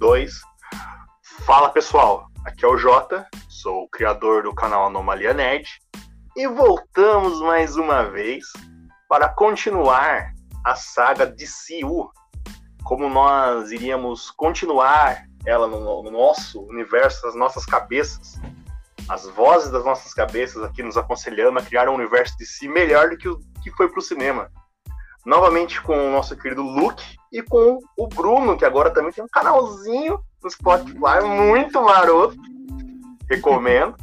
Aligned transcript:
2. 0.00 0.40
Fala 1.44 1.68
pessoal, 1.68 2.26
aqui 2.46 2.64
é 2.64 2.68
o 2.68 2.78
Jota, 2.78 3.28
sou 3.50 3.82
o 3.82 3.88
criador 3.90 4.44
do 4.44 4.54
canal 4.54 4.86
Anomalia 4.86 5.34
Nerd 5.34 5.68
e 6.34 6.48
voltamos 6.48 7.38
mais 7.42 7.76
uma 7.76 8.04
vez 8.04 8.46
para 9.06 9.28
continuar 9.28 10.32
a 10.64 10.74
saga 10.74 11.26
de 11.26 11.46
Siu. 11.46 12.10
Como 12.82 13.10
nós 13.10 13.70
iríamos 13.72 14.30
continuar 14.30 15.22
ela 15.44 15.66
no, 15.66 16.02
no 16.02 16.10
nosso 16.10 16.62
universo, 16.62 17.26
nas 17.26 17.34
nossas 17.34 17.66
cabeças, 17.66 18.40
as 19.06 19.28
vozes 19.28 19.70
das 19.70 19.84
nossas 19.84 20.14
cabeças 20.14 20.62
aqui 20.62 20.82
nos 20.82 20.96
aconselhando 20.96 21.58
a 21.58 21.62
criar 21.62 21.90
um 21.90 21.94
universo 21.94 22.38
de 22.38 22.46
si 22.46 22.66
melhor 22.68 23.10
do 23.10 23.18
que 23.18 23.28
o 23.28 23.38
que 23.62 23.70
foi 23.72 23.86
para 23.86 23.98
o 23.98 24.02
cinema. 24.02 24.50
Novamente 25.24 25.80
com 25.82 26.08
o 26.08 26.10
nosso 26.10 26.36
querido 26.36 26.62
Luke 26.62 27.04
e 27.32 27.42
com 27.42 27.78
o 27.96 28.06
Bruno, 28.06 28.56
que 28.56 28.64
agora 28.64 28.90
também 28.90 29.12
tem 29.12 29.22
um 29.22 29.28
canalzinho 29.28 30.20
no 30.42 30.50
Spotify 30.50 31.22
muito 31.24 31.82
maroto. 31.82 32.36
Recomendo. 33.28 33.96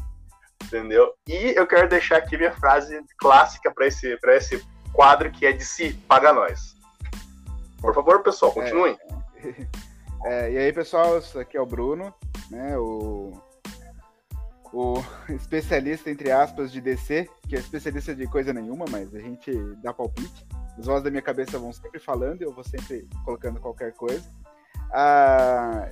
Entendeu? 0.64 1.14
E 1.28 1.54
eu 1.56 1.66
quero 1.66 1.88
deixar 1.88 2.18
aqui 2.18 2.38
minha 2.38 2.52
frase 2.52 3.00
clássica 3.18 3.72
para 3.74 3.88
esse, 3.88 4.18
esse 4.28 4.66
quadro 4.94 5.32
que 5.32 5.46
é 5.46 5.52
de 5.52 5.64
si, 5.64 5.94
paga 6.08 6.34
nós. 6.34 6.76
Por 7.80 7.94
favor, 7.94 8.22
pessoal, 8.22 8.52
continuem. 8.52 8.98
É, 9.44 9.66
é, 10.48 10.52
e 10.52 10.58
aí, 10.58 10.74
pessoal, 10.74 11.22
aqui 11.40 11.56
é 11.56 11.62
o 11.62 11.66
Bruno, 11.66 12.14
né? 12.52 12.78
O 12.78 13.34
o 14.74 15.04
especialista, 15.30 16.10
entre 16.10 16.32
aspas, 16.32 16.72
de 16.72 16.82
DC, 16.82 17.28
que 17.48 17.56
é 17.56 17.60
especialista 17.60 18.14
de 18.14 18.28
coisa 18.28 18.54
nenhuma, 18.54 18.86
mas 18.90 19.14
a 19.16 19.20
gente 19.20 19.52
dá 19.82 19.94
palpite. 19.94 20.46
As 20.78 20.86
vozes 20.86 21.04
da 21.04 21.10
minha 21.10 21.22
cabeça 21.22 21.58
vão 21.58 21.74
sempre 21.74 22.00
falando 22.00 22.42
e 22.42 22.46
eu 22.46 22.54
vou 22.54 22.64
sempre 22.64 23.08
colocando 23.26 23.60
qualquer 23.60 23.94
coisa. 23.94 24.30
Ah, 24.94 25.90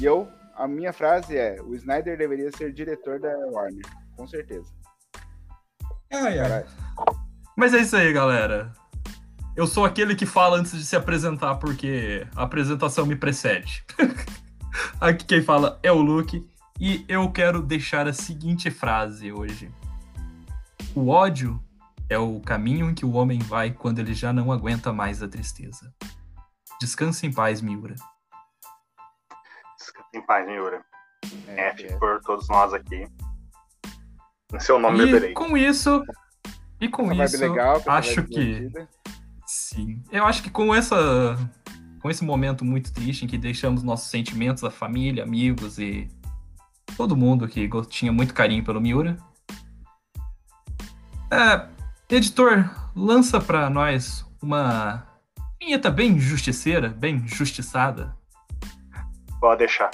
e 0.00 0.04
eu, 0.04 0.28
a 0.56 0.66
minha 0.66 0.92
frase 0.92 1.36
é: 1.36 1.60
o 1.62 1.74
Snyder 1.74 2.16
deveria 2.16 2.50
ser 2.56 2.72
diretor 2.72 3.20
da 3.20 3.28
Warner, 3.50 3.84
com 4.16 4.26
certeza. 4.26 4.68
Ai, 6.12 6.38
ai. 6.38 6.64
Mas 7.56 7.74
é 7.74 7.78
isso 7.78 7.94
aí, 7.94 8.12
galera. 8.12 8.72
Eu 9.54 9.66
sou 9.66 9.84
aquele 9.84 10.14
que 10.14 10.24
fala 10.24 10.56
antes 10.56 10.72
de 10.72 10.84
se 10.84 10.96
apresentar, 10.96 11.56
porque 11.56 12.26
a 12.34 12.44
apresentação 12.44 13.04
me 13.04 13.16
precede. 13.16 13.84
Aqui 15.00 15.24
quem 15.24 15.42
fala 15.42 15.78
é 15.82 15.92
o 15.92 16.00
Luke. 16.00 16.48
E 16.80 17.04
eu 17.06 17.30
quero 17.30 17.60
deixar 17.60 18.08
a 18.08 18.12
seguinte 18.12 18.70
frase 18.70 19.30
hoje: 19.30 19.70
O 20.94 21.08
ódio 21.08 21.62
é 22.10 22.18
o 22.18 22.40
caminho 22.40 22.90
em 22.90 22.94
que 22.94 23.06
o 23.06 23.12
homem 23.12 23.38
vai 23.38 23.70
quando 23.70 24.00
ele 24.00 24.12
já 24.12 24.32
não 24.32 24.50
aguenta 24.50 24.92
mais 24.92 25.22
a 25.22 25.28
tristeza. 25.28 25.94
Descanse 26.80 27.24
em 27.24 27.32
paz, 27.32 27.62
Miura. 27.62 27.94
Descanse 29.78 30.16
em 30.16 30.26
paz, 30.26 30.44
Miura. 30.44 30.84
É, 31.46 31.68
F 31.68 31.86
é. 31.86 31.96
por 31.98 32.20
todos 32.22 32.48
nós 32.48 32.74
aqui. 32.74 33.06
Em 34.52 34.58
seu 34.58 34.80
nome 34.80 34.98
e 34.98 35.06
beberei. 35.06 35.32
com 35.32 35.56
isso, 35.56 36.02
e 36.80 36.88
com 36.88 37.12
essa 37.12 37.36
isso, 37.36 37.48
legal, 37.48 37.80
acho 37.86 38.24
que 38.24 38.68
sim. 39.46 40.02
Eu 40.10 40.26
acho 40.26 40.42
que 40.42 40.50
com 40.50 40.74
essa 40.74 41.36
com 42.00 42.10
esse 42.10 42.24
momento 42.24 42.64
muito 42.64 42.92
triste 42.92 43.24
em 43.24 43.28
que 43.28 43.38
deixamos 43.38 43.84
nossos 43.84 44.10
sentimentos, 44.10 44.64
a 44.64 44.70
família, 44.70 45.22
amigos 45.22 45.78
e 45.78 46.08
todo 46.96 47.16
mundo 47.16 47.46
que 47.46 47.68
tinha 47.88 48.10
muito 48.10 48.34
carinho 48.34 48.64
pelo 48.64 48.80
Miura. 48.80 49.16
É, 51.30 51.79
editor, 52.16 52.68
lança 52.94 53.40
para 53.40 53.70
nós 53.70 54.26
uma 54.42 55.06
vinheta 55.60 55.90
bem 55.90 56.18
justiceira, 56.18 56.88
bem 56.88 57.26
justiçada. 57.26 58.16
Pode 59.40 59.58
deixar. 59.58 59.90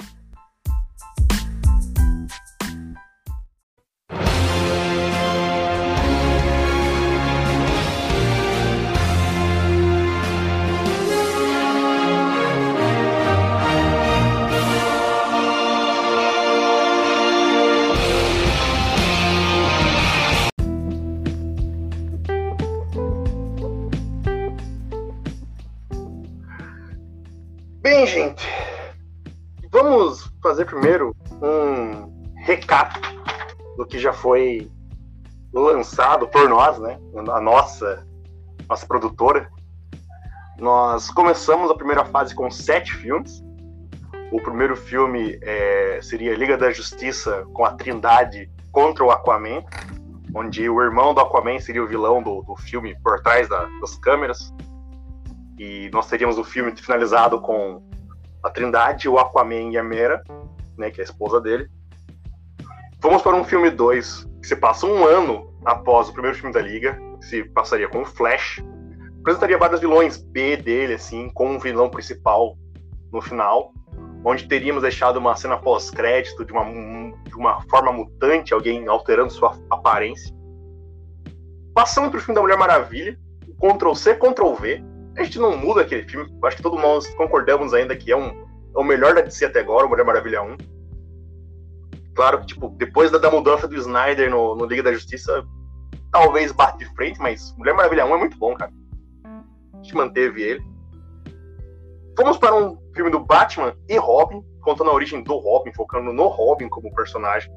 Fazer 30.57 30.65
primeiro 30.65 31.15
um 31.39 32.33
recap 32.37 32.99
do 33.77 33.85
que 33.85 33.99
já 33.99 34.11
foi 34.11 34.71
lançado 35.53 36.27
por 36.27 36.49
nós, 36.49 36.79
né? 36.79 36.99
A 37.31 37.39
nossa, 37.39 38.07
nossa 38.67 38.87
produtora. 38.87 39.51
Nós 40.57 41.11
começamos 41.11 41.69
a 41.69 41.75
primeira 41.75 42.03
fase 42.05 42.33
com 42.33 42.49
sete 42.49 42.91
filmes. 42.95 43.43
O 44.31 44.41
primeiro 44.41 44.75
filme 44.75 45.37
é, 45.43 45.99
seria 46.01 46.35
Liga 46.35 46.57
da 46.57 46.71
Justiça 46.71 47.45
com 47.53 47.63
a 47.63 47.73
Trindade 47.73 48.49
contra 48.71 49.03
o 49.03 49.11
Aquaman, 49.11 49.63
onde 50.33 50.67
o 50.67 50.81
irmão 50.81 51.13
do 51.13 51.21
Aquaman 51.21 51.59
seria 51.59 51.83
o 51.83 51.87
vilão 51.87 52.23
do, 52.23 52.41
do 52.41 52.55
filme 52.55 52.99
por 53.03 53.21
trás 53.21 53.47
da, 53.47 53.63
das 53.79 53.95
câmeras. 53.97 54.51
E 55.59 55.87
nós 55.93 56.07
teríamos 56.07 56.39
o 56.39 56.43
filme 56.43 56.75
finalizado 56.75 57.39
com 57.41 57.83
a 58.47 58.49
Trindade, 58.49 59.09
o 59.09 59.19
Aquaman 59.19 59.71
e 59.71 59.77
a 59.77 59.83
Mera, 59.83 60.23
né, 60.77 60.89
que 60.89 61.01
é 61.01 61.03
a 61.03 61.05
esposa 61.05 61.39
dele. 61.39 61.67
Vamos 62.99 63.21
para 63.21 63.35
um 63.35 63.43
filme 63.43 63.69
2, 63.69 64.27
que 64.41 64.47
se 64.47 64.55
passa 64.55 64.85
um 64.85 65.05
ano 65.05 65.53
após 65.65 66.09
o 66.09 66.13
primeiro 66.13 66.37
filme 66.37 66.53
da 66.53 66.61
Liga, 66.61 66.99
que 67.19 67.25
se 67.25 67.43
passaria 67.43 67.87
com 67.87 68.01
o 68.01 68.05
Flash. 68.05 68.63
Apresentaria 69.19 69.57
vários 69.57 69.81
vilões 69.81 70.17
B 70.17 70.57
dele, 70.57 70.93
assim, 70.93 71.29
com 71.29 71.51
um 71.51 71.59
vilão 71.59 71.89
principal 71.89 72.57
no 73.11 73.21
final, 73.21 73.73
onde 74.23 74.47
teríamos 74.47 74.81
deixado 74.81 75.17
uma 75.17 75.35
cena 75.35 75.57
pós-crédito 75.57 76.43
de 76.45 76.51
uma, 76.51 76.63
de 77.25 77.35
uma 77.35 77.61
forma 77.69 77.91
mutante, 77.91 78.53
alguém 78.53 78.87
alterando 78.87 79.31
sua 79.31 79.57
aparência. 79.69 80.33
Passando 81.73 82.09
para 82.09 82.17
o 82.17 82.21
filme 82.21 82.35
da 82.35 82.41
Mulher 82.41 82.57
Maravilha, 82.57 83.19
Ctrl 83.59 83.93
C, 83.93 84.15
Ctrl 84.15 84.53
V, 84.53 84.83
a 85.17 85.23
gente 85.23 85.39
não 85.39 85.57
muda 85.57 85.81
aquele 85.81 86.07
filme. 86.07 86.31
Acho 86.43 86.57
que 86.57 86.63
todos 86.63 86.79
nós 86.79 87.07
concordamos 87.15 87.73
ainda 87.73 87.95
que 87.95 88.11
é, 88.11 88.15
um, 88.15 88.27
é 88.27 88.79
o 88.79 88.83
melhor 88.83 89.15
da 89.15 89.21
DC 89.21 89.45
até 89.45 89.59
agora, 89.59 89.85
o 89.85 89.89
Mulher 89.89 90.05
Maravilha 90.05 90.43
1. 90.43 90.57
Claro 92.15 92.39
que, 92.41 92.47
tipo, 92.47 92.69
depois 92.77 93.11
da, 93.11 93.17
da 93.17 93.29
mudança 93.29 93.67
do 93.67 93.75
Snyder 93.75 94.29
no, 94.29 94.55
no, 94.55 94.65
Liga 94.65 94.83
da 94.83 94.93
Justiça, 94.93 95.43
talvez 96.11 96.51
bate 96.51 96.79
de 96.79 96.95
frente, 96.95 97.19
mas 97.19 97.55
Mulher 97.57 97.73
Maravilha 97.73 98.05
1 98.05 98.15
é 98.15 98.17
muito 98.17 98.37
bom, 98.37 98.55
cara. 98.55 98.71
A 99.73 99.77
gente 99.77 99.95
manteve 99.95 100.41
ele. 100.41 100.63
Vamos 102.15 102.37
para 102.37 102.55
um 102.55 102.77
filme 102.95 103.11
do 103.11 103.19
Batman 103.19 103.75
e 103.89 103.97
Robin, 103.97 104.43
contando 104.61 104.89
a 104.89 104.93
origem 104.93 105.23
do 105.23 105.37
Robin, 105.37 105.73
focando 105.73 106.13
no 106.13 106.27
Robin 106.27 106.69
como 106.69 106.93
personagem. 106.93 107.51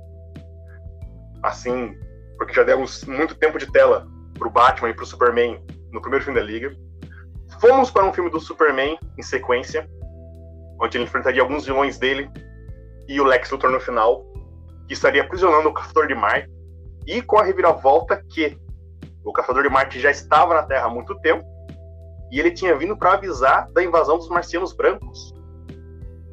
Assim, 1.43 1.95
porque 2.39 2.55
já 2.55 2.63
demos 2.63 3.05
muito 3.05 3.35
tempo 3.35 3.59
de 3.59 3.71
tela 3.71 4.07
pro 4.39 4.51
Batman 4.51 4.91
e 4.91 4.95
pro 4.95 5.07
Superman 5.07 5.63
no 5.93 6.01
primeiro 6.01 6.25
filme 6.25 6.41
da 6.41 6.47
Liga. 6.47 6.75
Fomos 7.61 7.91
para 7.91 8.07
um 8.07 8.13
filme 8.13 8.31
do 8.31 8.41
Superman 8.41 8.99
em 9.19 9.23
sequência, 9.23 9.87
onde 10.81 10.97
ele 10.97 11.05
enfrentaria 11.05 11.43
alguns 11.43 11.67
vilões 11.67 11.99
dele 11.99 12.31
e 13.07 13.21
o 13.21 13.25
Lex 13.25 13.51
Luthor 13.51 13.71
no 13.71 13.79
final, 13.79 14.25
que 14.87 14.95
estaria 14.95 15.23
aprisionando 15.23 15.69
o 15.69 15.75
Caçador 15.75 16.07
de 16.07 16.15
Marte, 16.15 16.51
e 17.07 17.21
com 17.21 17.39
a 17.39 17.43
reviravolta 17.43 18.25
que 18.31 18.59
o 19.23 19.31
Caçador 19.31 19.63
de 19.63 19.69
Marte 19.69 20.01
já 20.01 20.11
estava 20.11 20.55
na 20.55 20.63
Terra 20.63 20.87
há 20.87 20.89
muito 20.89 21.15
tempo, 21.21 21.45
e 22.33 22.41
ele 22.41 22.51
tinha 22.51 22.75
vindo 22.75 22.97
para 22.97 23.13
avisar 23.13 23.71
da 23.73 23.85
invasão 23.85 24.17
dos 24.17 24.31
marcianos 24.31 24.73
brancos. 24.73 25.35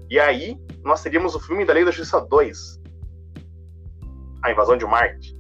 E 0.10 0.18
aí, 0.18 0.58
nós 0.82 1.04
teríamos 1.04 1.36
o 1.36 1.42
filme 1.42 1.66
da 1.66 1.74
Lei 1.74 1.84
da 1.84 1.92
Justiça 1.92 2.22
2, 2.22 2.80
A 4.44 4.52
Invasão 4.52 4.78
de 4.78 4.86
Marte, 4.86 5.36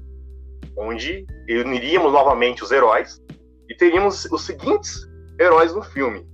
onde 0.76 1.26
uniríamos 1.48 2.12
novamente 2.12 2.62
os 2.62 2.72
heróis 2.72 3.24
e 3.70 3.76
teríamos 3.76 4.26
os 4.26 4.46
seguintes 4.46 5.07
heróis 5.40 5.74
no 5.74 5.82
filme. 5.82 6.26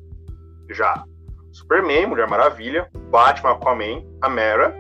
Já 0.69 1.03
Superman, 1.51 2.07
Mulher 2.07 2.27
Maravilha, 2.27 2.89
Batman, 3.11 3.51
Aquaman, 3.51 4.03
a 4.21 4.27
Mera, 4.27 4.75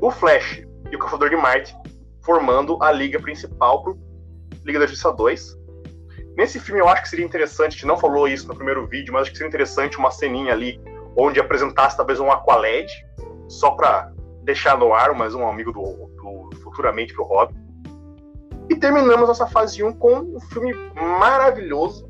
o 0.00 0.10
Flash 0.10 0.62
e 0.90 0.96
o 0.96 0.98
Caçador 0.98 1.28
de 1.28 1.36
Marte, 1.36 1.76
formando 2.24 2.82
a 2.82 2.90
liga 2.90 3.20
principal 3.20 3.82
pro 3.82 3.98
Liga 4.64 4.80
da 4.80 4.86
Justiça 4.86 5.12
2. 5.12 5.56
Nesse 6.36 6.58
filme 6.58 6.80
eu 6.80 6.88
acho 6.88 7.02
que 7.02 7.08
seria 7.08 7.24
interessante, 7.24 7.68
a 7.68 7.74
gente 7.76 7.86
não 7.86 7.96
falou 7.96 8.26
isso 8.26 8.48
no 8.48 8.54
primeiro 8.54 8.86
vídeo, 8.86 9.12
mas 9.12 9.22
acho 9.22 9.32
que 9.32 9.36
seria 9.36 9.48
interessante 9.48 9.98
uma 9.98 10.10
ceninha 10.10 10.52
ali 10.52 10.80
onde 11.16 11.40
apresentasse 11.40 11.96
talvez 11.96 12.20
um 12.20 12.30
Aqualed, 12.30 12.90
só 13.48 13.70
para 13.70 14.12
deixar 14.42 14.78
no 14.78 14.92
ar, 14.92 15.14
mais 15.14 15.34
um 15.34 15.46
amigo 15.46 15.72
do, 15.72 15.82
do 15.82 16.56
futuramente 16.62 17.14
pro 17.14 17.24
Robin. 17.24 17.54
E 18.68 18.76
terminamos 18.76 19.28
essa 19.28 19.46
fase 19.46 19.82
1 19.82 19.92
com 19.94 20.18
um 20.18 20.40
filme 20.40 20.74
maravilhoso 20.94 22.08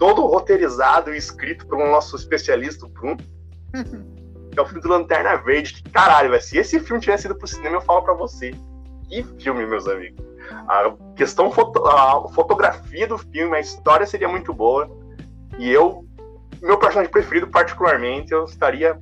todo 0.00 0.26
roteirizado 0.26 1.14
e 1.14 1.18
escrito 1.18 1.66
pelo 1.66 1.86
nosso 1.86 2.16
especialista, 2.16 2.88
Bruno. 2.88 3.18
que 3.18 4.56
é 4.58 4.62
o 4.62 4.64
filme 4.64 4.80
do 4.80 4.88
Lanterna 4.88 5.36
Verde. 5.36 5.74
Que, 5.74 5.90
caralho, 5.90 6.30
véio, 6.30 6.42
se 6.42 6.56
esse 6.56 6.80
filme 6.80 7.02
tivesse 7.02 7.26
ido 7.26 7.36
pro 7.36 7.46
cinema, 7.46 7.76
eu 7.76 7.82
falo 7.82 8.02
pra 8.02 8.14
você. 8.14 8.50
Que 9.08 9.22
filme, 9.38 9.66
meus 9.66 9.86
amigos. 9.86 10.24
A 10.66 10.96
questão, 11.14 11.50
foto, 11.50 11.86
a 11.86 12.26
fotografia 12.30 13.06
do 13.06 13.18
filme, 13.18 13.54
a 13.54 13.60
história 13.60 14.06
seria 14.06 14.26
muito 14.26 14.54
boa. 14.54 14.90
E 15.58 15.70
eu, 15.70 16.06
meu 16.62 16.78
personagem 16.78 17.12
preferido, 17.12 17.48
particularmente, 17.48 18.32
eu 18.32 18.46
estaria 18.46 18.98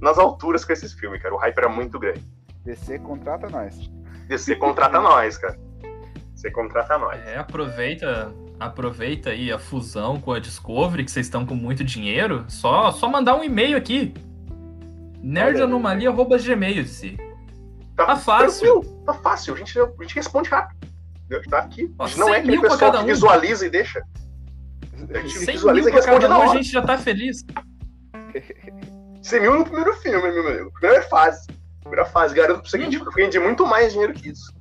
nas 0.00 0.16
alturas 0.16 0.64
com 0.64 0.72
esses 0.72 0.92
filmes, 0.92 1.20
cara. 1.20 1.34
O 1.34 1.38
hype 1.38 1.58
era 1.58 1.68
muito 1.68 1.98
grande. 1.98 2.24
DC 2.64 3.00
contrata 3.00 3.48
nós. 3.48 3.90
DC 4.28 4.54
contrata 4.56 5.00
nós, 5.00 5.36
cara. 5.36 5.58
DC 6.34 6.52
contrata 6.52 6.96
nós. 6.98 7.20
É, 7.26 7.36
aproveita, 7.36 8.32
aproveita 8.60 9.30
aí 9.30 9.50
a 9.50 9.58
fusão 9.58 10.20
com 10.20 10.32
a 10.32 10.38
Discovery, 10.38 11.04
que 11.04 11.10
vocês 11.10 11.26
estão 11.26 11.46
com 11.46 11.54
muito 11.54 11.82
dinheiro. 11.82 12.44
Só, 12.46 12.92
só 12.92 13.08
mandar 13.08 13.34
um 13.34 13.42
e-mail 13.42 13.76
aqui. 13.76 14.12
nerdanomalia.gmail, 15.22 16.82
DC. 16.84 17.16
Tá, 17.96 18.06
tá 18.06 18.16
fácil. 18.16 18.82
Tá 19.06 19.14
fácil. 19.14 19.54
A 19.54 19.56
gente, 19.56 19.78
a 19.78 19.86
gente 20.02 20.14
responde 20.14 20.50
rápido. 20.50 20.78
Tá 21.48 21.58
aqui. 21.60 21.92
A 21.98 22.06
gente 22.06 22.18
não 22.18 22.34
é 22.34 22.38
aquele 22.38 22.60
pessoal 22.60 22.92
que 22.92 22.98
um. 22.98 23.06
visualiza 23.06 23.66
e 23.66 23.70
deixa. 23.70 24.02
A 25.14 25.18
gente 25.20 25.38
visualiza 25.38 25.88
e 25.88 25.92
responde 25.92 26.28
na 26.28 26.38
hora. 26.38 26.50
A 26.50 26.54
gente 26.54 26.70
já 26.70 26.82
tá 26.82 26.98
feliz. 26.98 27.44
100 29.22 29.40
mil 29.40 29.58
no 29.58 29.64
primeiro 29.64 29.94
filme, 29.96 30.30
meu 30.32 30.48
amigo. 30.48 30.72
Primeira 30.72 31.02
fase. 31.02 31.46
Primeira 31.80 32.04
fase. 32.04 32.34
Garanto 32.34 32.60
pra 32.60 32.70
você 32.70 32.78
que 32.78 32.84
a 32.84 32.90
gente 32.90 33.04
rende 33.16 33.38
muito 33.38 33.66
mais 33.66 33.92
dinheiro 33.92 34.12
que 34.12 34.30
isso. 34.30 34.52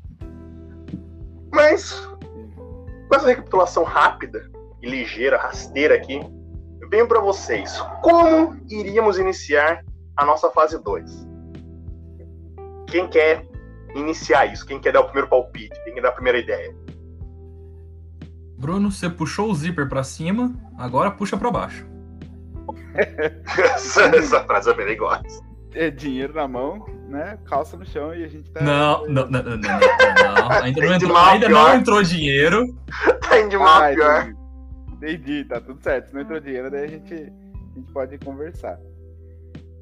Mas, 1.52 2.08
com 3.10 3.16
essa 3.16 3.28
recapitulação 3.28 3.84
rápida 3.84 4.50
e 4.82 4.90
ligeira, 4.90 5.38
rasteira 5.38 5.96
aqui, 5.96 6.22
eu 6.80 6.90
venho 6.90 7.08
para 7.08 7.20
vocês. 7.20 7.82
Como 8.02 8.56
iríamos 8.70 9.18
iniciar 9.18 9.84
a 10.16 10.24
nossa 10.24 10.50
fase 10.52 10.82
2? 10.82 11.28
Quem 12.88 13.08
quer 13.10 13.46
iniciar 13.96 14.46
isso? 14.46 14.66
Quem 14.66 14.80
quer 14.80 14.94
dar 14.94 15.02
o 15.02 15.06
primeiro 15.06 15.28
palpite? 15.28 15.76
Quem 15.84 15.96
quer 15.96 16.02
dar 16.02 16.10
a 16.10 16.14
primeira 16.14 16.38
ideia? 16.38 16.74
Bruno, 18.58 18.92
você 18.92 19.10
puxou 19.10 19.50
o 19.50 19.56
zíper 19.56 19.90
para 19.90 20.04
cima, 20.04 20.54
agora 20.78 21.10
puxa 21.10 21.38
para 21.38 21.50
baixo 21.50 21.88
essa, 23.58 24.04
essa 24.16 24.44
frase 24.44 24.70
é 24.70 24.74
bem 24.74 24.98
gosto. 24.98 25.44
É 25.74 25.90
dinheiro 25.90 26.34
na 26.34 26.48
mão, 26.48 26.86
né? 27.10 27.38
Calça 27.46 27.76
no 27.76 27.86
chão 27.86 28.14
e 28.14 28.24
a 28.24 28.28
gente 28.28 28.50
tá. 28.52 28.62
Não, 28.62 29.08
não, 29.10 29.30
não, 29.30 29.44
não, 29.44 29.58
não, 29.58 29.58
não. 29.58 30.52
Ainda, 30.64 30.82
não 30.82 30.94
entrou, 30.94 31.18
ainda 31.18 31.50
não 31.50 31.76
entrou 31.76 32.04
dinheiro. 32.04 32.76
Tá 33.22 33.40
indo 33.40 33.60
mal 33.60 33.84
ah, 33.84 33.94
pior. 33.94 34.34
Entendi, 34.94 35.46
tá 35.46 35.60
tudo 35.60 35.82
certo. 35.82 36.08
Se 36.08 36.14
não 36.14 36.22
entrou 36.22 36.40
dinheiro, 36.40 36.70
daí 36.70 36.84
a 36.86 36.88
gente, 36.88 37.14
a 37.14 37.80
gente 37.80 37.92
pode 37.92 38.18
conversar. 38.20 38.80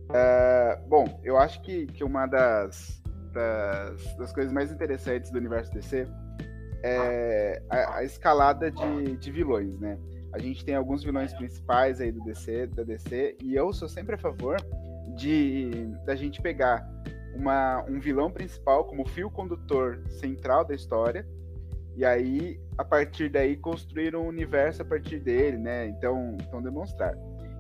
Uh, 0.10 0.88
bom, 0.88 1.20
eu 1.24 1.38
acho 1.38 1.62
que, 1.62 1.86
que 1.88 2.04
uma 2.04 2.26
das, 2.28 3.02
das, 3.34 4.16
das, 4.16 4.32
coisas 4.32 4.54
mais 4.54 4.72
interessantes 4.72 5.30
do 5.32 5.38
universo 5.38 5.74
DC 5.74 6.08
é 6.82 7.62
a, 7.70 7.98
a 7.98 8.04
escalada 8.04 8.72
de, 8.72 9.18
de 9.18 9.32
vilões, 9.32 9.78
né? 9.80 9.98
A 10.32 10.40
gente 10.40 10.64
tem 10.64 10.76
alguns 10.76 11.04
vilões 11.04 11.34
principais 11.34 12.00
aí 12.00 12.12
do 12.12 12.24
DC, 12.24 12.68
da 12.68 12.84
DC, 12.84 13.38
e 13.44 13.56
eu 13.56 13.74
sou 13.74 13.90
sempre 13.90 14.16
a 14.16 14.18
favor 14.18 14.58
de 15.16 15.88
da 16.06 16.16
gente 16.16 16.42
pegar 16.42 16.88
uma, 17.38 17.84
um 17.88 18.00
vilão 18.00 18.32
principal 18.32 18.86
como 18.86 19.08
fio 19.08 19.30
condutor 19.30 20.02
central 20.10 20.66
da 20.66 20.74
história, 20.74 21.26
e 21.96 22.06
aí, 22.06 22.60
a 22.78 22.84
partir 22.84 23.30
daí, 23.30 23.56
construir 23.58 24.16
um 24.16 24.28
universo 24.28 24.82
a 24.82 24.86
partir 24.86 25.20
dele, 25.20 25.58
né? 25.58 25.88
Então, 25.88 26.38
então 26.42 26.62
demonstrar. 26.62 27.16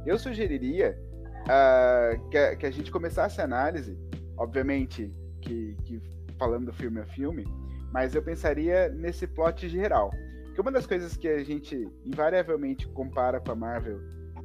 Eu 0.06 0.18
sugeriria 0.20 0.98
uh, 1.44 2.30
que, 2.30 2.38
a, 2.38 2.56
que, 2.56 2.66
a, 2.66 2.72
gente 2.72 2.92
começasse 2.92 3.42
a 3.42 3.44
análise, 3.44 3.98
obviamente, 4.38 5.12
que, 5.42 5.76
que 5.84 6.00
falando 6.38 6.72
filme 6.72 7.00
a 7.00 7.06
filme, 7.06 7.46
mas 7.92 8.14
eu 8.14 8.22
pensaria 8.22 8.90
nesse 8.90 9.26
plot 9.26 9.68
geral. 9.68 10.12
Porque 10.46 10.62
uma 10.62 10.72
das 10.72 10.86
coisas 10.86 11.18
que 11.18 11.28
a 11.28 11.44
gente 11.44 11.90
invariavelmente 12.06 12.88
compara 12.90 13.40
com 13.40 13.52
a 13.52 13.56
Marvel 13.56 14.00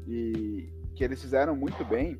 e 0.06 0.72
que 0.94 1.04
eles 1.04 1.20
fizeram 1.20 1.54
muito 1.54 1.84
bem 1.84 2.18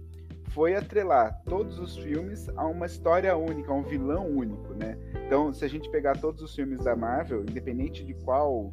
foi 0.55 0.75
atrelar 0.75 1.41
todos 1.47 1.79
os 1.79 1.97
filmes 1.97 2.49
a 2.57 2.67
uma 2.67 2.87
história 2.87 3.37
única, 3.37 3.73
a 3.73 3.75
um 3.75 3.83
vilão 3.83 4.27
único, 4.29 4.75
né? 4.75 4.99
Então, 5.27 5.53
se 5.53 5.65
a 5.65 5.69
gente 5.69 5.91
pegar 5.91 6.19
todos 6.19 6.43
os 6.43 6.55
filmes 6.55 6.85
da 6.85 6.95
Marvel, 6.95 7.43
independente 7.43 8.05
de 8.05 8.15
qual 8.15 8.73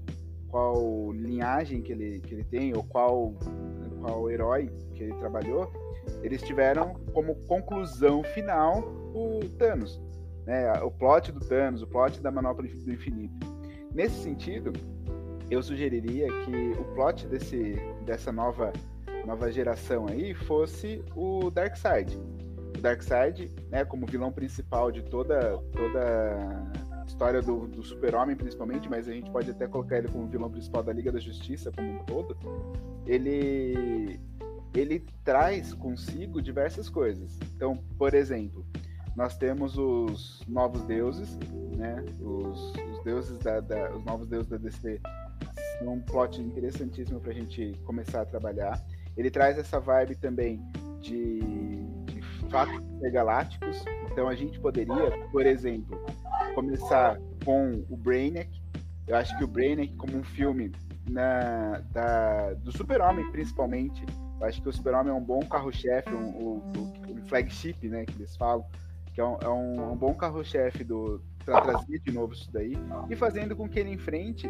qual 0.50 1.12
linhagem 1.12 1.80
que 1.80 1.92
ele, 1.92 2.22
que 2.22 2.34
ele 2.34 2.44
tem 2.44 2.76
ou 2.76 2.84
qual 2.84 3.36
qual 4.02 4.30
herói 4.30 4.72
que 4.96 5.04
ele 5.04 5.14
trabalhou, 5.16 5.72
eles 6.24 6.42
tiveram 6.42 6.96
como 7.14 7.36
conclusão 7.46 8.24
final 8.24 8.80
o 9.14 9.40
Thanos, 9.58 10.02
né? 10.46 10.72
O 10.82 10.92
plot 10.92 11.32
do 11.32 11.40
Thanos, 11.40 11.82
o 11.82 11.88
plot 11.88 12.20
da 12.20 12.32
Manopla 12.32 12.68
do 12.68 12.92
Infinito. 12.92 13.48
Nesse 13.94 14.22
sentido, 14.24 14.74
eu 15.50 15.64
sugeriria 15.64 16.28
que 16.28 16.72
o 16.80 16.84
plot 16.96 17.28
desse, 17.28 17.76
dessa 18.06 18.32
nova, 18.32 18.72
nova 19.26 19.52
geração 19.52 20.08
aí 20.08 20.34
fosse 20.34 21.04
o 21.16 21.50
Darkseid. 21.52 22.18
O 22.78 22.82
Darkseid, 22.82 23.52
né, 23.70 23.84
como 23.86 24.06
vilão 24.06 24.32
principal 24.32 24.92
de 24.92 25.04
toda, 25.04 25.58
toda 25.74 26.72
história 27.06 27.42
do, 27.42 27.68
do 27.68 27.84
super-homem, 27.84 28.36
principalmente, 28.36 28.90
mas 28.90 29.08
a 29.08 29.12
gente 29.12 29.30
pode 29.32 29.50
até 29.52 29.68
colocar 29.68 29.98
ele 29.98 30.08
como 30.08 30.28
vilão 30.28 30.50
principal 30.50 30.84
da 30.84 30.94
Liga 30.94 31.12
da 31.12 31.20
Justiça 31.20 31.72
como 31.72 31.92
um 31.92 32.00
todo, 32.06 32.38
ele, 33.06 34.20
ele 34.74 35.06
traz 35.24 35.74
consigo 35.74 36.42
diversas 36.42 36.90
coisas. 36.90 37.38
Então, 37.56 37.78
por 37.98 38.14
exemplo, 38.14 38.66
nós 39.16 39.36
temos 39.38 39.78
os 39.78 40.42
novos 40.48 40.84
deuses, 40.84 41.38
né? 41.76 42.06
Os, 42.22 42.74
os 42.74 43.04
deuses 43.04 43.38
da, 43.40 43.60
da, 43.60 43.92
os 43.92 44.04
novos 44.06 44.28
deuses 44.28 44.48
da 44.48 44.58
DC 44.58 45.02
um 45.82 46.00
plot 46.02 46.42
interessantíssimo 46.42 47.20
para 47.20 47.32
a 47.32 47.34
gente 47.34 47.74
começar 47.86 48.22
a 48.22 48.26
trabalhar. 48.26 48.84
Ele 49.20 49.30
traz 49.30 49.58
essa 49.60 49.82
vibe 49.82 50.16
também 50.16 50.62
de, 51.02 51.42
de 52.06 52.22
fatos 52.50 52.82
galácticos. 53.12 53.84
Então 54.10 54.30
a 54.30 54.34
gente 54.34 54.58
poderia, 54.62 55.12
por 55.30 55.46
exemplo, 55.46 56.00
começar 56.56 57.20
com 57.44 57.84
o 57.90 57.98
Brainiac. 57.98 58.50
Eu 59.06 59.18
acho 59.18 59.38
que 59.38 59.44
o 59.44 59.48
Brainiac, 59.48 59.94
como 59.98 60.16
um 60.16 60.24
filme 60.24 60.72
na, 61.10 61.82
da, 61.92 62.54
do 62.54 62.72
Super-Homem, 62.72 63.30
principalmente, 63.30 64.06
eu 64.40 64.48
acho 64.48 64.62
que 64.62 64.70
o 64.70 64.72
Super-Homem 64.72 65.12
é 65.12 65.16
um 65.16 65.24
bom 65.24 65.42
carro-chefe, 65.42 66.14
um, 66.14 66.30
um, 66.30 66.62
um, 67.10 67.26
flagship, 67.26 67.90
né, 67.90 68.06
que 68.06 68.14
eles 68.14 68.38
falam, 68.38 68.66
que 69.14 69.20
é 69.20 69.26
um, 69.26 69.38
é 69.42 69.50
um, 69.50 69.98
bom 69.98 70.14
carro-chefe 70.14 70.86
do 70.86 71.22
para 71.44 71.60
trazer 71.62 72.00
de 72.00 72.12
novo 72.12 72.34
isso 72.34 72.50
daí 72.52 72.74
e 73.10 73.16
fazendo 73.16 73.56
com 73.56 73.68
que 73.68 73.80
ele 73.80 73.92
enfrente 73.92 74.48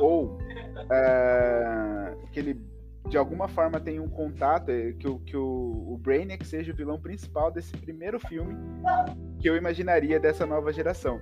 ou 0.00 0.38
uh, 0.38 2.28
que 2.32 2.40
ele 2.40 2.77
de 3.08 3.16
alguma 3.16 3.48
forma 3.48 3.80
tenha 3.80 4.02
um 4.02 4.08
contato, 4.08 4.70
eh, 4.70 4.92
que, 4.92 5.08
o, 5.08 5.18
que 5.20 5.36
o, 5.36 5.94
o 5.94 5.98
Brainiac 5.98 6.46
seja 6.46 6.72
o 6.72 6.76
vilão 6.76 7.00
principal 7.00 7.50
desse 7.50 7.72
primeiro 7.76 8.20
filme 8.20 8.54
que 9.38 9.48
eu 9.48 9.56
imaginaria 9.56 10.20
dessa 10.20 10.44
nova 10.44 10.72
geração. 10.72 11.18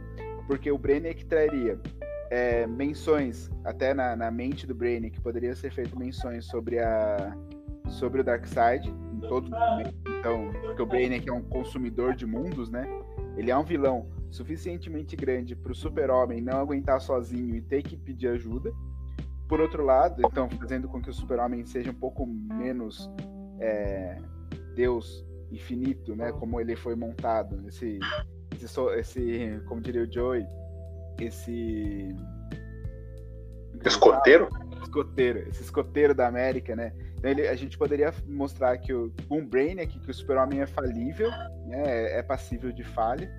Porque 0.47 0.71
o 0.71 0.78
Brainiac 0.78 1.25
traria 1.25 1.81
é, 2.31 2.66
menções, 2.66 3.50
até 3.64 3.95
na, 3.95 4.16
na 4.16 4.31
mente 4.31 4.66
do 4.66 4.75
Brainiac, 4.75 5.21
poderia 5.21 5.55
ser 5.55 5.73
feito 5.73 5.99
menções 5.99 6.47
sobre, 6.47 6.78
a, 6.78 7.37
sobre 7.88 8.21
o 8.21 8.25
Darkseid, 8.25 8.88
em 8.88 9.21
todos 9.21 9.50
os 9.50 9.59
momentos. 9.59 9.95
Então, 10.19 10.50
porque 10.62 10.83
o 10.83 10.87
Brainiac 10.87 11.28
é 11.28 11.33
um 11.33 11.43
consumidor 11.43 12.14
de 12.14 12.26
mundos, 12.26 12.69
né? 12.69 12.87
Ele 13.37 13.50
é 13.50 13.57
um 13.57 13.64
vilão 13.64 14.09
suficientemente 14.31 15.14
grande 15.14 15.55
para 15.55 15.73
o 15.73 15.75
super-homem 15.75 16.40
não 16.40 16.59
aguentar 16.59 17.00
sozinho 17.00 17.55
e 17.55 17.61
ter 17.61 17.83
que 17.83 17.97
pedir 17.97 18.28
ajuda. 18.28 18.73
Por 19.49 19.61
outro 19.61 19.85
lado, 19.85 20.23
então, 20.25 20.49
fazendo 20.50 20.88
com 20.88 21.00
que 21.00 21.11
o 21.11 21.15
super-homem 21.15 21.65
seja 21.65 21.91
um 21.91 21.95
pouco 21.95 22.26
menos 22.26 23.09
é, 23.61 24.19
Deus 24.75 25.25
infinito, 25.50 26.17
né? 26.17 26.33
Como 26.33 26.61
ele 26.61 26.75
foi 26.75 26.97
montado. 26.97 27.67
Esse, 27.69 27.99
esse, 28.53 28.81
esse 28.99 29.62
como 29.67 29.81
diria 29.81 30.03
o 30.03 30.12
Joey, 30.12 30.47
esse... 31.21 32.15
Escoteiro? 33.85 34.49
Escoteiro, 34.83 35.49
esse 35.49 35.62
escoteiro 35.62 36.15
da 36.15 36.26
América, 36.26 36.75
né? 36.75 36.93
Então 37.19 37.31
ele, 37.31 37.47
a 37.47 37.55
gente 37.55 37.79
poderia 37.79 38.12
mostrar 38.26 38.76
que 38.79 38.93
o, 38.93 39.12
com 39.29 39.38
o 39.38 39.47
Brainiac, 39.47 39.99
que 39.99 40.11
o 40.11 40.15
super-homem 40.15 40.61
é 40.61 40.67
falível, 40.67 41.31
né? 41.67 42.19
é 42.19 42.23
passível 42.23 42.73
de 42.73 42.83
falha, 42.83 43.31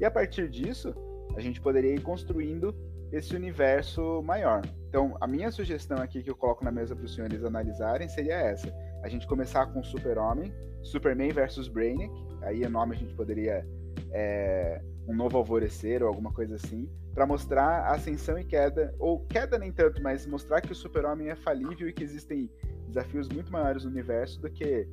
e 0.00 0.04
a 0.04 0.10
partir 0.10 0.48
disso, 0.48 0.94
a 1.36 1.40
gente 1.40 1.60
poderia 1.60 1.94
ir 1.94 2.02
construindo 2.02 2.74
esse 3.12 3.34
universo 3.34 4.22
maior. 4.22 4.62
Então, 4.88 5.16
a 5.20 5.26
minha 5.26 5.50
sugestão 5.50 5.98
aqui 5.98 6.22
que 6.22 6.30
eu 6.30 6.36
coloco 6.36 6.64
na 6.64 6.70
mesa 6.70 6.94
para 6.94 7.04
os 7.04 7.14
senhores 7.14 7.44
analisarem 7.44 8.08
seria 8.08 8.34
essa: 8.34 8.72
a 9.02 9.08
gente 9.08 9.26
começar 9.26 9.66
com 9.66 9.82
Super-Homem, 9.82 10.52
Superman 10.82 11.30
versus 11.32 11.68
Brainiac. 11.68 12.12
Aí 12.42 12.62
o 12.62 12.70
nome 12.70 12.94
a 12.94 12.98
gente 12.98 13.14
poderia 13.14 13.66
é, 14.12 14.80
um 15.06 15.14
novo 15.14 15.38
alvorecer 15.38 16.02
ou 16.02 16.08
alguma 16.08 16.32
coisa 16.32 16.54
assim, 16.54 16.88
para 17.14 17.26
mostrar 17.26 17.80
a 17.80 17.94
ascensão 17.94 18.38
e 18.38 18.44
queda, 18.44 18.94
ou 18.98 19.24
queda 19.26 19.58
nem 19.58 19.72
tanto, 19.72 20.02
mas 20.02 20.26
mostrar 20.26 20.60
que 20.60 20.72
o 20.72 20.74
Super-Homem 20.74 21.30
é 21.30 21.36
falível 21.36 21.88
e 21.88 21.92
que 21.92 22.04
existem 22.04 22.50
desafios 22.86 23.28
muito 23.28 23.52
maiores 23.52 23.84
no 23.84 23.90
universo 23.90 24.40
do 24.40 24.50
que 24.50 24.88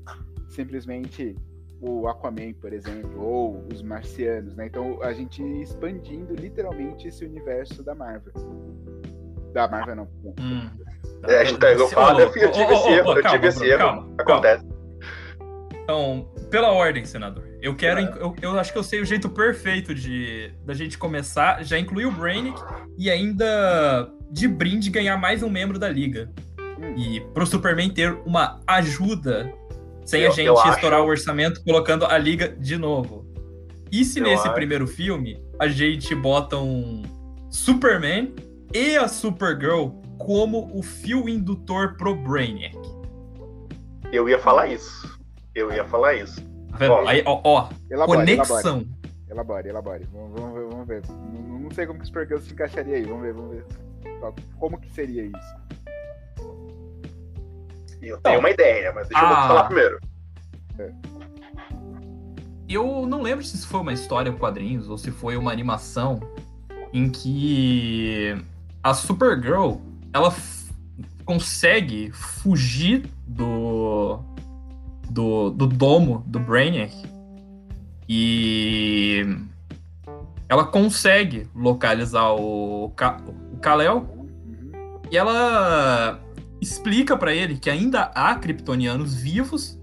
simplesmente 0.50 1.36
o 1.82 2.08
Aquaman, 2.08 2.54
por 2.54 2.74
exemplo, 2.74 3.22
ou 3.22 3.66
os 3.72 3.82
Marcianos, 3.82 4.56
né? 4.56 4.68
Então 4.68 5.02
a 5.02 5.14
gente 5.14 5.42
expandindo 5.62 6.34
literalmente 6.34 7.08
esse 7.08 7.26
universo 7.26 7.84
da 7.84 7.94
Marvel. 7.94 8.34
Da 9.54 9.68
Marvel 9.68 9.96
não. 9.96 10.08
Hum. 10.40 10.70
É, 11.28 11.42
a 11.42 11.44
gente 11.46 11.60
tá 11.60 11.68
fala, 11.90 12.22
eu 12.22 12.32
tive 12.32 12.46
esse 12.46 12.90
erro, 12.90 13.18
eu 13.18 13.24
tive 13.24 13.48
esse 13.48 13.66
erro. 13.66 14.14
Acontece. 14.18 14.66
Então, 15.84 16.28
pela 16.50 16.72
ordem, 16.72 17.06
senador. 17.06 17.44
Eu 17.62 17.76
quero. 17.76 18.00
Eu, 18.00 18.36
eu 18.42 18.60
acho 18.60 18.72
que 18.72 18.78
eu 18.78 18.84
sei 18.84 19.02
o 19.02 19.06
jeito 19.06 19.30
perfeito 19.30 19.94
de 19.94 20.52
da 20.66 20.74
gente 20.74 20.98
começar. 20.98 21.64
Já 21.64 21.78
incluir 21.78 22.06
o 22.08 22.12
Brainic 22.12 22.60
e 22.98 23.10
ainda 23.10 24.12
de 24.32 24.48
brinde 24.48 24.90
ganhar 24.90 25.18
mais 25.18 25.44
um 25.44 25.50
membro 25.50 25.78
da 25.78 25.88
liga. 25.88 26.30
Hum. 26.60 26.96
E 26.98 27.22
pro 27.34 27.46
Superman 27.46 27.90
ter 27.90 28.14
uma 28.26 28.60
ajuda 28.68 29.52
sem 30.06 30.22
eu, 30.22 30.32
a 30.32 30.34
gente 30.34 30.50
estourar 30.50 31.00
acho... 31.00 31.08
o 31.08 31.10
orçamento 31.10 31.64
colocando 31.64 32.06
a 32.06 32.18
liga 32.18 32.50
de 32.50 32.78
novo. 32.78 33.26
E 33.92 34.06
se 34.06 34.20
eu 34.20 34.24
nesse 34.24 34.46
acho... 34.46 34.54
primeiro 34.54 34.88
filme 34.88 35.44
a 35.60 35.68
gente 35.68 36.14
bota 36.14 36.58
um 36.58 37.04
Superman 37.50 38.34
e 38.74 38.96
a 38.96 39.08
Supergirl 39.08 39.90
como 40.18 40.70
o 40.78 40.82
fio 40.82 41.28
indutor 41.28 41.96
pro 41.98 42.16
Brainiac? 42.16 42.78
Eu 44.12 44.30
ia 44.30 44.40
falar 44.40 44.68
isso. 44.68 45.20
Eu 45.54 45.72
ia 45.72 45.86
falar 45.86 46.16
isso. 46.16 46.42
Tá? 46.78 46.92
Ó, 46.92 47.08
Aí, 47.08 47.24
ó, 47.26 47.42
ó 47.44 47.70
elabore, 47.90 48.20
conexão. 48.20 48.86
Elabore, 49.30 49.70
elabore. 49.70 50.08
Vamos, 50.12 50.40
vamos, 50.40 50.54
ver, 50.54 50.70
vamos 50.70 50.88
ver. 50.88 51.02
Não, 51.10 51.60
não 51.60 51.72
sei 51.72 51.86
como 51.86 52.00
que 52.00 52.04
o 52.04 52.08
Supergirl 52.08 52.40
se 52.40 52.54
encaixaria 52.54 52.96
aí. 52.96 53.04
Vamos 53.04 53.24
ver, 53.24 53.34
vamos 53.34 53.56
ver. 53.56 53.66
Como 54.60 54.80
que 54.80 54.92
seria 54.92 55.24
isso? 55.24 55.65
Eu 58.02 58.18
tenho 58.20 58.40
uma 58.40 58.50
ideia, 58.50 58.92
mas 58.94 59.08
deixa 59.08 59.26
ah, 59.26 59.30
eu 59.30 59.48
falar 59.48 59.64
primeiro. 59.66 60.00
É. 60.80 60.92
Eu 62.68 63.06
não 63.06 63.22
lembro 63.22 63.44
se 63.44 63.56
isso 63.56 63.68
foi 63.68 63.82
uma 63.82 63.94
história 63.94 64.30
em 64.30 64.38
quadrinhos 64.38 64.90
ou 64.90 64.98
se 64.98 65.12
foi 65.12 65.38
uma 65.38 65.52
animação 65.52 66.20
em 66.92 67.10
que 67.10 68.36
a 68.82 68.94
Supergirl 68.94 69.76
ela 70.14 70.34
consegue 71.26 72.12
fugir 72.12 73.10
do, 73.28 74.20
do, 75.10 75.50
do 75.52 75.68
domo 75.68 76.24
do 76.28 76.40
Brainiac 76.40 76.94
e 78.08 79.26
ela 80.48 80.64
consegue 80.64 81.48
localizar 81.56 82.34
o, 82.34 82.92
Ka 82.96 83.18
o 83.52 83.58
Kal-El 83.58 83.98
uhum. 83.98 85.02
e 85.12 85.18
ela 85.18 86.20
explica 86.62 87.18
para 87.18 87.34
ele 87.34 87.58
que 87.58 87.70
ainda 87.70 88.12
há 88.16 88.36
kryptonianos 88.36 89.16
vivos, 89.16 89.80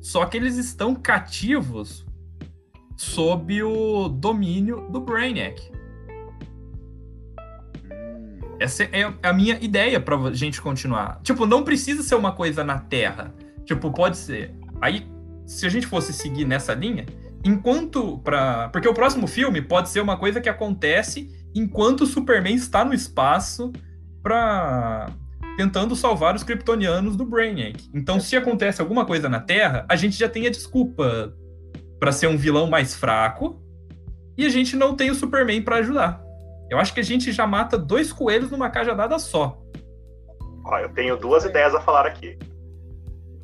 só 0.00 0.26
que 0.26 0.36
eles 0.36 0.56
estão 0.56 0.94
cativos 0.94 2.04
sob 2.96 3.62
o 3.62 4.08
domínio 4.08 4.88
do 4.90 5.00
Brainiac. 5.00 5.70
Essa 8.58 8.84
é 8.84 9.12
a 9.22 9.32
minha 9.32 9.58
ideia 9.60 10.00
pra 10.00 10.32
gente 10.32 10.60
continuar. 10.60 11.20
Tipo, 11.22 11.46
não 11.46 11.64
precisa 11.64 12.02
ser 12.02 12.14
uma 12.14 12.32
coisa 12.32 12.62
na 12.62 12.78
Terra. 12.78 13.34
Tipo, 13.64 13.90
pode 13.90 14.16
ser. 14.16 14.54
Aí, 14.80 15.06
se 15.44 15.66
a 15.66 15.68
gente 15.68 15.86
fosse 15.86 16.12
seguir 16.12 16.44
nessa 16.44 16.72
linha, 16.72 17.04
enquanto 17.44 18.18
para, 18.18 18.68
porque 18.68 18.88
o 18.88 18.94
próximo 18.94 19.26
filme 19.26 19.60
pode 19.60 19.88
ser 19.88 20.00
uma 20.00 20.16
coisa 20.16 20.40
que 20.40 20.48
acontece 20.48 21.28
enquanto 21.54 22.02
o 22.02 22.06
Superman 22.06 22.54
está 22.54 22.84
no 22.84 22.94
espaço 22.94 23.72
para 24.22 25.10
tentando 25.56 25.94
salvar 25.94 26.34
os 26.34 26.42
kryptonianos 26.42 27.16
do 27.16 27.24
Brainiac. 27.24 27.90
Então, 27.94 28.18
se 28.18 28.36
acontece 28.36 28.80
alguma 28.80 29.04
coisa 29.04 29.28
na 29.28 29.40
Terra, 29.40 29.84
a 29.88 29.96
gente 29.96 30.18
já 30.18 30.28
tem 30.28 30.46
a 30.46 30.50
desculpa 30.50 31.34
para 31.98 32.12
ser 32.12 32.26
um 32.26 32.36
vilão 32.36 32.68
mais 32.68 32.94
fraco 32.94 33.62
e 34.36 34.46
a 34.46 34.48
gente 34.48 34.76
não 34.76 34.96
tem 34.96 35.10
o 35.10 35.14
Superman 35.14 35.62
para 35.62 35.76
ajudar. 35.76 36.22
Eu 36.70 36.78
acho 36.78 36.94
que 36.94 37.00
a 37.00 37.04
gente 37.04 37.32
já 37.32 37.46
mata 37.46 37.76
dois 37.76 38.12
coelhos 38.12 38.50
numa 38.50 38.70
cajadada 38.70 39.18
só. 39.18 39.60
Ó, 40.64 40.78
eu 40.78 40.88
tenho 40.94 41.16
duas 41.16 41.44
ideias 41.44 41.74
a 41.74 41.80
falar 41.80 42.06
aqui. 42.06 42.38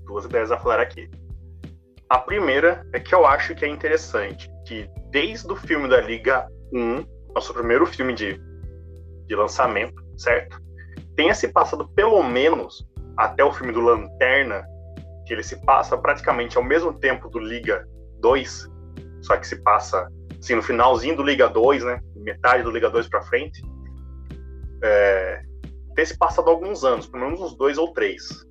Duas 0.06 0.24
ideias 0.24 0.50
a 0.50 0.56
falar 0.56 0.80
aqui. 0.80 1.10
A 2.08 2.18
primeira 2.18 2.86
é 2.92 2.98
que 2.98 3.14
eu 3.14 3.26
acho 3.26 3.54
que 3.54 3.64
é 3.64 3.68
interessante 3.68 4.50
que 4.66 4.88
desde 5.10 5.52
o 5.52 5.56
filme 5.56 5.88
da 5.88 6.00
Liga 6.00 6.48
1, 6.72 7.04
nosso 7.34 7.52
primeiro 7.52 7.84
filme 7.84 8.14
de, 8.14 8.40
de 9.26 9.36
lançamento, 9.36 10.02
certo? 10.16 10.58
Tenha 11.18 11.34
se 11.34 11.48
passado 11.48 11.88
pelo 11.96 12.22
menos 12.22 12.88
até 13.16 13.42
o 13.42 13.52
filme 13.52 13.72
do 13.72 13.80
Lanterna, 13.80 14.64
que 15.26 15.34
ele 15.34 15.42
se 15.42 15.56
passa 15.64 15.98
praticamente 15.98 16.56
ao 16.56 16.62
mesmo 16.62 16.92
tempo 16.92 17.28
do 17.28 17.40
Liga 17.40 17.84
2, 18.20 18.68
só 19.22 19.36
que 19.36 19.44
se 19.44 19.56
passa 19.56 20.08
assim, 20.38 20.54
no 20.54 20.62
finalzinho 20.62 21.16
do 21.16 21.24
Liga 21.24 21.48
2, 21.48 21.82
né? 21.82 22.00
Metade 22.14 22.62
do 22.62 22.70
Liga 22.70 22.88
2 22.88 23.08
para 23.08 23.20
frente. 23.22 23.60
É, 24.80 25.42
ter 25.96 26.06
se 26.06 26.16
passado 26.16 26.48
alguns 26.48 26.84
anos, 26.84 27.08
pelo 27.08 27.24
menos 27.24 27.40
uns 27.40 27.56
dois 27.56 27.78
ou 27.78 27.92
três. 27.92 28.46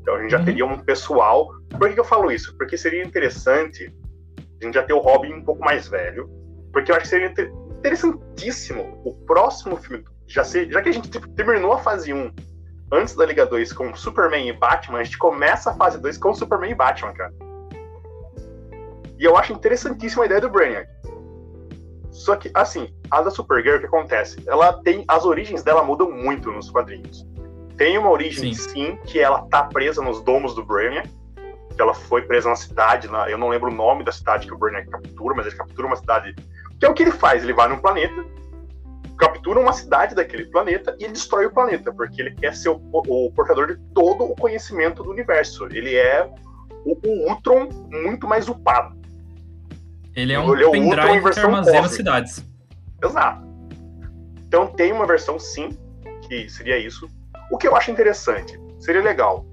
Então 0.00 0.14
a 0.14 0.22
gente 0.22 0.30
já 0.30 0.38
uhum. 0.38 0.44
teria 0.46 0.64
um 0.64 0.78
pessoal. 0.78 1.50
Por 1.68 1.88
que, 1.88 1.94
que 1.94 2.00
eu 2.00 2.04
falo 2.04 2.32
isso? 2.32 2.56
Porque 2.56 2.78
seria 2.78 3.04
interessante 3.04 3.94
a 4.38 4.64
gente 4.64 4.74
já 4.74 4.82
ter 4.82 4.94
o 4.94 4.98
Robin 4.98 5.34
um 5.34 5.44
pouco 5.44 5.62
mais 5.62 5.88
velho. 5.88 6.26
Porque 6.72 6.90
eu 6.90 6.96
acho 6.96 7.02
que 7.02 7.10
seria 7.10 7.34
interessantíssimo 7.78 9.02
o 9.04 9.14
próximo 9.26 9.76
filme 9.76 10.02
já, 10.32 10.44
se, 10.44 10.70
já 10.70 10.80
que 10.80 10.88
a 10.88 10.92
gente 10.92 11.10
tipo, 11.10 11.28
terminou 11.30 11.72
a 11.72 11.78
fase 11.78 12.12
1 12.12 12.32
antes 12.90 13.14
da 13.14 13.26
Liga 13.26 13.44
2 13.44 13.72
com 13.72 13.94
Superman 13.94 14.48
e 14.48 14.52
Batman, 14.52 14.98
a 14.98 15.04
gente 15.04 15.18
começa 15.18 15.70
a 15.70 15.74
fase 15.74 15.98
2 16.00 16.16
com 16.18 16.34
Superman 16.34 16.70
e 16.70 16.74
Batman, 16.74 17.12
cara. 17.12 17.32
E 19.18 19.24
eu 19.24 19.36
acho 19.36 19.52
interessantíssima 19.52 20.24
a 20.24 20.26
ideia 20.26 20.40
do 20.40 20.48
Brainiac. 20.48 20.88
Só 22.10 22.36
que, 22.36 22.50
assim, 22.54 22.92
a 23.10 23.22
da 23.22 23.30
Supergirl, 23.30 23.76
o 23.76 23.80
que 23.80 23.86
acontece? 23.86 24.42
Ela 24.46 24.72
tem. 24.82 25.04
As 25.08 25.24
origens 25.24 25.62
dela 25.62 25.82
mudam 25.82 26.10
muito 26.10 26.50
nos 26.50 26.70
quadrinhos. 26.70 27.26
Tem 27.76 27.96
uma 27.96 28.10
origem, 28.10 28.52
sim, 28.52 28.68
sim 28.70 28.96
que 29.04 29.18
ela 29.18 29.42
tá 29.48 29.64
presa 29.64 30.02
nos 30.02 30.22
domos 30.22 30.54
do 30.54 30.64
Brainiac. 30.64 31.08
Que 31.74 31.80
ela 31.80 31.94
foi 31.94 32.22
presa 32.22 32.50
na 32.50 32.56
cidade, 32.56 33.08
na, 33.08 33.30
eu 33.30 33.38
não 33.38 33.48
lembro 33.48 33.70
o 33.70 33.74
nome 33.74 34.04
da 34.04 34.12
cidade 34.12 34.46
que 34.46 34.52
o 34.52 34.58
Brainiac 34.58 34.90
captura, 34.90 35.34
mas 35.34 35.46
ele 35.46 35.56
captura 35.56 35.86
uma 35.86 35.96
cidade. 35.96 36.34
Que 36.78 36.84
é 36.84 36.88
o 36.88 36.94
que 36.94 37.02
ele 37.02 37.12
faz? 37.12 37.42
Ele 37.42 37.54
vai 37.54 37.68
num 37.68 37.78
planeta, 37.78 38.24
captura 39.22 39.60
uma 39.60 39.72
cidade 39.72 40.16
daquele 40.16 40.46
planeta 40.46 40.96
e 40.98 41.06
destrói 41.06 41.46
o 41.46 41.50
planeta, 41.52 41.92
porque 41.92 42.20
ele 42.20 42.34
quer 42.34 42.56
ser 42.56 42.70
o, 42.70 42.80
o 42.92 43.32
portador 43.32 43.68
de 43.68 43.76
todo 43.94 44.24
o 44.24 44.34
conhecimento 44.34 45.04
do 45.04 45.10
universo. 45.10 45.66
Ele 45.66 45.94
é 45.94 46.28
o, 46.84 46.98
o 47.06 47.28
Ultron 47.30 47.68
muito 47.88 48.26
mais 48.26 48.48
upado. 48.48 49.00
Ele 50.16 50.32
é 50.32 50.40
um 50.40 50.52
ele 50.52 50.64
é 50.64 50.70
pendrive 50.70 51.30
que 51.30 51.38
armazena 51.38 51.88
cidades. 51.88 52.44
Exato. 53.02 53.46
Então 54.44 54.66
tem 54.66 54.92
uma 54.92 55.06
versão 55.06 55.38
sim, 55.38 55.78
que 56.26 56.48
seria 56.48 56.76
isso. 56.76 57.08
O 57.48 57.56
que 57.56 57.68
eu 57.68 57.76
acho 57.76 57.92
interessante, 57.92 58.58
seria 58.80 59.02
legal. 59.02 59.46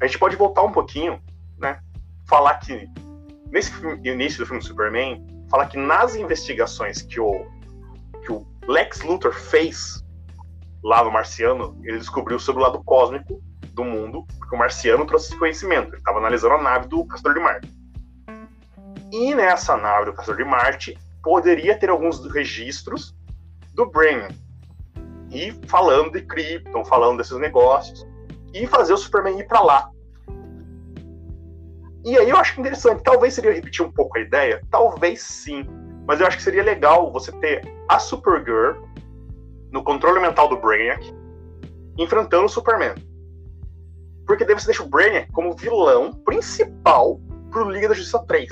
A 0.00 0.06
gente 0.06 0.18
pode 0.18 0.34
voltar 0.34 0.62
um 0.62 0.72
pouquinho, 0.72 1.22
né? 1.56 1.78
Falar 2.26 2.54
que 2.54 2.88
nesse 3.52 3.70
filme, 3.70 4.00
início 4.08 4.40
do 4.40 4.46
filme 4.46 4.60
Superman, 4.60 5.24
falar 5.48 5.66
que 5.66 5.78
nas 5.78 6.16
investigações 6.16 7.00
que 7.00 7.20
o 7.20 7.46
Lex 8.66 9.02
Luthor 9.02 9.32
fez 9.32 10.02
lá 10.82 11.02
no 11.02 11.10
Marciano, 11.10 11.78
ele 11.82 11.98
descobriu 11.98 12.38
sobre 12.38 12.62
o 12.62 12.64
lado 12.64 12.82
cósmico 12.84 13.42
do 13.72 13.84
mundo, 13.84 14.26
porque 14.38 14.54
o 14.54 14.58
Marciano 14.58 15.06
trouxe 15.06 15.28
esse 15.28 15.38
conhecimento. 15.38 15.88
Ele 15.88 15.96
estava 15.96 16.18
analisando 16.18 16.54
a 16.54 16.62
nave 16.62 16.88
do 16.88 17.04
Castor 17.06 17.34
de 17.34 17.40
Marte. 17.40 17.72
E 19.10 19.34
nessa 19.34 19.76
nave 19.76 20.06
do 20.06 20.12
Castor 20.12 20.36
de 20.36 20.44
Marte 20.44 20.98
poderia 21.22 21.78
ter 21.78 21.88
alguns 21.88 22.24
registros 22.32 23.14
do 23.72 23.90
Brain. 23.90 24.28
E 25.30 25.52
falando 25.66 26.12
de 26.12 26.22
Krypton, 26.22 26.84
falando 26.84 27.18
desses 27.18 27.38
negócios. 27.38 28.06
E 28.52 28.66
fazer 28.66 28.92
o 28.92 28.96
Superman 28.96 29.38
ir 29.38 29.48
para 29.48 29.60
lá. 29.60 29.90
E 32.04 32.16
aí 32.18 32.28
eu 32.28 32.36
acho 32.36 32.60
interessante. 32.60 33.02
Talvez 33.02 33.34
seria 33.34 33.52
repetir 33.52 33.84
um 33.84 33.90
pouco 33.90 34.18
a 34.18 34.20
ideia. 34.20 34.62
Talvez 34.70 35.22
sim. 35.22 35.66
Mas 36.06 36.20
eu 36.20 36.26
acho 36.26 36.36
que 36.36 36.42
seria 36.42 36.62
legal 36.62 37.10
você 37.12 37.32
ter 37.32 37.62
a 37.88 37.98
Supergirl 37.98 38.82
no 39.70 39.82
controle 39.82 40.20
mental 40.20 40.48
do 40.48 40.56
Brainiac 40.56 41.14
enfrentando 41.98 42.44
o 42.44 42.48
Superman. 42.48 42.94
Porque 44.26 44.44
daí 44.44 44.54
você 44.54 44.66
deixa 44.66 44.82
o 44.82 44.88
Brainiac 44.88 45.30
como 45.32 45.54
vilão 45.54 46.12
principal 46.24 47.20
pro 47.50 47.68
Liga 47.68 47.88
da 47.88 47.94
Justiça 47.94 48.18
3. 48.26 48.48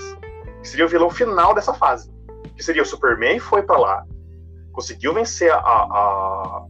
Que 0.61 0.69
seria 0.69 0.87
o 0.87 0.89
vilão 0.89 1.11
final 1.11 1.55
dessa 1.55 1.75
fase. 1.75 2.11
Que 2.57 2.63
seria 2.63 2.83
o 2.83 2.87
Superman 2.87 3.39
foi 3.39 3.63
para 3.63 3.79
lá, 3.79 4.07
conseguiu 4.73 5.15
vencer 5.15 5.53
a, 5.53 5.59
a, 5.59 6.67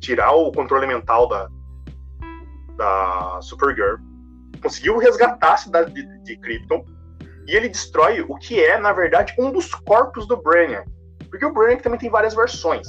tirar 0.00 0.32
o 0.32 0.52
controle 0.52 0.86
mental 0.86 1.28
da, 1.28 1.48
da 2.76 3.38
Supergirl, 3.42 3.96
conseguiu 4.62 4.98
resgatar 4.98 5.54
a 5.54 5.56
cidade 5.56 5.92
de, 5.92 6.18
de 6.22 6.36
Krypton 6.38 6.84
e 7.48 7.56
ele 7.56 7.68
destrói 7.68 8.20
o 8.20 8.36
que 8.36 8.62
é, 8.62 8.78
na 8.78 8.92
verdade, 8.92 9.34
um 9.38 9.50
dos 9.50 9.74
corpos 9.74 10.28
do 10.28 10.36
Brainiac. 10.36 10.88
Porque 11.30 11.44
o 11.44 11.52
Brainiac 11.52 11.82
também 11.82 11.98
tem 11.98 12.10
várias 12.10 12.34
versões. 12.34 12.86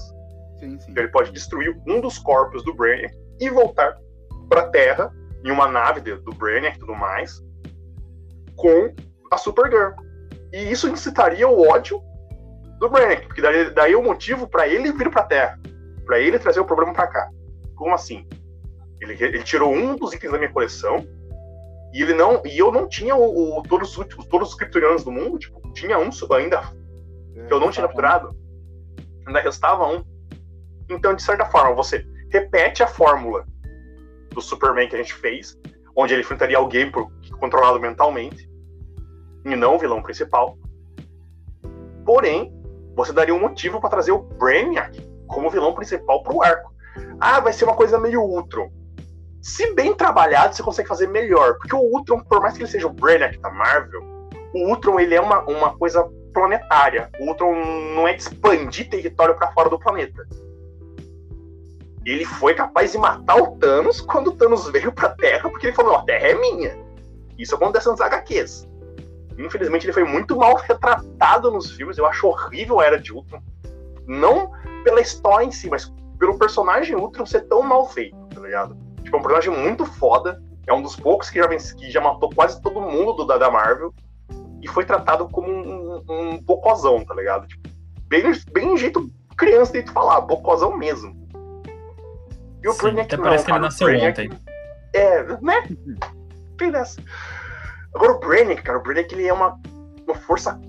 Sim, 0.59 0.77
sim. 0.79 0.91
Então 0.91 1.03
ele 1.03 1.11
pode 1.11 1.31
destruir 1.31 1.75
um 1.87 2.01
dos 2.01 2.19
corpos 2.19 2.63
do 2.63 2.75
Brainiac 2.75 3.15
e 3.39 3.49
voltar 3.49 3.97
para 4.47 4.61
a 4.61 4.69
Terra 4.69 5.11
em 5.43 5.49
uma 5.49 5.67
nave 5.67 6.01
do 6.01 6.33
Brainiac 6.33 6.75
e 6.75 6.79
tudo 6.79 6.93
mais, 6.93 7.41
com 8.55 8.93
a 9.31 9.37
Supergirl. 9.37 9.93
E 10.51 10.71
isso 10.71 10.87
incitaria 10.89 11.47
o 11.47 11.67
ódio 11.67 12.01
do 12.79 12.89
Brannick, 12.89 13.27
porque 13.27 13.41
daí, 13.41 13.69
daí 13.71 13.93
é 13.93 13.97
o 13.97 14.03
motivo 14.03 14.47
para 14.47 14.67
ele 14.67 14.91
vir 14.91 15.09
pra 15.11 15.23
Terra, 15.23 15.59
para 16.05 16.19
ele 16.19 16.39
trazer 16.39 16.59
o 16.59 16.65
problema 16.65 16.93
para 16.93 17.07
cá. 17.07 17.29
Como 17.75 17.93
assim? 17.93 18.27
Ele, 19.01 19.13
ele, 19.19 19.43
tirou 19.43 19.71
um 19.73 19.95
dos 19.95 20.13
itens 20.13 20.31
da 20.31 20.37
minha 20.37 20.51
coleção 20.51 21.05
e 21.93 22.01
ele 22.01 22.13
não 22.13 22.41
e 22.45 22.57
eu 22.57 22.71
não 22.71 22.87
tinha 22.87 23.15
o, 23.15 23.59
o 23.59 23.63
todos, 23.63 23.97
os, 23.97 24.07
todos 24.27 24.49
os 24.49 24.55
kryptonianos 24.55 25.03
do 25.03 25.11
mundo, 25.11 25.39
tipo, 25.39 25.61
tinha 25.73 25.97
um 25.97 26.09
ainda 26.33 26.61
que 27.47 27.53
eu 27.53 27.59
não 27.59 27.71
tinha 27.71 27.87
capturado. 27.87 28.35
Ainda 29.25 29.39
restava 29.39 29.87
um. 29.87 30.03
Então, 30.89 31.13
de 31.13 31.21
certa 31.21 31.45
forma, 31.45 31.75
você 31.75 32.05
repete 32.31 32.83
a 32.83 32.87
fórmula 32.87 33.45
do 34.31 34.41
Superman 34.41 34.87
que 34.87 34.95
a 34.95 34.99
gente 34.99 35.13
fez, 35.13 35.57
onde 35.95 36.13
ele 36.13 36.21
enfrentaria 36.21 36.57
alguém 36.57 36.91
por, 36.91 37.11
controlado 37.39 37.79
mentalmente, 37.79 38.49
e 39.45 39.55
não 39.55 39.75
o 39.75 39.79
vilão 39.79 40.01
principal. 40.01 40.57
Porém, 42.05 42.53
você 42.95 43.13
daria 43.13 43.33
um 43.33 43.39
motivo 43.39 43.79
para 43.79 43.89
trazer 43.89 44.11
o 44.11 44.19
Brainiac 44.19 44.99
como 45.27 45.49
vilão 45.49 45.73
principal 45.73 46.23
para 46.23 46.33
o 46.33 46.43
arco. 46.43 46.73
Ah, 47.19 47.39
vai 47.39 47.53
ser 47.53 47.65
uma 47.65 47.75
coisa 47.75 47.99
meio 47.99 48.21
Ultron. 48.21 48.71
Se 49.41 49.73
bem 49.73 49.93
trabalhado, 49.93 50.55
você 50.55 50.63
consegue 50.63 50.87
fazer 50.87 51.07
melhor. 51.07 51.55
Porque 51.57 51.75
o 51.75 51.79
Ultron, 51.79 52.19
por 52.21 52.41
mais 52.41 52.55
que 52.55 52.63
ele 52.63 52.69
seja 52.69 52.87
o 52.87 52.93
Brainiac 52.93 53.37
da 53.39 53.49
Marvel, 53.49 54.01
o 54.53 54.69
Ultron 54.69 54.99
ele 54.99 55.15
é 55.15 55.21
uma, 55.21 55.41
uma 55.41 55.77
coisa 55.77 56.03
planetária. 56.33 57.09
O 57.19 57.27
Ultron 57.27 57.55
não 57.95 58.07
é 58.07 58.13
de 58.13 58.21
expandir 58.21 58.89
território 58.89 59.35
para 59.35 59.51
fora 59.51 59.69
do 59.69 59.79
planeta. 59.79 60.27
Ele 62.05 62.25
foi 62.25 62.53
capaz 62.53 62.91
de 62.91 62.97
matar 62.97 63.35
o 63.35 63.57
Thanos 63.57 64.01
quando 64.01 64.29
o 64.29 64.35
Thanos 64.35 64.69
veio 64.69 64.91
pra 64.91 65.09
Terra, 65.09 65.49
porque 65.49 65.67
ele 65.67 65.75
falou: 65.75 65.95
a 65.95 66.03
Terra 66.03 66.27
é 66.27 66.35
minha. 66.35 66.77
Isso 67.37 67.55
acontece 67.55 67.87
nos 67.87 68.01
HQs. 68.01 68.67
Infelizmente, 69.37 69.85
ele 69.85 69.93
foi 69.93 70.03
muito 70.03 70.35
mal 70.35 70.55
retratado 70.55 71.49
nos 71.51 71.71
filmes. 71.71 71.97
Eu 71.97 72.05
acho 72.05 72.27
horrível 72.27 72.79
a 72.79 72.85
Era 72.85 72.99
de 72.99 73.13
Ultron. 73.13 73.41
Não 74.05 74.51
pela 74.83 74.99
história 74.99 75.45
em 75.45 75.51
si, 75.51 75.69
mas 75.69 75.93
pelo 76.17 76.37
personagem 76.37 76.95
Ultron 76.95 77.25
ser 77.25 77.41
tão 77.47 77.61
mal 77.61 77.87
feito, 77.87 78.17
tá 78.33 78.41
ligado? 78.41 78.77
Tipo, 79.09 79.17
é 79.17 79.19
um 79.19 79.23
personagem 79.23 79.51
muito 79.51 79.85
foda. 79.85 80.39
É 80.67 80.73
um 80.73 80.83
dos 80.83 80.95
poucos 80.95 81.31
que 81.31 81.39
já, 81.39 81.47
que 81.47 81.89
já 81.89 81.99
matou 81.99 82.29
quase 82.29 82.61
todo 82.61 82.79
mundo 82.79 83.25
do, 83.25 83.25
da, 83.25 83.49
Marvel. 83.49 83.91
E 84.61 84.67
foi 84.67 84.85
tratado 84.85 85.27
como 85.29 85.49
um, 85.49 86.03
um, 86.07 86.13
um 86.13 86.37
bocozão, 86.39 87.03
tá 87.03 87.15
ligado? 87.15 87.47
Tipo, 87.47 87.69
bem, 88.07 88.23
bem 88.51 88.77
jeito 88.77 89.09
criança 89.35 89.81
de 89.81 89.91
falar, 89.91 90.21
bocozão 90.21 90.77
mesmo. 90.77 91.17
E 92.61 92.67
o 92.67 92.73
Sim, 92.73 92.81
Brainiac 92.81 93.07
até 93.07 93.17
não, 93.17 93.23
parece 93.23 93.45
que 93.45 93.51
ele 93.51 93.59
nasceu 93.59 93.87
Brainiac, 93.87 94.21
ontem. 94.21 94.39
É, 94.93 95.23
né? 95.41 95.63
Tem 96.57 96.71
dessa. 96.71 97.01
Agora 97.95 98.11
o 98.11 98.19
Brainiac, 98.19 98.61
cara, 98.61 98.77
o 98.77 98.83
Brainiac 98.83 99.11
ele 99.15 99.27
é 99.27 99.33
uma, 99.33 99.57
uma 100.05 100.15
força 100.15 100.59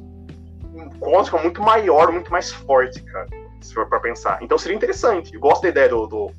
cósmica 0.99 1.43
muito 1.43 1.61
maior, 1.61 2.11
muito 2.11 2.31
mais 2.31 2.51
forte, 2.51 3.03
cara. 3.03 3.27
Se 3.61 3.75
for 3.75 3.87
pra 3.87 4.01
pensar. 4.01 4.39
Então 4.41 4.57
seria 4.57 4.77
interessante. 4.77 5.35
Eu 5.35 5.41
gosto 5.41 5.63
da 5.63 5.69
ideia 5.69 5.89
do, 5.89 6.07
do, 6.07 6.31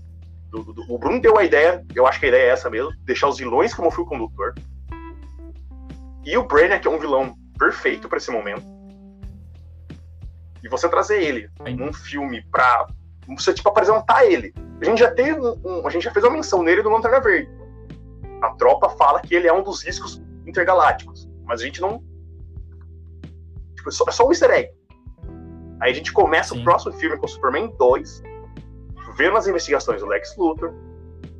do, 0.51 0.73
do, 0.73 0.93
O 0.93 0.97
Bruno 0.97 1.21
deu 1.21 1.37
a 1.37 1.43
ideia, 1.43 1.83
eu 1.95 2.05
acho 2.05 2.19
que 2.19 2.25
a 2.25 2.29
ideia 2.29 2.49
é 2.49 2.49
essa 2.49 2.69
mesmo, 2.69 2.91
deixar 3.03 3.29
os 3.29 3.37
vilões 3.37 3.73
como 3.73 3.89
fio 3.89 4.05
condutor. 4.05 4.53
E 6.25 6.37
o 6.37 6.43
Brainiac 6.43 6.85
é 6.85 6.89
um 6.89 6.99
vilão 6.99 7.35
perfeito 7.57 8.07
para 8.09 8.17
esse 8.17 8.29
momento. 8.29 8.63
E 10.63 10.67
você 10.69 10.87
trazer 10.87 11.21
ele 11.23 11.49
num 11.75 11.91
filme 11.91 12.43
pra 12.51 12.87
você 13.27 13.53
tipo 13.53 13.69
apresentar 13.69 14.25
ele. 14.25 14.53
A 14.79 14.85
gente 14.85 14.99
já 14.99 15.11
teve 15.11 15.39
um, 15.39 15.87
a 15.87 15.89
gente 15.89 16.03
já 16.03 16.11
fez 16.11 16.23
uma 16.23 16.33
menção 16.33 16.61
nele 16.61 16.83
do 16.83 16.89
Lanterna 16.89 17.19
Verde. 17.19 17.49
A 18.41 18.51
tropa 18.51 18.89
fala 18.89 19.21
que 19.21 19.33
ele 19.33 19.47
é 19.47 19.53
um 19.53 19.63
dos 19.63 19.83
riscos 19.83 20.21
intergalácticos, 20.45 21.29
mas 21.45 21.61
a 21.61 21.65
gente 21.65 21.81
não 21.81 22.03
tipo, 23.75 23.89
é 23.89 23.91
só, 23.91 24.05
é 24.07 24.11
só 24.11 24.27
um 24.27 24.31
easter 24.31 24.51
egg. 24.51 24.71
Aí 25.79 25.91
a 25.91 25.95
gente 25.95 26.11
começa 26.11 26.53
Sim. 26.53 26.61
o 26.61 26.63
próximo 26.63 26.93
filme 26.93 27.17
com 27.17 27.25
o 27.25 27.29
Superman 27.29 27.73
2, 27.77 28.21
vendo 29.15 29.37
as 29.37 29.47
investigações 29.47 30.01
do 30.01 30.07
Lex 30.07 30.35
Luthor, 30.37 30.73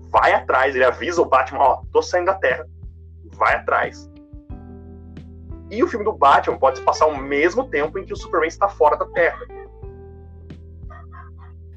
vai 0.10 0.34
atrás, 0.34 0.76
ele 0.76 0.84
avisa 0.84 1.22
o 1.22 1.26
Batman, 1.26 1.60
ó, 1.60 1.82
tô 1.92 2.02
saindo 2.02 2.28
da 2.28 2.36
Terra, 2.36 2.68
vai 3.34 3.56
atrás. 3.56 4.10
E 5.70 5.82
o 5.82 5.88
filme 5.88 6.04
do 6.04 6.12
Batman 6.12 6.58
pode 6.58 6.80
se 6.80 6.84
passar 6.84 7.06
ao 7.06 7.16
mesmo 7.16 7.64
tempo 7.70 7.98
em 7.98 8.06
que 8.06 8.12
o 8.12 8.18
Superman 8.18 8.50
está 8.50 8.68
fora 8.68 8.98
da 8.98 9.06
Terra. 9.06 9.40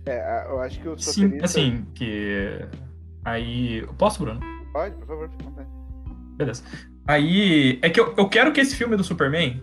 É, 0.06 0.46
eu 0.48 0.60
acho 0.60 0.80
que 0.80 0.88
o 0.88 0.98
Sim, 0.98 1.38
assim, 1.42 1.86
que. 1.94 2.60
Aí. 3.24 3.86
Posso, 3.96 4.18
Bruno? 4.18 4.40
Pode, 4.72 4.96
por 4.96 5.06
favor, 5.06 5.30
fique 5.30 5.44
Beleza. 6.36 6.62
Aí. 7.06 7.78
É 7.80 7.88
que 7.88 7.98
eu, 7.98 8.12
eu 8.16 8.28
quero 8.28 8.52
que 8.52 8.60
esse 8.60 8.74
filme 8.74 8.96
do 8.96 9.04
Superman 9.04 9.60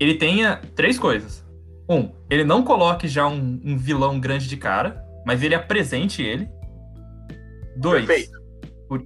ele 0.00 0.14
tenha 0.14 0.60
três 0.74 0.98
coisas. 0.98 1.44
Um, 1.88 2.10
ele 2.30 2.44
não 2.44 2.62
coloque 2.62 3.06
já 3.06 3.26
um, 3.26 3.60
um 3.62 3.76
vilão 3.76 4.18
grande 4.18 4.48
de 4.48 4.56
cara, 4.56 5.03
mas 5.24 5.42
ele 5.42 5.54
apresente 5.54 6.22
ele. 6.22 6.48
Dois. 7.76 8.06
Perfeito. 8.06 8.38
Por, 8.88 9.02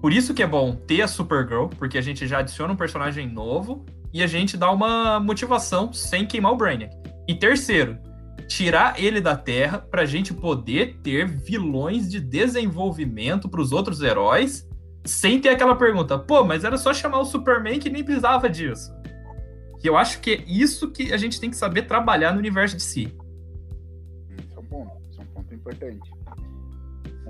por 0.00 0.12
isso 0.12 0.34
que 0.34 0.42
é 0.42 0.46
bom 0.46 0.74
ter 0.74 1.02
a 1.02 1.08
Supergirl, 1.08 1.66
porque 1.66 1.98
a 1.98 2.02
gente 2.02 2.26
já 2.26 2.38
adiciona 2.38 2.72
um 2.72 2.76
personagem 2.76 3.28
novo 3.28 3.84
e 4.12 4.22
a 4.22 4.26
gente 4.26 4.56
dá 4.56 4.70
uma 4.70 5.20
motivação 5.20 5.92
sem 5.92 6.26
queimar 6.26 6.52
o 6.52 6.56
Brainiac. 6.56 6.96
E 7.28 7.34
terceiro, 7.34 7.98
tirar 8.46 9.02
ele 9.02 9.20
da 9.20 9.36
Terra 9.36 9.78
para 9.78 10.02
a 10.02 10.06
gente 10.06 10.32
poder 10.32 10.98
ter 11.02 11.26
vilões 11.26 12.08
de 12.08 12.20
desenvolvimento 12.20 13.48
para 13.48 13.60
os 13.60 13.72
outros 13.72 14.00
heróis, 14.00 14.66
sem 15.04 15.40
ter 15.40 15.50
aquela 15.50 15.76
pergunta, 15.76 16.18
pô, 16.18 16.44
mas 16.44 16.64
era 16.64 16.78
só 16.78 16.94
chamar 16.94 17.20
o 17.20 17.24
Superman 17.24 17.78
que 17.78 17.90
nem 17.90 18.04
precisava 18.04 18.48
disso. 18.48 18.90
Que 19.80 19.88
eu 19.88 19.96
acho 19.96 20.20
que 20.20 20.30
é 20.30 20.44
isso 20.46 20.90
que 20.90 21.12
a 21.12 21.16
gente 21.16 21.40
tem 21.40 21.50
que 21.50 21.56
saber 21.56 21.82
trabalhar 21.82 22.32
no 22.32 22.38
universo 22.38 22.76
de 22.76 22.82
si. 22.82 23.14
Isso 24.30 24.56
é 24.56 24.58
um 24.58 24.86
importante. 25.66 26.10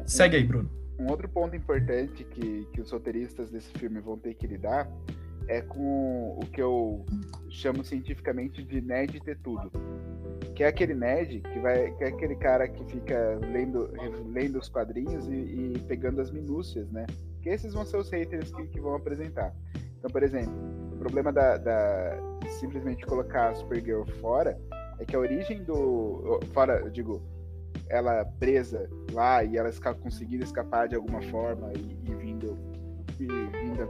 Segue 0.07 0.37
aí, 0.37 0.45
Bruno. 0.45 0.71
Um 0.99 1.11
outro 1.11 1.29
ponto 1.29 1.55
importante 1.55 2.25
que, 2.25 2.67
que 2.73 2.81
os 2.81 2.91
roteiristas 2.91 3.51
desse 3.51 3.71
filme 3.79 4.01
vão 4.01 4.19
ter 4.19 4.35
que 4.35 4.47
lidar 4.47 4.91
é 5.49 5.61
com 5.61 6.39
o 6.39 6.47
que 6.47 6.61
eu 6.61 7.05
chamo 7.49 7.85
cientificamente 7.85 8.63
de 8.63 8.81
nerd 8.81 9.21
ter 9.21 9.39
tudo. 9.39 9.71
Que 10.55 10.65
é 10.65 10.69
aquele 10.69 10.95
nerd 10.95 11.41
que 11.41 11.59
vai, 11.61 11.93
que 11.93 12.05
é 12.05 12.09
aquele 12.09 12.35
cara 12.37 12.67
que 12.67 12.85
fica 12.85 13.39
lendo, 13.53 13.91
lendo 14.33 14.59
os 14.59 14.69
quadrinhos 14.69 15.29
e, 15.29 15.35
e 15.35 15.85
pegando 15.87 16.21
as 16.21 16.31
minúcias, 16.31 16.91
né? 16.91 17.07
Que 17.43 17.51
esses 17.51 17.75
vão 17.75 17.85
ser 17.85 17.99
os 17.99 18.11
haters 18.11 18.51
que, 18.51 18.67
que 18.67 18.81
vão 18.81 18.95
apresentar. 18.95 19.55
Então, 19.99 20.11
por 20.11 20.23
exemplo, 20.23 20.53
o 20.95 20.97
problema 20.97 21.33
da, 21.33 21.59
da 21.59 22.19
simplesmente 22.59 23.05
colocar 23.05 23.51
a 23.51 23.55
Supergirl 23.55 24.05
fora 24.21 24.59
é 24.99 25.05
que 25.05 25.15
a 25.15 25.19
origem 25.19 25.63
do. 25.63 26.41
Fora, 26.53 26.81
eu 26.81 26.91
digo, 26.91 27.23
ela 27.89 28.25
presa 28.39 28.89
lá 29.13 29.43
e 29.45 29.57
ela 29.57 29.71
conseguindo 30.03 30.45
escapar 30.45 30.89
de 30.89 30.95
alguma 30.95 31.23
forma 31.23 31.73
e, 31.75 32.11
e 32.11 32.15
vindo 32.15 32.59
e 33.19 33.27
vindo 33.27 33.89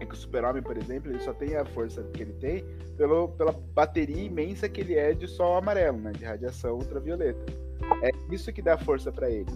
é 0.00 0.06
que 0.06 0.14
o 0.14 0.16
Super-Homem, 0.16 0.62
por 0.62 0.76
exemplo, 0.76 1.10
ele 1.10 1.20
só 1.20 1.32
tem 1.32 1.56
a 1.56 1.64
força 1.64 2.02
que 2.12 2.22
ele 2.22 2.32
tem 2.34 2.64
pelo, 2.96 3.28
pela 3.28 3.52
bateria 3.52 4.24
imensa 4.24 4.68
que 4.68 4.80
ele 4.80 4.94
é 4.94 5.12
de 5.12 5.28
sol 5.28 5.56
amarelo, 5.56 5.98
né? 5.98 6.12
De 6.12 6.24
radiação 6.24 6.76
ultravioleta. 6.76 7.40
É 8.02 8.10
isso 8.30 8.52
que 8.52 8.62
dá 8.62 8.76
força 8.76 9.12
para 9.12 9.30
ele. 9.30 9.50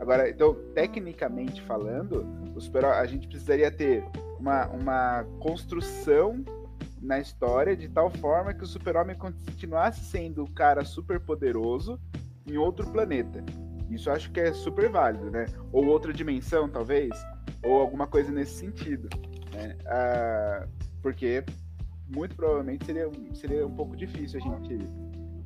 Agora, 0.00 0.28
então, 0.28 0.54
tecnicamente 0.74 1.62
falando, 1.62 2.26
o 2.54 2.60
super 2.60 2.84
a 2.84 3.06
gente 3.06 3.28
precisaria 3.28 3.70
ter 3.70 4.04
uma, 4.38 4.66
uma 4.68 5.24
construção 5.38 6.44
na 7.00 7.20
história 7.20 7.76
de 7.76 7.88
tal 7.88 8.10
forma 8.10 8.54
que 8.54 8.64
o 8.64 8.66
Super-Homem 8.66 9.16
continuasse 9.16 10.04
sendo 10.04 10.44
o 10.44 10.50
cara 10.50 10.84
super 10.84 11.20
poderoso 11.20 12.00
em 12.46 12.56
outro 12.56 12.86
planeta. 12.90 13.44
Isso 13.90 14.08
eu 14.08 14.14
acho 14.14 14.30
que 14.30 14.40
é 14.40 14.52
super 14.52 14.88
válido, 14.88 15.30
né? 15.30 15.46
Ou 15.70 15.86
outra 15.86 16.12
dimensão, 16.12 16.68
talvez, 16.68 17.10
ou 17.62 17.80
alguma 17.80 18.06
coisa 18.06 18.30
nesse 18.32 18.54
sentido. 18.54 19.08
Né? 19.52 19.76
Ah, 19.86 20.66
porque 21.02 21.44
muito 22.08 22.34
provavelmente 22.34 22.84
seria, 22.84 23.10
seria 23.34 23.66
um 23.66 23.74
pouco 23.74 23.96
difícil 23.96 24.40
a 24.40 24.42
gente 24.42 24.78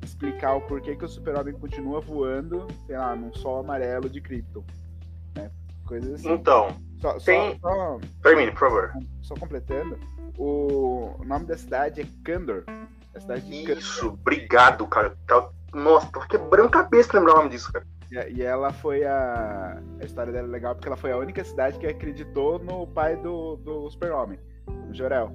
explicar 0.03 0.55
o 0.55 0.61
porquê 0.61 0.95
que 0.95 1.03
o 1.03 1.07
super-homem 1.07 1.53
continua 1.53 1.99
voando, 1.99 2.67
sei 2.85 2.97
lá, 2.97 3.15
num 3.15 3.33
sol 3.33 3.59
amarelo 3.59 4.09
de 4.09 4.21
Krypton. 4.21 4.63
Né? 5.35 5.51
Coisas 5.85 6.13
assim. 6.13 6.31
Então, 6.31 6.69
só, 6.99 7.17
tem... 7.19 7.59
Só, 7.59 7.69
só, 7.69 7.99
Termine, 8.23 8.51
por 8.51 8.59
favor. 8.59 8.93
Só 9.21 9.35
completando, 9.35 9.99
o 10.37 11.15
nome 11.25 11.45
da 11.45 11.57
cidade 11.57 12.01
é 12.01 12.05
Kandor. 12.23 12.63
A 13.13 13.19
cidade 13.19 13.41
de 13.47 13.71
Isso, 13.73 14.07
obrigado, 14.09 14.85
cara. 14.87 15.17
Nossa, 15.73 16.09
tô 16.11 16.19
quebrando 16.21 16.69
cabeça 16.69 17.09
pra 17.09 17.19
lembrar 17.19 17.33
o 17.33 17.37
nome 17.37 17.49
disso, 17.49 17.71
cara. 17.71 17.85
E 18.29 18.41
ela 18.41 18.71
foi 18.71 19.03
a. 19.03 19.81
A 19.99 20.05
história 20.05 20.31
dela 20.31 20.47
é 20.47 20.51
legal 20.51 20.75
porque 20.75 20.87
ela 20.87 20.95
foi 20.95 21.11
a 21.11 21.17
única 21.17 21.43
cidade 21.43 21.77
que 21.77 21.85
acreditou 21.85 22.57
no 22.59 22.87
pai 22.87 23.17
do, 23.17 23.57
do 23.57 23.89
Super-Homem, 23.89 24.39
o 24.89 24.93
Jorel. 24.93 25.33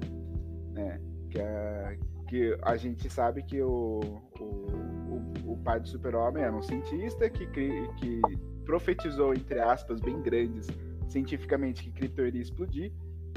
Né? 0.71 0.99
Que, 1.29 1.39
a, 1.39 1.95
que 2.27 2.57
a 2.63 2.75
gente 2.75 3.09
sabe 3.09 3.43
que 3.43 3.61
o, 3.61 3.99
o, 4.39 5.51
o, 5.51 5.57
pai 5.63 5.79
do 5.79 5.87
Super-Homem 5.87 6.43
era 6.43 6.55
um 6.55 6.63
cientista 6.63 7.29
que, 7.29 7.45
que 7.47 8.21
profetizou, 8.65 9.33
entre 9.33 9.59
aspas, 9.59 9.99
bem 9.99 10.19
grandes, 10.21 10.67
cientificamente, 11.07 11.83
que 11.83 11.91
Krypton 11.91 12.23
iria 12.23 12.41
explodir. 12.41 12.91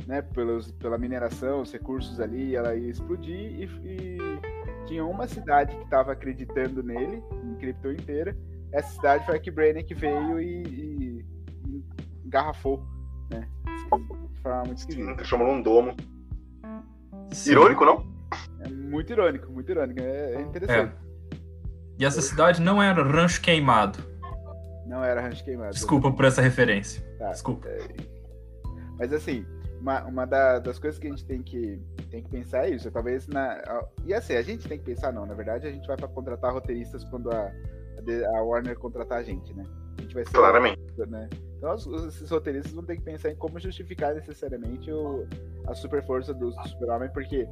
né, 0.06 0.22
pelos, 0.22 0.72
pela 0.72 0.96
mineração, 0.96 1.60
os 1.60 1.72
recursos 1.72 2.20
ali, 2.20 2.56
ela 2.56 2.74
ia 2.74 2.90
explodir 2.90 3.34
e, 3.34 3.64
e 3.84 4.18
tinha 4.86 5.04
uma 5.04 5.26
cidade 5.26 5.76
que 5.76 5.84
estava 5.84 6.12
acreditando 6.12 6.82
nele, 6.82 7.22
em 7.44 7.54
cripto 7.56 7.92
inteira. 7.92 8.36
Essa 8.72 8.88
cidade 8.94 9.24
foi 9.24 9.36
a 9.36 9.38
que 9.38 9.50
Brainiac 9.50 9.92
veio 9.94 10.40
e, 10.40 10.62
e, 10.62 11.24
e 11.66 11.84
engarrafou, 12.24 12.82
né? 13.30 13.48
De 14.34 14.40
forma 14.40 14.64
muito 14.64 14.78
esquisita. 14.78 15.24
Chamou 15.24 15.48
um 15.48 15.62
domo. 15.62 15.96
Sim. 17.32 17.52
Irônico, 17.52 17.84
não? 17.84 18.06
É 18.60 18.68
muito 18.68 19.12
irônico, 19.12 19.52
muito 19.52 19.70
irônico. 19.70 20.00
É, 20.00 20.34
é 20.34 20.40
interessante. 20.40 20.92
É. 20.92 21.06
E 21.98 22.04
essa 22.04 22.20
cidade 22.20 22.60
não 22.60 22.82
era 22.82 23.02
Rancho 23.02 23.40
Queimado. 23.40 23.98
Não 24.86 25.02
era 25.02 25.20
Rancho 25.20 25.44
Queimado. 25.44 25.72
Desculpa 25.72 26.12
por 26.12 26.24
essa 26.24 26.42
referência. 26.42 27.02
Tá, 27.18 27.30
Desculpa. 27.30 27.68
É... 27.68 27.88
Mas 28.98 29.12
assim, 29.12 29.46
uma, 29.86 30.04
uma 30.04 30.26
da, 30.26 30.58
das 30.58 30.80
coisas 30.80 30.98
que 30.98 31.06
a 31.06 31.10
gente 31.10 31.24
tem 31.24 31.40
que, 31.40 31.80
tem 32.10 32.20
que 32.20 32.28
pensar 32.28 32.66
é 32.66 32.70
isso. 32.70 32.90
Talvez 32.90 33.28
na. 33.28 33.62
E 34.04 34.12
assim, 34.12 34.34
a 34.34 34.42
gente 34.42 34.68
tem 34.68 34.78
que 34.78 34.84
pensar, 34.84 35.12
não. 35.12 35.24
Na 35.24 35.34
verdade, 35.34 35.68
a 35.68 35.70
gente 35.70 35.86
vai 35.86 35.96
para 35.96 36.08
contratar 36.08 36.52
roteiristas 36.52 37.04
quando 37.04 37.30
a, 37.30 37.52
a 38.34 38.42
Warner 38.42 38.76
contratar 38.76 39.20
a 39.20 39.22
gente, 39.22 39.54
né? 39.54 39.64
A 39.96 40.02
gente 40.02 40.14
vai 40.14 40.24
ser. 40.24 40.32
Claramente. 40.32 40.80
Né? 41.08 41.28
Então, 41.56 41.72
os, 41.72 41.86
esses 42.06 42.28
roteiristas 42.28 42.72
vão 42.72 42.82
ter 42.82 42.96
que 42.96 43.02
pensar 43.02 43.30
em 43.30 43.36
como 43.36 43.60
justificar 43.60 44.12
necessariamente 44.12 44.90
o, 44.90 45.24
a 45.68 45.74
super 45.74 46.04
força 46.04 46.34
do, 46.34 46.50
do 46.50 46.68
Super-Homem, 46.68 47.08
porque 47.12 47.46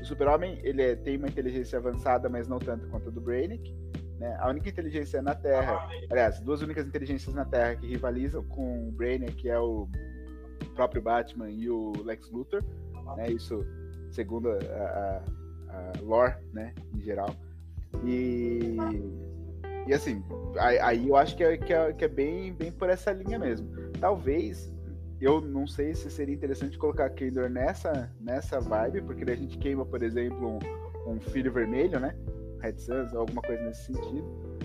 o 0.00 0.04
Super-Homem 0.04 0.60
ele 0.62 0.82
é, 0.82 0.94
tem 0.94 1.16
uma 1.16 1.26
inteligência 1.26 1.80
avançada, 1.80 2.28
mas 2.28 2.46
não 2.46 2.60
tanto 2.60 2.86
quanto 2.90 3.08
a 3.08 3.10
do 3.10 3.20
Brainiac. 3.20 3.74
Né? 4.20 4.36
A 4.38 4.48
única 4.48 4.68
inteligência 4.68 5.20
na 5.20 5.34
Terra, 5.34 5.88
aliás, 6.08 6.38
duas 6.38 6.62
únicas 6.62 6.86
inteligências 6.86 7.34
na 7.34 7.44
Terra 7.44 7.74
que 7.74 7.88
rivalizam 7.88 8.44
com 8.44 8.88
o 8.88 8.92
Brainiac, 8.92 9.34
que 9.34 9.48
é 9.48 9.58
o 9.58 9.88
próprio 10.70 11.02
Batman 11.02 11.50
e 11.50 11.68
o 11.68 11.92
Lex 12.04 12.30
Luthor. 12.30 12.62
Né? 13.16 13.30
Isso 13.32 13.64
segundo 14.10 14.50
a, 14.50 14.54
a, 14.54 15.22
a 15.68 15.92
lore, 16.02 16.34
né, 16.52 16.74
em 16.94 17.00
geral. 17.00 17.34
E, 18.04 18.76
e 19.86 19.92
assim, 19.92 20.22
aí 20.58 21.08
eu 21.08 21.16
acho 21.16 21.36
que 21.36 21.44
é, 21.44 21.56
que 21.56 21.72
é, 21.72 21.92
que 21.92 22.04
é 22.04 22.08
bem, 22.08 22.52
bem 22.52 22.70
por 22.70 22.88
essa 22.88 23.12
linha 23.12 23.38
mesmo. 23.38 23.68
Talvez 24.00 24.72
eu 25.20 25.40
não 25.40 25.66
sei 25.66 25.94
se 25.94 26.10
seria 26.10 26.34
interessante 26.34 26.78
colocar 26.78 27.08
Kendor 27.10 27.48
nessa, 27.48 28.12
nessa 28.20 28.60
vibe, 28.60 29.02
porque 29.02 29.24
daí 29.24 29.34
a 29.34 29.38
gente 29.38 29.56
queima, 29.58 29.84
por 29.86 30.02
exemplo, 30.02 30.58
um, 31.06 31.12
um 31.12 31.20
filho 31.20 31.52
vermelho, 31.52 32.00
né? 32.00 32.14
Red 32.62 32.78
Suns, 32.78 33.14
alguma 33.14 33.42
coisa 33.42 33.62
nesse 33.62 33.86
sentido. 33.86 34.24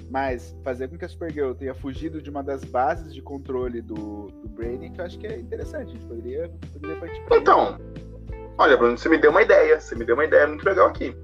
Mas 0.10 0.56
fazer 0.64 0.88
com 0.88 0.98
que 0.98 1.04
a 1.04 1.10
Supergirl 1.10 1.54
tenha 1.54 1.74
fugido 1.74 2.22
de 2.22 2.30
uma 2.30 2.44
das 2.44 2.64
bases 2.64 3.14
de 3.14 3.22
controle 3.22 3.82
do, 3.82 4.28
do 4.28 4.50
Brainiac, 4.50 4.94
que 4.94 5.02
eu 5.02 5.06
acho 5.06 5.20
que 5.20 5.28
é 5.28 5.38
interessante. 5.38 5.90
A 5.90 5.94
gente 5.94 6.06
poderia, 6.06 6.50
poderia 6.72 6.96
partir 6.98 7.22
pra 7.24 7.38
Então, 7.38 7.78
olha, 8.58 8.78
Bruno, 8.78 8.98
você 8.98 9.10
me 9.10 9.18
deu 9.18 9.32
uma 9.32 9.42
ideia. 9.42 9.80
Você 9.80 9.96
me 9.96 10.06
deu 10.06 10.16
uma 10.16 10.26
ideia 10.26 10.48
muito 10.48 10.64
legal 10.64 10.88
aqui. 10.88 11.16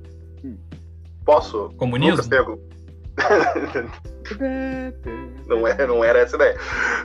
Hum. 0.44 0.58
Posso? 1.24 1.70
Comunismo? 1.78 2.24
não, 5.48 5.68
é, 5.68 5.88
não 5.88 6.04
era 6.04 6.20
essa 6.20 6.36
ideia. 6.36 6.58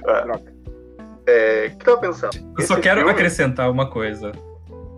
Troca. 0.03 0.59
É, 1.27 1.67
o 1.67 1.77
que 1.77 1.85
tava 1.85 2.01
pensando? 2.01 2.55
Eu 2.59 2.65
só 2.65 2.81
quero 2.81 3.01
filme... 3.01 3.13
acrescentar 3.13 3.71
uma 3.71 3.91
coisa. 3.91 4.33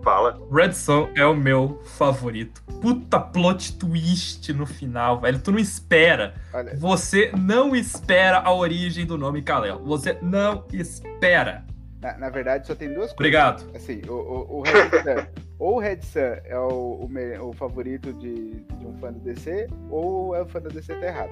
Fala. 0.03 0.39
Red 0.51 0.73
Son 0.73 1.09
é 1.15 1.25
o 1.25 1.35
meu 1.35 1.81
favorito. 1.83 2.63
Puta 2.81 3.19
plot 3.19 3.77
twist 3.77 4.51
no 4.53 4.65
final, 4.65 5.19
velho. 5.19 5.39
Tu 5.39 5.51
não 5.51 5.59
espera. 5.59 6.33
Olha. 6.53 6.75
Você 6.75 7.31
não 7.37 7.75
espera 7.75 8.39
a 8.39 8.53
origem 8.53 9.05
do 9.05 9.17
nome 9.17 9.41
Kal-El. 9.41 9.79
Você 9.83 10.17
não 10.21 10.65
espera. 10.73 11.63
Na, 12.01 12.17
na, 12.17 12.29
verdade, 12.29 12.65
só 12.65 12.73
tem 12.73 12.87
duas 12.87 13.13
coisas. 13.13 13.13
Obrigado. 13.13 13.65
Assim, 13.75 14.01
o, 14.07 14.13
o, 14.13 14.57
o 14.57 14.61
Red 14.63 14.89
Sun, 14.89 15.27
ou 15.59 15.75
o 15.75 15.79
Red 15.79 16.01
Sun 16.01 16.19
é 16.45 16.57
o, 16.57 17.07
o, 17.07 17.49
o 17.49 17.53
favorito 17.53 18.11
de, 18.13 18.55
de, 18.55 18.85
um 18.85 18.97
fã 18.97 19.13
do 19.13 19.19
DC, 19.19 19.67
ou 19.89 20.35
é 20.35 20.41
o 20.41 20.45
fã 20.47 20.59
do 20.59 20.69
DC 20.69 20.95
tá 20.95 21.05
errado. 21.05 21.31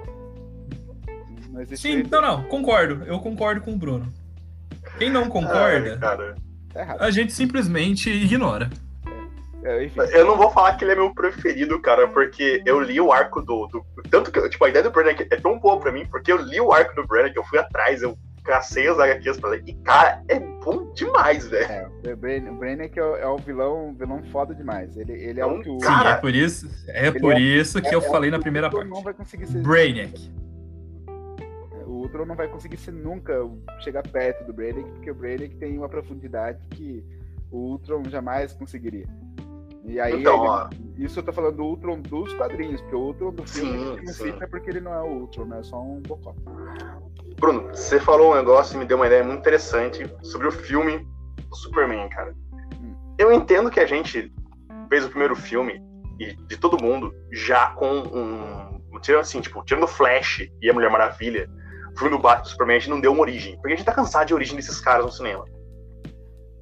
Não 1.50 1.66
Sim, 1.76 2.04
não, 2.04 2.22
não, 2.22 2.44
concordo. 2.44 3.04
Eu 3.06 3.20
concordo 3.20 3.62
com 3.62 3.74
o 3.74 3.78
Bruno. 3.78 4.14
Quem 5.00 5.10
não 5.10 5.28
concorda, 5.28 5.98
Ai, 6.00 6.36
a 6.76 7.12
gente 7.12 7.34
simplesmente 7.34 8.10
ignora. 8.10 8.70
É, 9.64 9.90
eu 10.14 10.26
não 10.26 10.38
vou 10.38 10.50
falar 10.52 10.76
que 10.78 10.86
ele 10.86 10.94
é 10.94 10.96
meu 10.96 11.14
preferido, 11.14 11.80
cara, 11.82 12.08
porque 12.08 12.62
eu 12.66 12.80
li 12.80 13.00
o 13.00 13.12
arco 13.12 13.42
do. 13.42 13.68
do 13.68 13.86
tanto 14.10 14.32
que, 14.32 14.50
tipo, 14.50 14.64
a 14.64 14.70
ideia 14.70 14.84
do 14.84 14.92
Brenner 14.92 15.28
é 15.30 15.36
tão 15.36 15.60
boa 15.60 15.80
pra 15.80 15.92
mim, 15.92 16.06
porque 16.06 16.32
eu 16.32 16.38
li 16.38 16.62
o 16.62 16.72
arco 16.72 16.96
do 16.96 17.06
Brenner 17.06 17.34
que 17.34 17.40
eu 17.40 17.44
fui 17.44 17.60
atrás, 17.60 18.02
eu 18.02 18.18
cacei 18.44 18.88
as 18.88 18.98
HQs 18.98 19.38
pra 19.38 19.50
ler. 19.50 19.64
E, 19.68 19.74
cara, 19.74 20.24
é 20.30 20.40
bom 20.40 20.92
demais, 20.94 21.48
velho. 21.48 21.92
É, 22.04 22.14
o 22.14 22.18
Brenner 22.18 22.90
é, 22.96 23.02
o, 23.02 23.16
é 23.18 23.28
o 23.28 23.38
vilão, 23.38 23.94
vilão 23.98 24.24
foda 24.32 24.56
demais. 24.56 24.96
Ele, 24.96 25.12
ele 25.12 25.40
é, 25.40 25.44
é 25.44 25.46
um, 25.46 25.60
o 25.60 25.62
que 25.62 25.70
o. 25.70 25.80
Sim, 25.80 26.08
é 26.08 26.16
por 26.16 26.34
isso, 26.34 26.70
é 26.88 27.12
por 27.12 27.34
é, 27.34 27.40
isso 27.40 27.82
que 27.82 27.94
eu 27.94 28.00
é 28.00 28.10
falei 28.10 28.32
na 28.32 28.40
primeira 28.40 28.70
parte. 28.70 28.90
Não 28.90 29.04
vai 29.04 29.14
conseguir 29.14 29.46
ser. 29.46 29.62
Brainiac. 29.62 30.32
Ultron 32.10 32.26
não 32.26 32.36
vai 32.36 32.48
conseguir 32.48 32.78
ser 32.78 32.92
nunca 32.92 33.34
chegar 33.80 34.04
perto 34.04 34.46
do 34.46 34.54
Brainiac, 34.54 34.90
porque 34.92 35.12
o 35.12 35.16
Brainiac 35.16 35.56
tem 35.56 35.78
uma 35.78 35.88
profundidade 35.88 36.60
que 36.72 37.04
o 37.52 37.72
Ultron 37.72 38.04
jamais 38.06 38.52
conseguiria. 38.54 39.08
E 39.86 40.00
aí, 40.00 40.20
então, 40.20 40.70
ele, 40.72 41.06
isso 41.06 41.20
eu 41.20 41.24
tô 41.24 41.32
falando 41.32 41.56
do 41.58 41.64
Ultron 41.64 42.02
dos 42.02 42.34
quadrinhos, 42.34 42.82
porque 42.82 42.96
o 42.96 43.00
Ultron 43.00 43.34
do 43.34 43.48
filme 43.48 44.08
sim, 44.12 44.32
não 44.32 44.42
é 44.42 44.48
porque 44.48 44.70
ele 44.70 44.82
não 44.82 44.94
é 44.94 45.02
o 45.02 45.22
Ultron, 45.22 45.46
né? 45.46 45.60
É 45.60 45.64
só 45.64 45.82
um 45.82 46.02
bocó. 46.02 46.36
Bruno, 47.40 47.70
você 47.70 48.00
falou 48.00 48.34
um 48.34 48.36
negócio 48.36 48.76
e 48.76 48.80
me 48.80 48.86
deu 48.86 48.98
uma 48.98 49.08
ideia 49.08 49.24
muito 49.24 49.40
interessante 49.40 50.06
sobre 50.22 50.48
o 50.48 50.52
filme 50.52 51.08
do 51.50 51.56
Superman, 51.56 52.10
cara. 52.10 52.36
Hum. 52.82 52.96
Eu 53.18 53.32
entendo 53.32 53.72
que 53.72 53.80
a 53.80 53.86
gente 53.86 54.32
fez 54.90 55.06
o 55.06 55.10
primeiro 55.10 55.36
filme, 55.36 55.82
e 56.20 56.36
de 56.36 56.58
todo 56.58 56.82
mundo, 56.84 57.14
já 57.32 57.68
com 57.72 58.00
um. 58.00 59.00
Tirando 59.02 59.22
assim, 59.22 59.40
tipo, 59.40 59.64
tirando 59.64 59.84
o 59.84 59.88
Flash 59.88 60.50
e 60.62 60.70
a 60.70 60.74
Mulher 60.74 60.92
Maravilha, 60.92 61.50
filme 62.00 62.16
do 62.16 62.22
Batman 62.22 62.46
Superman, 62.46 62.78
a 62.78 62.80
gente 62.80 62.90
não 62.90 63.02
deu 63.02 63.12
uma 63.12 63.22
origem. 63.22 63.56
Porque 63.58 63.74
a 63.74 63.76
gente 63.76 63.86
tá 63.86 63.92
cansado 63.92 64.28
de 64.28 64.34
origem 64.34 64.56
desses 64.56 64.80
caras 64.80 65.06
no 65.06 65.12
cinema. 65.12 65.46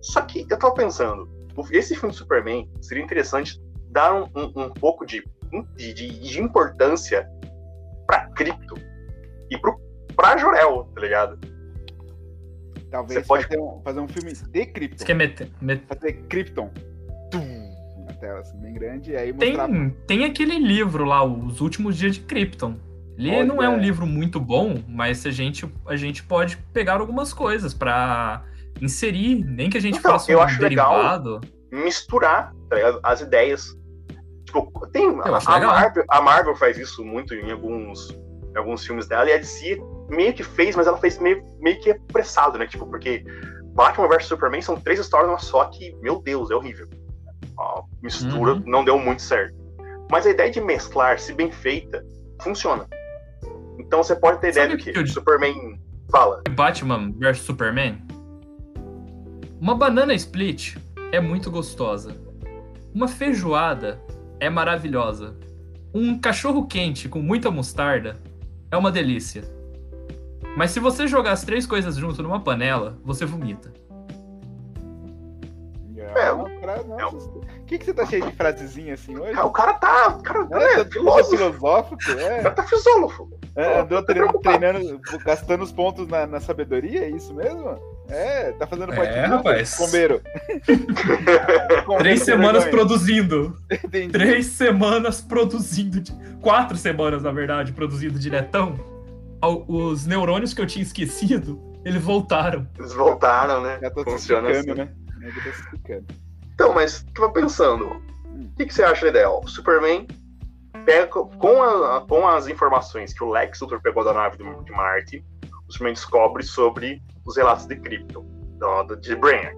Só 0.01 0.21
que 0.21 0.45
eu 0.49 0.57
tava 0.57 0.73
pensando, 0.73 1.29
esse 1.71 1.95
filme 1.95 2.09
do 2.09 2.17
Superman 2.17 2.69
seria 2.81 3.03
interessante 3.03 3.61
dar 3.91 4.13
um, 4.13 4.29
um, 4.35 4.63
um 4.63 4.69
pouco 4.73 5.05
de, 5.05 5.23
de, 5.75 5.93
de, 5.93 6.41
importância 6.41 7.27
pra 8.05 8.27
Krypto 8.29 8.75
e 9.49 9.57
pro, 9.57 9.79
pra 10.15 10.37
Jorel, 10.37 10.89
tá 10.93 11.01
ligado? 11.01 11.39
Talvez 12.89 13.19
Você 13.19 13.27
pode... 13.27 13.43
fazer, 13.43 13.59
um, 13.59 13.81
fazer 13.83 13.99
um 13.99 14.07
filme 14.07 14.33
de 14.33 14.65
Krypton. 14.65 14.97
Você 14.97 15.05
quer 15.05 15.13
meter, 15.13 15.51
meter... 15.61 15.85
Fazer 15.87 16.13
Krypton. 16.29 16.69
Tum, 17.31 18.05
na 18.05 18.13
tela 18.13 18.39
assim, 18.39 18.57
bem 18.59 18.73
grande. 18.73 19.11
E 19.11 19.17
aí 19.17 19.33
mostrar... 19.33 19.67
tem, 19.67 19.89
tem 20.07 20.25
aquele 20.25 20.57
livro 20.57 21.05
lá, 21.05 21.23
Os 21.23 21.59
Últimos 21.59 21.97
Dias 21.97 22.15
de 22.15 22.21
Krypton. 22.21 22.75
Ele 23.17 23.31
Olha, 23.31 23.45
não 23.45 23.63
é 23.63 23.67
um 23.67 23.77
livro 23.77 24.05
muito 24.05 24.39
bom, 24.39 24.75
mas 24.87 25.25
a 25.25 25.31
gente, 25.31 25.67
a 25.87 25.95
gente 25.95 26.23
pode 26.23 26.57
pegar 26.71 26.99
algumas 26.99 27.33
coisas 27.33 27.73
para 27.73 28.43
inserir, 28.79 29.43
nem 29.43 29.69
que 29.69 29.77
a 29.77 29.81
gente 29.81 29.97
então, 29.97 30.11
faça 30.11 30.31
eu 30.31 30.37
um 30.39 30.41
acho 30.41 30.59
derivado. 30.59 31.39
Legal 31.41 31.57
misturar 31.71 32.53
tá 32.69 32.99
as 33.03 33.21
ideias. 33.21 33.75
Tipo, 34.45 34.87
tem, 34.87 35.07
a, 35.07 35.37
a, 35.45 35.59
Marvel, 35.59 36.05
a, 36.09 36.21
Marvel, 36.21 36.55
faz 36.55 36.77
isso 36.77 37.03
muito 37.03 37.33
em 37.33 37.51
alguns, 37.51 38.11
em 38.11 38.57
alguns 38.57 38.85
filmes 38.85 39.07
dela, 39.07 39.29
e 39.29 39.33
a 39.33 39.37
DC 39.37 39.81
meio 40.09 40.33
que 40.33 40.43
fez, 40.43 40.75
mas 40.75 40.87
ela 40.87 40.97
fez 40.97 41.19
meio, 41.19 41.43
meio 41.59 41.79
que 41.81 41.91
apressado, 41.91 42.57
né? 42.57 42.65
Tipo, 42.65 42.85
porque 42.87 43.25
Batman 43.73 44.07
vs 44.07 44.25
Superman 44.25 44.61
são 44.61 44.79
três 44.79 44.99
histórias 44.99 45.29
uma 45.29 45.39
só 45.39 45.65
que, 45.65 45.93
meu 46.01 46.21
Deus, 46.21 46.49
é 46.49 46.55
horrível. 46.55 46.87
A 47.59 47.81
mistura 48.01 48.53
uhum. 48.53 48.63
não 48.65 48.85
deu 48.85 48.97
muito 48.97 49.21
certo. 49.21 49.55
Mas 50.09 50.25
a 50.25 50.29
ideia 50.29 50.49
de 50.49 50.61
mesclar, 50.61 51.19
se 51.19 51.33
bem 51.33 51.51
feita, 51.51 52.05
funciona. 52.41 52.87
Então 53.77 54.03
você 54.03 54.15
pode 54.15 54.39
ter 54.41 54.49
ideia 54.49 54.69
do 54.69 54.77
que, 54.77 54.91
que 54.91 55.07
Superman 55.07 55.79
fala. 56.09 56.41
Batman 56.51 57.11
vs 57.17 57.39
Superman. 57.39 58.01
Uma 59.59 59.75
banana 59.75 60.13
split 60.13 60.77
é 61.11 61.19
muito 61.19 61.49
gostosa. 61.49 62.15
Uma 62.93 63.07
feijoada 63.07 64.01
é 64.39 64.49
maravilhosa. 64.49 65.35
Um 65.93 66.19
cachorro 66.19 66.67
quente 66.67 67.09
com 67.09 67.19
muita 67.19 67.49
mostarda 67.49 68.17
é 68.71 68.77
uma 68.77 68.91
delícia. 68.91 69.43
Mas 70.55 70.71
se 70.71 70.79
você 70.79 71.07
jogar 71.07 71.33
as 71.33 71.43
três 71.43 71.65
coisas 71.65 71.95
junto 71.95 72.21
numa 72.23 72.39
panela, 72.39 72.97
você 73.03 73.25
vomita. 73.25 73.71
É, 76.15 76.27
é, 76.27 77.05
o 77.05 77.65
que, 77.65 77.77
que 77.77 77.85
você 77.85 77.93
tá 77.93 78.05
cheio 78.05 78.25
de 78.25 78.31
frasezinha 78.33 78.93
assim 78.93 79.17
hoje? 79.17 79.37
O 79.39 79.49
cara 79.49 79.73
tá. 79.73 80.07
O 80.09 80.23
cara 80.23 80.47
é, 80.51 80.63
é, 80.63 80.79
é 80.81 80.85
filósofo. 80.85 81.37
filosófico, 81.37 82.11
é. 82.11 82.39
O 82.39 82.43
cara 82.43 82.55
tá 82.55 82.63
filósofo. 82.63 83.29
É, 83.55 83.79
andou 83.79 84.03
treinando, 84.03 84.39
treinando, 84.39 85.01
gastando 85.25 85.63
os 85.63 85.71
pontos 85.71 86.07
na, 86.07 86.27
na, 86.27 86.39
sabedoria, 86.39 87.05
é 87.05 87.09
isso 87.09 87.33
mesmo? 87.33 87.79
É, 88.07 88.51
tá 88.51 88.67
fazendo 88.67 88.93
parte 88.93 89.13
é, 89.13 89.25
rapaz. 89.25 89.75
Combeiro. 89.75 90.21
Três 91.97 92.21
semanas 92.21 92.65
produzindo. 92.65 93.57
Entendi. 93.71 94.11
Três 94.11 94.45
semanas 94.45 95.21
produzindo. 95.21 96.03
Quatro 96.39 96.77
semanas, 96.77 97.23
na 97.23 97.31
verdade, 97.31 97.73
produzindo 97.73 98.19
diretão. 98.19 98.75
Os 99.67 100.05
neurônios 100.05 100.53
que 100.53 100.61
eu 100.61 100.67
tinha 100.67 100.83
esquecido, 100.83 101.59
Eles 101.83 102.03
voltaram. 102.03 102.67
Eles 102.77 102.93
voltaram, 102.93 103.61
né? 103.61 103.79
Já 103.81 103.89
tô 103.89 104.03
Funciona 104.03 104.49
assim. 104.49 104.73
né? 104.73 104.89
Tô 105.33 106.03
Então, 106.53 106.73
mas 106.73 107.03
tava 107.13 107.31
pensando, 107.31 107.85
hum. 108.25 108.49
o 108.51 108.55
que, 108.55 108.65
que 108.65 108.73
você 108.73 108.83
acha 108.83 109.07
ideal? 109.07 109.41
O 109.43 109.47
Superman 109.47 110.07
pega 110.85 111.07
com, 111.07 111.63
a, 111.63 112.01
com 112.01 112.27
as 112.27 112.47
informações 112.47 113.13
que 113.13 113.23
o 113.23 113.29
Lex 113.29 113.59
Luthor 113.59 113.81
pegou 113.81 114.03
da 114.03 114.13
nave 114.13 114.37
de 114.37 114.71
Marte, 114.71 115.23
o 115.67 115.71
Superman 115.71 115.93
descobre 115.93 116.43
sobre 116.43 117.01
os 117.25 117.35
relatos 117.35 117.65
de 117.65 117.75
Krypton, 117.75 118.25
de 119.01 119.15
Brainiac, 119.15 119.55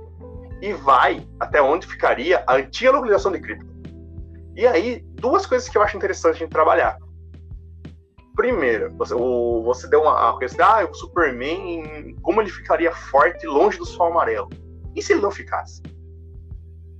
e 0.62 0.74
vai 0.74 1.26
até 1.40 1.62
onde 1.62 1.88
ficaria 1.88 2.44
a 2.48 2.56
antiga 2.56 2.92
localização 2.92 3.32
de 3.32 3.40
Krypton. 3.40 3.70
E 4.56 4.68
aí, 4.68 5.06
duas 5.14 5.46
coisas 5.46 5.70
que 5.70 5.78
eu 5.78 5.82
acho 5.82 5.96
interessante 5.96 6.40
de 6.40 6.48
trabalhar. 6.48 6.98
Primeiro, 8.36 8.92
você, 8.98 9.14
o, 9.14 9.62
você 9.64 9.88
deu 9.88 10.02
uma 10.02 10.38
coisa, 10.38 10.66
ah, 10.66 10.86
o 10.86 10.94
Superman, 10.94 12.16
como 12.22 12.42
ele 12.42 12.50
ficaria 12.50 12.92
forte 12.92 13.46
longe 13.46 13.78
do 13.78 13.86
Sol 13.86 14.08
Amarelo? 14.08 14.50
E 14.96 15.02
se 15.02 15.14
ele 15.14 15.22
não 15.22 15.32
ficasse? 15.32 15.82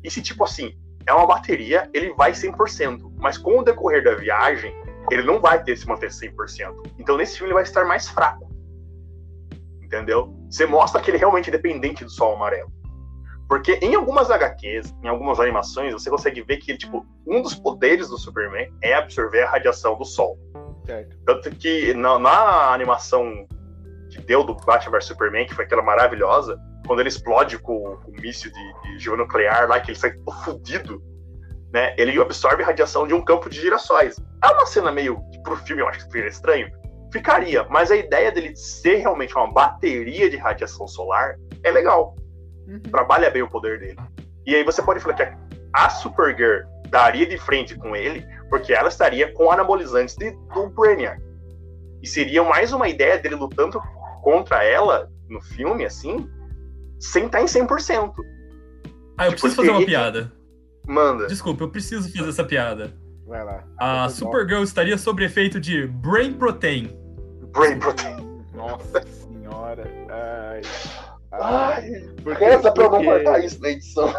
E 0.04 0.10
se, 0.10 0.22
tipo 0.22 0.44
assim, 0.44 0.78
é 1.06 1.14
uma 1.14 1.28
bateria, 1.28 1.90
ele 1.94 2.14
vai 2.14 2.32
100%, 2.32 3.14
mas 3.18 3.38
com 3.38 3.60
o 3.60 3.64
decorrer 3.64 4.04
da 4.04 4.16
viagem, 4.16 4.74
ele 5.12 5.24
não 5.24 5.40
vai 5.40 5.64
ter 5.64 5.76
se 5.76 5.88
manter 5.88 6.10
100%. 6.10 6.94
Então, 7.00 7.18
nesse 7.18 7.38
filme, 7.38 7.48
ele 7.48 7.56
vai 7.56 7.64
estar 7.64 7.86
mais 7.86 8.08
fraco. 8.08 8.48
Entendeu? 9.82 10.36
Você 10.50 10.66
mostra 10.66 11.02
que 11.02 11.10
ele 11.10 11.18
é 11.18 11.20
realmente 11.20 11.50
dependente 11.50 12.04
do 12.04 12.12
Sol 12.12 12.36
Amarelo. 12.36 12.72
Porque 13.48 13.80
em 13.82 13.96
algumas 13.96 14.30
HQs, 14.30 14.96
em 15.04 15.08
algumas 15.08 15.40
animações, 15.40 15.92
você 15.92 16.08
consegue 16.10 16.44
ver 16.44 16.58
que, 16.58 16.78
tipo, 16.78 17.04
um 17.26 17.42
dos 17.42 17.56
poderes 17.56 18.08
do 18.08 18.18
Superman 18.18 18.72
é 18.84 18.94
absorver 18.94 19.42
a 19.42 19.50
radiação 19.50 19.98
do 19.98 20.06
Sol. 20.06 20.38
Certo. 20.86 21.18
Tanto 21.26 21.50
que 21.56 21.94
na, 21.96 22.20
na 22.20 22.72
animação 22.72 23.48
que 24.12 24.22
deu 24.22 24.44
do 24.44 24.54
Batman 24.54 24.92
vs 24.92 25.06
Superman, 25.06 25.48
que 25.48 25.56
foi 25.56 25.66
aquela 25.66 25.82
maravilhosa, 25.82 26.60
quando 26.90 27.02
ele 27.02 27.10
explode 27.10 27.60
com, 27.60 27.98
com 27.98 28.10
o 28.10 28.20
míssil 28.20 28.52
de, 28.52 28.98
de 28.98 29.10
nuclear 29.12 29.70
lá, 29.70 29.80
que 29.80 29.92
ele 29.92 30.00
sai 30.00 30.12
fudido, 30.44 31.00
né? 31.72 31.94
Ele 32.00 32.20
absorve 32.20 32.64
a 32.64 32.66
radiação 32.66 33.06
de 33.06 33.14
um 33.14 33.24
campo 33.24 33.48
de 33.48 33.62
girassóis. 33.62 34.20
É 34.44 34.48
uma 34.48 34.66
cena 34.66 34.92
meio, 34.92 35.22
pro 35.44 35.56
filme, 35.58 35.84
eu 35.84 35.88
acho 35.88 36.04
que 36.04 36.12
seria 36.12 36.30
estranho. 36.30 36.68
Ficaria, 37.14 37.64
mas 37.66 37.92
a 37.92 37.96
ideia 37.96 38.32
dele 38.32 38.56
ser 38.56 38.96
realmente 38.96 39.36
uma 39.36 39.54
bateria 39.54 40.32
de 40.32 40.38
radiação 40.38 40.88
solar 40.88 41.36
é 41.64 41.70
legal. 41.70 42.16
Uhum. 42.68 42.80
Trabalha 42.80 43.30
bem 43.30 43.44
o 43.44 43.48
poder 43.48 43.78
dele. 43.78 44.00
E 44.48 44.56
aí 44.56 44.64
você 44.64 44.82
pode 44.82 45.00
falar 45.00 45.14
que 45.14 45.32
a 45.72 45.90
Supergirl 45.92 46.64
daria 46.90 47.28
de 47.28 47.38
frente 47.38 47.76
com 47.76 47.96
ele, 47.96 48.26
porque 48.50 48.74
ela 48.74 48.90
estaria 48.90 49.32
com 49.32 49.52
anabolizantes 49.52 50.16
de, 50.16 50.32
do 50.32 50.70
Brainiac. 50.72 51.22
E 52.02 52.08
seria 52.08 52.44
mais 52.44 52.74
uma 52.74 52.90
ideia 52.90 53.20
dele 53.20 53.36
lutando 53.36 53.80
contra 54.24 54.64
ela 54.64 55.08
no 55.30 55.40
filme, 55.40 55.86
assim, 55.86 56.28
sem 57.00 57.26
estar 57.26 57.42
em 57.42 57.46
100%. 57.46 58.14
Ah, 59.18 59.26
eu 59.26 59.30
tipo, 59.32 59.42
preciso 59.42 59.56
fazer 59.56 59.70
uma 59.70 59.86
piada. 59.86 60.32
Manda. 60.88 61.28
Desculpa, 61.28 61.64
eu 61.64 61.70
preciso 61.70 62.12
fazer 62.12 62.30
essa 62.30 62.44
piada. 62.44 62.94
Vai 63.28 63.44
lá. 63.44 63.64
A 63.78 64.10
Supergirl 64.10 64.64
estaria 64.64 64.98
sob 64.98 65.24
efeito 65.24 65.60
de 65.60 65.86
Brain 65.88 66.34
Protein. 66.34 66.90
Brain 67.54 67.78
Protein. 67.80 68.44
Nossa 68.56 69.04
senhora. 69.06 69.84
Ai. 70.10 70.62
Ai, 71.32 71.92
porque, 72.24 72.44
reza 72.44 72.72
pra 72.72 72.86
eu 72.86 72.92
não 72.92 73.04
cortar 73.04 73.44
isso 73.44 73.62
na 73.62 73.70
edição. 73.70 74.12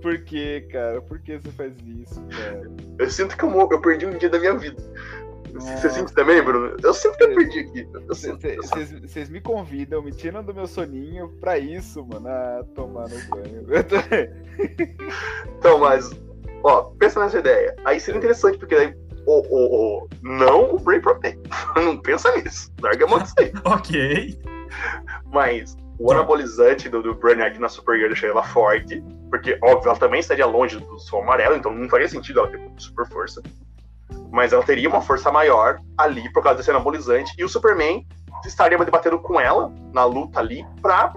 Por 0.00 0.24
que, 0.24 0.62
cara? 0.72 1.02
Por 1.02 1.18
que 1.20 1.38
você 1.38 1.50
faz 1.50 1.72
isso, 1.84 2.22
cara? 2.28 2.70
Eu 2.98 3.10
sinto 3.10 3.36
que 3.36 3.44
eu, 3.44 3.68
eu 3.70 3.80
perdi 3.80 4.06
um 4.06 4.16
dia 4.16 4.30
da 4.30 4.38
minha 4.38 4.56
vida. 4.56 4.82
Você 5.58 5.90
sente 5.90 6.12
também, 6.12 6.42
Bruno? 6.42 6.76
Eu 6.82 6.94
sinto 6.94 7.16
que 7.16 7.24
eu 7.24 7.34
perdi 7.34 7.60
aqui. 7.60 7.88
Vocês 8.08 9.28
me 9.28 9.40
convidam, 9.40 10.02
me 10.02 10.12
tiram 10.12 10.42
do 10.42 10.54
meu 10.54 10.66
soninho 10.66 11.28
pra 11.40 11.58
isso, 11.58 12.04
mano, 12.04 12.28
a 12.28 12.64
tomar 12.74 13.08
no 13.08 13.16
banho. 13.28 13.66
então, 15.58 15.78
mas, 15.78 16.10
ó, 16.62 16.84
pensa 16.98 17.20
nessa 17.20 17.38
ideia. 17.38 17.74
Aí 17.84 18.00
seria 18.00 18.18
interessante, 18.18 18.58
porque 18.58 18.74
daí 18.74 18.94
o, 19.26 19.40
o, 19.40 20.04
o, 20.04 20.08
não 20.22 20.74
o 20.74 20.78
Brain 20.78 21.00
Protein. 21.00 21.40
não 21.76 21.96
pensa 22.00 22.34
nisso. 22.36 22.72
Larga 22.80 23.04
a 23.04 23.08
mão 23.08 23.18
disso 23.18 23.34
aí. 23.38 23.52
ok. 23.64 24.40
Mas 25.26 25.76
o 25.98 26.12
anabolizante 26.12 26.88
do, 26.88 27.02
do 27.02 27.14
Brainiac 27.14 27.58
na 27.58 27.68
Supergirl 27.68 28.08
deixa 28.08 28.26
ela 28.26 28.42
forte, 28.42 29.02
porque, 29.30 29.58
óbvio, 29.62 29.90
ela 29.90 29.98
também 29.98 30.20
estaria 30.20 30.46
longe 30.46 30.78
do 30.78 30.98
Sol 30.98 31.22
Amarelo, 31.22 31.56
então 31.56 31.72
não 31.72 31.88
faria 31.88 32.08
sentido 32.08 32.40
ela 32.40 32.48
ter 32.48 32.60
super 32.76 33.06
força. 33.08 33.42
Mas 34.30 34.52
ela 34.52 34.62
teria 34.62 34.88
uma 34.88 35.00
força 35.00 35.30
maior 35.32 35.80
ali 35.96 36.30
por 36.32 36.42
causa 36.42 36.58
desse 36.58 36.70
anabolizante, 36.70 37.32
e 37.38 37.44
o 37.44 37.48
Superman 37.48 38.06
estaria 38.44 38.78
debatendo 38.78 39.18
com 39.18 39.40
ela 39.40 39.72
na 39.92 40.04
luta 40.04 40.40
ali 40.40 40.66
pra. 40.80 41.12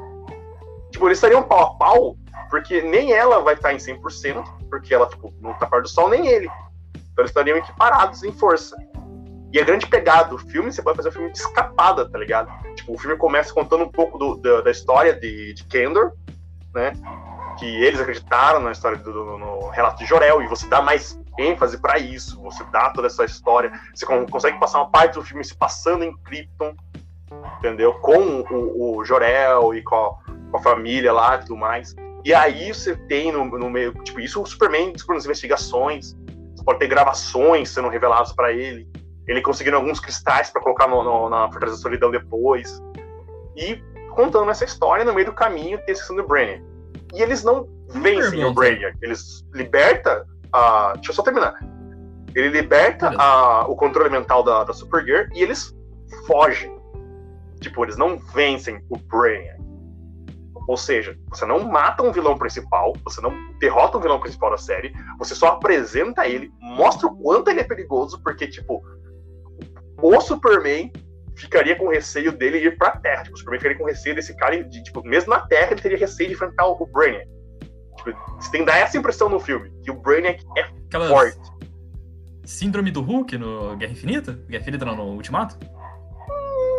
Tipo, 0.91 1.08
eles 1.08 1.17
estariam 1.17 1.43
pau 1.43 1.60
a 1.60 1.75
pau, 1.75 2.15
porque 2.49 2.82
nem 2.82 3.12
ela 3.12 3.41
vai 3.41 3.54
estar 3.54 3.73
em 3.73 3.78
100%, 3.78 4.43
porque 4.69 4.93
ela, 4.93 5.08
tipo, 5.08 5.34
não 5.39 5.54
tá 5.54 5.67
perto 5.67 5.84
do 5.84 5.89
Sol, 5.89 6.10
nem 6.10 6.28
ele. 6.28 6.49
Então 6.95 7.23
eles 7.23 7.32
estariam 7.32 7.58
equiparados 7.58 8.23
em 8.23 8.32
força. 8.32 8.75
E 9.52 9.60
a 9.60 9.63
grande 9.63 9.88
pegada 9.88 10.30
do 10.30 10.38
filme, 10.38 10.71
você 10.71 10.82
pode 10.82 10.97
fazer 10.97 11.10
um 11.10 11.12
filme 11.12 11.32
de 11.32 11.39
escapada, 11.39 12.08
tá 12.08 12.17
ligado? 12.17 12.52
Tipo, 12.75 12.93
o 12.93 12.97
filme 12.97 13.17
começa 13.17 13.54
contando 13.54 13.84
um 13.84 13.89
pouco 13.89 14.17
do, 14.17 14.36
da, 14.38 14.62
da, 14.62 14.71
história 14.71 15.13
de, 15.13 15.54
de 15.54 15.63
Kendor, 15.65 16.12
né? 16.73 16.93
Que 17.58 17.65
eles 17.84 17.99
acreditaram 17.99 18.60
na 18.60 18.71
história 18.71 18.97
do, 18.97 19.12
do 19.12 19.38
no 19.38 19.69
relato 19.69 19.97
de 19.99 20.06
Jorel, 20.06 20.41
e 20.41 20.47
você 20.47 20.67
dá 20.67 20.82
mais 20.82 21.19
ênfase 21.39 21.78
para 21.78 21.97
isso, 21.97 22.41
você 22.41 22.63
dá 22.65 22.89
toda 22.89 23.08
essa 23.08 23.25
história, 23.25 23.71
você 23.93 24.06
consegue 24.06 24.60
passar 24.60 24.80
uma 24.80 24.89
parte 24.89 25.13
do 25.13 25.23
filme 25.23 25.43
se 25.43 25.56
passando 25.56 26.04
em 26.04 26.15
Krypton, 26.17 26.75
entendeu? 27.58 27.93
Com 27.95 28.41
o, 28.49 28.97
o 28.97 29.06
Jorel 29.06 29.73
e 29.73 29.82
com 29.82 29.95
a, 29.95 30.13
com 30.52 30.58
a, 30.58 30.62
família 30.62 31.13
lá 31.13 31.36
e 31.36 31.39
tudo 31.39 31.58
mais. 31.58 31.95
E 32.25 32.34
aí 32.34 32.73
você 32.73 32.95
tem 32.95 33.32
no, 33.32 33.45
no 33.45 33.69
meio, 33.69 33.93
tipo, 34.04 34.19
isso 34.19 34.41
o 34.41 34.45
Superman 34.45 34.91
descobrindo 34.91 35.19
as 35.19 35.25
investigações, 35.25 36.15
você 36.56 36.63
pode 36.63 36.80
ter 36.80 36.88
gravações 36.88 37.69
sendo 37.69 37.88
reveladas 37.88 38.34
para 38.34 38.52
ele 38.52 38.88
ele 39.30 39.41
conseguindo 39.41 39.78
alguns 39.78 39.99
cristais 39.99 40.49
para 40.49 40.60
colocar 40.60 40.88
no, 40.88 41.04
no, 41.04 41.30
na 41.30 41.47
Fortaleza 41.52 41.78
da 41.78 41.82
Solidão 41.84 42.10
depois. 42.10 42.82
E 43.56 43.75
contando 44.10 44.49
essa 44.49 44.65
história, 44.65 45.06
no 45.06 45.13
meio 45.13 45.28
do 45.28 45.34
caminho 45.34 45.80
tem 45.86 45.95
a 45.95 46.13
do 46.15 46.28
Brainiac. 46.28 46.63
E 47.13 47.21
eles 47.21 47.43
não 47.43 47.69
vencem 47.89 48.43
o 48.43 48.52
Brainiac, 48.52 48.97
eles 49.04 49.45
libertam 49.54 50.25
a. 50.52 50.94
Deixa 50.96 51.12
eu 51.12 51.16
só 51.16 51.24
terminar. 51.24 51.56
Ele 52.36 52.50
liberta 52.50 53.12
a, 53.18 53.68
o 53.68 53.76
controle 53.76 54.10
mental 54.10 54.44
da, 54.44 54.64
da 54.64 54.74
Supergirl 54.74 55.28
e 55.34 55.42
eles 55.42 55.76
fogem. 56.28 56.78
Tipo, 57.60 57.84
eles 57.84 57.98
não 57.98 58.18
vencem 58.18 58.84
o 58.90 58.98
Brainiac. 58.98 59.60
Ou 60.68 60.78
seja, 60.78 61.18
você 61.30 61.46
não 61.46 61.64
mata 61.68 62.04
um 62.04 62.12
vilão 62.12 62.38
principal, 62.38 62.94
você 63.04 63.20
não 63.22 63.34
derrota 63.58 63.98
um 63.98 64.02
vilão 64.02 64.20
principal 64.20 64.52
da 64.52 64.58
série, 64.58 64.94
você 65.18 65.34
só 65.34 65.48
apresenta 65.48 66.28
ele, 66.28 66.52
mostra 66.62 67.08
o 67.08 67.16
quanto 67.18 67.50
ele 67.50 67.60
é 67.60 67.64
perigoso, 67.64 68.22
porque, 68.22 68.48
tipo, 68.48 68.80
o 70.00 70.22
Superman 70.22 70.94
ficaria 71.36 71.76
com 71.76 71.90
receio 71.90 72.32
dele 72.32 72.60
ir 72.60 72.78
pra 72.78 72.92
Terra. 72.92 73.24
Tipo, 73.24 73.36
o 73.36 73.40
Superman 73.40 73.60
ficaria 73.60 73.78
com 73.80 73.86
receio 73.86 74.14
desse 74.14 74.36
cara, 74.36 74.64
de, 74.64 74.84
tipo, 74.84 75.04
mesmo 75.04 75.32
na 75.32 75.40
Terra, 75.40 75.72
ele 75.72 75.82
teria 75.82 75.98
receio 75.98 76.30
de 76.30 76.36
enfrentar 76.36 76.68
o 76.68 76.86
Brainiac. 76.86 77.28
Tipo, 78.04 78.18
você 78.40 78.52
tem 78.52 78.62
que 78.62 78.68
dar 78.68 78.78
essa 78.78 78.98
impressão 78.98 79.30
no 79.30 79.40
filme, 79.40 79.72
que 79.84 79.92
o 79.92 79.96
Brainiac 79.96 80.44
é 80.58 80.62
Aquelas... 80.62 81.10
forte. 81.10 81.40
Síndrome 82.46 82.92
do 82.92 83.02
Hulk 83.02 83.38
no 83.38 83.76
Guerra 83.78 83.92
Infinita? 83.92 84.34
Guerra 84.48 84.62
Infinita 84.62 84.86
não, 84.86 84.96
no 84.96 85.04
Ultimato? 85.14 85.58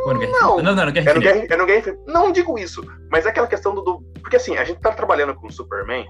Ou 0.07 0.15
no 0.15 0.21
Guerra 0.21 0.33
não, 0.33 0.39
Infinita? 0.39 0.63
Não, 0.63 0.75
não, 0.75 0.87
no 0.87 0.93
Guerra 0.93 1.11
Infinita. 1.11 1.11
É 1.11 1.15
no 1.15 1.21
Guerra, 1.21 1.55
é 1.55 1.57
no 1.57 1.67
Guerra 1.67 1.79
Infinita. 1.79 2.03
Não 2.07 2.33
digo 2.33 2.59
isso, 2.59 2.85
mas 3.11 3.27
é 3.27 3.29
aquela 3.29 3.47
questão 3.47 3.75
do, 3.75 3.83
do... 3.83 4.01
Porque 4.21 4.37
assim, 4.37 4.57
a 4.57 4.65
gente 4.65 4.81
tá 4.81 4.93
trabalhando 4.93 5.35
com 5.35 5.47
o 5.47 5.53
Superman, 5.53 6.09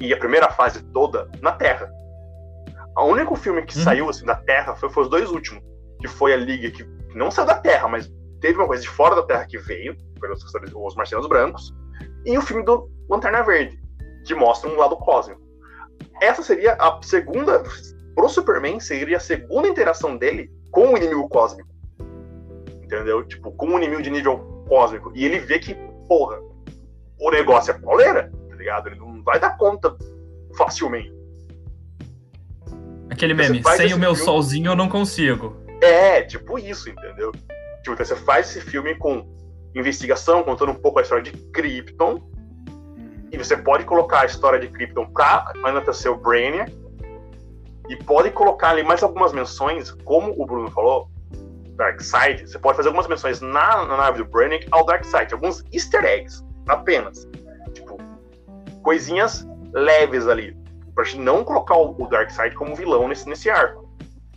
e 0.00 0.12
a 0.12 0.16
primeira 0.16 0.48
fase 0.50 0.82
toda, 0.92 1.28
na 1.42 1.52
Terra. 1.52 1.90
O 2.96 3.04
único 3.04 3.36
filme 3.36 3.62
que 3.62 3.76
uhum. 3.76 3.84
saiu 3.84 4.08
assim 4.08 4.24
da 4.24 4.36
Terra 4.36 4.74
foi, 4.76 4.88
foi 4.90 5.04
os 5.04 5.10
dois 5.10 5.30
últimos 5.30 5.62
que 6.00 6.08
foi 6.08 6.32
a 6.32 6.36
liga 6.36 6.70
que 6.70 6.84
não 7.14 7.30
saiu 7.30 7.46
da 7.46 7.58
Terra, 7.58 7.88
mas 7.88 8.10
teve 8.40 8.58
uma 8.58 8.66
coisa 8.66 8.82
de 8.82 8.88
fora 8.88 9.16
da 9.16 9.22
Terra 9.24 9.46
que 9.46 9.58
veio, 9.58 9.96
pelos 10.20 10.42
os 10.44 10.94
Marcianos 10.94 11.28
Brancos, 11.28 11.74
e 12.24 12.38
o 12.38 12.42
filme 12.42 12.64
do 12.64 12.88
Lanterna 13.08 13.42
Verde, 13.42 13.77
que 14.28 14.34
mostra 14.34 14.70
um 14.70 14.76
lado 14.76 14.94
cósmico. 14.96 15.40
Essa 16.20 16.42
seria 16.42 16.74
a 16.74 17.00
segunda, 17.02 17.62
pro 18.14 18.28
Superman, 18.28 18.78
seria 18.78 19.16
a 19.16 19.20
segunda 19.20 19.66
interação 19.66 20.16
dele 20.18 20.50
com 20.70 20.92
o 20.92 20.96
inimigo 20.96 21.28
cósmico. 21.28 21.68
Entendeu? 22.82 23.26
Tipo, 23.26 23.50
com 23.52 23.66
um 23.66 23.78
inimigo 23.78 24.02
de 24.02 24.10
nível 24.10 24.38
cósmico. 24.68 25.10
E 25.14 25.24
ele 25.24 25.38
vê 25.38 25.58
que, 25.58 25.74
porra, 26.06 26.38
o 27.18 27.30
negócio 27.30 27.72
é 27.72 27.78
pauleira, 27.78 28.30
tá 28.48 28.54
ligado? 28.54 28.88
Ele 28.88 28.98
não 28.98 29.22
vai 29.22 29.40
dar 29.40 29.56
conta 29.56 29.96
facilmente. 30.56 31.16
Aquele 33.10 33.32
meme, 33.32 33.62
sem 33.76 33.94
o 33.94 33.98
meu 33.98 34.14
filme... 34.14 34.24
solzinho 34.24 34.70
eu 34.72 34.76
não 34.76 34.88
consigo. 34.88 35.56
É, 35.80 36.22
tipo 36.22 36.58
isso, 36.58 36.90
entendeu? 36.90 37.32
Tipo, 37.32 37.92
então 37.92 38.04
você 38.04 38.16
faz 38.16 38.50
esse 38.50 38.60
filme 38.60 38.94
com 38.96 39.26
investigação, 39.74 40.42
contando 40.42 40.72
um 40.72 40.74
pouco 40.74 40.98
a 40.98 41.02
história 41.02 41.24
de 41.24 41.32
Krypton, 41.50 42.20
e 43.30 43.36
você 43.36 43.56
pode 43.56 43.84
colocar 43.84 44.20
a 44.20 44.26
história 44.26 44.58
de 44.58 44.68
Krypton 44.68 45.06
pra 45.06 45.52
enaltecer 45.66 46.10
o 46.10 46.16
Brainiac, 46.16 46.72
e 47.88 47.96
pode 47.96 48.30
colocar 48.30 48.70
ali 48.70 48.82
mais 48.82 49.02
algumas 49.02 49.32
menções, 49.32 49.90
como 50.04 50.34
o 50.36 50.44
Bruno 50.44 50.70
falou, 50.70 51.10
Darkseid, 51.76 52.46
você 52.46 52.58
pode 52.58 52.76
fazer 52.76 52.88
algumas 52.88 53.06
menções 53.06 53.40
na, 53.40 53.84
na 53.86 53.96
nave 53.96 54.18
do 54.18 54.24
Brainiac 54.24 54.66
ao 54.70 54.84
Darkseid, 54.84 55.32
alguns 55.32 55.64
easter 55.72 56.04
eggs, 56.04 56.44
apenas. 56.66 57.26
Tipo, 57.72 57.96
coisinhas 58.82 59.46
leves 59.72 60.26
ali, 60.26 60.56
pra 60.94 61.04
gente 61.04 61.20
não 61.20 61.44
colocar 61.44 61.76
o, 61.76 61.94
o 61.98 62.08
Darkseid 62.08 62.54
como 62.56 62.76
vilão 62.76 63.08
nesse, 63.08 63.28
nesse 63.28 63.48
arco. 63.48 63.88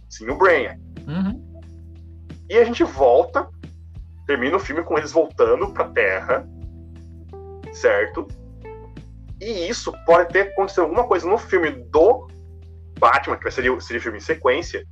Sim, 0.10 0.30
o 0.30 0.38
Brainiac. 0.38 0.80
Uhum. 1.08 1.62
E 2.50 2.58
a 2.58 2.64
gente 2.64 2.84
volta, 2.84 3.50
termina 4.28 4.56
o 4.56 4.60
filme 4.60 4.84
com 4.84 4.98
eles 4.98 5.12
voltando 5.12 5.74
pra 5.74 5.90
Terra, 5.90 6.48
certo? 7.74 8.28
E 9.42 9.68
isso 9.68 9.92
pode 10.06 10.32
ter 10.32 10.52
acontecido 10.52 10.84
alguma 10.84 11.04
coisa 11.06 11.28
no 11.28 11.38
filme 11.38 11.72
do 11.72 12.28
Batman, 13.00 13.38
que 13.38 13.50
seria, 13.50 13.78
seria 13.82 14.00
filme 14.00 14.20
em 14.20 14.22
sequência, 14.22 14.86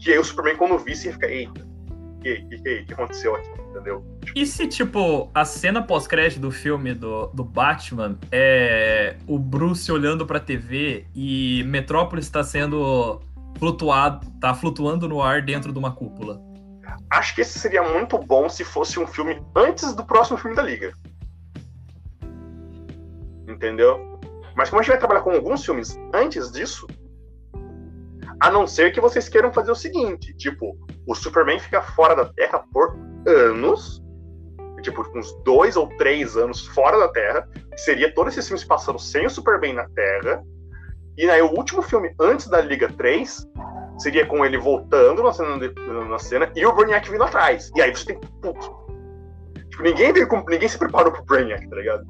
que 0.00 0.10
aí 0.10 0.18
o 0.18 0.24
Superman, 0.24 0.56
quando 0.56 0.78
visse, 0.78 1.08
ia 1.08 1.12
ficar, 1.12 1.28
eita, 1.28 1.60
o 1.60 2.20
que, 2.20 2.42
que, 2.42 2.84
que, 2.84 2.92
aconteceu 2.94 3.36
aqui, 3.36 3.50
entendeu? 3.68 4.02
E 4.34 4.46
se, 4.46 4.66
tipo, 4.66 5.30
a 5.34 5.44
cena 5.44 5.82
pós-crédito 5.82 6.40
do 6.40 6.50
filme 6.50 6.94
do, 6.94 7.26
do 7.28 7.44
Batman 7.44 8.18
é 8.32 9.16
o 9.26 9.38
Bruce 9.38 9.92
olhando 9.92 10.24
pra 10.24 10.40
TV 10.40 11.04
e 11.14 11.62
Metrópolis 11.64 12.24
está 12.24 12.42
sendo 12.42 13.20
flutuado, 13.58 14.26
tá 14.40 14.54
flutuando 14.54 15.06
no 15.06 15.20
ar 15.20 15.42
dentro 15.42 15.72
de 15.74 15.78
uma 15.78 15.92
cúpula? 15.92 16.40
Acho 17.10 17.34
que 17.34 17.42
esse 17.42 17.58
seria 17.58 17.82
muito 17.82 18.16
bom 18.16 18.48
se 18.48 18.64
fosse 18.64 18.98
um 18.98 19.06
filme 19.06 19.42
antes 19.54 19.92
do 19.92 20.04
próximo 20.04 20.38
filme 20.38 20.56
da 20.56 20.62
Liga. 20.62 20.94
Entendeu? 23.60 24.00
Mas 24.56 24.70
como 24.70 24.80
a 24.80 24.82
gente 24.82 24.92
vai 24.92 24.98
trabalhar 24.98 25.20
com 25.20 25.32
alguns 25.32 25.62
filmes 25.62 25.94
antes 26.14 26.50
disso, 26.50 26.86
a 28.40 28.50
não 28.50 28.66
ser 28.66 28.90
que 28.90 29.02
vocês 29.02 29.28
queiram 29.28 29.52
fazer 29.52 29.70
o 29.70 29.74
seguinte: 29.74 30.34
tipo, 30.34 30.74
o 31.06 31.14
Superman 31.14 31.60
fica 31.60 31.82
fora 31.82 32.16
da 32.16 32.24
Terra 32.24 32.64
por 32.72 32.96
anos, 33.26 34.02
tipo, 34.80 35.06
uns 35.14 35.30
dois 35.44 35.76
ou 35.76 35.90
três 35.98 36.38
anos 36.38 36.66
fora 36.68 36.98
da 36.98 37.08
Terra, 37.08 37.46
seria 37.76 38.14
todos 38.14 38.32
esses 38.32 38.48
filmes 38.48 38.64
passando 38.64 38.98
sem 38.98 39.26
o 39.26 39.30
Superman 39.30 39.74
na 39.74 39.86
Terra, 39.90 40.42
e 41.18 41.28
aí 41.28 41.42
o 41.42 41.50
último 41.50 41.82
filme 41.82 42.14
antes 42.18 42.46
da 42.46 42.62
Liga 42.62 42.88
3 42.88 43.46
seria 43.98 44.24
com 44.24 44.42
ele 44.42 44.56
voltando 44.56 45.22
na 45.22 45.34
cena, 45.34 45.58
na 46.08 46.18
cena 46.18 46.50
e 46.56 46.64
o 46.64 46.74
Brainiac 46.74 47.10
vindo 47.10 47.24
atrás. 47.24 47.70
E 47.76 47.82
aí 47.82 47.94
você 47.94 48.06
tem. 48.06 48.20
Putz, 48.40 48.70
tipo, 49.68 49.82
ninguém, 49.82 50.14
ninguém 50.48 50.68
se 50.68 50.78
preparou 50.78 51.12
pro 51.12 51.22
Brainiac, 51.24 51.68
tá 51.68 51.76
ligado? 51.76 52.06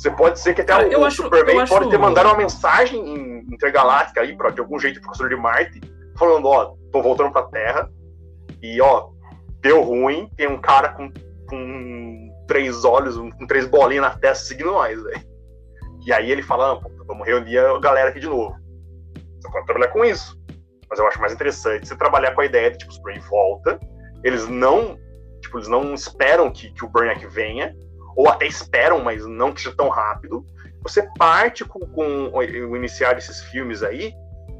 Você 0.00 0.10
pode 0.10 0.40
ser 0.40 0.54
que 0.54 0.62
até 0.62 0.72
ah, 0.72 0.98
o, 0.98 1.04
acho, 1.04 1.24
Superman 1.24 1.66
pode 1.66 1.74
acho... 1.74 1.90
ter 1.90 1.98
mandado 1.98 2.30
uma 2.30 2.38
mensagem 2.38 3.44
intergaláctica 3.52 4.22
aí, 4.22 4.34
pra, 4.34 4.48
de 4.48 4.58
algum 4.58 4.78
jeito, 4.78 4.94
pro 4.94 5.10
professor 5.10 5.28
de 5.28 5.36
Marte, 5.36 5.78
falando, 6.18 6.48
ó, 6.48 6.74
tô 6.90 7.02
voltando 7.02 7.30
pra 7.30 7.42
Terra, 7.42 7.90
e 8.62 8.80
ó, 8.80 9.10
deu 9.60 9.82
ruim, 9.82 10.26
tem 10.38 10.48
um 10.48 10.58
cara 10.58 10.94
com, 10.94 11.12
com 11.46 12.34
três 12.48 12.82
olhos, 12.82 13.14
com 13.18 13.46
três 13.46 13.66
bolinhas 13.66 14.04
na 14.04 14.18
testa 14.18 14.46
seguindo 14.46 14.72
nós, 14.72 15.02
velho. 15.02 15.22
E 16.06 16.14
aí 16.14 16.30
ele 16.30 16.42
fala, 16.42 16.72
ah, 16.72 16.88
vamos 17.06 17.26
reunir 17.26 17.58
a 17.58 17.78
galera 17.78 18.08
aqui 18.08 18.20
de 18.20 18.26
novo. 18.26 18.56
Você 19.38 19.52
pode 19.52 19.66
trabalhar 19.66 19.92
com 19.92 20.02
isso. 20.02 20.34
Mas 20.88 20.98
eu 20.98 21.06
acho 21.06 21.20
mais 21.20 21.34
interessante 21.34 21.86
você 21.86 21.94
trabalhar 21.94 22.34
com 22.34 22.40
a 22.40 22.46
ideia 22.46 22.70
de, 22.70 22.78
tipo, 22.78 22.90
o 22.90 22.94
Superman 22.94 23.22
volta, 23.28 23.78
eles 24.24 24.48
não, 24.48 24.98
tipo, 25.42 25.58
eles 25.58 25.68
não 25.68 25.92
esperam 25.92 26.50
que, 26.50 26.72
que 26.72 26.86
o 26.86 26.88
Brainiac 26.88 27.26
venha, 27.26 27.76
ou 28.16 28.28
até 28.28 28.46
esperam, 28.46 29.02
mas 29.02 29.26
não 29.26 29.52
que 29.52 29.62
seja 29.62 29.74
tão 29.76 29.88
rápido. 29.88 30.44
Você 30.82 31.06
parte 31.18 31.64
com, 31.64 31.80
com 31.80 32.30
o 32.30 32.76
iniciar 32.76 33.14
desses 33.14 33.42
filmes 33.44 33.82
aí, 33.82 34.12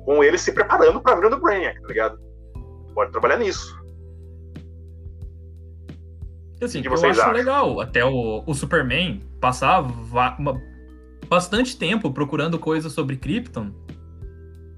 com 0.05 0.23
eles 0.23 0.41
se 0.41 0.53
preparando 0.53 1.01
para 1.01 1.19
vir 1.19 1.31
do 1.31 1.41
Brainiac, 1.41 1.81
tá 1.81 1.89
ligado? 1.89 2.19
Pode 2.95 3.11
trabalhar 3.13 3.39
nisso. 3.39 3.79
Assim, 6.63 6.83
eu 6.85 6.93
acho 6.93 7.07
acham? 7.07 7.33
legal. 7.33 7.81
Até 7.81 8.05
o, 8.05 8.43
o 8.47 8.55
Superman 8.55 9.23
passar 9.41 9.81
uma, 9.81 10.61
bastante 11.27 11.77
tempo 11.77 12.13
procurando 12.13 12.59
coisas 12.59 12.93
sobre 12.93 13.17
Krypton. 13.17 13.73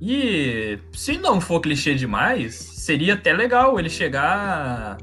E 0.01 0.79
se 0.93 1.17
não 1.17 1.41
for 1.41 1.61
clichê 1.61 1.95
demais, 1.95 2.55
seria 2.55 3.15
até 3.15 3.33
legal 3.33 3.79
ele 3.79 3.89
chegar 3.89 4.99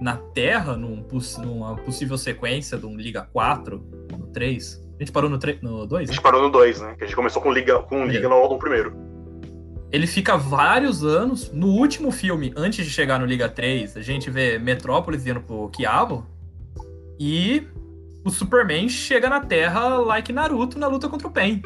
na 0.00 0.16
Terra, 0.16 0.76
num, 0.76 1.04
numa 1.38 1.76
possível 1.76 2.18
sequência 2.18 2.76
de 2.78 2.86
um 2.86 2.96
Liga 2.96 3.28
4, 3.32 3.82
no 4.18 4.26
3. 4.28 4.82
A 4.96 5.02
gente 5.02 5.12
parou 5.12 5.30
no, 5.30 5.38
3, 5.38 5.60
no 5.60 5.86
2? 5.86 6.08
A 6.08 6.12
gente 6.12 6.22
parou 6.22 6.42
no 6.42 6.50
2, 6.50 6.80
né? 6.80 6.94
Que 6.96 7.04
a 7.04 7.06
gente 7.06 7.16
começou 7.16 7.42
com 7.42 7.52
Liga, 7.52 7.80
com 7.80 8.06
Liga 8.06 8.26
é. 8.26 8.28
no, 8.28 8.48
no 8.48 8.58
primeiro. 8.58 8.94
Ele 9.90 10.06
fica 10.06 10.36
vários 10.36 11.04
anos. 11.04 11.52
No 11.52 11.68
último 11.68 12.10
filme, 12.10 12.52
antes 12.56 12.84
de 12.84 12.90
chegar 12.90 13.18
no 13.18 13.26
Liga 13.26 13.48
3, 13.48 13.96
a 13.96 14.02
gente 14.02 14.30
vê 14.30 14.58
Metrópolis 14.58 15.26
indo 15.26 15.40
pro 15.40 15.68
Kiabo. 15.68 16.26
E 17.18 17.66
o 18.24 18.30
Superman 18.30 18.88
chega 18.88 19.28
na 19.28 19.40
Terra 19.40 19.98
like 19.98 20.32
Naruto 20.32 20.78
na 20.78 20.86
luta 20.86 21.08
contra 21.08 21.28
o 21.28 21.30
Pen. 21.30 21.62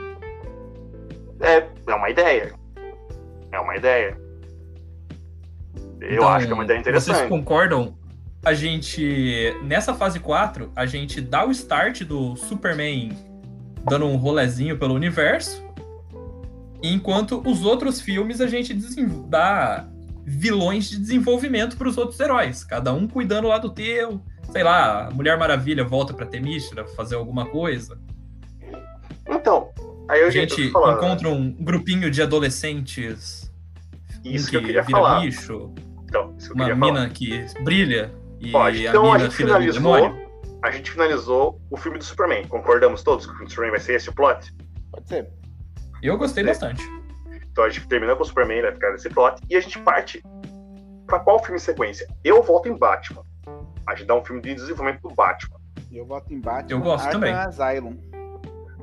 É, 1.41 1.67
é 1.87 1.95
uma 1.95 2.11
ideia. 2.11 2.55
É 3.51 3.61
uma 3.61 3.77
ideia. 3.77 4.19
Eu 6.01 6.12
então, 6.12 6.29
acho 6.29 6.47
que 6.47 6.53
é 6.53 6.55
uma 6.55 6.64
ideia 6.64 6.79
interessante. 6.79 7.17
Vocês 7.17 7.29
concordam 7.29 7.98
a 8.49 8.55
gente, 8.55 9.55
nessa 9.63 9.93
fase 9.93 10.19
4, 10.19 10.73
a 10.75 10.87
gente 10.87 11.21
dá 11.21 11.47
o 11.47 11.51
start 11.51 12.03
do 12.05 12.35
Superman 12.35 13.11
dando 13.85 14.07
um 14.07 14.17
rolezinho 14.17 14.79
pelo 14.79 14.95
universo, 14.95 15.63
enquanto 16.83 17.43
os 17.47 17.63
outros 17.63 18.01
filmes 18.01 18.41
a 18.41 18.47
gente 18.47 18.73
dá 19.29 19.87
vilões 20.25 20.89
de 20.89 20.99
desenvolvimento 20.99 21.77
para 21.77 21.89
os 21.89 21.99
outros 21.99 22.19
heróis, 22.21 22.65
cada 22.65 22.91
um 22.91 23.07
cuidando 23.07 23.49
lá 23.49 23.59
do 23.59 23.69
teu, 23.69 24.19
sei 24.51 24.63
lá, 24.63 25.11
Mulher 25.13 25.37
Maravilha 25.39 25.85
volta 25.85 26.15
para 26.15 26.25
Temístra 26.25 26.87
fazer 26.87 27.17
alguma 27.17 27.45
coisa. 27.45 28.01
Então, 29.29 29.69
aí 30.09 30.23
a 30.23 30.31
gente 30.31 30.69
encontra 30.69 31.29
um 31.29 31.53
grupinho 31.53 32.11
de 32.11 32.23
adolescentes 32.23 33.53
isso 34.25 34.47
que, 34.47 34.53
que 34.53 34.57
eu 34.57 34.63
queria 34.63 34.83
vira 34.83 34.99
falar. 34.99 35.21
bicho, 35.21 35.71
então, 36.05 36.35
uma 36.55 36.75
mina 36.75 36.79
falar. 36.79 37.11
que 37.11 37.45
brilha 37.63 38.11
e 38.40 38.53
Pode. 38.53 38.87
Então 38.87 39.12
a, 39.12 39.16
a 39.16 39.18
gente 39.18 39.35
finalizou. 39.35 40.29
A 40.62 40.70
gente 40.70 40.90
finalizou 40.90 41.61
o 41.70 41.77
filme 41.77 41.98
do 41.98 42.05
Superman. 42.05 42.46
Concordamos 42.46 43.03
todos 43.03 43.27
que 43.27 43.33
o 43.33 43.35
filme 43.35 43.46
do 43.46 43.51
Superman 43.51 43.70
vai 43.70 43.81
ser 43.81 43.94
esse 43.94 44.09
o 44.09 44.14
plot? 44.14 44.53
Pode 44.90 45.09
ser. 45.09 45.29
Eu 46.03 46.16
gostei 46.16 46.44
bastante. 46.44 46.83
Então 47.51 47.64
a 47.64 47.68
gente 47.70 47.87
termina 47.88 48.14
com 48.14 48.22
o 48.22 48.27
Superman, 48.27 48.62
vai 48.62 48.72
ficar 48.72 48.92
nesse 48.92 49.09
plot, 49.09 49.40
e 49.48 49.57
a 49.57 49.61
gente 49.61 49.79
parte 49.81 50.22
para 51.07 51.18
qual 51.20 51.38
filme 51.40 51.57
em 51.57 51.61
sequência? 51.61 52.07
Eu 52.22 52.42
volto 52.42 52.68
em 52.68 52.77
Batman. 52.77 53.22
A 53.87 53.94
gente 53.94 54.07
dá 54.07 54.14
um 54.14 54.24
filme 54.24 54.42
de 54.42 54.55
desenvolvimento 54.55 55.01
do 55.03 55.14
Batman. 55.14 55.59
Eu 55.90 56.05
voto 56.05 56.33
em 56.33 56.40
Batman. 56.40 56.70
Eu 56.70 56.81
gosto 56.81 57.07
Arkham 57.07 57.20
também. 57.20 57.33
Asylum. 57.33 57.96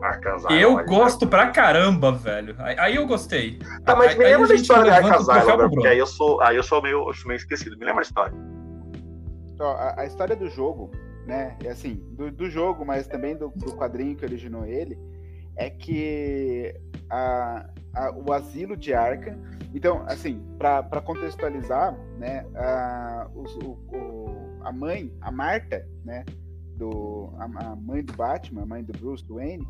Arkham 0.02 0.36
Asylum. 0.36 0.60
Eu 0.60 0.86
gosto 0.86 1.28
pra 1.28 1.52
caramba, 1.52 2.12
velho. 2.12 2.56
Aí, 2.60 2.76
aí 2.80 2.96
eu 2.96 3.06
gostei. 3.06 3.60
Tá, 3.86 3.96
mas 3.96 4.18
me 4.18 4.24
lembra 4.24 4.48
da 4.48 4.56
história 4.56 4.84
de 4.84 4.90
Arkham 4.90 5.16
Asylum, 5.16 5.70
porque 5.70 5.88
aí 5.88 6.00
eu 6.00 6.08
sou, 6.08 6.42
aí 6.42 6.56
eu 6.56 6.64
sou 6.64 6.82
meio, 6.82 7.08
eu 7.08 7.14
sou 7.14 7.28
meio 7.28 7.38
esquecido. 7.38 7.78
Me 7.78 7.86
lembra 7.86 8.02
a 8.02 8.04
história 8.04 8.34
a, 9.64 10.02
a, 10.02 10.06
história 10.06 10.36
do 10.36 10.48
jogo, 10.50 10.92
né? 11.26 11.58
É 11.64 11.70
assim, 11.70 11.96
do, 12.12 12.32
do 12.32 12.50
jogo, 12.50 12.86
mas 12.86 13.08
também 13.08 13.36
do, 13.36 13.50
do, 13.50 13.76
quadrinho 13.76 14.16
que 14.16 14.26
originou 14.26 14.66
ele, 14.66 14.98
é 15.56 15.70
que 15.70 16.74
a, 17.10 17.70
a, 17.94 18.12
o 18.12 18.32
asilo 18.34 18.76
de 18.76 18.94
Arca. 18.94 19.38
Então, 19.74 20.04
assim, 20.08 20.42
para 20.58 21.02
contextualizar, 21.02 21.98
né? 22.18 22.46
A, 22.56 23.28
o, 23.34 23.44
o, 23.70 24.60
a 24.62 24.72
mãe, 24.72 25.14
a 25.22 25.32
Marta, 25.32 25.88
né? 26.04 26.26
Do, 26.78 27.34
a, 27.38 27.72
a 27.72 27.76
mãe 27.76 28.04
do 28.04 28.14
Batman, 28.14 28.64
a 28.64 28.66
mãe 28.66 28.84
do 28.84 28.98
Bruce 29.00 29.26
Wayne, 29.30 29.66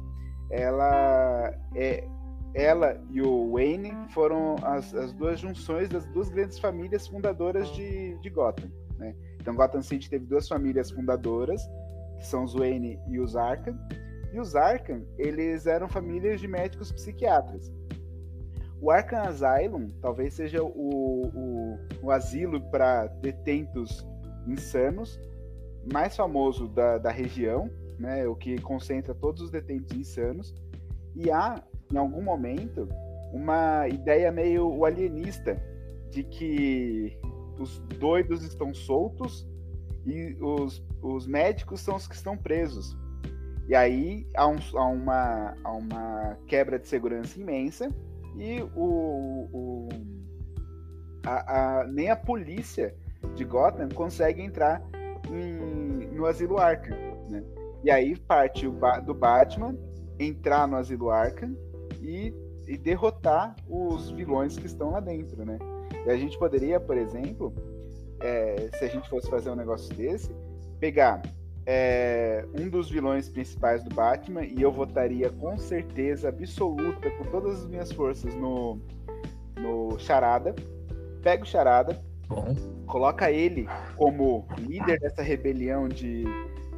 ela 0.50 1.54
é 1.76 2.08
ela 2.56 2.98
e 3.12 3.22
o 3.22 3.52
Wayne 3.52 3.92
foram 4.10 4.56
as, 4.64 4.96
as 4.96 5.12
duas 5.12 5.40
junções 5.40 5.90
das 5.90 6.06
duas 6.08 6.30
grandes 6.30 6.58
famílias 6.58 7.06
fundadoras 7.06 7.68
de, 7.76 8.18
de 8.20 8.30
Gotham, 8.30 8.72
né? 8.98 9.14
Então, 9.46 9.54
Gotham 9.54 9.84
City 9.84 10.10
teve 10.10 10.26
duas 10.26 10.48
famílias 10.48 10.90
fundadoras, 10.90 11.62
que 12.18 12.26
são 12.26 12.46
os 12.46 12.56
Wayne 12.56 13.00
e 13.08 13.20
os 13.20 13.36
Arkham. 13.36 13.78
E 14.34 14.40
os 14.40 14.56
Arkham, 14.56 15.06
eles 15.20 15.68
eram 15.68 15.88
famílias 15.88 16.42
de 16.42 16.48
médicos 16.48 16.92
psiquiatras. 16.92 17.72
O 18.82 18.90
Arkham 18.90 19.22
Asylum 19.22 19.90
talvez 20.02 20.34
seja 20.34 20.64
o, 20.64 20.68
o, 20.68 21.80
o 22.02 22.10
asilo 22.10 22.60
para 22.72 23.06
detentos 23.06 24.04
insanos 24.48 25.20
mais 25.94 26.16
famoso 26.16 26.68
da, 26.68 26.98
da 26.98 27.12
região, 27.12 27.70
né, 28.00 28.28
o 28.28 28.36
que 28.36 28.60
concentra 28.60 29.14
todos 29.14 29.44
os 29.44 29.52
detentos 29.52 29.96
insanos. 29.96 30.56
E 31.16 31.30
há, 31.30 31.64
em 31.94 31.98
algum 31.98 32.24
momento, 32.24 32.90
uma 33.32 33.88
ideia 33.88 34.32
meio 34.32 34.84
alienista 34.86 35.56
de 36.10 36.24
que 36.24 37.16
os 37.60 37.80
doidos 38.00 38.44
estão 38.44 38.74
soltos 38.74 39.48
e 40.06 40.38
os, 40.40 40.84
os 41.02 41.26
médicos 41.26 41.82
são 41.82 41.96
os 41.96 42.08
que 42.08 42.16
estão 42.16 42.38
presos. 42.38 42.98
E 43.68 43.74
aí 43.74 44.28
há, 44.36 44.48
um, 44.48 44.58
há, 44.76 44.88
uma, 44.88 45.58
há 45.64 45.72
uma 45.72 46.38
quebra 46.48 46.78
de 46.78 46.88
segurança 46.88 47.40
imensa 47.40 47.90
e 48.38 48.62
o, 48.76 49.50
o 49.52 49.90
a, 51.26 51.80
a, 51.80 51.88
nem 51.88 52.10
a 52.12 52.16
polícia 52.16 52.96
de 53.36 53.44
Gotham 53.44 53.90
consegue 53.90 54.42
entrar 54.42 54.84
em, 55.32 56.08
no 56.12 56.28
asilo 56.28 56.60
Arkham, 56.60 56.96
né? 57.28 57.44
E 57.84 57.90
aí 57.90 58.16
parte 58.16 58.68
do 59.04 59.14
Batman 59.14 59.76
entrar 60.20 60.68
no 60.68 60.78
asilo 60.78 61.10
Arkham 61.10 61.56
e, 62.02 62.34
e 62.68 62.78
derrotar 62.78 63.56
os 63.68 64.12
vilões 64.12 64.58
que 64.58 64.68
estão 64.68 64.92
lá 64.92 65.00
dentro, 65.00 65.44
né? 65.44 65.58
E 66.06 66.10
a 66.10 66.18
gente 66.18 66.38
poderia, 66.38 66.80
por 66.80 66.98
exemplo, 66.98 67.54
é, 68.20 68.70
se 68.78 68.86
a 68.86 68.88
gente 68.88 69.10
fosse 69.10 69.30
fazer 69.30 69.50
um 69.50 69.56
negócio 69.56 69.94
desse, 69.96 70.32
pegar 70.80 71.22
é, 71.66 72.46
um 72.60 72.70
dos 72.70 72.90
vilões 72.90 73.28
principais 73.28 73.84
do 73.84 73.94
Batman 73.94 74.44
e 74.44 74.62
eu 74.62 74.72
votaria 74.72 75.30
com 75.30 75.58
certeza 75.58 76.30
absoluta, 76.30 77.10
com 77.12 77.24
todas 77.26 77.62
as 77.62 77.68
minhas 77.68 77.92
forças, 77.92 78.36
no, 78.36 78.80
no 79.58 79.98
Charada. 79.98 80.54
Pega 81.24 81.44
o 81.44 81.48
Charada, 81.48 82.00
Bom. 82.28 82.56
coloca 82.86 83.32
ele 83.32 83.68
como 83.96 84.48
líder 84.60 85.00
dessa 85.00 85.24
rebelião 85.24 85.88
de 85.88 86.24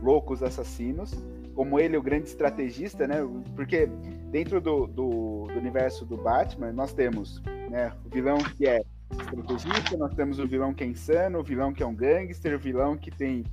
loucos 0.01 0.41
assassinos, 0.41 1.13
como 1.53 1.79
ele 1.79 1.97
o 1.97 2.01
grande 2.01 2.27
estrategista, 2.29 3.07
né? 3.07 3.17
Porque 3.55 3.87
dentro 4.31 4.61
do, 4.61 4.87
do, 4.87 5.47
do 5.47 5.59
universo 5.59 6.05
do 6.05 6.15
Batman 6.15 6.71
nós 6.71 6.93
temos 6.93 7.41
né, 7.69 7.91
o 8.05 8.09
vilão 8.09 8.37
que 8.55 8.67
é 8.67 8.81
estrategista, 9.11 9.97
nós 9.97 10.13
temos 10.13 10.39
o 10.39 10.47
vilão 10.47 10.73
que 10.73 10.83
é 10.83 10.87
insano, 10.87 11.39
o 11.39 11.43
vilão 11.43 11.73
que 11.73 11.83
é 11.83 11.85
um 11.85 11.95
gangster, 11.95 12.55
o 12.55 12.59
vilão 12.59 12.97
que 12.97 13.11
tem 13.11 13.43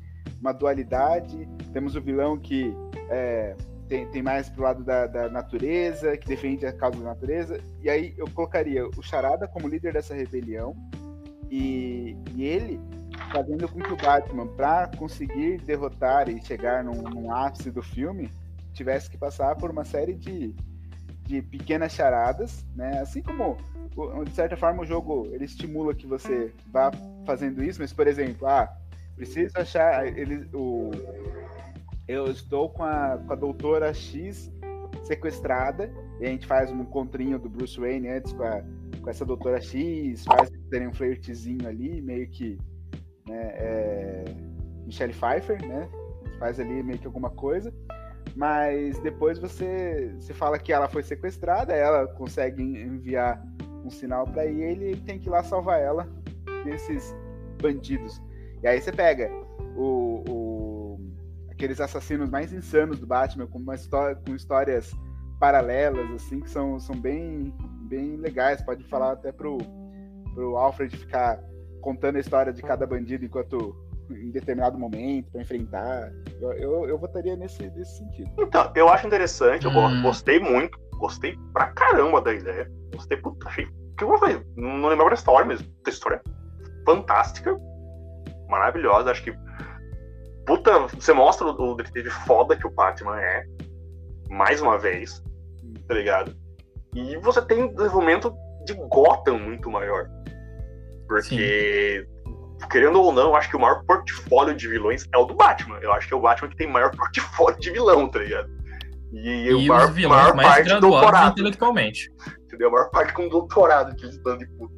uma 0.40 0.52
dualidade, 0.52 1.48
temos 1.72 1.96
o 1.96 2.00
vilão 2.00 2.38
que 2.38 2.74
é, 3.09 3.57
tem, 3.88 4.07
tem 4.09 4.22
mais 4.22 4.48
pro 4.48 4.62
lado 4.62 4.82
da, 4.82 5.07
da, 5.07 5.28
natureza, 5.28 6.16
que 6.16 6.26
defende 6.26 6.66
a 6.66 6.72
causa 6.72 6.98
da 6.98 7.05
natureza, 7.05 7.61
e 7.82 7.88
aí 7.88 8.14
eu 8.16 8.28
colocaria 8.30 8.86
o 8.86 9.02
Charada 9.02 9.46
como 9.46 9.68
líder 9.68 9.92
dessa 9.92 10.14
rebelião, 10.14 10.74
e, 11.50 12.16
e 12.34 12.44
ele 12.44 12.80
fazendo 13.30 13.68
com 13.68 13.80
que 13.80 13.92
o 13.92 13.96
Batman, 13.96 14.46
para 14.46 14.88
conseguir 14.96 15.61
derrotar 15.61 16.28
e 16.28 16.42
chegar 16.42 16.82
num, 16.82 17.02
num 17.02 17.32
ápice 17.32 17.70
do 17.70 17.82
filme, 17.82 18.30
tivesse 18.72 19.09
que 19.09 19.16
passar 19.16 19.55
por 19.57 19.70
uma 19.70 19.84
série 19.84 20.14
de, 20.14 20.55
de 21.22 21.42
pequenas 21.42 21.92
charadas, 21.92 22.64
né? 22.74 23.00
Assim 23.00 23.22
como 23.22 23.57
de 24.24 24.34
certa 24.34 24.57
forma 24.57 24.82
o 24.82 24.86
jogo 24.86 25.28
ele 25.32 25.45
estimula 25.45 25.95
que 25.95 26.07
você 26.07 26.53
vá 26.72 26.90
fazendo 27.24 27.62
isso, 27.62 27.80
mas 27.80 27.92
por 27.92 28.07
exemplo, 28.07 28.47
ah, 28.47 28.68
preciso 29.16 29.57
achar 29.57 30.07
ele 30.07 30.49
o 30.53 30.90
eu 32.07 32.30
estou 32.30 32.68
com 32.68 32.82
a, 32.82 33.18
com 33.18 33.32
a 33.32 33.36
doutora 33.36 33.95
X 33.95 34.53
sequestrada 35.05 35.90
e 36.20 36.26
a 36.26 36.28
gente 36.28 36.47
faz 36.47 36.70
um 36.70 36.80
encontrinho 36.80 37.38
do 37.38 37.49
Bruce 37.49 37.78
Wayne 37.78 38.09
antes 38.09 38.32
com, 38.32 38.42
a, 38.42 38.62
com 39.01 39.11
essa 39.11 39.24
doutora 39.24 39.61
X, 39.61 40.24
faz 40.24 40.51
terem 40.70 40.88
um 40.88 40.92
flirtzinho 40.92 41.66
ali, 41.66 42.03
meio 42.03 42.28
que 42.28 42.59
né, 43.26 43.55
é, 43.55 44.24
Michelle 44.84 45.14
Pfeiffer, 45.14 45.66
né? 45.66 45.88
Faz 46.38 46.61
ali 46.61 46.82
meio 46.82 46.99
que 46.99 47.07
alguma 47.07 47.30
coisa 47.30 47.72
mas 48.36 48.99
depois 48.99 49.38
você 49.38 50.12
se 50.18 50.32
fala 50.32 50.59
que 50.59 50.72
ela 50.72 50.88
foi 50.88 51.03
sequestrada, 51.03 51.72
ela 51.72 52.07
consegue 52.07 52.62
enviar 52.62 53.40
um 53.85 53.91
sinal 53.91 54.26
para 54.26 54.47
ele 54.47 54.85
ele 54.85 55.01
tem 55.01 55.18
que 55.18 55.28
ir 55.28 55.30
lá 55.30 55.43
salvar 55.43 55.80
ela 55.80 56.09
desses 56.64 57.14
bandidos. 57.61 58.20
E 58.62 58.66
aí 58.66 58.80
você 58.80 58.91
pega 58.91 59.30
o, 59.76 60.24
o 60.28 61.01
aqueles 61.51 61.80
assassinos 61.80 62.30
mais 62.30 62.53
insanos 62.53 62.99
do 62.99 63.07
Batman 63.07 63.47
com 63.47 63.59
uma 63.59 63.74
história 63.74 64.16
com 64.26 64.35
histórias 64.35 64.93
paralelas 65.39 66.11
assim 66.12 66.41
que 66.41 66.51
são, 66.51 66.78
são 66.80 66.97
bem 66.97 67.53
bem 67.89 68.16
legais. 68.16 68.62
Pode 68.62 68.85
falar 68.85 69.12
até 69.12 69.32
pro 69.32 69.59
pro 70.35 70.57
Alfred 70.57 70.97
ficar 70.97 71.41
contando 71.80 72.16
a 72.16 72.20
história 72.20 72.53
de 72.53 72.62
cada 72.62 72.87
bandido 72.87 73.24
enquanto 73.24 73.76
em 74.11 74.30
determinado 74.30 74.78
momento 74.78 75.30
para 75.30 75.43
enfrentar. 75.43 76.12
Eu, 76.41 76.53
eu, 76.55 76.89
eu, 76.89 76.99
votaria 76.99 77.37
nesse, 77.37 77.62
nesse 77.70 77.99
sentido. 77.99 78.30
Então, 78.39 78.70
eu 78.74 78.89
acho 78.89 79.07
interessante, 79.07 79.66
hum. 79.66 79.70
eu 79.72 80.03
gostei 80.03 80.39
muito, 80.39 80.78
gostei 80.99 81.38
pra 81.53 81.68
caramba 81.68 82.20
da 82.20 82.32
ideia. 82.32 82.70
Gostei, 82.95 83.16
puta, 83.16 83.49
achei. 83.49 83.66
que 83.97 84.05
eu 84.05 84.18
fazer? 84.18 84.47
Não 84.57 84.88
lembrava 84.88 85.11
da 85.11 85.16
história 85.16 85.47
mesmo. 85.47 85.66
A 85.86 85.90
história 85.90 86.22
é 86.24 86.84
fantástica, 86.84 87.57
maravilhosa. 88.49 89.11
Acho 89.11 89.24
que. 89.24 89.34
Puta, 90.47 90.80
você 90.88 91.12
mostra 91.12 91.47
o 91.47 91.74
detetive 91.74 92.11
foda 92.11 92.57
que 92.57 92.66
o 92.66 92.70
Batman 92.70 93.18
é, 93.18 93.45
mais 94.28 94.61
uma 94.61 94.76
vez, 94.76 95.22
tá 95.88 95.95
ligado? 95.95 96.36
E 96.95 97.16
você 97.18 97.40
tem 97.40 97.64
um 97.64 97.74
desenvolvimento 97.74 98.34
de 98.66 98.74
Gotham 98.74 99.38
muito 99.38 99.70
maior. 99.70 100.07
Porque 101.09 102.07
Sim 102.07 102.14
querendo 102.66 103.01
ou 103.01 103.12
não, 103.12 103.28
eu 103.28 103.36
acho 103.36 103.49
que 103.51 103.57
o 103.57 103.61
maior 103.61 103.84
portfólio 103.84 104.55
de 104.55 104.68
vilões 104.68 105.07
é 105.12 105.18
o 105.18 105.24
do 105.24 105.34
Batman. 105.34 105.78
Eu 105.80 105.92
acho 105.92 106.09
que 106.09 106.14
é 106.14 106.16
o 106.16 106.20
Batman 106.20 106.49
que 106.49 106.57
tem 106.57 106.66
maior 106.66 106.90
portfólio 106.95 107.59
de 107.61 107.70
vilão, 107.70 108.09
tá 108.09 108.18
ligado? 108.18 108.49
E, 109.14 109.46
e 109.46 109.54
o 109.54 109.66
maior, 109.66 109.88
os 109.88 109.94
vilões 109.94 110.22
maior 110.22 110.34
mais 110.34 110.48
parte 110.48 110.68
graduados 110.68 111.32
intelectualmente. 111.32 112.12
Entendeu? 112.44 112.68
A 112.68 112.72
maior 112.72 112.90
parte 112.90 113.12
com 113.12 113.28
doutorado 113.28 113.94
de 113.94 114.10
de 114.10 114.46
puta. 114.46 114.74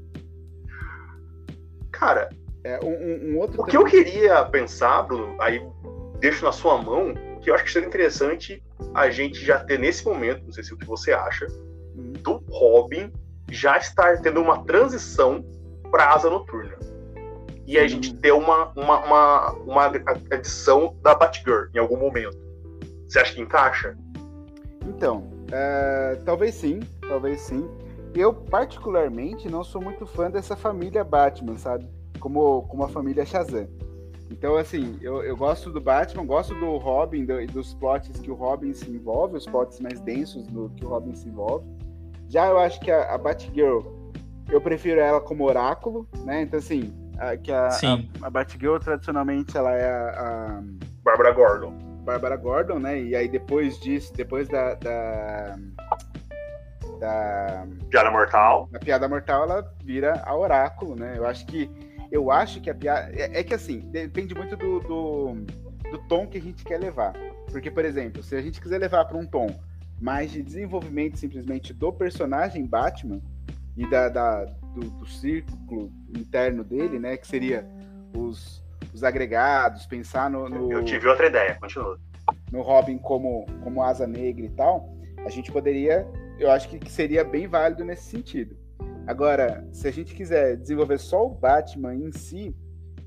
Cara, 1.91 2.29
é, 2.63 2.79
um, 2.85 3.33
um 3.33 3.39
outro 3.39 3.63
o 3.63 3.65
que 3.65 3.77
eu 3.77 3.85
queria 3.85 4.45
pensar, 4.45 5.03
Bruno, 5.03 5.37
aí 5.41 5.67
deixo 6.19 6.45
na 6.45 6.53
sua 6.53 6.77
mão, 6.81 7.15
que 7.41 7.51
eu 7.51 7.55
acho 7.55 7.65
que 7.65 7.73
seria 7.73 7.89
interessante 7.89 8.63
a 8.95 9.09
gente 9.09 9.45
já 9.45 9.59
ter 9.65 9.79
nesse 9.79 10.05
momento, 10.05 10.45
não 10.45 10.53
sei 10.53 10.63
se 10.63 10.73
é 10.73 10.75
o 10.75 10.79
que 10.79 10.87
você 10.87 11.13
acha, 11.13 11.47
hum. 11.97 12.13
do 12.21 12.45
Robin 12.51 13.11
já 13.51 13.79
estar 13.79 14.21
tendo 14.21 14.43
uma 14.43 14.65
transição 14.65 15.45
para 15.91 16.13
asa 16.13 16.29
noturna 16.29 16.77
e 17.67 17.79
a 17.79 17.89
gente 17.89 18.15
ter 18.15 18.33
uma, 18.33 18.73
uma, 18.77 19.05
uma, 19.05 19.53
uma 19.53 19.85
adição 20.31 20.97
da 21.03 21.15
Batgirl 21.15 21.67
em 21.75 21.79
algum 21.79 21.97
momento. 21.97 22.37
Você 23.09 23.19
acha 23.19 23.35
que 23.35 23.41
encaixa? 23.41 23.97
Então, 24.89 25.25
é, 25.53 26.19
talvez 26.25 26.55
sim, 26.55 26.81
talvez 27.09 27.41
sim. 27.41 27.69
Eu, 28.15 28.33
particularmente, 28.33 29.49
não 29.49 29.63
sou 29.63 29.83
muito 29.83 30.07
fã 30.07 30.31
dessa 30.31 30.57
família 30.57 31.05
Batman, 31.05 31.59
sabe? 31.59 31.87
Como, 32.19 32.63
como 32.63 32.85
a 32.85 32.89
família 32.89 33.27
Shazam. 33.27 33.69
Então, 34.31 34.57
assim, 34.57 34.99
eu, 35.01 35.23
eu 35.23 35.37
gosto 35.37 35.71
do 35.71 35.81
Batman, 35.81 36.25
gosto 36.25 36.55
do 36.55 36.77
Robin 36.79 37.21
e 37.21 37.27
do, 37.27 37.47
dos 37.53 37.75
plots 37.75 38.19
que 38.19 38.31
o 38.31 38.35
Robin 38.35 38.73
se 38.73 38.91
envolve, 38.91 39.37
os 39.37 39.47
plots 39.47 39.79
mais 39.81 40.01
densos 40.01 40.47
do 40.47 40.71
que 40.71 40.85
o 40.85 40.89
Robin 40.89 41.15
se 41.15 41.29
envolve. 41.29 41.67
Já 42.29 42.47
eu 42.49 42.59
acho 42.59 42.81
que 42.81 42.91
a, 42.91 43.15
a 43.15 43.19
Batgirl, 43.19 43.83
eu 44.51 44.61
prefiro 44.61 45.01
ela 45.01 45.21
como 45.21 45.45
oráculo, 45.45 46.09
né? 46.25 46.43
Então, 46.43 46.59
assim, 46.59 46.93
a, 47.19 47.37
que 47.37 47.53
a, 47.53 47.71
Sim. 47.71 48.09
a, 48.21 48.27
a 48.27 48.31
Batgirl 48.31 48.79
tradicionalmente 48.79 49.57
ela 49.57 49.73
é 49.75 49.89
a, 49.89 50.09
a 50.09 50.63
Bárbara 51.05 51.33
Gordon. 51.33 51.86
Bárbara 52.07 52.37
Gordon, 52.37 52.79
né? 52.79 53.03
E 53.03 53.17
aí 53.17 53.29
depois 53.29 53.79
disso, 53.81 54.15
depois 54.15 54.49
da, 54.49 54.75
da 54.75 55.57
da 57.01 57.67
piada 57.91 58.11
mortal, 58.11 58.71
a 58.73 58.79
piada 58.79 59.07
mortal 59.07 59.43
ela 59.43 59.75
vira 59.85 60.23
a 60.25 60.35
oráculo, 60.35 60.95
né? 60.95 61.15
Eu 61.17 61.27
acho 61.27 61.45
que 61.45 61.69
eu 62.11 62.31
acho 62.31 62.61
que 62.61 62.71
a 62.71 62.75
piada 62.75 63.11
é, 63.13 63.41
é 63.41 63.45
que 63.45 63.53
assim 63.53 63.81
depende 63.81 64.35
muito 64.35 64.57
do, 64.57 64.81
do, 64.81 65.35
do 65.91 65.99
tom 66.09 66.27
que 66.27 66.39
a 66.39 66.41
gente 66.41 66.65
quer 66.65 66.79
levar, 66.79 67.13
porque 67.51 67.71
por 67.71 67.85
exemplo, 67.85 68.23
se 68.23 68.37
a 68.37 68.41
gente 68.41 68.61
quiser 68.61 68.79
levar 68.79 69.05
para 69.05 69.19
um 69.19 69.27
tom 69.27 69.49
mais 70.01 70.31
de 70.31 70.43
desenvolvimento 70.43 71.19
simplesmente 71.19 71.75
do 71.75 71.93
personagem 71.93 72.65
Batman 72.65 73.21
e 73.77 73.89
da, 73.91 74.09
da 74.09 74.45
do, 74.45 74.91
do 74.91 75.07
círculo 75.07 75.91
interno 76.17 76.63
dele, 76.63 76.99
né? 76.99 77.17
Que 77.17 77.27
seria 77.27 77.67
os, 78.15 78.63
os 78.97 79.05
agregados, 79.05 79.87
pensar 79.87 80.31
no, 80.31 80.49
no, 80.49 80.73
Eu 80.73 80.83
tive 80.83 81.07
outra 81.07 81.27
ideia, 81.27 81.55
continua. 81.61 82.01
No 82.51 82.63
Robin 82.63 82.97
como, 82.97 83.45
como 83.63 83.83
asa 83.83 84.07
negra 84.07 84.47
e 84.47 84.51
tal, 84.51 84.89
a 85.25 85.29
gente 85.29 85.53
poderia. 85.53 86.07
Eu 86.39 86.51
acho 86.51 86.69
que 86.69 86.91
seria 86.91 87.23
bem 87.23 87.47
válido 87.47 87.85
nesse 87.85 88.05
sentido. 88.05 88.57
Agora, 89.07 89.67
se 89.71 89.87
a 89.87 89.93
gente 89.93 90.15
quiser 90.15 90.57
desenvolver 90.57 90.99
só 90.99 91.27
o 91.27 91.31
Batman 91.31 91.95
em 91.95 92.11
si, 92.11 92.57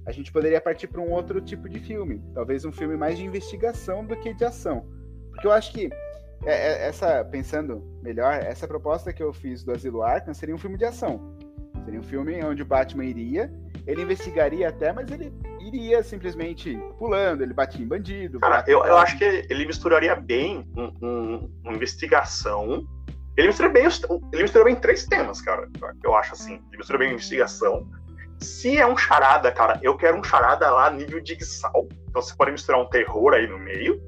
a 0.06 0.12
gente 0.12 0.32
poderia 0.32 0.62
partir 0.62 0.88
para 0.88 1.02
um 1.02 1.12
outro 1.12 1.42
tipo 1.42 1.68
de 1.68 1.80
filme. 1.80 2.24
Talvez 2.34 2.64
um 2.66 2.72
filme 2.72 2.96
mais 2.96 3.18
de 3.18 3.26
investigação 3.26 4.06
do 4.06 4.16
que 4.16 4.34
de 4.34 4.46
ação. 4.46 4.88
Porque 5.32 5.48
eu 5.48 5.52
acho 5.52 5.72
que 5.72 5.90
é, 6.46 6.52
é, 6.52 6.88
essa, 6.88 7.26
pensando 7.26 7.84
melhor, 8.02 8.34
essa 8.34 8.68
proposta 8.68 9.12
que 9.12 9.22
eu 9.22 9.34
fiz 9.34 9.64
do 9.64 9.72
Asilo 9.72 10.04
Arkham 10.04 10.34
seria 10.34 10.56
um 10.56 10.60
filme 10.60 10.78
de 10.78 10.86
ação. 10.86 11.36
Seria 11.84 12.00
um 12.00 12.04
filme 12.04 12.44
onde 12.44 12.62
o 12.62 12.66
Batman 12.66 13.06
iria, 13.06 13.52
ele 13.90 14.04
investigaria 14.04 14.70
até, 14.70 14.94
mas 14.94 15.10
ele 15.10 15.34
iria 15.60 16.04
simplesmente 16.04 16.80
pulando, 17.00 17.42
ele 17.42 17.54
batia 17.54 17.84
em 17.84 17.88
bandido. 17.88 18.40
Cara, 18.40 18.64
eu, 18.68 18.86
eu 18.86 18.96
acho 18.98 19.18
que 19.18 19.24
ele 19.50 19.66
misturaria 19.66 20.16
bem 20.16 20.64
um, 20.78 20.94
um, 21.02 21.52
uma 21.64 21.74
investigação. 21.74 22.86
Ele 23.36 23.48
mistura 23.48 23.70
bem 23.70 23.86
ele 24.32 24.44
mistura 24.44 24.66
bem 24.66 24.76
três 24.76 25.06
temas, 25.06 25.42
cara. 25.42 25.68
Eu 26.04 26.16
acho 26.16 26.34
assim. 26.34 26.62
Ele 26.70 26.78
mistura 26.78 27.00
bem 27.00 27.14
investigação. 27.14 27.90
Se 28.40 28.78
é 28.78 28.86
um 28.86 28.96
charada, 28.96 29.52
cara, 29.52 29.80
eu 29.82 29.98
quero 29.98 30.18
um 30.18 30.24
charada 30.24 30.70
lá 30.70 30.92
nível 30.92 31.20
de 31.20 31.44
Sal. 31.44 31.88
Então 32.10 32.22
você 32.22 32.36
pode 32.36 32.52
misturar 32.52 32.80
um 32.80 32.90
terror 32.90 33.34
aí 33.34 33.48
no 33.48 33.58
meio. 33.58 34.00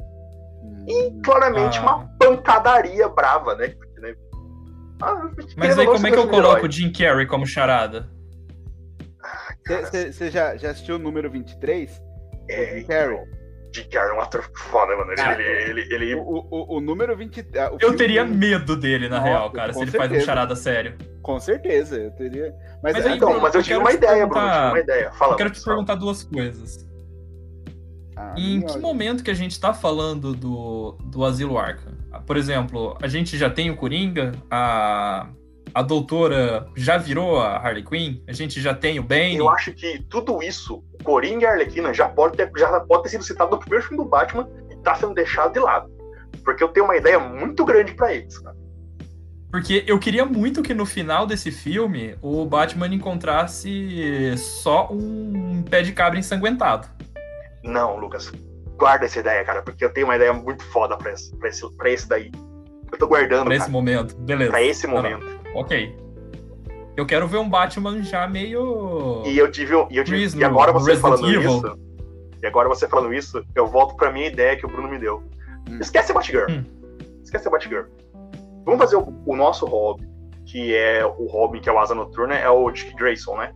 E 0.87 1.07
hum, 1.07 1.21
claramente 1.25 1.79
ah. 1.79 1.81
uma 1.81 2.07
pancadaria 2.19 3.09
brava, 3.09 3.55
né? 3.55 3.69
Porque, 3.69 3.99
né 3.99 4.13
ah, 5.01 5.27
Mas 5.57 5.79
aí 5.79 5.87
como 5.87 6.05
é 6.05 6.11
que 6.11 6.17
eu 6.17 6.27
coloco 6.27 6.67
o 6.67 6.71
Jim 6.71 6.91
Carrey 6.91 7.25
como 7.25 7.47
charada? 7.47 8.20
Você 9.79 10.31
já, 10.31 10.55
já 10.57 10.71
assistiu 10.71 10.95
o 10.95 10.99
número 10.99 11.29
23? 11.29 12.01
É, 12.49 12.77
Jim 12.77 12.85
Carrey. 12.85 13.19
Jim 13.73 13.87
Carrey 13.89 14.11
é 14.11 14.13
um 14.13 14.21
ator 14.21 14.49
foda, 14.53 14.95
mano. 14.95 15.11
Ele, 15.11 15.15
cara, 15.15 15.41
ele, 15.41 15.81
ele, 15.81 15.93
ele... 15.93 16.15
O, 16.15 16.47
o, 16.49 16.77
o, 16.77 16.81
número 16.81 17.15
20. 17.15 17.45
Ah, 17.57 17.71
o 17.71 17.77
eu 17.79 17.95
teria 17.95 18.25
medo 18.25 18.75
dele, 18.75 19.07
na 19.07 19.17
Nossa, 19.17 19.29
real, 19.29 19.51
cara, 19.51 19.73
se 19.73 19.79
ele 19.79 19.91
certeza. 19.91 20.09
faz 20.09 20.23
um 20.23 20.25
charada 20.25 20.55
sério. 20.55 20.95
Com 21.21 21.39
certeza, 21.39 21.97
eu 21.97 22.11
teria. 22.11 22.53
Mas, 22.83 22.93
mas, 22.93 23.05
aí, 23.05 23.15
então, 23.15 23.29
Bruno, 23.29 23.43
mas 23.43 23.55
eu 23.55 23.63
tive 23.63 23.77
uma 23.77 23.93
ideia, 23.93 24.27
Bruno. 24.27 24.45
Eu 24.45 24.51
tive 24.51 24.67
uma 24.67 24.79
ideia. 24.79 25.11
Fala, 25.13 25.33
eu 25.33 25.37
quero 25.37 25.49
te 25.51 25.63
perguntar 25.63 25.95
duas 25.95 26.23
coisas. 26.23 26.85
Ah, 28.15 28.33
em 28.37 28.61
que 28.61 28.77
momento 28.77 29.23
que 29.23 29.31
a 29.31 29.35
gente 29.35 29.59
tá 29.59 29.73
falando 29.73 30.33
do, 30.33 30.97
do 31.05 31.23
Asilo 31.23 31.57
Arkham? 31.57 31.93
Por 32.25 32.35
exemplo, 32.35 32.97
a 33.01 33.07
gente 33.07 33.37
já 33.37 33.49
tem 33.49 33.69
o 33.69 33.75
Coringa, 33.77 34.33
a, 34.49 35.27
a 35.73 35.81
doutora 35.81 36.67
já 36.75 36.97
virou 36.97 37.39
a 37.39 37.57
Harley 37.57 37.83
Quinn, 37.83 38.21
a 38.27 38.33
gente 38.33 38.61
já 38.61 38.73
tem 38.73 38.99
o 38.99 39.03
Bane. 39.03 39.37
Eu 39.37 39.49
acho 39.49 39.73
que 39.73 40.03
tudo 40.09 40.41
isso, 40.41 40.83
o 40.93 41.03
Coringa 41.03 41.43
e 41.43 41.45
a 41.45 41.51
Arlequina, 41.51 41.93
já 41.93 42.07
pode 42.07 42.37
ter, 42.37 42.51
já 42.57 42.79
pode 42.81 43.03
ter 43.03 43.09
sido 43.09 43.23
citado 43.23 43.51
no 43.51 43.59
primeiro 43.59 43.85
filme 43.85 44.03
do 44.03 44.09
Batman 44.09 44.49
e 44.69 44.75
tá 44.77 44.95
sendo 44.95 45.13
deixado 45.13 45.53
de 45.53 45.59
lado. 45.59 45.89
Porque 46.43 46.63
eu 46.63 46.69
tenho 46.69 46.85
uma 46.85 46.95
ideia 46.95 47.19
muito 47.19 47.63
grande 47.63 47.93
para 47.93 48.13
eles, 48.13 48.37
cara. 48.39 48.55
Porque 49.51 49.83
eu 49.85 49.99
queria 49.99 50.25
muito 50.25 50.63
que 50.63 50.73
no 50.73 50.85
final 50.85 51.27
desse 51.27 51.51
filme 51.51 52.15
o 52.21 52.45
Batman 52.45 52.87
encontrasse 52.87 54.33
só 54.37 54.87
um 54.89 55.61
pé 55.63 55.81
de 55.81 55.91
cabra 55.91 56.17
ensanguentado. 56.17 56.87
Não, 57.61 57.97
Lucas. 57.97 58.31
Guarda 58.77 59.05
essa 59.05 59.19
ideia, 59.19 59.43
cara, 59.43 59.61
porque 59.61 59.83
eu 59.83 59.93
tenho 59.93 60.07
uma 60.07 60.15
ideia 60.15 60.33
muito 60.33 60.63
foda 60.71 60.97
pra 60.97 61.11
esse, 61.11 61.35
pra 61.35 61.49
esse, 61.49 61.77
pra 61.77 61.89
esse 61.89 62.07
daí. 62.07 62.31
Eu 62.91 62.97
tô 62.97 63.07
guardando. 63.07 63.45
Pra 63.45 63.55
esse 63.55 63.65
cara. 63.65 63.71
momento, 63.71 64.15
beleza. 64.15 64.51
Pra 64.51 64.63
esse 64.63 64.87
momento. 64.87 65.40
Ok. 65.53 65.95
Eu 66.95 67.05
quero 67.05 67.27
ver 67.27 67.37
um 67.37 67.49
Batman 67.49 68.03
já 68.03 68.27
meio. 68.27 69.23
E 69.25 69.37
eu 69.37 69.49
tive. 69.51 69.73
E, 69.89 69.97
eu 69.97 70.03
tive, 70.03 70.37
e 70.37 70.43
agora 70.43 70.71
você 70.71 70.91
Resident 70.91 71.01
falando 71.01 71.33
Evil. 71.33 71.57
isso. 71.57 71.79
E 72.41 72.47
agora 72.47 72.67
você 72.67 72.87
falando 72.87 73.13
isso, 73.13 73.45
eu 73.55 73.67
volto 73.67 73.95
pra 73.95 74.11
minha 74.11 74.27
ideia 74.27 74.57
que 74.57 74.65
o 74.65 74.69
Bruno 74.69 74.89
me 74.89 74.97
deu. 74.97 75.23
Hum. 75.69 75.77
Esquece 75.79 76.11
a 76.11 76.15
Batgirl. 76.15 76.51
Hum. 76.51 76.63
Esquece 77.23 77.47
a 77.47 77.51
Batgirl. 77.51 77.85
Vamos 78.65 78.79
fazer 78.79 78.95
o, 78.95 79.13
o, 79.25 79.35
nosso 79.35 79.65
hobby, 79.65 80.07
que 80.45 80.75
é 80.75 81.05
o 81.05 81.27
hobby 81.27 81.59
que 81.59 81.69
é 81.69 81.71
o 81.71 81.79
Asa 81.79 81.95
Noturna, 81.95 82.35
é 82.35 82.49
o 82.49 82.69
Dick 82.71 82.95
Grayson, 82.95 83.37
né? 83.37 83.53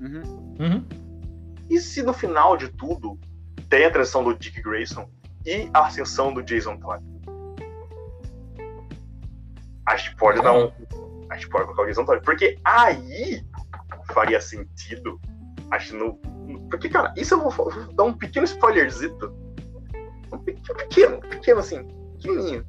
Uhum. 0.00 0.56
Uhum. 0.58 0.84
E 1.70 1.78
se 1.78 2.02
no 2.02 2.12
final 2.12 2.56
de 2.56 2.68
tudo 2.68 3.18
tem 3.68 3.84
a 3.84 3.90
transição 3.90 4.24
do 4.24 4.34
Dick 4.34 4.60
Grayson 4.60 5.08
e 5.46 5.68
a 5.72 5.86
ascensão 5.86 6.32
do 6.32 6.42
Jason 6.42 6.76
Todd? 6.78 7.02
A 9.86 9.96
gente 9.96 10.16
pode 10.16 10.40
dar 10.40 10.52
um. 10.52 10.72
A 11.32 11.34
gente 11.36 11.48
pode 11.48 11.64
colocar 11.64 12.04
Todd. 12.04 12.22
Porque 12.22 12.58
aí 12.62 13.42
faria 14.12 14.40
sentido. 14.40 15.18
Acho 15.70 15.96
no. 15.96 16.16
Porque, 16.68 16.90
cara, 16.90 17.12
isso 17.16 17.34
eu 17.34 17.40
vou, 17.40 17.50
vou 17.50 17.92
dar 17.94 18.04
um 18.04 18.12
pequeno 18.12 18.44
spoilerzito. 18.44 19.34
Um 20.30 20.38
pequeno, 20.38 20.76
pequeno, 20.76 21.20
pequeno 21.20 21.60
assim, 21.60 21.88
pequenininho. 22.16 22.66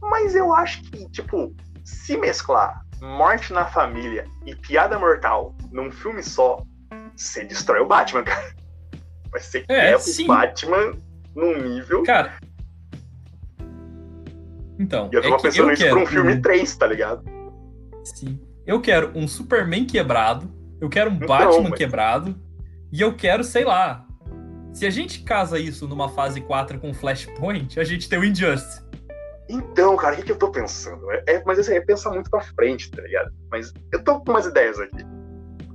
Mas 0.00 0.36
eu 0.36 0.54
acho 0.54 0.82
que, 0.84 1.10
tipo, 1.10 1.52
se 1.84 2.16
mesclar 2.16 2.84
morte 3.00 3.52
na 3.52 3.64
família 3.66 4.26
e 4.46 4.54
piada 4.54 4.98
mortal 4.98 5.56
num 5.72 5.90
filme 5.90 6.22
só, 6.22 6.62
você 7.16 7.44
destrói 7.44 7.80
o 7.80 7.86
Batman, 7.86 8.22
cara. 8.24 8.54
Mas 9.32 9.46
você 9.46 9.64
é, 9.68 9.98
sim. 9.98 10.24
o 10.24 10.26
Batman 10.28 10.92
num 11.34 11.58
nível. 11.60 12.04
Cara. 12.04 12.32
Então. 14.78 15.08
E 15.12 15.16
eu 15.16 15.22
tava 15.22 15.36
é 15.36 15.38
pensando 15.42 15.72
isso 15.72 15.88
pra 15.88 15.98
um 15.98 16.06
filme 16.06 16.32
um... 16.34 16.42
3, 16.42 16.76
tá 16.76 16.86
ligado? 16.86 17.24
Sim. 18.04 18.40
Eu 18.66 18.80
quero 18.80 19.12
um 19.14 19.28
Superman 19.28 19.84
quebrado. 19.84 20.50
Eu 20.80 20.88
quero 20.88 21.10
um 21.10 21.14
então, 21.14 21.28
Batman 21.28 21.70
mas... 21.70 21.78
quebrado. 21.78 22.34
E 22.92 23.00
eu 23.00 23.14
quero, 23.14 23.44
sei 23.44 23.64
lá. 23.64 24.06
Se 24.72 24.86
a 24.86 24.90
gente 24.90 25.22
casa 25.22 25.58
isso 25.58 25.86
numa 25.86 26.08
fase 26.08 26.40
4 26.40 26.80
com 26.80 26.92
Flashpoint, 26.92 27.78
a 27.78 27.84
gente 27.84 28.08
tem 28.08 28.18
o 28.18 28.24
Injustice. 28.24 28.82
Então, 29.48 29.94
cara, 29.96 30.14
o 30.14 30.16
que, 30.16 30.24
que 30.24 30.32
eu 30.32 30.38
tô 30.38 30.50
pensando? 30.50 31.10
É, 31.10 31.22
é, 31.26 31.42
mas 31.44 31.58
assim, 31.58 31.74
é 31.74 31.80
pensar 31.80 32.10
muito 32.10 32.30
pra 32.30 32.40
frente, 32.40 32.90
tá 32.90 33.02
ligado? 33.02 33.32
Mas 33.50 33.72
eu 33.92 34.02
tô 34.02 34.20
com 34.20 34.30
umas 34.30 34.46
ideias 34.46 34.80
aqui. 34.80 35.04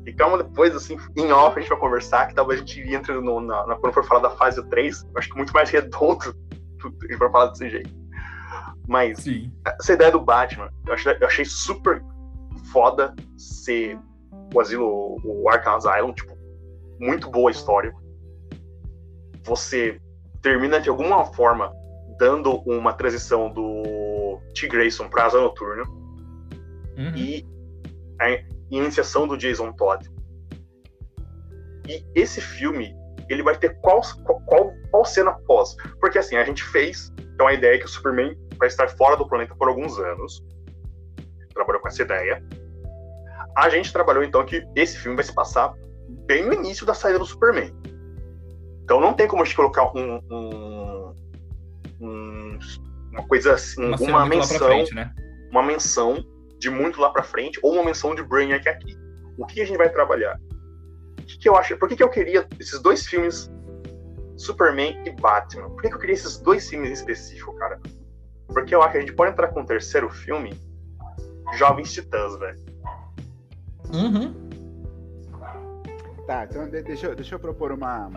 E 0.05 0.13
calma, 0.13 0.43
depois, 0.43 0.75
assim, 0.75 0.97
em 1.15 1.31
off 1.31 1.57
a 1.57 1.61
gente 1.61 1.69
vai 1.69 1.79
conversar, 1.79 2.27
que 2.27 2.33
talvez 2.33 2.61
a 2.61 2.65
gente 2.65 2.81
entre 2.93 3.13
no, 3.13 3.39
na, 3.39 3.67
na, 3.67 3.75
quando 3.75 3.93
for 3.93 4.03
falar 4.03 4.21
da 4.21 4.31
fase 4.31 4.61
3, 4.69 5.03
eu 5.03 5.09
acho 5.15 5.29
que 5.29 5.37
muito 5.37 5.53
mais 5.53 5.69
redondo 5.69 6.35
a 6.83 7.07
gente 7.07 7.19
vai 7.19 7.31
falar 7.31 7.47
desse 7.47 7.69
jeito. 7.69 7.89
Mas 8.89 9.19
Sim. 9.19 9.53
essa 9.79 9.93
ideia 9.93 10.11
do 10.11 10.19
Batman, 10.19 10.71
eu 10.87 10.93
achei, 10.93 11.15
eu 11.21 11.27
achei 11.27 11.45
super 11.45 12.03
foda 12.73 13.13
ser 13.37 13.99
o 14.51 14.59
asilo, 14.59 15.15
o 15.23 15.47
Arkham 15.47 15.75
Asylum, 15.75 16.11
tipo, 16.11 16.35
muito 16.99 17.29
boa 17.29 17.51
história. 17.51 17.93
Você 19.43 20.01
termina 20.41 20.81
de 20.81 20.89
alguma 20.89 21.23
forma 21.23 21.71
dando 22.17 22.61
uma 22.61 22.91
transição 22.91 23.53
do 23.53 24.41
T. 24.55 24.67
Grayson 24.67 25.07
para 25.07 25.25
Asa 25.25 25.39
Noturna 25.39 25.83
uhum. 26.97 27.15
e 27.15 27.45
a 28.19 28.43
iniciação 28.71 29.27
do 29.27 29.37
Jason 29.37 29.71
Todd. 29.73 30.09
E 31.87 32.03
esse 32.15 32.41
filme, 32.41 32.91
ele 33.29 33.43
vai 33.43 33.55
ter 33.55 33.79
qual, 33.81 34.01
qual, 34.47 34.73
qual 34.89 35.05
cena 35.05 35.31
pós? 35.45 35.75
Porque 36.01 36.17
assim, 36.17 36.37
a 36.37 36.43
gente 36.43 36.63
fez, 36.63 37.13
então 37.35 37.45
a 37.45 37.53
ideia 37.53 37.75
é 37.75 37.77
que 37.77 37.85
o 37.85 37.89
Superman 37.89 38.35
vai 38.59 38.67
estar 38.67 38.89
fora 38.89 39.17
do 39.17 39.27
planeta 39.27 39.55
por 39.55 39.67
alguns 39.67 39.97
anos. 39.97 40.43
Trabalhou 41.53 41.81
com 41.81 41.87
essa 41.87 42.03
ideia. 42.03 42.43
A 43.55 43.69
gente 43.69 43.91
trabalhou 43.91 44.23
então 44.23 44.45
que 44.45 44.63
esse 44.75 44.97
filme 44.97 45.15
vai 45.15 45.25
se 45.25 45.33
passar 45.33 45.73
bem 46.27 46.45
no 46.45 46.53
início 46.53 46.85
da 46.85 46.93
saída 46.93 47.17
do 47.17 47.25
Superman. 47.25 47.73
Então 48.83 48.99
não 48.99 49.13
tem 49.13 49.27
como 49.27 49.41
a 49.41 49.45
gente 49.45 49.55
colocar 49.55 49.91
um, 49.95 50.21
um 50.29 50.89
um, 51.99 52.57
uma 53.11 53.27
coisa 53.27 53.53
assim, 53.53 53.83
uma, 53.83 53.97
uma 53.97 54.25
menção, 54.25 54.67
frente, 54.67 54.95
né? 54.95 55.13
uma 55.51 55.63
menção 55.63 56.23
de 56.57 56.69
muito 56.69 56.99
lá 56.99 57.09
para 57.09 57.23
frente 57.23 57.59
ou 57.61 57.73
uma 57.73 57.83
menção 57.83 58.15
de 58.15 58.23
Brainiac 58.23 58.67
aqui. 58.67 58.97
O 59.37 59.45
que 59.45 59.61
a 59.61 59.65
gente 59.65 59.77
vai 59.77 59.89
trabalhar? 59.89 60.39
O 61.19 61.23
que, 61.23 61.37
que 61.37 61.49
eu 61.49 61.55
acho? 61.55 61.77
Por 61.77 61.87
que, 61.87 61.95
que 61.95 62.03
eu 62.03 62.09
queria 62.09 62.47
esses 62.59 62.79
dois 62.81 63.05
filmes, 63.05 63.49
Superman 64.37 65.01
e 65.05 65.11
Batman? 65.11 65.69
Por 65.69 65.81
que, 65.81 65.89
que 65.89 65.95
eu 65.95 65.99
queria 65.99 66.15
esses 66.15 66.39
dois 66.39 66.69
filmes 66.69 66.89
em 66.89 66.93
específico, 66.93 67.55
cara? 67.55 67.79
Porque 68.53 68.73
eu 68.73 68.81
acho 68.81 68.91
que 68.91 68.97
a 68.97 69.01
gente 69.01 69.13
pode 69.13 69.31
entrar 69.31 69.49
com 69.49 69.61
o 69.61 69.65
terceiro 69.65 70.09
filme, 70.09 70.59
Jovens 71.57 71.91
Titãs, 71.91 72.37
velho. 72.37 72.59
Uhum. 73.93 74.49
Tá, 76.25 76.45
então 76.45 76.69
deixa, 76.69 77.07
eu, 77.07 77.15
deixa 77.15 77.35
eu 77.35 77.39
propor 77.39 77.71
uma, 77.71 78.07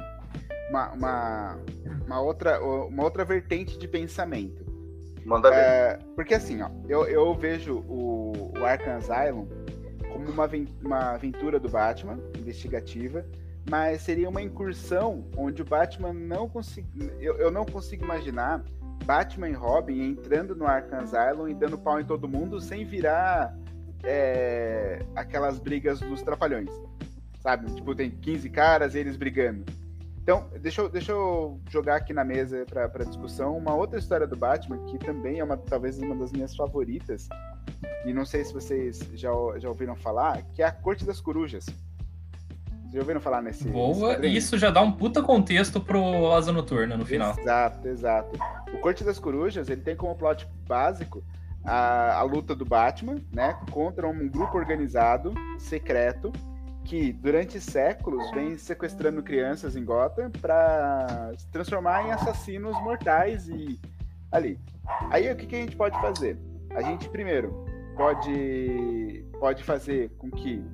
uma, 0.68 0.92
uma, 0.92 1.58
uma, 2.04 2.20
outra, 2.20 2.62
uma 2.62 3.04
outra 3.04 3.24
vertente 3.24 3.78
de 3.78 3.88
pensamento. 3.88 4.62
Manda 5.24 5.50
ver. 5.50 5.56
É, 5.56 5.98
porque 6.14 6.34
assim, 6.34 6.60
ó, 6.60 6.68
eu, 6.88 7.06
eu 7.06 7.34
vejo 7.34 7.78
o, 7.88 8.52
o 8.58 8.64
Arkham 8.64 8.96
Asylum 8.96 9.46
como 10.12 10.28
uma, 10.28 10.50
uma 10.82 11.14
aventura 11.14 11.58
do 11.58 11.68
Batman, 11.68 12.18
investigativa, 12.38 13.24
mas 13.68 14.02
seria 14.02 14.28
uma 14.28 14.42
incursão 14.42 15.24
onde 15.36 15.62
o 15.62 15.64
Batman 15.64 16.12
não 16.12 16.48
consigo. 16.48 16.88
Eu, 17.20 17.36
eu 17.36 17.50
não 17.50 17.64
consigo 17.64 18.04
imaginar 18.04 18.64
Batman 19.04 19.48
e 19.48 19.52
Robin 19.52 20.02
entrando 20.02 20.54
no 20.54 20.66
Arkham 20.66 21.00
Asylum 21.00 21.48
e 21.48 21.54
dando 21.54 21.78
pau 21.78 22.00
em 22.00 22.04
todo 22.04 22.28
mundo 22.28 22.60
sem 22.60 22.84
virar 22.84 23.56
é, 24.02 25.04
aquelas 25.14 25.58
brigas 25.58 26.00
dos 26.00 26.22
trapalhões. 26.22 26.70
Sabe? 27.40 27.72
Tipo, 27.74 27.94
tem 27.94 28.10
15 28.10 28.50
caras 28.50 28.94
e 28.94 28.98
eles 28.98 29.16
brigando. 29.16 29.64
Então, 30.22 30.48
deixa 30.60 30.80
eu, 30.80 30.88
deixa 30.88 31.10
eu 31.10 31.60
jogar 31.68 31.96
aqui 31.96 32.12
na 32.12 32.22
mesa 32.22 32.64
para 32.64 33.04
discussão 33.04 33.56
uma 33.56 33.74
outra 33.74 33.98
história 33.98 34.24
do 34.24 34.36
Batman, 34.36 34.78
que 34.86 34.96
também 34.96 35.40
é 35.40 35.44
uma, 35.44 35.56
talvez 35.56 35.98
uma 35.98 36.14
das 36.14 36.30
minhas 36.30 36.54
favoritas, 36.54 37.28
e 38.06 38.12
não 38.12 38.24
sei 38.24 38.44
se 38.44 38.54
vocês 38.54 39.00
já, 39.14 39.30
já 39.56 39.68
ouviram 39.68 39.96
falar, 39.96 40.42
que 40.54 40.62
é 40.62 40.66
a 40.66 40.70
Corte 40.70 41.04
das 41.04 41.20
Corujas. 41.20 41.66
Já 42.92 43.00
ouviram 43.00 43.20
falar 43.20 43.40
nesse. 43.40 43.66
Boa, 43.68 44.18
nesse 44.18 44.36
isso 44.36 44.58
já 44.58 44.70
dá 44.70 44.82
um 44.82 44.92
puta 44.92 45.22
contexto 45.22 45.80
pro 45.80 46.30
Asa 46.30 46.52
Noturna 46.52 46.96
no 46.96 47.06
final. 47.06 47.34
Exato, 47.38 47.88
exato. 47.88 48.38
O 48.72 48.78
Corte 48.78 49.02
das 49.02 49.18
Corujas, 49.18 49.70
ele 49.70 49.80
tem 49.80 49.96
como 49.96 50.14
plot 50.14 50.46
básico 50.68 51.24
a, 51.64 52.18
a 52.18 52.22
luta 52.22 52.54
do 52.54 52.64
Batman, 52.64 53.16
né, 53.32 53.56
contra 53.70 54.06
um 54.06 54.28
grupo 54.28 54.58
organizado, 54.58 55.32
secreto, 55.58 56.32
que 56.84 57.12
durante 57.12 57.60
séculos 57.60 58.30
vem 58.32 58.58
sequestrando 58.58 59.22
crianças 59.22 59.76
em 59.76 59.84
Gotham 59.84 60.30
para 60.30 61.32
se 61.38 61.46
transformar 61.48 62.06
em 62.06 62.12
assassinos 62.12 62.74
mortais 62.82 63.48
e 63.48 63.80
ali. 64.30 64.58
Aí 65.10 65.30
o 65.30 65.36
que, 65.36 65.46
que 65.46 65.56
a 65.56 65.60
gente 65.60 65.76
pode 65.76 65.98
fazer? 66.00 66.36
A 66.74 66.82
gente 66.82 67.08
primeiro 67.08 67.64
pode 67.96 69.24
pode 69.38 69.62
fazer 69.62 70.10
com 70.18 70.30
que 70.30 70.64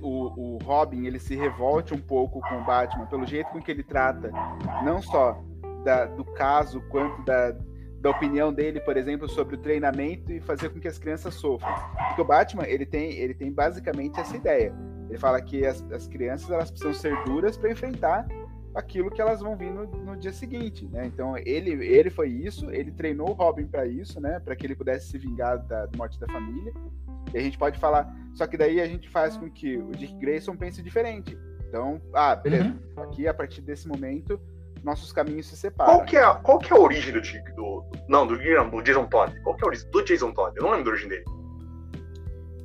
o, 0.00 0.56
o 0.56 0.58
Robin 0.64 1.06
ele 1.06 1.18
se 1.18 1.36
revolte 1.36 1.94
um 1.94 2.00
pouco 2.00 2.40
com 2.40 2.58
o 2.58 2.64
Batman 2.64 3.06
pelo 3.06 3.24
jeito 3.24 3.50
com 3.50 3.60
que 3.60 3.70
ele 3.70 3.82
trata 3.82 4.30
não 4.84 5.00
só 5.00 5.40
da, 5.84 6.06
do 6.06 6.24
caso 6.24 6.80
quanto 6.88 7.22
da, 7.22 7.54
da 8.00 8.10
opinião 8.10 8.52
dele, 8.52 8.80
por 8.80 8.96
exemplo, 8.96 9.28
sobre 9.28 9.54
o 9.54 9.58
treinamento 9.58 10.32
e 10.32 10.40
fazer 10.40 10.70
com 10.70 10.80
que 10.80 10.88
as 10.88 10.98
crianças 10.98 11.34
sofram. 11.34 11.72
Porque 12.08 12.20
o 12.20 12.24
Batman 12.24 12.64
ele 12.66 12.84
tem 12.84 13.12
ele 13.12 13.34
tem 13.34 13.52
basicamente 13.52 14.18
essa 14.18 14.36
ideia 14.36 14.74
Ele 15.08 15.18
fala 15.18 15.40
que 15.40 15.64
as, 15.64 15.82
as 15.92 16.08
crianças 16.08 16.50
elas 16.50 16.70
precisam 16.70 16.94
ser 16.94 17.24
duras 17.24 17.56
para 17.56 17.70
enfrentar 17.70 18.26
aquilo 18.74 19.10
que 19.10 19.20
elas 19.20 19.40
vão 19.40 19.56
vir 19.56 19.70
no, 19.70 19.86
no, 19.86 20.16
dia 20.16 20.32
seguinte, 20.32 20.86
né? 20.86 21.06
Então 21.06 21.36
ele, 21.36 21.70
ele 21.84 22.10
foi 22.10 22.28
isso, 22.28 22.70
ele 22.70 22.90
treinou 22.90 23.30
o 23.30 23.32
Robin 23.32 23.66
para 23.66 23.86
isso, 23.86 24.20
né? 24.20 24.40
Para 24.40 24.54
que 24.54 24.66
ele 24.66 24.76
pudesse 24.76 25.08
se 25.08 25.18
vingar 25.18 25.58
da, 25.58 25.86
da, 25.86 25.96
morte 25.96 26.18
da 26.18 26.26
família. 26.26 26.72
E 27.32 27.38
a 27.38 27.40
gente 27.40 27.58
pode 27.58 27.78
falar, 27.78 28.08
só 28.34 28.46
que 28.46 28.56
daí 28.56 28.80
a 28.80 28.86
gente 28.86 29.08
faz 29.08 29.36
com 29.36 29.50
que 29.50 29.76
o 29.76 29.90
Dick 29.90 30.14
Grayson 30.14 30.56
pense 30.56 30.82
diferente. 30.82 31.36
Então, 31.68 32.00
ah, 32.14 32.34
beleza. 32.34 32.74
Uhum. 32.96 33.02
Aqui 33.02 33.28
a 33.28 33.34
partir 33.34 33.60
desse 33.60 33.86
momento 33.86 34.40
nossos 34.82 35.12
caminhos 35.12 35.46
se 35.46 35.56
separam. 35.56 35.94
Qual 35.94 36.04
que 36.04 36.16
é, 36.16 36.22
a, 36.22 36.34
qual 36.34 36.58
que 36.58 36.72
é 36.72 36.76
a 36.76 36.80
origem 36.80 37.12
do, 37.12 37.20
do, 37.20 37.80
do 37.80 37.98
não 38.08 38.26
do, 38.26 38.36
do 38.36 38.82
Jason 38.82 39.06
Todd? 39.06 39.40
Qual 39.42 39.56
que 39.56 39.64
é 39.64 39.66
a 39.66 39.68
origem 39.68 39.90
do 39.90 40.04
Jason 40.04 40.32
Todd? 40.32 40.56
Eu 40.56 40.62
não 40.62 40.70
lembro 40.70 40.84
da 40.84 40.90
origem 40.92 41.08
dele. 41.08 41.24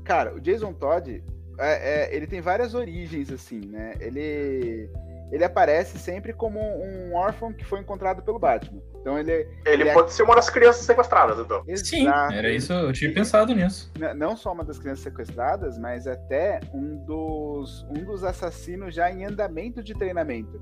Cara, 0.04 0.34
o 0.34 0.39
Jason 0.39 0.74
Todd 0.74 1.24
é, 1.58 2.12
é, 2.12 2.16
ele 2.16 2.28
tem 2.28 2.41
várias 2.41 2.74
origens 2.74 3.32
assim, 3.32 3.62
né? 3.66 3.95
Ele 3.99 4.89
ele 5.34 5.43
aparece 5.43 5.97
sempre 5.97 6.31
como 6.31 6.59
um 6.59 7.15
órfão 7.15 7.51
que 7.51 7.65
foi 7.65 7.79
encontrado 7.79 8.21
pelo 8.21 8.38
Batman. 8.38 8.79
Então 9.01 9.17
ele. 9.17 9.31
Ele, 9.31 9.49
ele 9.65 9.89
é 9.89 9.93
pode 9.93 10.09
é... 10.09 10.11
ser 10.11 10.21
uma 10.21 10.36
das 10.36 10.47
crianças 10.47 10.86
sequestradas, 10.86 11.39
então. 11.39 11.63
Exato. 11.67 11.88
Sim, 11.88 12.07
era 12.07 12.51
isso, 12.51 12.71
eu 12.71 12.93
tinha 12.93 13.11
pensado 13.11 13.51
nisso. 13.55 13.91
Não 14.15 14.38
só 14.38 14.53
uma 14.53 14.63
das 14.63 14.77
crianças 14.77 15.03
sequestradas, 15.03 15.79
mas 15.79 16.05
até 16.05 16.59
um 16.71 17.03
dos, 17.03 17.84
um 17.89 18.05
dos 18.05 18.23
assassinos 18.23 18.93
já 18.93 19.09
em 19.09 19.25
andamento 19.25 19.81
de 19.81 19.95
treinamento. 19.95 20.59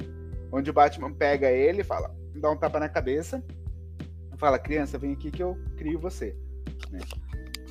Onde 0.53 0.69
o 0.69 0.73
Batman 0.73 1.11
pega 1.11 1.51
ele 1.51 1.81
e 1.81 1.83
fala, 1.83 2.09
dá 2.33 2.49
um 2.49 2.57
tapa 2.57 2.79
na 2.79 2.87
cabeça, 2.87 3.43
fala, 4.37 4.57
criança, 4.57 4.97
vem 4.97 5.11
aqui 5.11 5.31
que 5.31 5.43
eu 5.43 5.57
crio 5.75 5.99
você. 5.99 6.33
Né? 6.89 6.99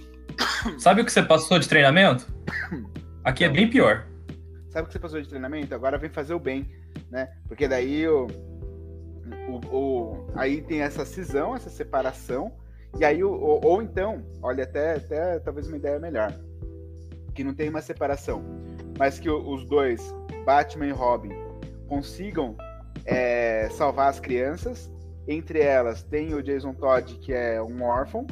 Sabe 0.79 1.01
o 1.01 1.05
que 1.07 1.13
você 1.13 1.23
passou 1.23 1.59
de 1.59 1.67
treinamento? 1.67 2.27
Aqui 3.25 3.45
é 3.45 3.49
bem 3.49 3.69
pior. 3.69 4.07
Sabe 4.71 4.85
o 4.85 4.87
que 4.87 4.93
você 4.93 4.99
passou 4.99 5.21
de 5.21 5.29
treinamento? 5.29 5.75
Agora 5.75 5.99
vem 5.99 6.09
fazer 6.09 6.33
o 6.33 6.39
bem 6.39 6.71
né? 7.11 7.31
Porque 7.47 7.67
daí 7.67 8.07
o, 8.09 8.27
o, 9.49 9.77
o, 9.77 10.27
aí 10.35 10.63
tem 10.63 10.83
essa 10.83 11.05
cisão, 11.05 11.55
essa 11.55 11.71
separação, 11.71 12.53
e 12.99 13.05
aí 13.05 13.23
o, 13.23 13.31
ou, 13.31 13.61
ou 13.65 13.83
então, 13.83 14.23
olha 14.43 14.65
até, 14.65 14.97
até 14.97 15.39
talvez 15.41 15.67
uma 15.67 15.77
ideia 15.77 15.99
melhor, 15.99 16.33
que 17.35 17.45
não 17.45 17.55
tem 17.55 17.69
uma 17.69 17.83
separação, 17.83 18.43
mas 18.99 19.19
que 19.19 19.31
os 19.31 19.65
dois, 19.65 20.15
Batman 20.45 20.87
e 20.87 20.93
Robin, 20.93 21.31
consigam 21.89 22.57
é, 23.05 23.69
salvar 23.71 24.09
as 24.09 24.21
crianças. 24.21 24.91
Entre 25.29 25.61
elas 25.61 26.03
tem 26.03 26.35
o 26.35 26.43
Jason 26.43 26.73
Todd, 26.75 27.15
que 27.19 27.33
é 27.33 27.63
um 27.63 27.83
órfão. 27.83 28.27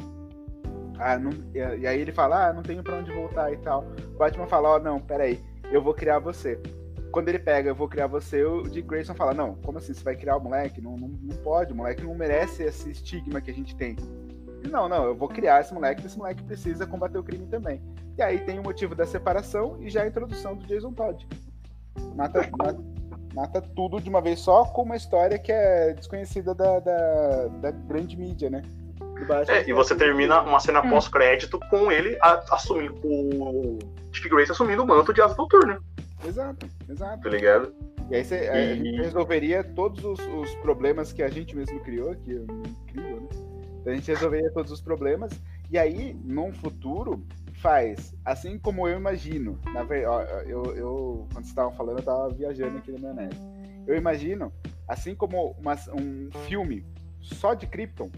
Ah, 0.97 1.17
não, 1.17 1.31
e 1.53 1.87
aí 1.87 2.01
ele 2.01 2.11
fala, 2.11 2.49
ah, 2.49 2.53
não 2.53 2.61
tenho 2.61 2.83
para 2.83 2.97
onde 2.97 3.11
voltar 3.11 3.53
e 3.53 3.57
tal. 3.57 3.85
O 4.13 4.17
Batman 4.17 4.47
fala, 4.47 4.69
ó, 4.69 4.75
oh, 4.75 4.79
não, 4.79 4.99
peraí, 4.99 5.39
eu 5.71 5.81
vou 5.81 5.93
criar 5.93 6.19
você 6.19 6.59
quando 7.11 7.29
ele 7.29 7.39
pega, 7.39 7.69
eu 7.69 7.75
vou 7.75 7.87
criar 7.87 8.07
você, 8.07 8.43
o 8.43 8.63
Dick 8.63 8.87
Grayson 8.87 9.13
fala, 9.13 9.33
não, 9.33 9.55
como 9.55 9.77
assim, 9.77 9.93
você 9.93 10.03
vai 10.03 10.15
criar 10.15 10.37
o 10.37 10.41
moleque? 10.41 10.81
Não, 10.81 10.95
não, 10.95 11.07
não 11.07 11.35
pode, 11.37 11.73
o 11.73 11.75
moleque 11.75 12.03
não 12.03 12.15
merece 12.15 12.63
esse 12.63 12.91
estigma 12.91 13.41
que 13.41 13.51
a 13.51 13.53
gente 13.53 13.75
tem. 13.75 13.95
não, 14.69 14.87
não, 14.87 15.05
eu 15.05 15.15
vou 15.15 15.27
criar 15.27 15.61
esse 15.61 15.73
moleque, 15.73 16.05
esse 16.05 16.17
moleque 16.17 16.43
precisa 16.43 16.85
combater 16.85 17.17
o 17.17 17.23
crime 17.23 17.47
também. 17.47 17.81
E 18.17 18.21
aí 18.21 18.39
tem 18.39 18.59
o 18.59 18.63
motivo 18.63 18.93
da 18.93 19.05
separação 19.05 19.77
e 19.81 19.89
já 19.89 20.03
a 20.03 20.07
introdução 20.07 20.55
do 20.55 20.65
Jason 20.67 20.93
Todd. 20.93 21.27
Mata, 22.15 22.47
mata, 22.57 22.79
mata 23.33 23.61
tudo 23.61 23.99
de 23.99 24.09
uma 24.09 24.21
vez 24.21 24.39
só 24.39 24.65
com 24.65 24.83
uma 24.83 24.95
história 24.95 25.39
que 25.39 25.51
é 25.51 25.93
desconhecida 25.93 26.53
da, 26.53 26.79
da, 26.79 27.47
da 27.61 27.71
grande 27.71 28.17
mídia, 28.17 28.49
né? 28.49 28.61
É, 29.49 29.69
e 29.69 29.73
você 29.73 29.95
termina 29.95 30.41
uma 30.41 30.59
cena 30.59 30.81
hum. 30.81 30.89
pós-crédito 30.89 31.59
com 31.69 31.91
ele 31.91 32.17
assumindo 32.21 32.95
o 33.03 33.77
Dick 34.11 34.29
Grayson 34.29 34.53
assumindo 34.53 34.81
o 34.83 34.87
manto 34.87 35.13
de 35.13 35.21
Asa 35.21 35.35
Noturna. 35.35 35.79
Exato, 36.25 36.67
exato. 36.87 37.23
Tá 37.23 37.29
ligado? 37.29 37.73
E 38.09 38.15
aí 38.15 38.23
você, 38.23 38.35
a 38.35 38.75
gente 38.75 38.97
resolveria 38.97 39.63
todos 39.63 40.03
os, 40.03 40.19
os, 40.19 40.55
problemas 40.55 41.13
que 41.13 41.21
a 41.21 41.29
gente 41.29 41.55
mesmo 41.55 41.79
criou, 41.81 42.15
que 42.15 42.31
é 42.31 42.41
incrível, 42.41 43.21
né? 43.21 43.27
Então 43.79 43.93
a 43.93 43.95
gente 43.95 44.07
resolveria 44.11 44.51
todos 44.51 44.71
os 44.71 44.81
problemas. 44.81 45.31
E 45.69 45.77
aí, 45.77 46.15
num 46.25 46.51
futuro, 46.51 47.23
faz 47.53 48.15
assim 48.25 48.57
como 48.57 48.87
eu 48.87 48.97
imagino. 48.97 49.59
Na 49.73 49.83
verdade, 49.83 50.49
eu, 50.49 50.75
eu, 50.75 51.27
quando 51.31 51.43
vocês 51.43 51.47
estavam 51.47 51.71
falando, 51.73 51.97
eu 51.97 51.99
estava 51.99 52.29
viajando 52.29 52.77
aqui 52.77 52.91
na 52.91 52.99
minha 52.99 53.13
net. 53.13 53.37
Eu 53.85 53.95
imagino, 53.95 54.51
assim 54.87 55.15
como 55.15 55.55
uma, 55.59 55.75
um 55.93 56.29
filme 56.47 56.85
só 57.21 57.53
de 57.53 57.67
Krypton. 57.67 58.09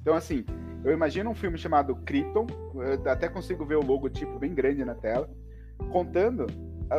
Então, 0.00 0.14
assim, 0.14 0.44
eu 0.84 0.92
imagino 0.92 1.30
um 1.30 1.34
filme 1.34 1.58
chamado 1.58 1.96
Krypton, 1.96 2.46
eu 2.74 3.10
até 3.10 3.28
consigo 3.28 3.64
ver 3.66 3.76
o 3.76 3.84
logotipo 3.84 4.38
bem 4.38 4.54
grande 4.54 4.84
na 4.84 4.94
tela, 4.94 5.28
contando 5.90 6.46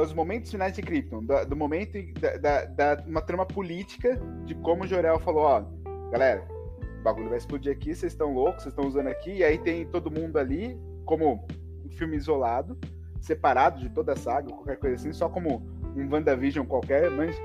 os 0.01 0.13
momentos 0.13 0.51
finais 0.51 0.73
de 0.73 0.81
Krypton, 0.81 1.23
do, 1.23 1.45
do 1.45 1.55
momento 1.55 1.97
da, 2.19 2.38
da, 2.38 2.65
da, 2.65 3.03
uma 3.05 3.21
trama 3.21 3.45
política 3.45 4.19
de 4.45 4.53
como 4.55 4.83
o 4.83 4.88
Jorel 4.88 5.19
falou, 5.19 5.43
ó, 5.43 5.63
galera, 6.11 6.45
o 6.99 7.03
bagulho 7.03 7.29
vai 7.29 7.38
explodir 7.38 7.71
aqui, 7.71 7.95
vocês 7.95 8.11
estão 8.11 8.33
loucos, 8.33 8.63
vocês 8.63 8.73
estão 8.73 8.88
usando 8.88 9.07
aqui, 9.07 9.38
e 9.38 9.43
aí 9.43 9.57
tem 9.57 9.85
todo 9.85 10.11
mundo 10.11 10.38
ali, 10.38 10.77
como 11.05 11.45
um 11.85 11.89
filme 11.91 12.17
isolado, 12.17 12.77
separado 13.21 13.79
de 13.79 13.89
toda 13.89 14.13
a 14.13 14.15
saga, 14.15 14.49
qualquer 14.49 14.77
coisa 14.77 14.95
assim, 14.95 15.13
só 15.13 15.29
como 15.29 15.65
um 15.95 16.09
WandaVision 16.11 16.65
qualquer, 16.65 17.09
mas... 17.11 17.35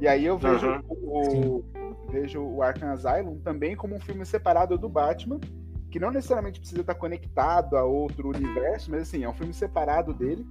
E 0.00 0.08
aí 0.08 0.24
eu 0.24 0.38
vejo 0.38 0.66
uhum. 0.66 0.82
o, 0.88 1.64
vejo 2.10 2.42
o 2.42 2.62
Arkham 2.62 2.90
Asylum 2.90 3.38
também 3.40 3.76
como 3.76 3.94
um 3.94 4.00
filme 4.00 4.24
separado 4.24 4.78
do 4.78 4.88
Batman, 4.88 5.38
que 5.90 5.98
não 5.98 6.10
necessariamente 6.10 6.60
precisa 6.60 6.80
estar 6.80 6.94
conectado 6.94 7.76
a 7.76 7.84
outro 7.84 8.28
universo, 8.28 8.90
mas 8.90 9.02
assim, 9.02 9.24
é 9.24 9.28
um 9.28 9.34
filme 9.34 9.52
separado 9.52 10.14
dele, 10.14 10.46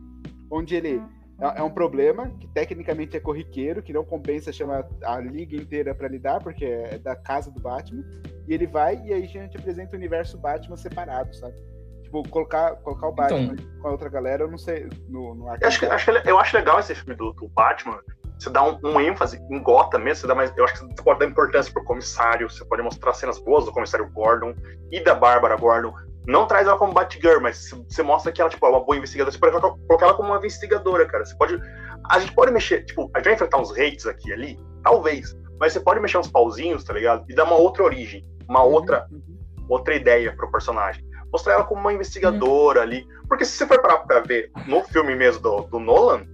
onde 0.52 0.76
ele 0.76 1.02
é, 1.42 1.60
é 1.60 1.64
um 1.64 1.70
problema 1.70 2.30
que 2.40 2.48
tecnicamente 2.48 3.16
é 3.16 3.20
corriqueiro, 3.20 3.82
que 3.82 3.94
não 3.94 4.04
compensa 4.04 4.52
chamar 4.52 4.86
a 5.04 5.20
liga 5.20 5.56
inteira 5.56 5.96
para 5.96 6.08
lidar, 6.08 6.42
porque 6.42 6.66
é 6.66 6.98
da 6.98 7.16
casa 7.16 7.52
do 7.52 7.62
Batman. 7.62 8.04
E 8.48 8.54
ele 8.54 8.68
vai 8.68 9.02
e 9.06 9.14
aí 9.14 9.24
a 9.24 9.28
gente 9.28 9.58
apresenta 9.58 9.94
o 9.94 9.98
universo 9.98 10.38
Batman 10.38 10.76
separado, 10.76 11.34
sabe? 11.36 11.56
Tipo, 12.04 12.28
colocar, 12.30 12.76
colocar 12.78 13.08
o 13.08 13.12
Batman 13.12 13.54
então, 13.54 13.82
com 13.82 13.88
a 13.88 13.92
outra 13.92 14.10
galera, 14.10 14.44
eu 14.44 14.52
não 14.52 14.58
sei. 14.58 14.90
No, 15.08 15.36
no 15.36 15.48
eu, 15.48 15.68
acho, 15.68 15.86
acho, 15.86 16.12
eu 16.12 16.40
acho 16.40 16.58
legal 16.58 16.80
esse 16.80 16.96
filme 16.96 17.16
do, 17.16 17.32
do 17.34 17.48
Batman. 17.50 18.00
Você 18.38 18.50
dá 18.50 18.64
um, 18.64 18.80
um, 18.84 19.02
ênfase 19.02 19.38
em 19.52 19.62
Gotham 19.62 20.00
mesmo, 20.00 20.22
você 20.22 20.28
dá 20.28 20.34
mais, 20.34 20.52
eu 20.56 20.64
acho 20.64 20.74
que 20.74 20.80
você 20.80 21.04
pode 21.04 21.20
dar 21.20 21.26
importância 21.26 21.72
pro 21.74 21.84
comissário, 21.84 22.50
você 22.50 22.64
pode 22.64 22.82
mostrar 22.82 23.14
cenas 23.14 23.38
boas 23.38 23.66
do 23.66 23.72
comissário 23.74 24.10
Gordon 24.12 24.56
e 24.90 25.04
da 25.04 25.14
Bárbara 25.14 25.58
Gordon. 25.58 25.94
Não 26.30 26.46
traz 26.46 26.68
ela 26.68 26.78
como 26.78 26.94
Batgirl, 26.94 27.42
mas 27.42 27.72
você 27.90 28.04
mostra 28.04 28.32
que 28.32 28.40
ela 28.40 28.52
tipo, 28.52 28.64
é 28.64 28.70
uma 28.70 28.86
boa 28.86 28.96
investigadora. 28.96 29.32
Você 29.32 29.40
pode 29.40 29.60
colocar 29.88 30.06
ela 30.06 30.14
como 30.14 30.30
uma 30.30 30.38
investigadora, 30.38 31.08
cara. 31.08 31.26
Você 31.26 31.36
pode. 31.36 31.60
A 32.08 32.20
gente 32.20 32.34
pode 32.36 32.52
mexer, 32.52 32.86
tipo, 32.86 33.10
a 33.16 33.18
gente 33.18 33.26
vai 33.26 33.34
enfrentar 33.34 33.58
uns 33.58 33.72
hates 33.72 34.06
aqui 34.06 34.32
ali, 34.32 34.60
talvez. 34.84 35.36
Mas 35.60 35.74
você 35.74 35.80
pode 35.80 36.00
mexer 36.00 36.20
uns 36.20 36.28
pauzinhos, 36.28 36.84
tá 36.84 36.94
ligado? 36.94 37.26
E 37.28 37.34
dar 37.34 37.46
uma 37.46 37.56
outra 37.56 37.84
origem, 37.84 38.24
uma 38.48 38.64
uhum, 38.64 38.74
outra, 38.74 39.08
uhum. 39.12 39.22
outra 39.68 39.96
ideia 39.96 40.32
pro 40.36 40.52
personagem. 40.52 41.04
Mostrar 41.34 41.54
ela 41.54 41.64
como 41.64 41.82
uma 41.82 41.94
investigadora 41.94 42.82
uhum. 42.82 42.86
ali. 42.86 43.08
Porque 43.28 43.44
se 43.44 43.54
você 43.54 43.66
for 43.66 43.82
parar 43.82 43.98
pra 43.98 44.20
ver 44.20 44.52
no 44.68 44.84
filme 44.84 45.16
mesmo 45.16 45.42
do, 45.42 45.62
do 45.62 45.80
Nolan, 45.80 46.28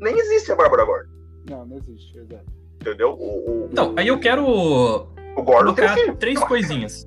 nem 0.00 0.18
existe 0.18 0.50
a 0.50 0.56
Bárbara 0.56 0.86
Gordon. 0.86 1.10
Não, 1.50 1.66
não 1.66 1.76
existe, 1.76 2.16
exato. 2.16 2.46
Entendeu? 2.80 3.10
O, 3.10 3.50
o, 3.50 3.68
então, 3.70 3.94
aí 3.98 4.08
eu 4.08 4.18
quero. 4.18 4.46
O 4.46 5.42
Gordon 5.42 5.74
colocar 5.74 6.16
três 6.16 6.40
coisinhas. 6.40 7.06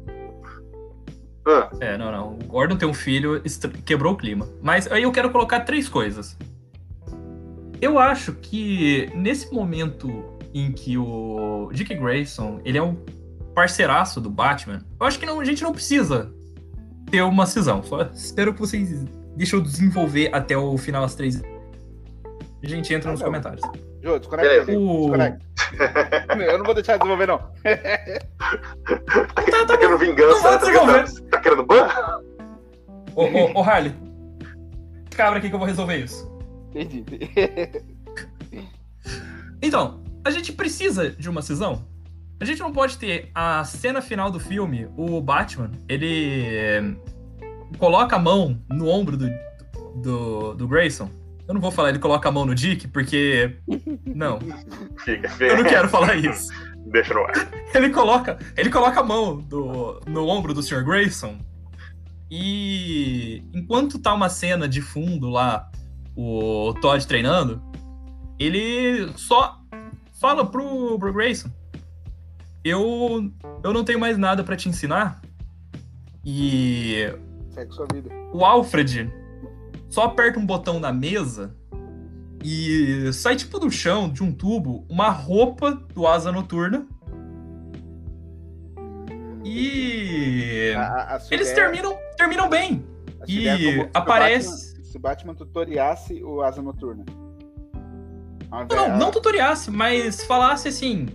Ah. 1.45 1.69
É, 1.79 1.97
não, 1.97 2.11
não. 2.11 2.33
O 2.33 2.43
Gordon 2.45 2.75
tem 2.75 2.87
um 2.87 2.93
filho, 2.93 3.41
quebrou 3.85 4.13
o 4.13 4.17
clima. 4.17 4.49
Mas 4.61 4.91
aí 4.91 5.03
eu 5.03 5.11
quero 5.11 5.29
colocar 5.29 5.61
três 5.61 5.87
coisas. 5.87 6.37
Eu 7.81 7.99
acho 7.99 8.33
que 8.33 9.09
nesse 9.13 9.53
momento 9.53 10.37
em 10.53 10.71
que 10.71 10.97
o 10.97 11.69
Dick 11.73 11.93
Grayson, 11.93 12.59
ele 12.63 12.77
é 12.77 12.81
um 12.81 12.95
parceiraço 13.53 14.19
do 14.19 14.29
Batman, 14.29 14.81
eu 14.99 15.05
acho 15.05 15.19
que 15.19 15.25
não, 15.25 15.39
a 15.39 15.45
gente 15.45 15.61
não 15.61 15.71
precisa 15.71 16.33
ter 17.11 17.21
uma 17.21 17.45
cisão. 17.45 17.83
Só 17.83 18.03
espero 18.13 18.53
que 18.53 18.59
vocês 18.59 19.03
deixem 19.35 19.59
eu 19.59 19.63
desenvolver 19.63 20.29
até 20.33 20.57
o 20.57 20.77
final 20.77 21.01
das 21.01 21.13
três. 21.13 21.41
A 22.63 22.67
gente 22.67 22.93
entra 22.93 23.09
ah, 23.09 23.11
nos 23.11 23.19
não. 23.19 23.27
comentários. 23.27 23.61
Jô, 24.01 24.17
desconecta. 24.17 24.71
O... 24.71 25.01
desconecta. 25.01 25.45
Eu 26.51 26.57
não 26.57 26.65
vou 26.65 26.73
deixar 26.73 26.93
de 26.93 26.99
desenvolver, 26.99 27.27
não. 27.27 27.37
tá, 29.35 29.43
tá, 29.43 29.65
tá 29.65 29.77
querendo 29.77 29.97
vingança? 29.97 30.41
Tá, 30.41 30.59
tá 31.31 31.39
querendo 31.39 31.63
ban? 31.63 31.87
Ô, 33.15 33.23
ô, 33.23 33.59
ô, 33.59 33.63
Harley. 33.63 33.93
Cabra 35.11 35.39
aqui 35.39 35.49
que 35.49 35.55
eu 35.55 35.59
vou 35.59 35.67
resolver 35.67 35.97
isso. 35.97 36.29
Entendi. 36.69 37.05
Então, 39.61 40.03
a 40.23 40.29
gente 40.29 40.51
precisa 40.51 41.09
de 41.09 41.29
uma 41.29 41.41
cisão? 41.41 41.87
A 42.39 42.45
gente 42.45 42.59
não 42.59 42.71
pode 42.71 42.97
ter 42.97 43.31
a 43.33 43.63
cena 43.63 44.01
final 44.01 44.29
do 44.29 44.39
filme, 44.39 44.87
o 44.95 45.21
Batman, 45.21 45.71
ele 45.87 46.97
coloca 47.79 48.15
a 48.15 48.19
mão 48.19 48.61
no 48.69 48.89
ombro 48.89 49.17
do, 49.17 49.29
do, 49.95 50.53
do 50.53 50.67
Grayson 50.67 51.09
eu 51.47 51.53
não 51.53 51.61
vou 51.61 51.71
falar 51.71 51.89
ele 51.89 51.99
coloca 51.99 52.27
a 52.27 52.31
mão 52.31 52.45
no 52.45 52.55
Dick, 52.55 52.87
porque. 52.87 53.57
Não. 54.05 54.39
Eu 55.39 55.57
não 55.57 55.63
quero 55.63 55.89
falar 55.89 56.15
isso. 56.15 56.51
Deixa 56.87 57.13
no 57.13 57.21
ar. 57.21 57.33
Ele 57.73 57.89
coloca, 57.89 58.39
ele 58.55 58.69
coloca 58.69 58.99
a 58.99 59.03
mão 59.03 59.37
do, 59.37 60.01
no 60.07 60.27
ombro 60.27 60.53
do 60.53 60.63
Sr. 60.63 60.83
Grayson. 60.83 61.37
E 62.31 63.43
enquanto 63.53 63.99
tá 63.99 64.13
uma 64.13 64.29
cena 64.29 64.67
de 64.67 64.81
fundo 64.81 65.29
lá 65.29 65.69
o 66.15 66.73
Todd 66.81 67.05
treinando, 67.05 67.61
ele 68.39 69.11
só 69.15 69.61
fala 70.19 70.45
pro, 70.45 70.97
pro 70.97 71.13
Grayson: 71.13 71.49
eu, 72.63 73.31
eu 73.63 73.73
não 73.73 73.83
tenho 73.83 73.99
mais 73.99 74.17
nada 74.17 74.43
para 74.43 74.55
te 74.55 74.69
ensinar. 74.69 75.21
E. 76.25 77.13
Segue 77.51 77.73
sua 77.73 77.85
vida. 77.93 78.09
O 78.33 78.43
Alfred 78.43 79.11
só 79.89 80.03
aperta 80.03 80.39
um 80.39 80.45
botão 80.45 80.79
na 80.79 80.91
mesa 80.91 81.55
e 82.43 83.11
sai 83.11 83.35
tipo 83.35 83.57
do 83.57 83.71
chão, 83.71 84.07
de 84.07 84.23
um 84.23 84.31
tubo, 84.31 84.85
uma 84.87 85.09
roupa 85.09 85.71
do 85.71 86.05
Asa 86.05 86.31
Noturna. 86.31 86.87
E. 89.43 90.73
A, 90.77 91.15
a 91.15 91.21
eles 91.31 91.51
terminam, 91.53 91.97
terminam 92.15 92.47
bem. 92.47 92.85
E 93.27 93.47
é 93.47 93.89
aparece. 93.93 94.75
Se 94.83 94.97
o 94.97 94.99
Batman 94.99 95.33
tutoriasse 95.33 96.23
o 96.23 96.43
Asa 96.43 96.61
Noturna. 96.61 97.03
Não, 98.51 98.89
não, 98.89 98.97
não 98.97 99.11
tutoriasse, 99.11 99.71
mas 99.71 100.23
falasse 100.23 100.67
assim. 100.67 101.07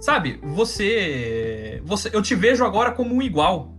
Sabe, 0.00 0.38
você. 0.42 1.82
você 1.84 2.10
eu 2.12 2.22
te 2.22 2.36
vejo 2.36 2.64
agora 2.64 2.92
como 2.92 3.14
um 3.14 3.22
igual. 3.22 3.73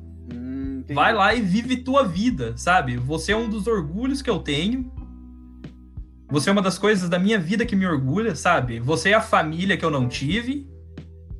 Hum, 0.89 0.93
Vai 0.93 1.13
lá 1.13 1.33
e 1.33 1.41
vive 1.41 1.77
tua 1.77 2.03
vida, 2.03 2.55
sabe? 2.57 2.97
Você 2.97 3.31
é 3.31 3.37
um 3.37 3.49
dos 3.49 3.67
orgulhos 3.67 4.21
que 4.21 4.29
eu 4.29 4.39
tenho. 4.39 4.91
Você 6.29 6.49
é 6.49 6.51
uma 6.51 6.61
das 6.61 6.77
coisas 6.77 7.07
da 7.07 7.19
minha 7.19 7.39
vida 7.39 7.65
que 7.65 7.75
me 7.75 7.85
orgulha, 7.85 8.35
sabe? 8.35 8.79
Você 8.79 9.09
é 9.09 9.13
a 9.13 9.21
família 9.21 9.77
que 9.77 9.85
eu 9.85 9.91
não 9.91 10.07
tive. 10.07 10.67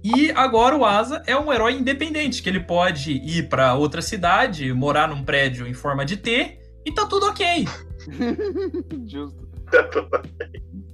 E 0.04 0.30
agora 0.32 0.78
o 0.78 0.86
Asa 0.86 1.24
é 1.26 1.36
um 1.36 1.52
herói 1.52 1.74
independente, 1.74 2.44
que 2.44 2.48
ele 2.48 2.60
pode 2.60 3.12
ir 3.12 3.50
para 3.50 3.74
outra 3.74 4.02
cidade, 4.04 4.72
morar 4.72 5.08
num 5.08 5.24
prédio 5.24 5.66
em 5.66 5.74
forma 5.74 6.06
de 6.06 6.18
T 6.18 6.60
e 6.86 6.92
tá 6.92 7.08
tudo 7.08 7.26
ok. 7.26 7.66
Justo. 9.08 9.50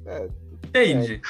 É, 0.06 0.28
Entende? 0.64 1.22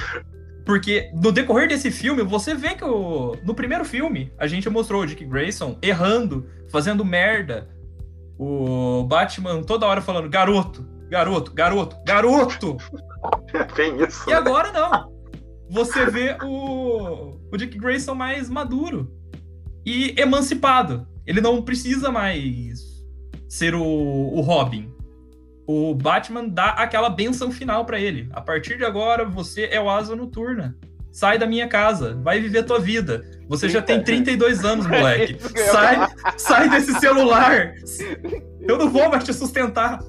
Porque 0.66 1.09
no 1.14 1.32
decorrer 1.32 1.68
desse 1.68 1.89
filme, 1.89 2.24
você 2.24 2.53
vê 2.53 2.76
que 2.76 2.84
o... 2.84 3.36
no 3.43 3.53
primeiro 3.53 3.84
filme 3.84 4.32
a 4.38 4.47
gente 4.47 4.70
mostrou 4.70 5.01
o 5.01 5.05
Dick 5.05 5.26
Grayson 5.26 5.78
errando, 5.82 6.47
fazendo 6.70 7.03
merda. 7.03 7.68
O 8.38 9.03
Batman 9.03 9.64
toda 9.64 9.86
hora 9.86 10.01
falando 10.01 10.30
garoto, 10.30 10.88
garoto, 11.09 11.53
garoto, 11.53 11.95
garoto. 12.05 12.78
Tem 13.76 14.01
isso. 14.01 14.30
E 14.30 14.34
agora 14.34 14.72
não. 14.72 15.12
Você 15.70 16.05
vê 16.05 16.38
o, 16.43 17.38
o 17.51 17.57
Dick 17.57 17.78
Grayson 17.78 18.14
mais 18.14 18.49
maduro 18.49 19.12
e 19.86 20.14
emancipado. 20.18 21.07
Ele 21.26 21.39
não 21.39 21.62
precisa 21.62 22.12
mais 22.12 22.82
ser 23.47 23.74
o, 23.74 23.84
o 23.84 24.41
Robin 24.41 24.91
o 25.72 25.95
Batman 25.95 26.47
dá 26.47 26.69
aquela 26.69 27.09
benção 27.09 27.51
final 27.51 27.86
para 27.86 27.99
ele. 27.99 28.28
A 28.34 28.41
partir 28.41 28.78
de 28.78 28.84
agora, 28.84 29.24
você 29.24 29.69
é 29.72 29.80
o 29.80 29.89
asa 29.89 30.15
noturna. 30.15 30.76
Sai 31.11 31.38
da 31.38 31.45
minha 31.45 31.67
casa, 31.67 32.17
vai 32.22 32.39
viver 32.39 32.63
tua 32.63 32.80
vida. 32.80 33.24
Você 33.47 33.67
já 33.67 33.82
tem 33.82 34.01
32 34.01 34.63
anos, 34.63 34.88
moleque. 34.88 35.38
Sai, 35.72 36.07
sai 36.38 36.69
desse 36.69 36.93
celular. 36.99 37.74
Eu 38.61 38.78
não 38.78 38.89
vou 38.89 39.09
mais 39.09 39.26
te 39.26 39.34
sustentar. 39.34 39.99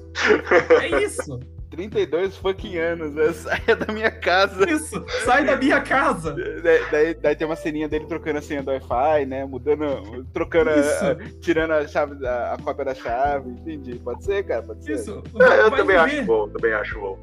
É 0.81 1.03
isso. 1.03 1.39
32 1.73 2.37
fucking 2.37 2.77
anos, 2.77 3.13
né? 3.13 3.33
Saia 3.33 3.75
da 3.75 3.91
minha 3.91 4.11
casa. 4.11 4.69
Isso, 4.69 5.03
sai 5.25 5.43
da 5.43 5.55
minha 5.55 5.81
casa. 5.81 6.33
Daí, 6.63 6.81
daí, 6.91 7.13
daí, 7.15 7.35
tem 7.35 7.47
uma 7.47 7.55
ceninha 7.55 7.89
dele 7.89 8.05
trocando 8.05 8.37
a 8.37 8.41
senha 8.41 8.61
do 8.61 8.69
Wi-Fi, 8.69 9.25
né? 9.25 9.43
Mudando, 9.43 10.23
trocando, 10.31 10.69
a, 10.69 11.39
tirando 11.41 11.71
a 11.71 11.87
chave, 11.87 12.25
a, 12.25 12.53
a, 12.53 12.57
cópia 12.61 12.85
da 12.85 12.93
chave, 12.93 13.49
entendi. 13.49 13.95
Pode 13.95 14.23
ser, 14.23 14.43
cara, 14.43 14.61
pode 14.61 14.83
ser. 14.83 14.93
Isso. 14.93 15.23
É, 15.41 15.61
eu 15.61 15.71
também 15.71 15.97
ver. 15.97 15.97
acho 15.97 16.23
bom, 16.23 16.47
também 16.49 16.73
acho 16.73 16.99
bom. 16.99 17.19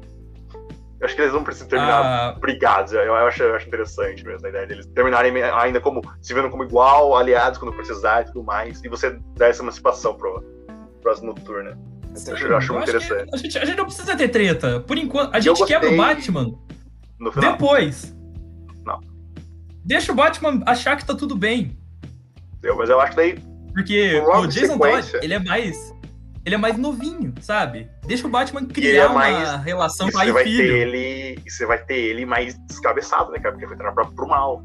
Eu 0.99 1.05
acho 1.05 1.15
que 1.15 1.21
eles 1.21 1.33
não 1.33 1.43
precisam 1.43 1.69
terminar 1.69 2.03
ah. 2.03 2.39
brigados. 2.39 2.91
Eu 2.93 3.15
acho, 3.15 3.41
eu 3.41 3.55
acho 3.55 3.67
interessante 3.67 4.23
mesmo 4.25 4.45
a 4.45 4.49
ideia 4.49 4.67
deles 4.67 4.85
terminarem 4.87 5.41
ainda 5.41 5.79
como 5.79 6.01
se 6.21 6.33
vendo 6.33 6.49
como 6.49 6.63
igual, 6.63 7.15
aliados 7.15 7.57
quando 7.57 7.73
precisar 7.73 8.21
e 8.21 8.25
tudo 8.25 8.43
mais. 8.43 8.83
E 8.83 8.89
você 8.89 9.17
dar 9.37 9.47
essa 9.47 9.63
emancipação 9.63 10.13
pro, 10.13 10.43
pro 11.01 11.25
Noturna. 11.25 11.77
Sim, 12.15 12.31
eu 12.31 12.57
acho 12.57 12.73
muito 12.73 12.89
interessante. 12.89 13.29
A 13.33 13.37
gente, 13.37 13.57
a 13.57 13.65
gente, 13.65 13.77
não 13.77 13.85
precisa 13.85 14.15
ter 14.15 14.27
treta. 14.29 14.79
Por 14.81 14.97
enquanto, 14.97 15.33
a 15.33 15.39
gente 15.39 15.65
quebra 15.65 15.91
o 15.91 15.97
Batman 15.97 16.53
depois. 17.39 18.15
Não. 18.85 18.99
Deixa 19.85 20.11
o 20.11 20.15
Batman 20.15 20.61
achar 20.65 20.97
que 20.97 21.05
tá 21.05 21.15
tudo 21.15 21.35
bem. 21.35 21.77
Eu, 22.61 22.77
mas 22.77 22.89
eu 22.89 22.99
acho 22.99 23.11
que 23.11 23.17
daí. 23.17 23.39
Porque 23.73 24.19
o 24.19 24.47
Jason 24.47 24.77
Todd, 24.77 25.19
ele 25.21 25.33
é 25.33 25.39
mais. 25.39 25.95
Ele 26.43 26.55
é 26.55 26.57
mais 26.57 26.77
novinho, 26.77 27.33
sabe? 27.39 27.87
Deixa 28.05 28.25
o 28.25 28.29
Batman 28.29 28.65
criar 28.65 29.05
é 29.05 29.09
mais, 29.09 29.49
uma 29.49 29.57
relação 29.57 30.09
pai 30.09 30.29
e 30.29 30.43
filho. 30.43 30.73
Ter 30.73 30.87
ele, 30.87 31.39
e 31.45 31.51
você 31.51 31.67
vai 31.67 31.77
ter 31.77 31.97
ele 31.97 32.25
mais 32.25 32.57
descabeçado, 32.67 33.31
né, 33.31 33.37
cara? 33.37 33.51
Porque 33.51 33.67
foi 33.67 33.77
treinado 33.77 34.11
pro 34.15 34.27
mal. 34.27 34.63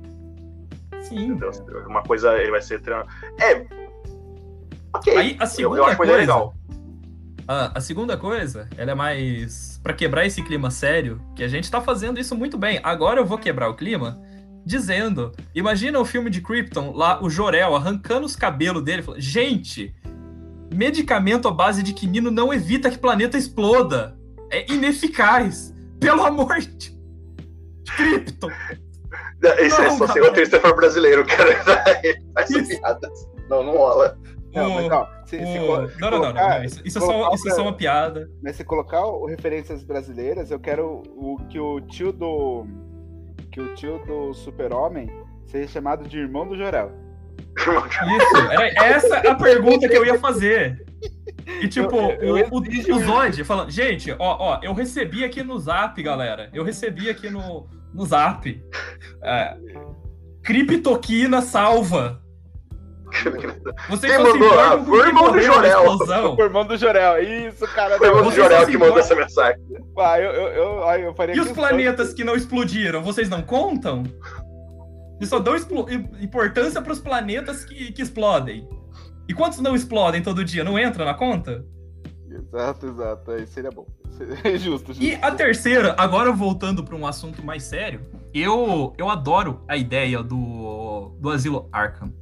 Sim. 1.02 1.32
Então, 1.32 1.50
uma 1.86 2.02
coisa, 2.02 2.34
ele 2.38 2.50
vai 2.50 2.62
ser 2.62 2.80
treinado. 2.80 3.08
É. 3.38 3.66
Ok. 4.94 5.16
Aí, 5.16 5.36
a 5.38 5.46
segunda 5.46 5.76
eu, 5.76 5.82
eu 5.82 5.88
acho 5.88 5.96
coisa, 5.98 6.16
legal. 6.16 6.54
A, 7.48 7.78
a, 7.78 7.80
segunda 7.80 8.16
coisa, 8.16 8.68
ela 8.76 8.90
é 8.90 8.94
mais 8.94 9.80
para 9.82 9.92
quebrar 9.92 10.26
esse 10.26 10.42
clima 10.42 10.70
sério, 10.70 11.20
que 11.34 11.44
a 11.44 11.48
gente 11.48 11.70
tá 11.70 11.80
fazendo 11.80 12.18
isso 12.18 12.34
muito 12.34 12.58
bem. 12.58 12.80
Agora 12.82 13.20
eu 13.20 13.24
vou 13.24 13.38
quebrar 13.38 13.68
o 13.68 13.76
clima 13.76 14.20
dizendo, 14.64 15.32
imagina 15.54 16.00
o 16.00 16.04
filme 16.04 16.28
de 16.28 16.40
Krypton, 16.40 16.92
lá 16.92 17.22
o 17.22 17.30
Jorel 17.30 17.76
arrancando 17.76 18.26
os 18.26 18.34
cabelos 18.34 18.82
dele, 18.82 19.00
falando, 19.00 19.20
gente, 19.20 19.94
medicamento 20.74 21.46
à 21.46 21.52
base 21.52 21.84
de 21.84 21.92
quinino 21.92 22.32
não 22.32 22.52
evita 22.52 22.90
que 22.90 22.96
o 22.96 23.00
planeta 23.00 23.38
exploda. 23.38 24.16
É 24.50 24.70
ineficaz. 24.72 25.74
Pelo 26.00 26.24
amor 26.24 26.58
de 26.58 26.96
Krypton. 27.96 28.50
Isso 29.60 29.80
é 29.80 29.90
só 29.90 30.06
ser 30.08 30.20
roteirista 30.20 30.58
brasileiro, 30.74 31.24
cara. 31.26 31.62
Faz 32.34 32.68
piadas. 32.68 33.28
Não, 33.48 33.62
não 33.62 33.76
rola. 33.76 34.18
Não, 34.52 34.88
mas. 34.88 35.15
Se, 35.26 35.38
se 35.38 35.58
não, 35.58 36.10
não, 36.10 36.20
não, 36.22 36.32
não, 36.32 36.64
Isso, 36.64 36.80
isso, 36.84 36.98
é 36.98 37.00
só, 37.00 37.34
isso 37.34 37.48
é 37.48 37.50
só 37.50 37.62
uma 37.62 37.76
piada. 37.76 38.30
Mas 38.40 38.54
se 38.54 38.64
colocar 38.64 39.04
o, 39.04 39.26
referências 39.26 39.82
brasileiras, 39.82 40.52
eu 40.52 40.60
quero 40.60 41.02
o, 41.08 41.36
que 41.48 41.58
o 41.58 41.80
tio 41.80 42.12
do. 42.12 42.64
Que 43.50 43.60
o 43.60 43.74
tio 43.74 43.98
do 44.06 44.32
Super-Homem 44.32 45.10
seja 45.46 45.66
chamado 45.68 46.08
de 46.08 46.18
irmão 46.18 46.46
do 46.46 46.56
Jorel. 46.56 46.92
Isso, 47.58 48.36
era 48.52 48.86
essa 48.86 49.16
a 49.18 49.34
pergunta 49.34 49.88
que 49.88 49.96
eu 49.96 50.04
ia 50.04 50.18
fazer. 50.18 50.84
E 51.60 51.66
tipo, 51.66 51.96
eu, 51.96 52.38
eu, 52.38 52.48
o, 52.50 52.58
o, 52.58 52.96
o 52.96 53.04
Zod 53.04 53.44
falando, 53.44 53.70
gente, 53.70 54.12
ó, 54.12 54.16
ó, 54.18 54.60
eu 54.62 54.72
recebi 54.74 55.24
aqui 55.24 55.42
no 55.42 55.58
zap, 55.58 56.00
galera. 56.02 56.50
Eu 56.52 56.62
recebi 56.62 57.08
aqui 57.08 57.30
no, 57.30 57.68
no 57.92 58.04
zap. 58.04 58.62
É, 59.22 59.56
Criptoquina 60.42 61.42
salva. 61.42 62.22
Vocês 63.88 64.16
Quem 64.16 64.22
mandou? 64.22 64.58
Ah, 64.58 64.82
foi 64.84 64.98
o 64.98 65.06
irmão 65.06 65.32
do 65.32 65.40
Jorel. 65.40 65.98
Foi 65.98 66.44
o 66.44 66.48
irmão 66.48 66.66
do 66.66 66.76
Jorel. 66.76 67.22
Isso, 67.22 67.66
cara. 67.68 67.98
Foi 67.98 68.08
o 68.08 68.10
irmão 68.10 68.24
do 68.24 68.34
Jorel 68.34 68.66
que 68.66 68.76
mandou 68.76 68.98
essa 68.98 69.14
mensagem. 69.14 69.60
Ah, 69.98 70.20
eu, 70.20 70.30
eu, 70.30 70.48
eu, 70.48 70.90
eu 71.04 71.14
faria 71.14 71.34
e 71.34 71.40
os 71.40 71.52
planetas 71.52 72.12
que 72.12 72.24
não 72.24 72.34
explodiram, 72.34 73.02
vocês 73.02 73.28
não 73.28 73.42
contam? 73.42 74.02
Eles 75.18 75.30
só 75.30 75.38
dão 75.38 75.54
importância 76.20 76.82
para 76.82 76.92
os 76.92 77.00
planetas 77.00 77.64
que, 77.64 77.92
que 77.92 78.02
explodem. 78.02 78.68
E 79.28 79.34
quantos 79.34 79.60
não 79.60 79.74
explodem 79.74 80.22
todo 80.22 80.44
dia? 80.44 80.62
Não 80.62 80.78
entra 80.78 81.04
na 81.04 81.14
conta? 81.14 81.64
Exato, 82.30 82.86
exato. 82.86 83.30
Aí 83.30 83.46
seria 83.46 83.70
bom. 83.70 83.86
Seria 84.16 84.36
justo, 84.58 84.88
justo. 84.88 85.02
E 85.02 85.14
a 85.14 85.30
terceira, 85.30 85.94
agora 85.98 86.30
voltando 86.32 86.84
para 86.84 86.94
um 86.94 87.06
assunto 87.06 87.44
mais 87.44 87.62
sério, 87.62 88.00
eu, 88.34 88.92
eu 88.98 89.08
adoro 89.08 89.62
a 89.66 89.76
ideia 89.76 90.22
do, 90.22 91.16
do 91.18 91.30
Asilo 91.30 91.68
Arkham. 91.72 92.12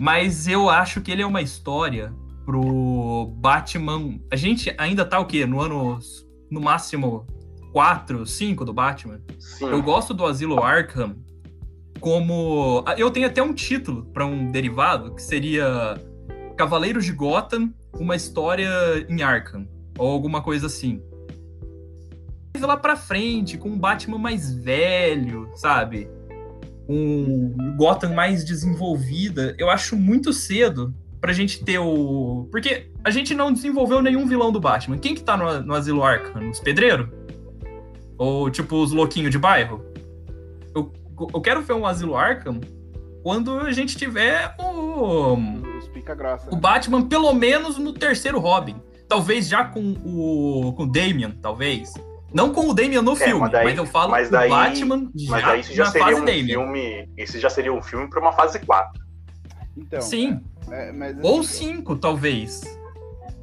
Mas 0.00 0.48
eu 0.48 0.70
acho 0.70 1.02
que 1.02 1.10
ele 1.10 1.20
é 1.20 1.26
uma 1.26 1.42
história 1.42 2.10
pro 2.46 3.30
Batman. 3.36 4.18
A 4.32 4.34
gente 4.34 4.74
ainda 4.78 5.04
tá 5.04 5.20
o 5.20 5.26
quê? 5.26 5.44
No 5.44 5.60
ano, 5.60 5.98
no 6.50 6.58
máximo, 6.58 7.26
4, 7.70 8.24
5 8.24 8.64
do 8.64 8.72
Batman. 8.72 9.20
Sim. 9.38 9.66
Eu 9.66 9.82
gosto 9.82 10.14
do 10.14 10.24
Asilo 10.24 10.58
Arkham 10.62 11.16
como. 12.00 12.82
Eu 12.96 13.10
tenho 13.10 13.26
até 13.26 13.42
um 13.42 13.52
título 13.52 14.06
para 14.06 14.24
um 14.24 14.50
derivado 14.50 15.14
que 15.14 15.22
seria 15.22 16.02
Cavaleiros 16.56 17.04
de 17.04 17.12
Gotham, 17.12 17.70
uma 17.92 18.16
história 18.16 18.70
em 19.06 19.20
Arkham, 19.20 19.68
ou 19.98 20.10
alguma 20.10 20.40
coisa 20.40 20.66
assim. 20.66 21.02
Lá 22.58 22.78
pra 22.78 22.96
frente, 22.96 23.58
com 23.58 23.68
um 23.68 23.78
Batman 23.78 24.18
mais 24.18 24.50
velho, 24.50 25.50
sabe? 25.54 26.08
Um 26.90 27.76
Gotham 27.76 28.14
mais 28.14 28.44
desenvolvida, 28.44 29.54
eu 29.58 29.70
acho 29.70 29.96
muito 29.96 30.32
cedo 30.32 30.94
pra 31.20 31.32
gente 31.32 31.64
ter 31.64 31.78
o. 31.78 32.48
Porque 32.50 32.90
a 33.04 33.10
gente 33.10 33.34
não 33.34 33.52
desenvolveu 33.52 34.02
nenhum 34.02 34.26
vilão 34.26 34.50
do 34.50 34.60
Batman. 34.60 34.98
Quem 34.98 35.14
que 35.14 35.22
tá 35.22 35.36
no, 35.36 35.62
no 35.62 35.74
Asilo 35.74 36.02
Arkham? 36.02 36.50
Os 36.50 36.60
pedreiros? 36.60 37.08
Ou 38.18 38.50
tipo 38.50 38.76
os 38.76 38.92
louquinhos 38.92 39.30
de 39.30 39.38
bairro? 39.38 39.84
Eu, 40.74 40.92
eu 41.32 41.40
quero 41.40 41.62
ver 41.62 41.74
um 41.74 41.86
Asilo 41.86 42.16
Arkham 42.16 42.60
quando 43.22 43.60
a 43.60 43.72
gente 43.72 43.96
tiver 43.96 44.54
o. 44.58 45.36
Grossa. 46.16 46.48
O 46.50 46.56
Batman, 46.56 47.06
pelo 47.06 47.32
menos 47.32 47.78
no 47.78 47.92
terceiro 47.92 48.40
Robin. 48.40 48.74
talvez 49.08 49.46
já 49.46 49.64
com 49.64 49.92
o, 50.04 50.72
com 50.72 50.84
o 50.84 50.90
Damian, 50.90 51.30
talvez. 51.40 51.92
Não 52.32 52.52
com 52.52 52.68
o 52.68 52.74
Damian 52.74 53.02
no 53.02 53.12
É, 53.12 53.16
filme, 53.16 53.40
mas 53.40 53.50
daí- 53.52 53.64
mas 53.64 53.78
eu 53.78 53.86
falo 53.86 54.10
mas 54.12 54.28
o 54.28 54.30
daí- 54.30 54.48
Batman 54.50 55.10
Mas 55.28 55.42
daí 55.44 55.60
isso 55.60 55.74
já 55.74 55.84
na 55.84 55.90
seria 55.90 56.06
fase 56.08 56.20
um 56.20 56.24
Damian. 56.24 56.46
filme. 56.46 57.08
Esse 57.16 57.38
já 57.40 57.50
seria 57.50 57.72
um 57.72 57.82
filme 57.82 58.08
pra 58.08 58.20
uma 58.20 58.32
fase 58.32 58.58
4. 58.60 59.02
Então, 59.76 60.00
Sim, 60.00 60.40
é, 60.70 60.92
mas, 60.92 61.16
ou 61.22 61.40
assim, 61.40 61.74
cinco, 61.74 61.96
talvez. 61.96 62.60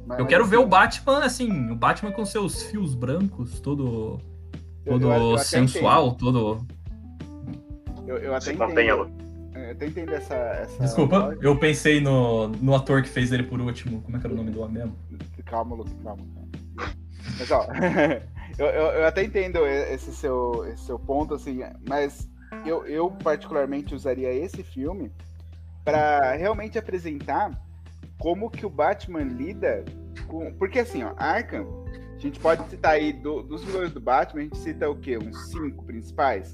mas- 0.06 0.18
Eu 0.18 0.26
quero 0.26 0.44
ver 0.46 0.56
assim, 0.56 0.64
o 0.64 0.68
Batman, 0.68 1.18
assim, 1.24 1.70
o 1.70 1.74
Batman 1.76 2.12
com 2.12 2.24
seus 2.24 2.62
fios 2.64 2.94
brancos, 2.94 3.60
todo, 3.60 4.18
todo 4.86 5.12
eu- 5.12 5.32
eu 5.32 5.38
sensual, 5.38 6.12
todo... 6.14 6.64
Eu, 8.06 8.16
eu 8.18 8.34
até 8.34 8.52
entendo. 8.52 8.68
contém, 8.68 8.92
Lu. 8.92 9.10
Eu 9.54 9.72
até 9.72 9.86
entendo 9.86 10.14
essa. 10.14 10.34
essa 10.34 10.82
Desculpa, 10.82 11.18
lógica. 11.18 11.44
eu 11.46 11.56
pensei 11.58 12.00
no, 12.00 12.48
no 12.48 12.74
ator 12.74 13.02
que 13.02 13.08
fez 13.08 13.32
ele 13.32 13.42
por 13.42 13.60
último. 13.60 14.00
Como 14.02 14.16
é 14.16 14.20
que 14.20 14.26
era 14.26 14.32
o 14.32 14.36
nome 14.36 14.50
do 14.50 14.60
homem 14.62 14.74
mesmo? 14.78 14.96
Calma, 15.44 15.74
Luke, 15.76 15.90
calma. 16.02 16.22
calma. 16.76 16.92
Mas 17.38 17.50
ó, 17.50 17.66
eu, 18.56 18.66
eu, 18.66 18.86
eu 19.00 19.06
até 19.06 19.22
entendo 19.24 19.66
esse 19.66 20.12
seu, 20.14 20.64
esse 20.72 20.84
seu 20.84 20.98
ponto, 20.98 21.34
assim, 21.34 21.60
mas 21.88 22.28
eu, 22.64 22.86
eu 22.86 23.10
particularmente 23.10 23.94
usaria 23.94 24.32
esse 24.32 24.62
filme 24.62 25.12
para 25.84 26.32
realmente 26.34 26.78
apresentar 26.78 27.50
como 28.18 28.50
que 28.50 28.66
o 28.66 28.70
Batman 28.70 29.22
lida 29.22 29.84
com. 30.26 30.52
Porque 30.54 30.80
assim, 30.80 31.02
ó, 31.02 31.12
Arkham, 31.16 31.66
a 32.14 32.18
gente 32.18 32.38
pode 32.40 32.68
citar 32.68 32.92
aí 32.92 33.12
do- 33.12 33.42
dos 33.42 33.62
vilões 33.64 33.92
do 33.92 34.00
Batman, 34.00 34.40
a 34.40 34.44
gente 34.44 34.58
cita 34.58 34.88
o 34.90 34.96
quê? 34.96 35.16
Uns 35.18 35.50
cinco 35.50 35.84
principais, 35.84 36.50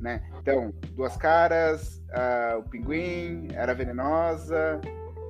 né? 0.00 0.22
Então, 0.40 0.72
Duas 0.92 1.16
Caras, 1.16 2.02
ah, 2.12 2.56
o 2.58 2.68
Pinguim, 2.68 3.48
Era 3.54 3.74
Venenosa, 3.74 4.80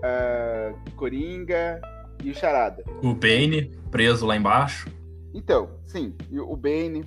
ah, 0.02 0.72
Coringa 0.96 1.80
e 2.22 2.30
o 2.30 2.34
Charada. 2.34 2.82
O 3.02 3.12
Bane, 3.14 3.70
preso 3.90 4.24
lá 4.26 4.36
embaixo. 4.36 4.88
Então, 5.35 5.70
sim, 5.85 6.14
e 6.30 6.39
o 6.39 6.57
Bane. 6.57 7.05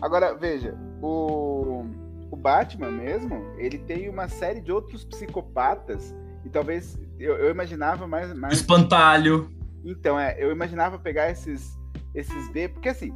Agora, 0.00 0.34
veja, 0.34 0.74
o, 1.02 1.84
o 2.30 2.36
Batman 2.36 2.90
mesmo, 2.90 3.44
ele 3.58 3.78
tem 3.78 4.08
uma 4.08 4.28
série 4.28 4.60
de 4.60 4.72
outros 4.72 5.04
psicopatas, 5.04 6.14
e 6.44 6.48
talvez 6.48 6.98
eu, 7.18 7.34
eu 7.34 7.50
imaginava 7.50 8.06
mais. 8.06 8.32
mais... 8.34 8.54
Espantalho. 8.54 9.50
Então, 9.84 10.18
é, 10.18 10.36
eu 10.38 10.50
imaginava 10.50 10.98
pegar 10.98 11.30
esses, 11.30 11.78
esses 12.14 12.50
B, 12.50 12.68
porque 12.68 12.88
assim, 12.88 13.14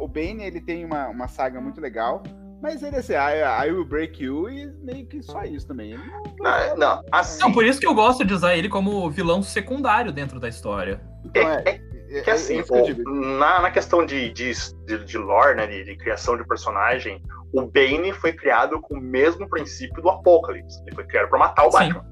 o 0.00 0.08
Bane 0.08 0.42
ele 0.44 0.60
tem 0.60 0.84
uma, 0.84 1.08
uma 1.08 1.28
saga 1.28 1.60
muito 1.60 1.80
legal, 1.80 2.22
mas 2.62 2.82
ele 2.82 2.96
assim, 2.96 3.12
I, 3.12 3.66
I 3.66 3.70
will 3.70 3.84
break 3.84 4.22
you 4.22 4.48
e 4.48 4.66
meio 4.82 5.06
que 5.06 5.22
só 5.22 5.44
isso 5.44 5.66
também. 5.66 5.92
Ele 5.92 6.02
não- 6.06 6.22
Não, 6.40 6.76
não, 6.76 7.02
assim. 7.12 7.40
Não, 7.42 7.52
por 7.52 7.64
isso 7.64 7.78
que 7.78 7.86
eu 7.86 7.94
gosto 7.94 8.24
de 8.24 8.32
usar 8.32 8.56
ele 8.56 8.68
como 8.68 9.10
vilão 9.10 9.42
secundário 9.42 10.10
dentro 10.12 10.40
da 10.40 10.48
história. 10.48 11.00
Então, 11.24 11.42
é, 11.48 11.80
que 12.22 12.30
é 12.30 12.32
assim, 12.32 12.58
isso 12.60 12.72
que 12.72 12.78
eu 12.78 12.82
o- 12.82 12.86
digo. 12.86 13.10
na, 13.10 13.60
na 13.62 13.70
questão 13.70 14.04
de, 14.06 14.30
de, 14.32 14.52
de, 14.86 15.04
de 15.04 15.18
lore, 15.18 15.56
né, 15.56 15.66
de, 15.66 15.84
de 15.84 15.96
criação 15.96 16.36
de 16.36 16.46
personagem, 16.46 17.22
o 17.52 17.62
Bane 17.62 18.12
foi 18.12 18.32
criado 18.32 18.80
com 18.80 18.94
o 18.94 19.00
mesmo 19.00 19.48
princípio 19.48 20.02
do 20.02 20.08
Apocalipse. 20.10 20.80
Ele 20.86 20.94
foi 20.94 21.04
criado 21.06 21.28
pra 21.28 21.38
matar 21.38 21.66
o 21.66 21.70
Sim. 21.70 21.78
Batman. 21.78 22.04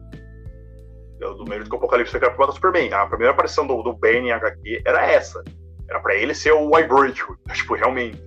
Do 1.20 1.34
do 1.34 1.44
mesmo 1.48 1.64
que 1.68 1.74
o 1.74 1.78
Apocalipse 1.78 2.10
foi 2.10 2.20
criado 2.20 2.34
pra 2.36 2.46
matar 2.46 2.52
o 2.52 2.54
Superman. 2.56 2.92
A 2.92 3.06
primeira 3.06 3.32
aparição 3.32 3.66
do, 3.66 3.82
do 3.82 3.92
Bane 3.94 4.28
em 4.28 4.32
HQ 4.32 4.82
era 4.84 5.06
essa. 5.06 5.42
Era 5.88 6.00
pra 6.00 6.14
ele 6.14 6.34
ser 6.34 6.52
o 6.52 6.76
You, 6.78 7.36
tipo, 7.52 7.74
realmente. 7.74 8.22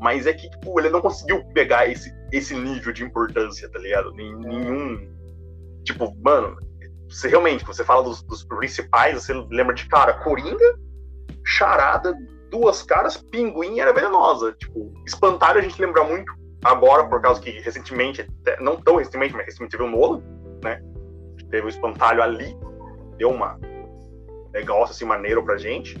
Mas 0.00 0.26
é 0.26 0.32
que, 0.32 0.48
tipo, 0.48 0.78
ele 0.80 0.88
não 0.90 1.00
conseguiu 1.00 1.44
pegar 1.52 1.86
esse, 1.88 2.10
esse 2.32 2.54
nível 2.54 2.92
de 2.92 3.04
importância, 3.04 3.68
tá 3.70 3.78
ligado? 3.78 4.12
Nem- 4.12 4.34
Nenhum. 4.36 5.10
Tipo, 5.84 6.14
mano, 6.22 6.56
você 7.08 7.28
realmente, 7.28 7.64
você 7.64 7.84
fala 7.84 8.02
dos, 8.02 8.22
dos 8.22 8.44
principais, 8.44 9.14
você 9.22 9.32
lembra 9.50 9.74
de 9.74 9.86
cara, 9.86 10.14
Coringa, 10.14 10.78
Charada, 11.44 12.14
Duas 12.50 12.82
Caras, 12.82 13.16
Pinguim 13.16 13.78
Era 13.80 13.92
Venenosa. 13.92 14.52
Tipo, 14.52 14.92
Espantalho 15.06 15.58
a 15.58 15.62
gente 15.62 15.80
lembra 15.80 16.02
muito 16.04 16.32
agora, 16.64 17.06
por 17.06 17.20
causa 17.20 17.40
que 17.40 17.50
recentemente, 17.60 18.26
não 18.60 18.76
tão 18.80 18.96
recentemente, 18.96 19.34
mas 19.34 19.46
recentemente 19.46 19.76
teve 19.76 19.84
o 19.84 19.90
Nolan, 19.90 20.22
né? 20.62 20.82
Teve 21.50 21.66
o 21.66 21.68
Espantalho 21.68 22.22
ali, 22.22 22.56
deu 23.16 23.30
uma 23.30 23.58
negócio 24.52 24.92
assim 24.92 25.04
maneiro 25.04 25.42
pra 25.44 25.56
gente. 25.56 25.96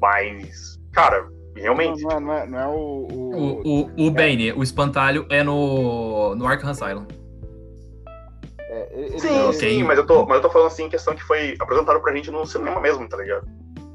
Mas, 0.00 0.78
cara, 0.92 1.26
realmente, 1.56 2.02
Não, 2.02 2.20
não 2.20 2.32
é, 2.34 2.46
não 2.46 2.58
é 2.58 2.66
o. 2.66 3.06
O, 3.10 3.36
o- 3.36 3.90
o, 4.04 4.06
o 4.06 4.10
Bane, 4.10 4.52
o 4.52 4.62
espantalho, 4.62 5.26
é 5.30 5.42
no, 5.42 6.34
no 6.34 6.46
Arkham 6.46 6.70
Asylum. 6.70 7.06
é, 8.58 8.88
ele- 8.92 9.18
Sim, 9.18 9.44
ele- 9.44 9.52
sim, 9.54 9.82
mas 9.82 9.98
eu, 9.98 10.06
tô, 10.06 10.26
mas 10.26 10.36
eu 10.36 10.42
tô 10.42 10.50
falando 10.50 10.66
assim, 10.68 10.88
questão 10.88 11.14
que 11.14 11.22
foi 11.22 11.56
apresentado 11.58 12.00
pra 12.00 12.14
gente 12.14 12.30
no 12.30 12.44
cinema 12.46 12.80
mesmo, 12.80 13.08
tá 13.08 13.16
ligado? 13.16 13.46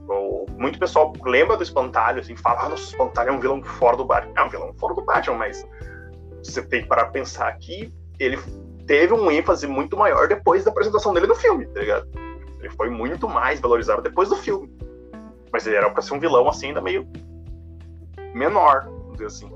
O- 0.07 0.45
muito 0.59 0.77
pessoal 0.77 1.13
lembra 1.23 1.55
do 1.57 1.63
Espantalho, 1.63 2.19
assim, 2.19 2.35
fala, 2.35 2.65
ah, 2.65 2.69
nossa, 2.69 2.83
o 2.83 2.87
Espantalho 2.87 3.29
é 3.29 3.31
um 3.31 3.39
vilão 3.39 3.63
fora 3.63 3.95
do 3.97 4.05
Batman. 4.05 4.33
É 4.37 4.43
um 4.43 4.49
vilão 4.49 4.73
fora 4.73 4.93
do 4.93 5.01
Batman, 5.03 5.37
mas 5.37 5.65
você 6.43 6.61
tem 6.61 6.81
que 6.83 6.87
parar 6.87 7.03
pra 7.05 7.11
pensar 7.13 7.51
que 7.57 7.93
ele 8.19 8.37
teve 8.85 9.13
um 9.13 9.31
ênfase 9.31 9.65
muito 9.67 9.95
maior 9.95 10.27
depois 10.27 10.63
da 10.65 10.71
apresentação 10.71 11.13
dele 11.13 11.27
no 11.27 11.35
filme, 11.35 11.65
tá 11.67 11.79
ligado? 11.79 12.07
Ele 12.59 12.69
foi 12.71 12.89
muito 12.89 13.27
mais 13.29 13.59
valorizado 13.59 14.01
depois 14.01 14.29
do 14.29 14.35
filme. 14.35 14.69
Mas 15.51 15.65
ele 15.65 15.77
era 15.77 15.89
pra 15.89 16.01
ser 16.01 16.13
um 16.13 16.19
vilão, 16.19 16.47
assim, 16.49 16.67
ainda 16.67 16.81
meio 16.81 17.07
menor, 18.33 18.85
vamos 18.85 19.13
dizer 19.13 19.25
assim. 19.27 19.51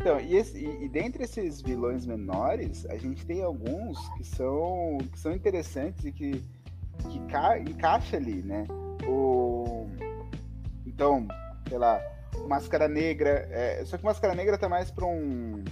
Então, 0.00 0.20
e, 0.20 0.36
esse- 0.36 0.58
e- 0.58 0.84
e 0.84 0.88
dentre 0.88 1.24
esses 1.24 1.62
vilões 1.62 2.04
menores, 2.04 2.84
a 2.86 2.96
gente 2.96 3.24
tem 3.24 3.42
alguns 3.42 3.98
que 4.10 4.24
são, 4.24 4.98
que 5.10 5.18
são 5.18 5.32
interessantes 5.32 6.04
e 6.04 6.12
que, 6.12 6.42
que 7.08 7.18
ca, 7.30 7.58
encaixa 7.58 8.16
ali, 8.18 8.42
né? 8.42 8.66
O, 9.06 9.86
então, 10.94 11.26
sei 11.68 11.78
lá, 11.78 12.00
Máscara 12.48 12.88
Negra. 12.88 13.48
é, 13.50 13.82
só 13.84 13.98
que 13.98 14.04
Máscara 14.04 14.34
Negra 14.34 14.56
tá 14.56 14.68
mais 14.68 14.90
pra 14.90 15.04
um, 15.04 15.62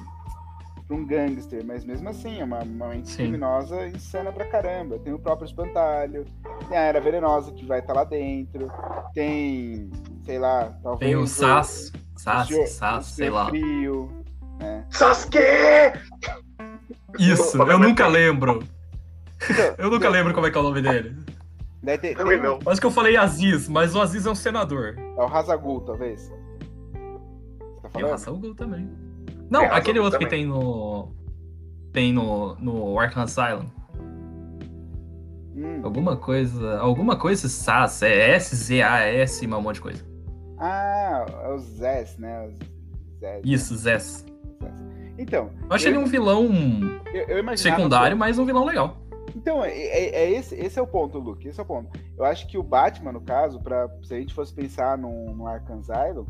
pra 0.86 0.96
um 0.96 1.06
gangster, 1.06 1.64
mas 1.64 1.84
mesmo 1.84 2.08
assim, 2.08 2.40
é 2.40 2.44
uma, 2.44 2.62
uma 2.62 2.88
mente 2.88 3.10
Sim. 3.10 3.16
criminosa 3.18 3.86
insana 3.88 4.32
pra 4.32 4.44
caramba. 4.46 4.98
Tem 4.98 5.12
o 5.12 5.18
próprio 5.18 5.46
Espantalho, 5.46 6.24
tem 6.68 6.76
a 6.76 6.80
Era 6.82 7.00
Venenosa 7.00 7.52
que 7.52 7.64
vai 7.64 7.78
estar 7.78 7.92
lá 7.92 8.04
dentro, 8.04 8.70
tem, 9.14 9.90
sei 10.24 10.38
lá, 10.38 10.76
talvez. 10.82 11.10
Tem 11.10 11.16
o 11.16 11.26
Sass, 11.26 11.92
o 12.16 12.66
Sass, 12.66 13.06
sei 13.06 13.30
lá. 13.30 13.46
Frio, 13.48 14.10
né? 14.58 14.84
Sasuke! 14.90 15.38
Isso, 17.18 17.56
eu 17.62 17.78
nunca 17.78 18.06
lembro. 18.08 18.62
Então, 19.50 19.74
Eu 19.76 19.90
nunca 19.90 20.08
lembro 20.08 20.32
como 20.32 20.46
é 20.46 20.50
que 20.50 20.56
é 20.56 20.60
o 20.60 20.64
nome 20.64 20.80
dele. 20.80 21.16
Daí 21.82 21.98
tem, 21.98 22.14
Também 22.14 22.40
tem- 22.40 22.48
não. 22.48 22.58
Acho 22.64 22.80
que 22.80 22.86
eu 22.86 22.90
falei 22.90 23.16
Aziz, 23.16 23.68
mas 23.68 23.94
o 23.94 24.00
Aziz 24.00 24.24
é 24.24 24.30
um 24.30 24.34
senador. 24.34 24.94
É 24.98 25.20
o 25.20 25.26
Hazagul, 25.26 25.80
talvez. 25.80 26.20
Você 26.22 27.80
tá 27.82 27.88
o 27.88 27.90
falando? 27.90 28.12
Hassan 28.12 28.40
Gul 28.40 28.54
também. 28.54 28.88
Não, 29.50 29.62
o 29.62 29.72
aquele 29.72 29.98
outro 29.98 30.18
que 30.18 30.24
também. 30.24 30.44
tem 30.44 30.48
no. 30.48 31.08
Tem 31.92 32.12
no, 32.12 32.54
no 32.56 32.98
Arkham 32.98 33.24
Asylum. 33.24 33.66
Hum. 35.54 35.80
Alguma 35.82 36.16
coisa. 36.16 36.78
Alguma 36.78 37.16
coisa 37.16 37.48
SAS. 37.48 38.02
É 38.02 38.30
S-Z-A-S, 38.36 39.46
um 39.46 39.60
monte 39.60 39.74
de 39.76 39.80
coisa. 39.82 40.04
Ah, 40.58 41.26
é 41.44 41.48
o 41.48 41.58
Zés, 41.58 42.16
né? 42.16 42.46
Os 42.46 43.18
Zés, 43.18 43.42
Isso, 43.44 43.76
Zess. 43.76 44.24
Zés. 44.62 44.72
Então, 45.18 45.50
Eu 45.68 45.74
achei 45.74 45.90
ele 45.90 45.98
um 45.98 46.06
vilão 46.06 46.48
eu, 47.12 47.38
eu 47.38 47.56
secundário, 47.56 48.16
mas 48.16 48.38
um 48.38 48.46
vilão 48.46 48.64
legal. 48.64 49.01
Então, 49.42 49.64
é, 49.64 49.70
é- 49.76 50.14
é 50.22 50.30
esse, 50.30 50.54
esse 50.54 50.78
é 50.78 50.82
o 50.82 50.86
ponto, 50.86 51.18
Luke. 51.18 51.46
Esse 51.48 51.58
é 51.58 51.62
o 51.64 51.66
ponto. 51.66 51.90
Eu 52.16 52.24
acho 52.24 52.46
que 52.46 52.56
o 52.56 52.62
Batman, 52.62 53.10
no 53.12 53.20
caso, 53.20 53.60
pra, 53.60 53.88
se 54.04 54.14
a 54.14 54.18
gente 54.20 54.32
fosse 54.32 54.54
pensar 54.54 54.96
no, 54.96 55.34
no 55.34 55.48
Arkham 55.48 55.80
Asylum, 55.80 56.24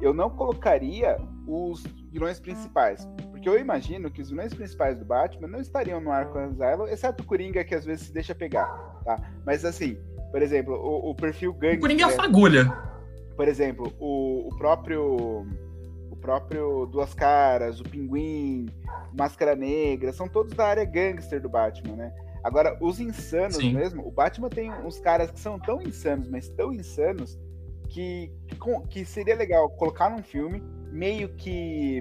eu 0.00 0.12
não 0.12 0.28
colocaria 0.28 1.16
os 1.46 1.84
vilões 2.10 2.40
principais. 2.40 3.08
Porque 3.30 3.48
eu 3.48 3.56
imagino 3.56 4.10
que 4.10 4.20
os 4.20 4.30
vilões 4.30 4.52
principais 4.52 4.98
do 4.98 5.04
Batman 5.04 5.46
não 5.46 5.60
estariam 5.60 6.00
no 6.00 6.10
Arkham 6.10 6.50
Asylum, 6.50 6.86
exceto 6.88 7.22
o 7.22 7.26
Coringa, 7.26 7.62
que 7.62 7.74
às 7.74 7.84
vezes 7.84 8.06
se 8.08 8.12
deixa 8.12 8.34
pegar, 8.34 8.66
tá? 9.04 9.16
Mas 9.46 9.64
assim, 9.64 9.96
por 10.32 10.42
exemplo, 10.42 10.74
o, 10.74 11.10
o 11.10 11.14
perfil 11.14 11.52
gangue... 11.52 11.76
O 11.76 11.80
Coringa 11.82 12.02
é 12.02 12.06
a 12.06 12.10
fagulha. 12.10 12.64
por 13.36 13.46
exemplo, 13.46 13.92
o, 14.00 14.48
o 14.48 14.58
próprio 14.58 15.46
o 16.10 16.16
próprio 16.16 16.86
Duas 16.86 17.14
Caras, 17.14 17.78
o 17.78 17.84
Pinguim, 17.84 18.66
Máscara 19.16 19.54
Negra, 19.54 20.12
são 20.12 20.26
todos 20.26 20.52
da 20.54 20.66
área 20.66 20.84
gangster 20.84 21.40
do 21.40 21.48
Batman, 21.48 21.94
né? 21.94 22.12
Agora, 22.46 22.78
os 22.80 23.00
insanos 23.00 23.56
Sim. 23.56 23.74
mesmo, 23.74 24.06
o 24.06 24.10
Batman 24.12 24.48
tem 24.48 24.70
uns 24.72 25.00
caras 25.00 25.32
que 25.32 25.40
são 25.40 25.58
tão 25.58 25.82
insanos, 25.82 26.28
mas 26.28 26.48
tão 26.50 26.72
insanos, 26.72 27.36
que, 27.88 28.30
que, 28.88 29.04
seria 29.04 29.34
legal 29.34 29.68
colocar 29.70 30.08
num 30.08 30.22
filme 30.22 30.62
meio 30.92 31.28
que. 31.34 32.00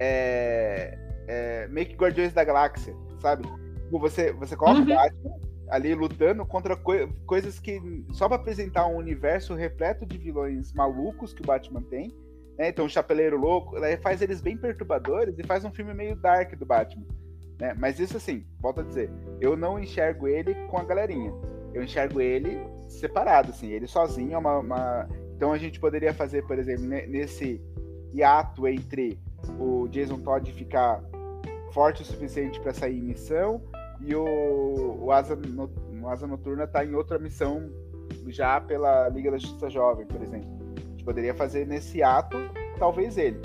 É, 0.00 0.98
é, 1.28 1.68
meio 1.68 1.86
que 1.86 1.94
Guardiões 1.94 2.32
da 2.32 2.42
Galáxia, 2.42 2.96
sabe? 3.20 3.44
Tipo, 3.44 4.00
Você, 4.00 4.32
você 4.32 4.56
coloca 4.56 4.80
Uhum. 4.80 4.92
o 4.92 4.96
Batman 4.96 5.36
ali 5.68 5.94
lutando 5.94 6.44
contra 6.44 6.76
coi- 6.76 7.08
coisas 7.24 7.60
que. 7.60 7.80
Só 8.10 8.26
pra 8.26 8.38
apresentar 8.38 8.88
um 8.88 8.96
universo 8.96 9.54
repleto 9.54 10.04
de 10.04 10.18
vilões 10.18 10.72
malucos 10.72 11.32
que 11.32 11.42
o 11.42 11.46
Batman 11.46 11.82
tem. 11.82 12.12
Né? 12.58 12.70
Então, 12.70 12.86
o 12.86 12.90
Chapeleiro 12.90 13.38
Louco, 13.38 13.76
faz 14.02 14.20
eles 14.20 14.40
bem 14.40 14.56
perturbadores 14.56 15.38
e 15.38 15.44
faz 15.44 15.64
um 15.64 15.70
filme 15.70 15.94
meio 15.94 16.16
dark 16.16 16.56
do 16.56 16.66
Batman. 16.66 17.06
Né? 17.58 17.74
Mas 17.76 17.98
isso 17.98 18.16
assim, 18.16 18.44
volto 18.60 18.80
a 18.80 18.84
dizer, 18.84 19.10
eu 19.40 19.56
não 19.56 19.78
enxergo 19.78 20.28
ele 20.28 20.54
com 20.66 20.78
a 20.78 20.84
galerinha. 20.84 21.32
eu 21.74 21.82
enxergo 21.82 22.20
ele 22.20 22.58
separado, 22.88 23.50
assim, 23.50 23.68
ele 23.68 23.86
sozinho 23.86 24.34
é 24.34 24.38
uma, 24.38 24.58
uma... 24.58 25.08
Então 25.36 25.52
a 25.52 25.58
gente 25.58 25.78
poderia 25.78 26.14
fazer, 26.14 26.46
por 26.46 26.58
exemplo, 26.58 26.86
nesse 26.86 27.60
hiato 28.12 28.66
entre 28.66 29.18
o 29.58 29.86
Jason 29.88 30.18
Todd 30.20 30.50
ficar 30.52 31.02
forte 31.72 32.02
o 32.02 32.04
suficiente 32.04 32.58
para 32.60 32.72
sair 32.72 32.98
em 32.98 33.02
missão 33.02 33.62
e 34.00 34.14
o, 34.14 35.04
o, 35.04 35.12
Asa, 35.12 35.36
no, 35.36 35.70
o 36.02 36.08
Asa 36.08 36.26
Noturna 36.26 36.66
tá 36.66 36.84
em 36.84 36.94
outra 36.94 37.18
missão 37.18 37.70
já 38.28 38.60
pela 38.60 39.08
Liga 39.08 39.30
da 39.30 39.38
Justiça 39.38 39.68
Jovem, 39.68 40.06
por 40.06 40.22
exemplo. 40.22 40.48
A 40.76 40.90
gente 40.90 41.04
poderia 41.04 41.34
fazer 41.34 41.66
nesse 41.66 42.02
ato, 42.02 42.36
talvez 42.78 43.16
ele. 43.18 43.40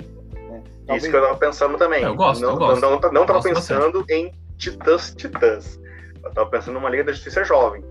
Né? 0.54 0.62
Talvez... 0.86 1.02
Isso 1.02 1.10
que 1.10 1.16
eu 1.16 1.22
tava 1.22 1.38
pensando 1.38 1.78
também. 1.78 2.02
Eu 2.02 2.14
gosto, 2.14 2.42
não, 2.42 2.50
eu 2.50 2.56
gosto. 2.56 2.80
Não, 2.80 2.90
não, 2.90 3.12
não 3.12 3.26
tava 3.26 3.40
gosto 3.40 3.48
pensando 3.48 3.98
bastante. 4.00 4.12
em 4.12 4.32
Titãs 4.56 5.14
Titãs. 5.14 5.80
Eu 6.22 6.32
tava 6.32 6.50
pensando 6.50 6.74
numa 6.74 6.88
Liga 6.88 7.04
da 7.04 7.12
Justiça 7.12 7.44
Jovem. 7.44 7.84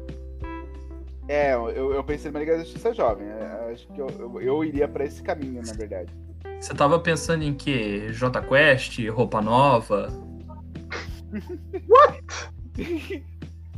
É, 1.27 1.53
eu, 1.53 1.93
eu 1.93 2.03
pensei 2.03 2.31
numa 2.31 2.39
Liga 2.39 2.57
da 2.57 2.63
Justiça 2.63 2.93
Jovem. 2.93 3.27
É, 3.27 3.71
acho 3.73 3.87
que 3.87 3.99
eu, 3.99 4.07
eu, 4.19 4.41
eu 4.41 4.63
iria 4.63 4.87
para 4.87 5.05
esse 5.05 5.21
caminho, 5.21 5.61
na 5.65 5.73
verdade. 5.73 6.13
Você 6.59 6.73
tava 6.73 6.99
pensando 6.99 7.43
em 7.43 7.53
que? 7.53 8.11
J 8.13 8.41
Quest, 8.41 8.99
roupa 9.09 9.41
nova? 9.41 10.09
What? 11.89 12.23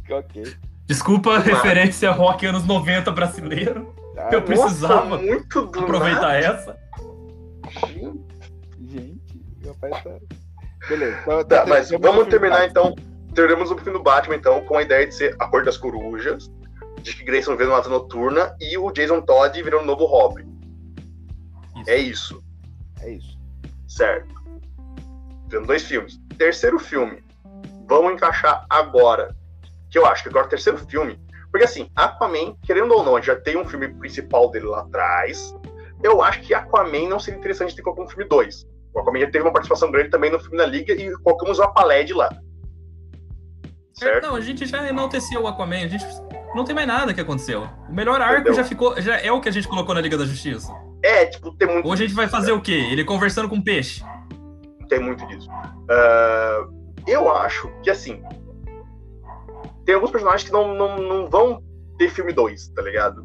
ok. 0.09 0.43
Desculpa 0.86 1.36
a 1.36 1.39
referência 1.39 2.11
rock 2.11 2.45
anos 2.45 2.65
90 2.65 3.11
brasileiro. 3.11 3.93
Ah, 4.17 4.29
eu 4.31 4.41
precisava 4.43 5.17
muito 5.17 5.59
aproveitar 5.59 6.21
nada. 6.21 6.38
essa. 6.38 6.77
Gente, 7.88 8.34
meu 9.66 9.76
pai 9.76 9.89
tá. 9.89 10.11
Beleza. 10.88 11.20
Então, 11.22 11.43
tá, 11.43 11.66
mas 11.66 11.89
vamos 11.89 12.28
terminar 12.28 12.68
então. 12.68 12.95
Teremos 13.34 13.70
o 13.70 13.78
fim 13.78 13.91
do 13.91 14.01
Batman, 14.01 14.36
então, 14.36 14.63
com 14.63 14.78
a 14.78 14.82
ideia 14.82 15.05
de 15.05 15.13
ser 15.13 15.36
a 15.39 15.47
cor 15.47 15.66
das 15.66 15.76
corujas, 15.76 16.49
de 17.01 17.13
que 17.13 17.26
Grayson 17.26 17.57
vê 17.57 17.66
no 17.66 17.76
Asa 17.76 17.89
Noturna 17.89 18.55
e 18.61 18.78
o 18.78 18.89
Jason 18.91 19.22
Todd 19.22 19.61
virando 19.61 19.84
o 19.84 19.86
novo 19.86 20.05
Robin. 20.05 20.45
Isso. 21.76 21.89
É 21.89 21.97
isso. 21.97 22.43
É 23.01 23.11
isso. 23.11 23.38
Certo. 23.88 24.34
Vendo 25.49 25.68
dois 25.68 25.84
filmes. 25.84 26.18
Terceiro 26.38 26.80
filme. 26.80 27.24
Vamos 27.88 28.13
encaixar 28.13 28.66
agora. 28.70 29.36
Que 29.91 29.97
eu 29.97 30.05
acho 30.05 30.24
que 30.24 30.30
agora 30.30 30.45
o 30.45 30.49
terceiro 30.49 30.78
filme. 30.78 31.20
Porque 31.51 31.66
assim, 31.66 31.89
Aquaman, 31.95 32.55
querendo 32.63 32.93
ou 32.93 33.03
não, 33.03 33.16
a 33.16 33.20
gente 33.20 33.28
já 33.28 33.36
tem 33.36 33.57
um 33.57 33.66
filme 33.66 33.88
principal 33.88 34.49
dele 34.49 34.66
lá 34.66 34.82
atrás. 34.82 35.53
Eu 36.01 36.22
acho 36.22 36.41
que 36.41 36.53
Aquaman 36.53 37.07
não 37.07 37.20
seria 37.20 37.39
interessante 37.39 37.76
ter 37.76 37.82
colocado 37.82 38.05
um 38.05 38.09
filme 38.09 38.26
2. 38.26 38.66
O 38.96 39.00
Aquaman 39.02 39.20
já 39.20 39.30
teve 39.30 39.43
uma 39.43 39.52
participação 39.52 39.91
grande 39.91 40.10
também 40.10 40.32
no 40.32 40.39
filme 40.39 40.58
da 40.58 40.66
Liga 40.66 40.93
e 40.93 41.12
colocamos 41.18 41.60
o 41.60 41.64
Apaled 41.64 42.14
lá. 42.14 42.30
Certo? 43.93 44.24
Não, 44.24 44.36
a 44.36 44.41
gente 44.41 44.66
já 44.66 44.88
enalteceu 44.88 45.41
o 45.41 45.48
Aquaman, 45.48 45.84
a 45.84 45.88
gente 45.88 46.06
não 46.56 46.64
tem 46.64 46.74
mais 46.74 46.88
nada 46.88 47.14
que 47.14 47.22
aconteceu. 47.22 47.68
O 47.89 47.93
melhor 47.93 48.22
arco 48.22 48.41
Entendeu? 48.41 48.56
já 48.56 48.64
ficou, 48.64 49.00
já 49.02 49.18
é 49.18 49.32
o 49.32 49.41
que 49.41 49.50
a 49.50 49.52
gente 49.52 49.68
colocou 49.68 49.93
na 49.93 50.02
Liga 50.02 50.18
da 50.18 50.26
Justiça. 50.26 50.74
É, 51.04 51.26
tipo, 51.26 51.56
tem 51.58 51.68
muito. 51.68 51.88
Hoje 51.88 52.06
a 52.06 52.08
gente 52.08 52.16
vai 52.16 52.28
fazer 52.28 52.54
o 52.54 52.62
quê? 52.62 52.88
Ele 52.91 53.04
conversando 53.04 53.50
com 53.50 53.62
peixe. 53.62 54.04
Tem 54.89 55.00
muito 55.00 55.26
disso. 55.28 55.48
Ah, 55.89 56.66
eu 57.06 57.30
acho 57.36 57.70
que 57.84 57.89
assim. 57.89 58.24
Tem 59.86 59.93
alguns 59.93 60.10
personagens 60.10 60.43
que 60.43 60.52
não, 60.52 60.74
não, 60.74 60.98
não 60.98 61.30
vão 61.30 61.62
ter 61.98 62.10
filme 62.10 62.34
2, 62.34 62.70
tá 62.70 62.82
ligado? 62.82 63.24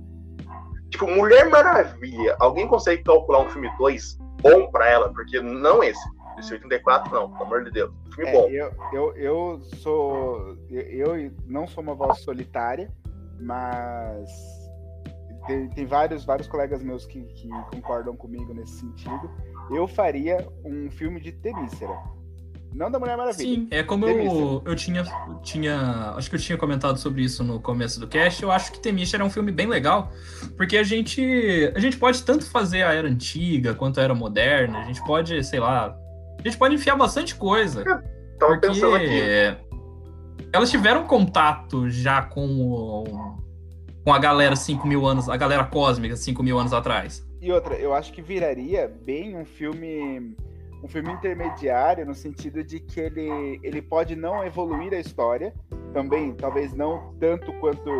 Tipo, 0.91 1.07
Mulher 1.07 1.49
Maravilha. 1.49 2.37
Alguém 2.39 2.67
consegue 2.69 3.03
calcular 3.03 3.41
um 3.41 3.49
filme 3.49 3.71
2 3.79 4.20
bom 4.41 4.71
pra 4.71 4.89
ela? 4.89 5.13
Porque 5.13 5.41
não 5.41 5.83
esse. 5.83 6.09
Esse 6.39 6.55
84, 6.55 7.13
não, 7.13 7.31
pelo 7.31 7.45
amor 7.45 7.65
de 7.65 7.71
Deus. 7.71 7.93
Filme 8.15 8.31
É, 8.31 8.33
bom. 8.33 8.49
eu, 8.49 8.73
eu, 8.93 9.17
eu 9.17 9.61
sou. 9.77 10.57
Eu, 10.71 11.17
eu 11.17 11.33
não 11.47 11.67
sou 11.67 11.83
uma 11.83 11.95
voz 11.95 12.21
solitária, 12.21 12.91
mas 13.39 14.31
tem, 15.47 15.69
tem 15.69 15.87
vários, 15.87 16.25
vários 16.25 16.47
colegas 16.49 16.83
meus 16.83 17.07
que, 17.07 17.23
que 17.25 17.49
concordam 17.73 18.17
comigo 18.17 18.55
nesse 18.55 18.81
sentido. 18.81 19.31
Eu 19.71 19.87
faria 19.87 20.47
um 20.65 20.91
filme 20.91 21.21
de 21.21 21.33
Temícera. 21.33 21.97
Não 22.73 22.91
da 22.91 22.99
Mulher 22.99 23.17
Maravilha. 23.17 23.61
Sim, 23.61 23.69
é 23.71 23.83
como 23.83 24.07
eu, 24.07 24.63
eu 24.65 24.77
tinha, 24.77 25.05
tinha. 25.43 26.15
Acho 26.17 26.31
que 26.31 26.37
eu 26.37 26.41
tinha 26.41 26.57
comentado 26.57 26.99
sobre 26.99 27.23
isso 27.23 27.43
no 27.43 27.61
começo 27.61 27.99
do 27.99 28.07
cast. 28.07 28.43
Eu 28.43 28.51
acho 28.51 28.73
que 28.73 28.81
Temisha 28.81 29.17
era 29.17 29.25
um 29.25 29.31
filme 29.31 29.51
bem 29.51 29.67
legal, 29.67 30.13
porque 30.57 30.77
a 30.77 30.83
gente. 30.83 31.73
A 31.75 31.81
gente 31.81 31.97
pode 31.97 32.23
tanto 32.23 32.49
fazer 32.49 32.83
a 32.83 32.93
era 32.93 33.09
antiga 33.09 33.75
quanto 33.75 33.99
a 33.99 34.03
era 34.03 34.15
moderna, 34.15 34.81
a 34.81 34.85
gente 34.85 35.05
pode, 35.05 35.43
sei 35.45 35.59
lá. 35.59 35.97
A 36.39 36.43
gente 36.43 36.57
pode 36.57 36.75
enfiar 36.75 36.97
bastante 36.97 37.35
coisa. 37.35 37.85
Tava 38.39 38.53
Porque 38.53 38.69
pensando 38.69 38.97
aqui. 38.97 39.21
elas 40.53 40.71
tiveram 40.71 41.07
contato 41.07 41.91
já 41.91 42.23
com 42.23 42.47
o, 42.47 43.05
com 44.03 44.15
a 44.15 44.19
galera 44.19 44.57
5 44.57 44.87
mil 44.87 45.05
anos, 45.07 45.29
a 45.29 45.37
galera 45.37 45.65
cósmica 45.65 46.17
5 46.17 46.43
mil 46.43 46.59
anos 46.59 46.73
atrás. 46.73 47.27
E 47.41 47.53
outra, 47.53 47.75
eu 47.75 47.93
acho 47.93 48.13
que 48.13 48.23
viraria 48.23 48.91
bem 49.05 49.37
um 49.37 49.45
filme 49.45 50.35
um 50.83 50.89
filme 50.89 51.13
intermediário 51.13 52.07
no 52.07 52.15
sentido 52.15 52.65
de 52.65 52.81
que 52.81 53.01
ele, 53.01 53.61
ele 53.63 53.83
pode 53.83 54.17
não 54.17 54.45
evoluir 54.45 54.93
a 54.93 54.99
história, 54.99 55.55
também 55.93 56.35
talvez 56.35 56.75
não 56.75 57.15
tanto 57.19 57.53
quanto 57.55 57.91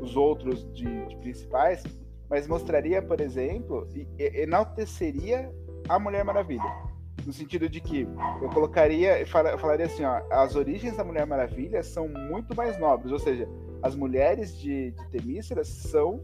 os 0.00 0.16
outros 0.16 0.64
de, 0.72 1.06
de 1.06 1.16
principais, 1.18 1.82
mas 2.28 2.46
mostraria, 2.46 3.00
por 3.00 3.20
exemplo, 3.20 3.86
e, 3.94 4.06
e- 4.18 4.42
enalteceria 4.42 5.50
a 5.88 5.98
Mulher 5.98 6.24
Maravilha. 6.24 6.86
No 7.24 7.32
sentido 7.32 7.68
de 7.68 7.80
que 7.80 8.06
eu 8.42 8.48
colocaria, 8.50 9.18
eu 9.20 9.26
eu 9.26 9.58
falaria 9.58 9.86
assim, 9.86 10.04
ó, 10.04 10.20
as 10.30 10.54
origens 10.54 10.96
da 10.96 11.04
Mulher 11.04 11.26
Maravilha 11.26 11.82
são 11.82 12.08
muito 12.08 12.54
mais 12.56 12.78
nobres, 12.78 13.12
ou 13.12 13.18
seja, 13.18 13.48
as 13.82 13.94
mulheres 13.94 14.56
de, 14.56 14.92
de 14.92 15.08
Temícera 15.10 15.64
são 15.64 16.20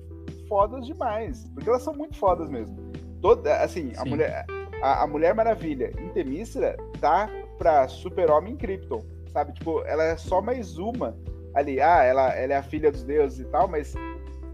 fodas 0.48 0.86
demais, 0.86 1.48
porque 1.54 1.68
elas 1.68 1.82
são 1.82 1.94
muito 1.94 2.16
fodas 2.16 2.48
mesmo. 2.48 2.76
Toda, 3.20 3.56
assim, 3.58 3.92
a 3.96 4.02
Sim. 4.02 4.10
mulher, 4.10 4.44
a, 4.82 5.02
a 5.04 5.06
Mulher 5.06 5.34
Maravilha 5.34 5.92
em 5.98 6.08
Temícera 6.10 6.76
tá 7.00 7.30
pra 7.58 7.86
Super-Homem 7.88 8.54
em 8.54 8.56
Krypton, 8.56 9.00
sabe? 9.32 9.52
Tipo, 9.54 9.82
ela 9.84 10.02
é 10.04 10.16
só 10.16 10.42
mais 10.42 10.76
uma 10.78 11.16
ali. 11.54 11.80
Ah, 11.80 12.02
ela, 12.02 12.34
ela 12.34 12.52
é 12.54 12.56
a 12.56 12.62
filha 12.62 12.90
dos 12.90 13.04
deuses 13.04 13.40
e 13.40 13.44
tal, 13.44 13.68
mas 13.68 13.94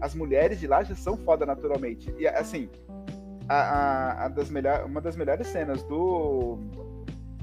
as 0.01 0.13
mulheres 0.15 0.59
de 0.59 0.67
lá 0.67 0.83
já 0.83 0.95
são 0.95 1.17
foda 1.17 1.45
naturalmente. 1.45 2.13
E 2.17 2.27
assim, 2.27 2.69
a, 3.47 3.55
a- 3.55 4.25
a 4.25 4.27
das 4.29 4.49
melhor, 4.49 4.85
uma 4.85 5.01
das 5.01 5.15
melhores 5.15 5.47
cenas 5.47 5.83
do. 5.83 6.57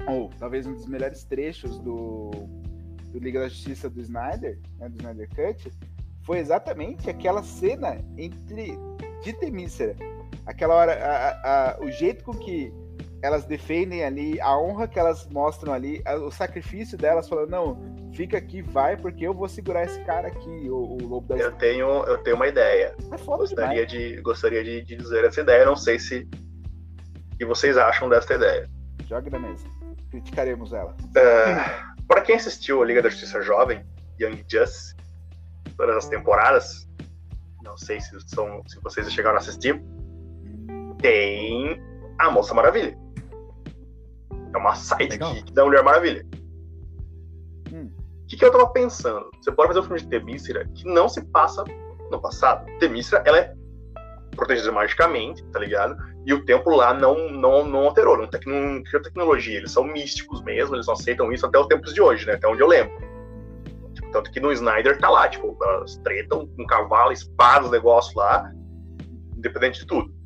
Ou 0.07 0.29
talvez 0.39 0.65
um 0.65 0.73
dos 0.73 0.87
melhores 0.87 1.23
trechos 1.25 1.77
do, 1.79 2.31
do 3.11 3.19
Liga 3.19 3.41
da 3.41 3.49
Justiça 3.49 3.89
do 3.89 3.99
Snyder, 3.99 4.57
né, 4.79 4.87
do 4.87 4.95
Snyder 4.95 5.27
Cut, 5.35 5.69
foi 6.23 6.39
exatamente 6.39 7.09
aquela 7.09 7.43
cena 7.43 7.97
entre 8.17 8.77
de 9.21 9.33
Temícera. 9.33 9.95
Aquela 10.47 10.73
hora, 10.75 10.93
a- 10.93 11.71
a- 11.75 11.79
o 11.81 11.91
jeito 11.91 12.23
com 12.23 12.33
que 12.33 12.73
elas 13.21 13.45
defendem 13.45 14.03
ali, 14.03 14.39
a 14.39 14.57
honra 14.57 14.87
que 14.87 14.97
elas 14.97 15.27
mostram 15.27 15.73
ali, 15.73 16.01
a- 16.05 16.15
o 16.15 16.31
sacrifício 16.31 16.97
delas, 16.97 17.27
falando, 17.27 17.49
não, 17.49 18.11
fica 18.13 18.37
aqui, 18.37 18.61
vai, 18.61 18.95
porque 18.95 19.27
eu 19.27 19.33
vou 19.33 19.49
segurar 19.49 19.83
esse 19.83 19.99
cara 20.01 20.27
aqui, 20.29 20.69
o, 20.69 20.97
o 21.01 21.05
Lobo 21.07 21.27
da 21.27 21.35
Eu 21.37 21.51
tenho, 21.53 21.87
eu 22.05 22.17
tenho 22.19 22.35
uma 22.35 22.47
ideia. 22.47 22.95
É 22.97 23.01
demais. 23.01 23.21
Gostaria, 23.25 23.85
de, 23.85 24.21
gostaria 24.21 24.63
de, 24.63 24.83
de 24.83 24.95
dizer 24.95 25.25
essa 25.25 25.41
ideia. 25.41 25.65
Não 25.65 25.75
sei 25.75 25.99
se 25.99 26.27
que 27.37 27.45
vocês 27.45 27.77
acham 27.77 28.07
dessa 28.09 28.33
ideia. 28.33 28.69
Joga 29.07 29.29
na 29.29 29.39
mesa. 29.39 29.65
Criticaremos 30.09 30.71
ela. 30.73 30.95
Ah, 31.17 31.93
para 32.07 32.21
quem 32.21 32.35
assistiu 32.35 32.81
a 32.81 32.85
Liga 32.85 33.01
da 33.01 33.09
Justiça 33.09 33.41
Jovem, 33.41 33.85
Young 34.19 34.43
Justice, 34.49 34.95
todas 35.75 35.97
as 35.97 36.07
temporadas, 36.07 36.87
não 37.63 37.75
sei 37.77 37.99
se, 37.99 38.17
são, 38.27 38.61
se 38.67 38.79
vocês 38.81 39.11
chegaram 39.11 39.35
a 39.35 39.39
assistir, 39.39 39.79
tem 40.99 41.81
a 42.19 42.31
Moça 42.31 42.53
Maravilha. 42.53 42.97
É 44.53 44.57
uma 44.57 44.75
sidekick 44.75 45.51
da 45.53 45.65
Mulher 45.65 45.83
Maravilha. 45.83 46.25
Hum. 47.71 47.91
O 48.23 48.27
que, 48.27 48.37
que 48.37 48.45
eu 48.45 48.51
tava 48.51 48.67
pensando? 48.69 49.29
Você 49.41 49.51
pode 49.51 49.69
fazer 49.69 49.79
um 49.79 49.83
filme 49.83 50.01
de 50.01 50.07
Temícera 50.07 50.67
que 50.73 50.85
não 50.85 51.07
se 51.07 51.23
passa 51.25 51.63
no 52.11 52.19
passado. 52.19 52.65
Temícera, 52.79 53.23
ela 53.25 53.37
é 53.37 53.53
protegida 54.35 54.71
magicamente, 54.71 55.43
tá 55.45 55.59
ligado? 55.59 55.97
E 56.25 56.33
o 56.33 56.45
tempo 56.45 56.69
lá 56.69 56.93
não, 56.93 57.29
não, 57.29 57.65
não 57.65 57.85
alterou, 57.85 58.17
não, 58.17 58.27
tec, 58.27 58.45
não 58.45 58.83
criou 58.83 59.01
tecnologia. 59.01 59.57
Eles 59.57 59.71
são 59.71 59.83
místicos 59.83 60.41
mesmo, 60.43 60.75
eles 60.75 60.85
não 60.85 60.93
aceitam 60.93 61.31
isso 61.31 61.45
até 61.45 61.57
os 61.57 61.67
tempos 61.67 61.93
de 61.93 62.01
hoje, 62.01 62.25
né? 62.25 62.33
Até 62.33 62.47
onde 62.47 62.61
eu 62.61 62.67
lembro. 62.67 62.95
Tipo, 63.93 64.11
tanto 64.11 64.31
que 64.31 64.39
no 64.39 64.51
Snyder 64.51 64.99
tá 64.99 65.09
lá, 65.09 65.27
tipo, 65.27 65.57
elas 65.61 65.97
tretam 65.97 66.47
com 66.47 66.65
cavalo, 66.65 67.11
espada, 67.11 67.65
os 67.65 67.71
negócios 67.71 68.13
lá, 68.15 68.51
independente 69.35 69.79
de 69.79 69.87
tudo. 69.87 70.16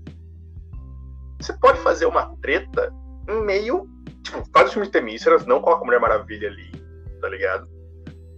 Você 1.42 1.54
pode 1.54 1.80
fazer 1.80 2.06
uma 2.06 2.36
treta 2.38 2.94
meio. 3.28 3.90
Tipo, 4.24 4.44
faz 4.54 4.70
o 4.70 4.74
filme 4.74 4.86
de 4.86 4.92
Temíceras, 4.92 5.46
não 5.46 5.60
coloca 5.60 5.82
a 5.82 5.86
Mulher 5.86 6.00
Maravilha 6.00 6.48
ali, 6.48 6.72
tá 7.20 7.28
ligado? 7.28 7.68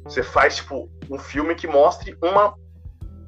Você 0.06 0.24
faz, 0.24 0.58
tipo, 0.58 0.90
um 1.10 1.20
filme 1.20 1.54
que 1.56 1.68
mostre 1.68 2.18
uma 2.22 2.56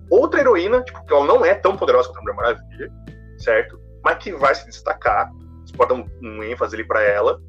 outra 0.09 0.39
heroína, 0.39 0.81
tipo, 0.81 1.05
que 1.05 1.13
ela 1.13 1.25
não 1.25 1.43
é 1.43 1.53
tão 1.53 1.75
poderosa 1.75 2.07
quanto 2.07 2.19
a 2.19 2.21
Mulher 2.21 2.35
Maravilha, 2.35 2.91
certo? 3.37 3.79
Mas 4.03 4.17
que 4.19 4.31
vai 4.31 4.55
se 4.55 4.65
destacar. 4.65 5.29
Você 5.65 5.75
pode 5.75 5.89
dar 5.89 5.95
um, 5.95 6.07
um 6.21 6.43
ênfase 6.43 6.75
ali 6.75 6.85
pra 6.85 7.01
ela. 7.03 7.41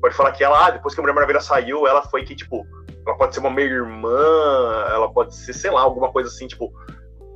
Pode 0.00 0.14
falar 0.14 0.32
que 0.32 0.44
ela, 0.44 0.66
ah, 0.66 0.70
depois 0.70 0.94
que 0.94 1.00
a 1.00 1.02
Mulher 1.02 1.14
Maravilha 1.14 1.40
saiu, 1.40 1.86
ela 1.86 2.02
foi 2.02 2.24
que, 2.24 2.34
tipo, 2.34 2.66
ela 3.06 3.16
pode 3.16 3.34
ser 3.34 3.40
uma 3.40 3.50
meia-irmã, 3.50 4.84
ela 4.90 5.10
pode 5.10 5.34
ser, 5.34 5.54
sei 5.54 5.70
lá, 5.70 5.80
alguma 5.80 6.12
coisa 6.12 6.28
assim, 6.28 6.46
tipo, 6.46 6.70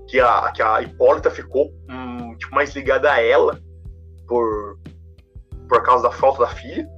que 0.07 0.21
a, 0.21 0.53
que 0.53 0.61
a 0.61 0.83
Hipólita 0.83 1.31
ficou 1.31 1.73
hum, 1.89 2.37
tipo, 2.37 2.55
mais 2.55 2.75
ligada 2.75 3.11
a 3.11 3.23
ela 3.23 3.59
por, 4.31 4.79
por 5.69 5.83
causa 5.83 6.05
da 6.05 6.13
falta 6.13 6.45
da 6.45 6.49
filha 6.51 6.89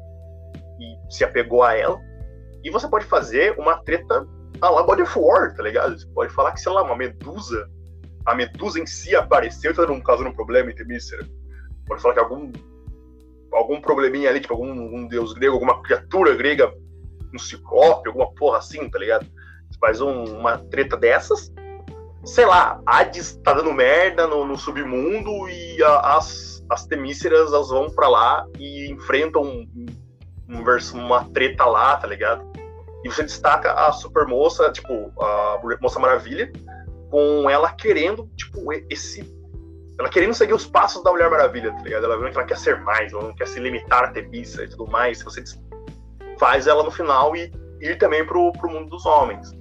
e 0.78 1.14
se 1.14 1.24
apegou 1.24 1.62
a 1.62 1.74
ela. 1.74 1.98
E 2.62 2.70
você 2.70 2.86
pode 2.86 3.06
fazer 3.06 3.58
uma 3.58 3.78
treta 3.78 4.28
a 4.60 4.68
lá 4.68 4.82
God 4.82 5.00
of 5.00 5.18
War, 5.18 5.54
tá 5.56 5.62
ligado? 5.62 5.98
Você 5.98 6.06
pode 6.08 6.32
falar 6.34 6.52
que, 6.52 6.60
sei 6.60 6.70
lá, 6.70 6.82
uma 6.82 6.94
medusa, 6.94 7.66
a 8.26 8.34
medusa 8.34 8.78
em 8.78 8.86
si 8.86 9.16
apareceu 9.16 9.72
e 9.72 9.74
tá 9.74 9.86
causando 10.04 10.28
um 10.28 10.34
problema 10.34 10.70
entre 10.70 10.84
Mísera. 10.84 11.26
Pode 11.86 12.02
falar 12.02 12.14
que 12.14 12.20
algum 12.20 12.52
algum 13.50 13.80
probleminha 13.80 14.28
ali, 14.28 14.40
tipo, 14.40 14.52
algum 14.52 14.70
um 14.70 15.08
deus 15.08 15.32
grego, 15.32 15.54
alguma 15.54 15.82
criatura 15.82 16.34
grega, 16.34 16.72
um 17.34 17.38
ciclope, 17.38 18.08
alguma 18.08 18.32
porra 18.34 18.58
assim, 18.58 18.88
tá 18.90 18.98
ligado? 18.98 19.26
Você 19.70 19.78
faz 19.78 20.00
um, 20.02 20.24
uma 20.38 20.58
treta 20.58 20.98
dessas. 20.98 21.50
Sei 22.24 22.44
lá, 22.44 22.80
Hades 22.86 23.36
tá 23.42 23.54
dando 23.54 23.72
merda 23.72 24.26
no, 24.26 24.46
no 24.46 24.56
submundo 24.56 25.48
e 25.48 25.82
a, 25.82 26.16
as, 26.16 26.51
as 26.72 26.86
Temíceras 26.86 27.52
elas 27.52 27.68
vão 27.68 27.90
pra 27.90 28.08
lá 28.08 28.46
e 28.58 28.90
enfrentam 28.90 29.42
um, 29.42 29.86
um, 30.48 30.98
uma 30.98 31.24
treta 31.30 31.64
lá, 31.64 31.96
tá 31.96 32.06
ligado? 32.06 32.50
E 33.04 33.08
você 33.08 33.22
destaca 33.22 33.72
a 33.72 33.92
super 33.92 34.26
moça, 34.26 34.70
tipo, 34.70 35.12
a 35.20 35.60
Moça 35.80 35.98
Maravilha, 35.98 36.50
com 37.10 37.50
ela 37.50 37.72
querendo, 37.72 38.28
tipo, 38.36 38.72
esse. 38.88 39.22
Ela 39.98 40.08
querendo 40.08 40.34
seguir 40.34 40.54
os 40.54 40.66
passos 40.66 41.02
da 41.02 41.10
Mulher 41.10 41.28
Maravilha, 41.28 41.72
tá 41.72 41.82
ligado? 41.82 42.04
Ela 42.04 42.16
vendo 42.16 42.30
que 42.30 42.38
ela 42.38 42.46
quer 42.46 42.56
ser 42.56 42.80
mais, 42.80 43.12
ela 43.12 43.24
não 43.24 43.34
quer 43.34 43.46
se 43.46 43.60
limitar 43.60 44.04
a 44.04 44.08
ter 44.08 44.28
missa 44.28 44.64
e 44.64 44.68
tudo 44.68 44.86
mais. 44.86 45.22
Você 45.22 45.42
faz 46.38 46.66
ela 46.66 46.82
no 46.82 46.90
final 46.90 47.36
e 47.36 47.52
ir 47.80 47.98
também 47.98 48.24
pro, 48.24 48.52
pro 48.52 48.70
mundo 48.70 48.88
dos 48.88 49.04
homens. 49.04 49.52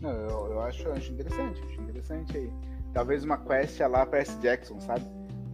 Não, 0.00 0.10
eu, 0.10 0.52
eu 0.52 0.60
acho, 0.62 0.90
acho 0.90 1.12
interessante, 1.12 1.62
acho 1.62 1.80
interessante 1.80 2.36
aí. 2.36 2.73
Talvez 2.94 3.24
uma 3.24 3.36
quest 3.36 3.80
lá 3.80 4.06
Percy 4.06 4.38
Jackson, 4.38 4.80
sabe? 4.80 5.04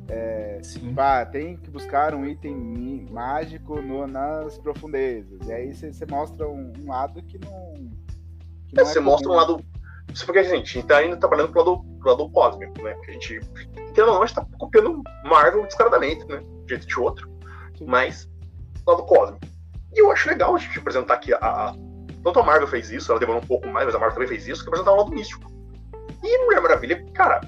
É, 0.08 0.60
pá, 0.94 1.24
tem 1.24 1.56
que 1.56 1.70
buscar 1.70 2.14
um 2.14 2.26
item 2.26 3.06
mágico 3.10 3.80
no, 3.80 4.06
nas 4.06 4.58
profundezas. 4.58 5.40
E 5.46 5.52
aí 5.52 5.74
você 5.74 6.04
mostra 6.06 6.46
um, 6.46 6.72
um, 6.78 6.88
lado 6.88 7.22
que 7.22 7.38
não. 7.38 7.74
Que 8.68 8.76
não 8.76 8.82
é, 8.82 8.84
você 8.84 8.98
é 8.98 9.00
mostra 9.00 9.30
um 9.30 9.34
lado. 9.34 9.64
Isso 10.12 10.26
porque 10.26 10.40
assim, 10.40 10.52
a 10.52 10.56
gente 10.56 10.82
tá 10.82 10.98
ainda 10.98 11.16
trabalhando 11.16 11.52
pro 11.52 11.60
lado, 11.60 11.84
pro 11.98 12.10
lado 12.10 12.28
cósmico, 12.30 12.82
né? 12.82 12.92
Porque 12.94 13.10
a 13.10 13.14
gente, 13.14 13.40
querendo 13.94 14.08
ou 14.08 14.14
não, 14.14 14.22
a 14.22 14.26
gente 14.26 14.34
tá 14.34 14.46
copiando 14.58 15.02
Marvel 15.24 15.64
descaradamente, 15.64 16.26
né? 16.26 16.42
De 16.64 16.70
jeito 16.70 16.86
de 16.86 17.00
outro. 17.00 17.30
Sim. 17.78 17.86
Mas, 17.86 18.28
lado 18.86 19.04
cósmico. 19.04 19.46
E 19.94 20.02
eu 20.02 20.10
acho 20.10 20.28
legal 20.28 20.54
a 20.54 20.58
gente 20.58 20.78
apresentar 20.78 21.14
aqui 21.14 21.32
a, 21.32 21.38
a. 21.38 21.74
Tanto 22.22 22.38
a 22.40 22.42
Marvel 22.42 22.66
fez 22.66 22.90
isso, 22.90 23.10
ela 23.10 23.20
demorou 23.20 23.40
um 23.40 23.46
pouco 23.46 23.66
mais, 23.68 23.86
mas 23.86 23.94
a 23.94 23.98
Marvel 23.98 24.14
também 24.14 24.28
fez 24.28 24.46
isso, 24.46 24.62
que 24.62 24.68
apresentar 24.68 24.92
o 24.92 24.96
lado 24.96 25.10
místico. 25.10 25.59
E 26.22 26.44
Mulher 26.44 26.60
Maravilha, 26.60 27.04
cara, 27.14 27.40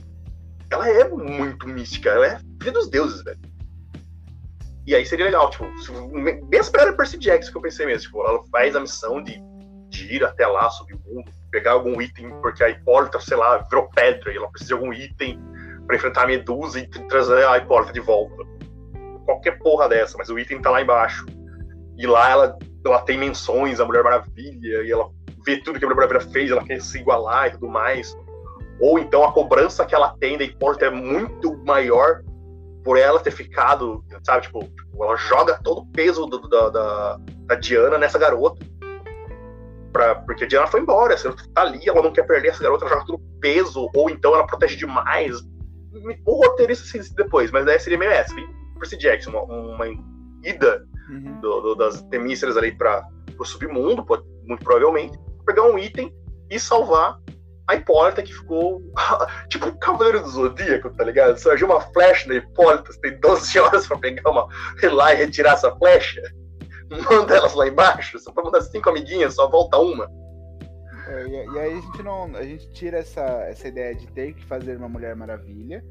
ela 0.70 0.88
é 0.88 1.06
muito 1.08 1.68
mística, 1.68 2.10
ela 2.10 2.26
é 2.26 2.38
filha 2.60 2.72
dos 2.72 2.88
deuses, 2.88 3.22
velho. 3.22 3.38
E 4.86 4.94
aí 4.94 5.06
seria 5.06 5.26
legal, 5.26 5.50
tipo, 5.50 5.64
bem 6.48 6.58
essa 6.58 6.70
pegada 6.70 6.92
Percy 6.94 7.16
Jackson 7.18 7.52
que 7.52 7.58
eu 7.58 7.62
pensei 7.62 7.86
mesmo, 7.86 8.02
tipo, 8.02 8.26
ela 8.26 8.42
faz 8.50 8.74
a 8.74 8.80
missão 8.80 9.22
de, 9.22 9.40
de 9.90 10.16
ir 10.16 10.24
até 10.24 10.46
lá, 10.46 10.68
subir 10.70 10.94
o 10.94 10.98
mundo, 10.98 11.30
pegar 11.50 11.72
algum 11.72 12.00
item, 12.00 12.30
porque 12.40 12.64
a 12.64 12.70
Hipólita, 12.70 13.20
sei 13.20 13.36
lá, 13.36 13.58
virou 13.58 13.88
pedra 13.90 14.32
e 14.32 14.36
ela 14.36 14.50
precisa 14.50 14.68
de 14.68 14.74
algum 14.74 14.92
item 14.92 15.38
para 15.86 15.96
enfrentar 15.96 16.24
a 16.24 16.26
Medusa 16.26 16.80
e 16.80 16.88
trazer 16.88 17.44
a 17.46 17.58
Hipólita 17.58 17.92
de 17.92 18.00
volta. 18.00 18.42
Qualquer 19.24 19.58
porra 19.58 19.88
dessa, 19.88 20.16
mas 20.18 20.30
o 20.30 20.38
item 20.38 20.60
tá 20.60 20.70
lá 20.70 20.82
embaixo. 20.82 21.26
E 21.96 22.06
lá 22.06 22.30
ela, 22.30 22.58
ela 22.84 23.02
tem 23.02 23.18
menções 23.18 23.78
a 23.78 23.84
Mulher 23.84 24.02
Maravilha, 24.02 24.82
e 24.82 24.90
ela 24.90 25.08
vê 25.44 25.58
tudo 25.58 25.78
que 25.78 25.84
a 25.84 25.88
Mulher 25.88 26.08
Maravilha 26.08 26.32
fez, 26.32 26.50
ela 26.50 26.64
quer 26.64 26.80
se 26.80 26.98
igualar 26.98 27.48
e 27.48 27.50
tudo 27.52 27.68
mais 27.68 28.16
ou 28.82 28.98
então 28.98 29.22
a 29.22 29.32
cobrança 29.32 29.86
que 29.86 29.94
ela 29.94 30.16
tem 30.18 30.36
da 30.36 30.42
Hipólita 30.42 30.86
é 30.86 30.90
muito 30.90 31.56
maior 31.64 32.24
por 32.82 32.98
ela 32.98 33.20
ter 33.20 33.30
ficado, 33.30 34.04
sabe, 34.24 34.42
tipo, 34.42 34.58
tipo 34.64 35.04
ela 35.04 35.14
joga 35.14 35.56
todo 35.62 35.82
o 35.82 35.86
peso 35.86 36.26
do, 36.26 36.48
da, 36.48 36.68
da, 36.68 37.20
da, 37.46 37.54
Diana 37.54 37.96
nessa 37.96 38.18
garota. 38.18 38.66
Pra, 39.92 40.16
porque 40.16 40.42
a 40.42 40.48
Diana 40.48 40.66
foi 40.66 40.80
embora, 40.80 41.14
essa 41.14 41.28
garota 41.28 41.48
tá 41.54 41.62
ali, 41.62 41.88
ela 41.88 42.02
não 42.02 42.12
quer 42.12 42.26
perder 42.26 42.48
essa 42.48 42.62
garota, 42.62 42.84
ela 42.84 42.94
joga 42.94 43.06
todo 43.06 43.20
o 43.20 43.40
peso, 43.40 43.88
ou 43.94 44.10
então 44.10 44.34
ela 44.34 44.48
protege 44.48 44.74
demais. 44.74 45.40
O 46.26 46.44
roteirista 46.44 46.84
se 46.84 47.14
depois, 47.14 47.52
mas 47.52 47.64
daí 47.64 47.78
seria 47.78 47.98
meio 47.98 48.10
essa, 48.10 48.34
Percy 48.80 48.96
Jackson, 48.96 49.30
uma, 49.30 49.44
uma 49.44 49.86
ida 50.42 50.84
uhum. 51.08 51.40
do, 51.40 51.60
do, 51.60 51.74
das 51.76 52.02
Temíceras 52.08 52.56
ali 52.56 52.72
para 52.72 53.06
o 53.38 53.44
submundo, 53.44 54.04
muito 54.44 54.64
provavelmente, 54.64 55.16
pegar 55.46 55.62
um 55.62 55.78
item 55.78 56.12
e 56.50 56.58
salvar 56.58 57.20
a 57.72 57.76
Hipólita 57.76 58.22
que 58.22 58.32
ficou 58.32 58.82
tipo 59.48 59.68
o 59.68 59.78
Cavaleiro 59.78 60.22
do 60.22 60.28
Zodíaco, 60.28 60.90
tá 60.90 61.04
ligado? 61.04 61.38
Surgiu 61.38 61.66
uma 61.66 61.80
flecha 61.80 62.28
da 62.28 62.36
Hipólita, 62.36 62.92
você 62.92 63.00
tem 63.00 63.18
12 63.18 63.58
horas 63.58 63.86
pra 63.86 63.98
pegar 63.98 64.30
uma. 64.30 64.48
ir 64.82 64.88
lá 64.88 65.12
e 65.12 65.16
retirar 65.16 65.54
essa 65.54 65.74
flecha. 65.76 66.22
Manda 67.10 67.34
elas 67.34 67.54
lá 67.54 67.66
embaixo, 67.66 68.18
só 68.18 68.30
pra 68.32 68.44
mandar 68.44 68.60
cinco 68.60 68.90
amiguinhas, 68.90 69.34
só 69.34 69.48
volta 69.48 69.78
uma. 69.78 70.08
É, 71.08 71.26
e, 71.26 71.30
e, 71.30 71.58
aí 71.58 71.72
a 71.72 71.80
gente 71.80 72.02
não. 72.02 72.24
A 72.36 72.42
gente 72.42 72.70
tira 72.72 72.98
essa, 72.98 73.22
essa 73.48 73.68
ideia 73.68 73.94
de 73.94 74.06
ter 74.08 74.34
que 74.34 74.44
fazer 74.44 74.76
uma 74.76 74.88
Mulher 74.88 75.16
Maravilha, 75.16 75.82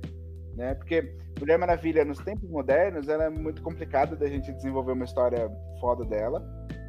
né? 0.56 0.76
Porque 0.76 1.16
Mulher 1.40 1.58
Maravilha, 1.58 2.06
nos 2.06 2.20
tempos 2.20 2.50
modernos, 2.50 3.08
ela 3.08 3.26
é 3.26 3.30
muito 3.30 3.62
complicada 3.64 4.16
da 4.16 4.28
gente 4.28 4.52
desenvolver 4.54 4.92
uma 4.92 5.06
história 5.06 5.50
foda 5.80 6.06
dela 6.06 6.42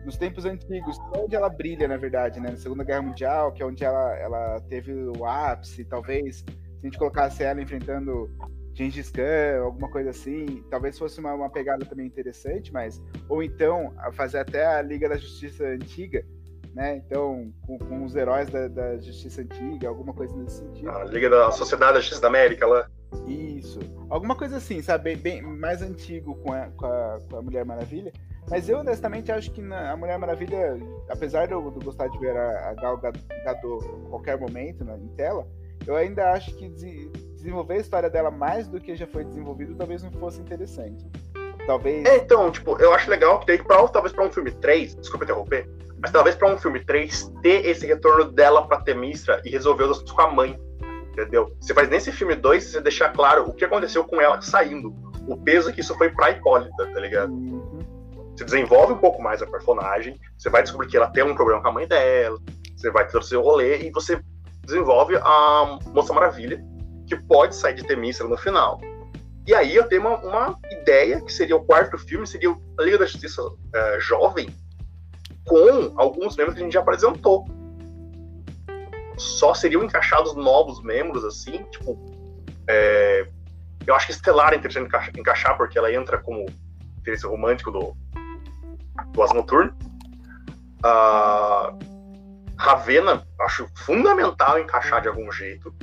nos 0.05 0.16
tempos 0.16 0.44
antigos, 0.44 0.98
onde 1.16 1.34
ela 1.34 1.48
brilha, 1.48 1.86
na 1.86 1.96
verdade, 1.96 2.40
né? 2.40 2.50
Na 2.50 2.57
Segunda 2.57 2.84
Guerra 2.84 3.03
Mundial, 3.03 3.53
que 3.53 3.62
é 3.62 3.66
onde 3.66 3.84
ela, 3.84 4.16
ela 4.16 4.61
teve 4.68 4.92
o 4.92 5.24
ápice, 5.24 5.84
talvez, 5.84 6.38
se 6.38 6.44
a 6.82 6.86
gente 6.86 6.98
colocasse 6.98 7.42
ela 7.42 7.61
enfrentando 7.61 8.30
Gengis 8.74 9.11
Khan, 9.11 9.62
alguma 9.62 9.88
coisa 9.90 10.11
assim, 10.11 10.64
talvez 10.70 10.98
fosse 10.98 11.20
uma, 11.20 11.34
uma 11.34 11.50
pegada 11.50 11.84
também 11.84 12.07
interessante, 12.07 12.72
mas... 12.72 13.00
Ou 13.28 13.42
então, 13.42 13.94
fazer 14.12 14.38
até 14.38 14.66
a 14.66 14.82
Liga 14.82 15.09
da 15.09 15.16
Justiça 15.16 15.64
Antiga, 15.64 16.24
né? 16.74 16.96
Então, 16.96 17.53
com, 17.66 17.78
com 17.78 18.05
os 18.05 18.16
heróis 18.16 18.48
da, 18.48 18.66
da, 18.68 18.98
Justiça 18.98 19.42
Antiga, 19.42 19.88
alguma 19.88 20.12
coisa 20.12 20.34
nesse 20.36 20.59
sentido. 20.59 20.90
A 20.90 21.05
Liga 21.05 21.28
da 21.28 21.50
Sociedade 21.50 21.94
da 21.94 22.00
Justiça 22.00 22.22
da 22.22 22.28
América, 22.28 22.66
lá. 22.66 22.88
Isso. 23.26 23.78
Alguma 24.09 24.34
coisa 24.34 24.57
assim, 24.57 24.80
sabe? 24.80 25.14
Bem, 25.16 25.42
mais 25.42 25.82
antigo 25.82 26.34
com 26.36 26.53
a, 26.53 26.68
com 26.70 26.86
a, 26.86 27.18
com 27.28 27.36
a 27.36 27.42
Mulher 27.42 27.64
Maravilha. 27.64 28.12
Mas 28.51 28.68
eu, 28.68 28.78
honestamente, 28.78 29.30
acho 29.30 29.51
que 29.51 29.61
a 29.61 29.97
Mulher 29.97 30.18
Maravilha, 30.18 30.78
apesar 31.09 31.47
de 31.47 31.53
eu, 31.53 31.62
gostar 31.62 32.09
de 32.09 32.18
ver 32.18 32.36
a, 32.36 32.74
Gal 32.74 32.99
Gadot 32.99 33.24
a 33.47 34.09
qualquer 34.11 34.38
momento 34.38 34.84
né, 34.84 34.99
em 35.01 35.09
tela, 35.09 35.46
eu 35.87 35.96
ainda 35.96 36.33
acho 36.33 36.54
que 36.57 36.68
desenvolver 36.68 37.75
a 37.75 37.79
história 37.79 38.11
dela 38.11 38.30
mais 38.30 38.68
do 38.68 38.80
que 38.80 38.95
já 38.95 39.07
foi 39.07 39.25
desenvolvido 39.25 39.75
talvez 39.75 40.03
não 40.03 40.12
fosse 40.12 40.41
interessante. 40.41 41.04
Talvez. 41.67 42.04
É, 42.04 42.17
então, 42.17 42.50
tipo, 42.50 42.76
eu 42.80 42.92
acho 42.92 43.08
legal 43.08 43.38
que 43.41 43.58
pra, 43.58 43.87
talvez 43.88 44.12
para 44.12 44.25
um 44.25 44.33
filme 44.33 44.50
3, 44.50 44.96
desculpa 44.96 45.25
interromper, 45.25 45.68
mas 46.00 46.11
talvez 46.11 46.34
para 46.34 46.53
um 46.53 46.58
filme 46.58 46.84
3 46.84 47.33
ter 47.41 47.67
esse 47.67 47.87
retorno 47.87 48.33
dela 48.33 48.67
pra 48.67 48.80
Temistra 48.80 49.41
e 49.45 49.50
resolver 49.50 49.84
os 49.84 49.92
assuntos 49.92 50.12
com 50.12 50.22
a 50.22 50.30
mãe. 50.30 50.58
Entendeu? 51.12 51.54
Você 51.61 51.75
faz 51.75 51.88
nesse 51.88 52.11
filme 52.11 52.34
2 52.34 52.64
você 52.64 52.80
deixar 52.80 53.11
claro 53.11 53.49
o 53.49 53.53
que 53.53 53.64
aconteceu 53.64 54.03
com 54.03 54.21
ela 54.21 54.41
saindo. 54.41 54.95
O 55.29 55.37
peso 55.37 55.72
que 55.72 55.80
isso 55.80 55.96
foi 55.96 56.11
pra 56.11 56.30
Hipólita, 56.30 56.87
tá 56.92 56.99
ligado? 56.99 57.33
Uhum. 57.33 57.71
Você 58.37 58.45
desenvolve 58.45 58.95
um 58.95 58.99
pouco 58.99 59.22
mais 59.22 59.42
a 59.42 59.46
personagem, 59.46 60.18
você 60.38 60.49
vai 60.49 60.63
descobrir 60.63 60.88
que 60.88 60.96
ela 60.96 61.11
tem 61.11 61.22
um 61.22 61.34
problema 61.34 61.61
com 61.61 61.68
a 61.68 61.72
mãe 61.72 61.87
dela, 61.87 62.38
você 62.75 62.91
vai 62.91 63.07
ter 63.07 63.18
o 63.18 63.22
seu 63.22 63.42
rolê 63.42 63.87
e 63.87 63.91
você 63.91 64.21
desenvolve 64.64 65.17
a 65.17 65.79
Moça 65.87 66.13
Maravilha, 66.13 66.64
que 67.07 67.17
pode 67.17 67.54
sair 67.54 67.75
de 67.75 67.84
Temícera 67.84 68.29
no 68.29 68.37
final. 68.37 68.80
E 69.46 69.54
aí 69.54 69.75
eu 69.75 69.88
tenho 69.88 70.03
uma, 70.03 70.17
uma, 70.18 70.59
ideia 70.71 71.21
que 71.21 71.33
seria 71.33 71.57
o 71.57 71.64
quarto 71.64 71.99
filme, 71.99 72.26
seria 72.26 72.50
a 72.79 72.83
Liga 72.83 72.99
da 72.99 73.07
Justiça 73.07 73.42
é, 73.75 74.00
jovem, 74.00 74.49
com 75.45 75.92
alguns 75.96 76.37
membros 76.37 76.54
que 76.54 76.61
a 76.61 76.64
gente 76.64 76.72
já 76.72 76.80
apresentou. 76.80 77.45
Só 79.17 79.53
seriam 79.53 79.83
encaixados 79.83 80.34
novos 80.34 80.83
membros, 80.83 81.25
assim, 81.25 81.64
tipo. 81.71 81.99
É, 82.68 83.29
eu 83.84 83.95
acho 83.96 84.07
que 84.07 84.13
Estelar 84.13 84.53
é 84.53 84.57
interessante 84.57 84.88
encaixar, 85.18 85.57
porque 85.57 85.76
ela 85.76 85.92
entra 85.92 86.18
como 86.18 86.46
interesse 87.00 87.26
romântico 87.26 87.72
do, 87.72 87.96
do 89.13 89.22
Asa 89.22 89.34
Noturno. 89.34 89.75
Uh, 90.84 91.93
Ravena, 92.59 93.26
acho 93.41 93.68
fundamental 93.75 94.59
encaixar 94.59 95.03
de 95.03 95.09
algum 95.09 95.30
jeito. 95.33 95.75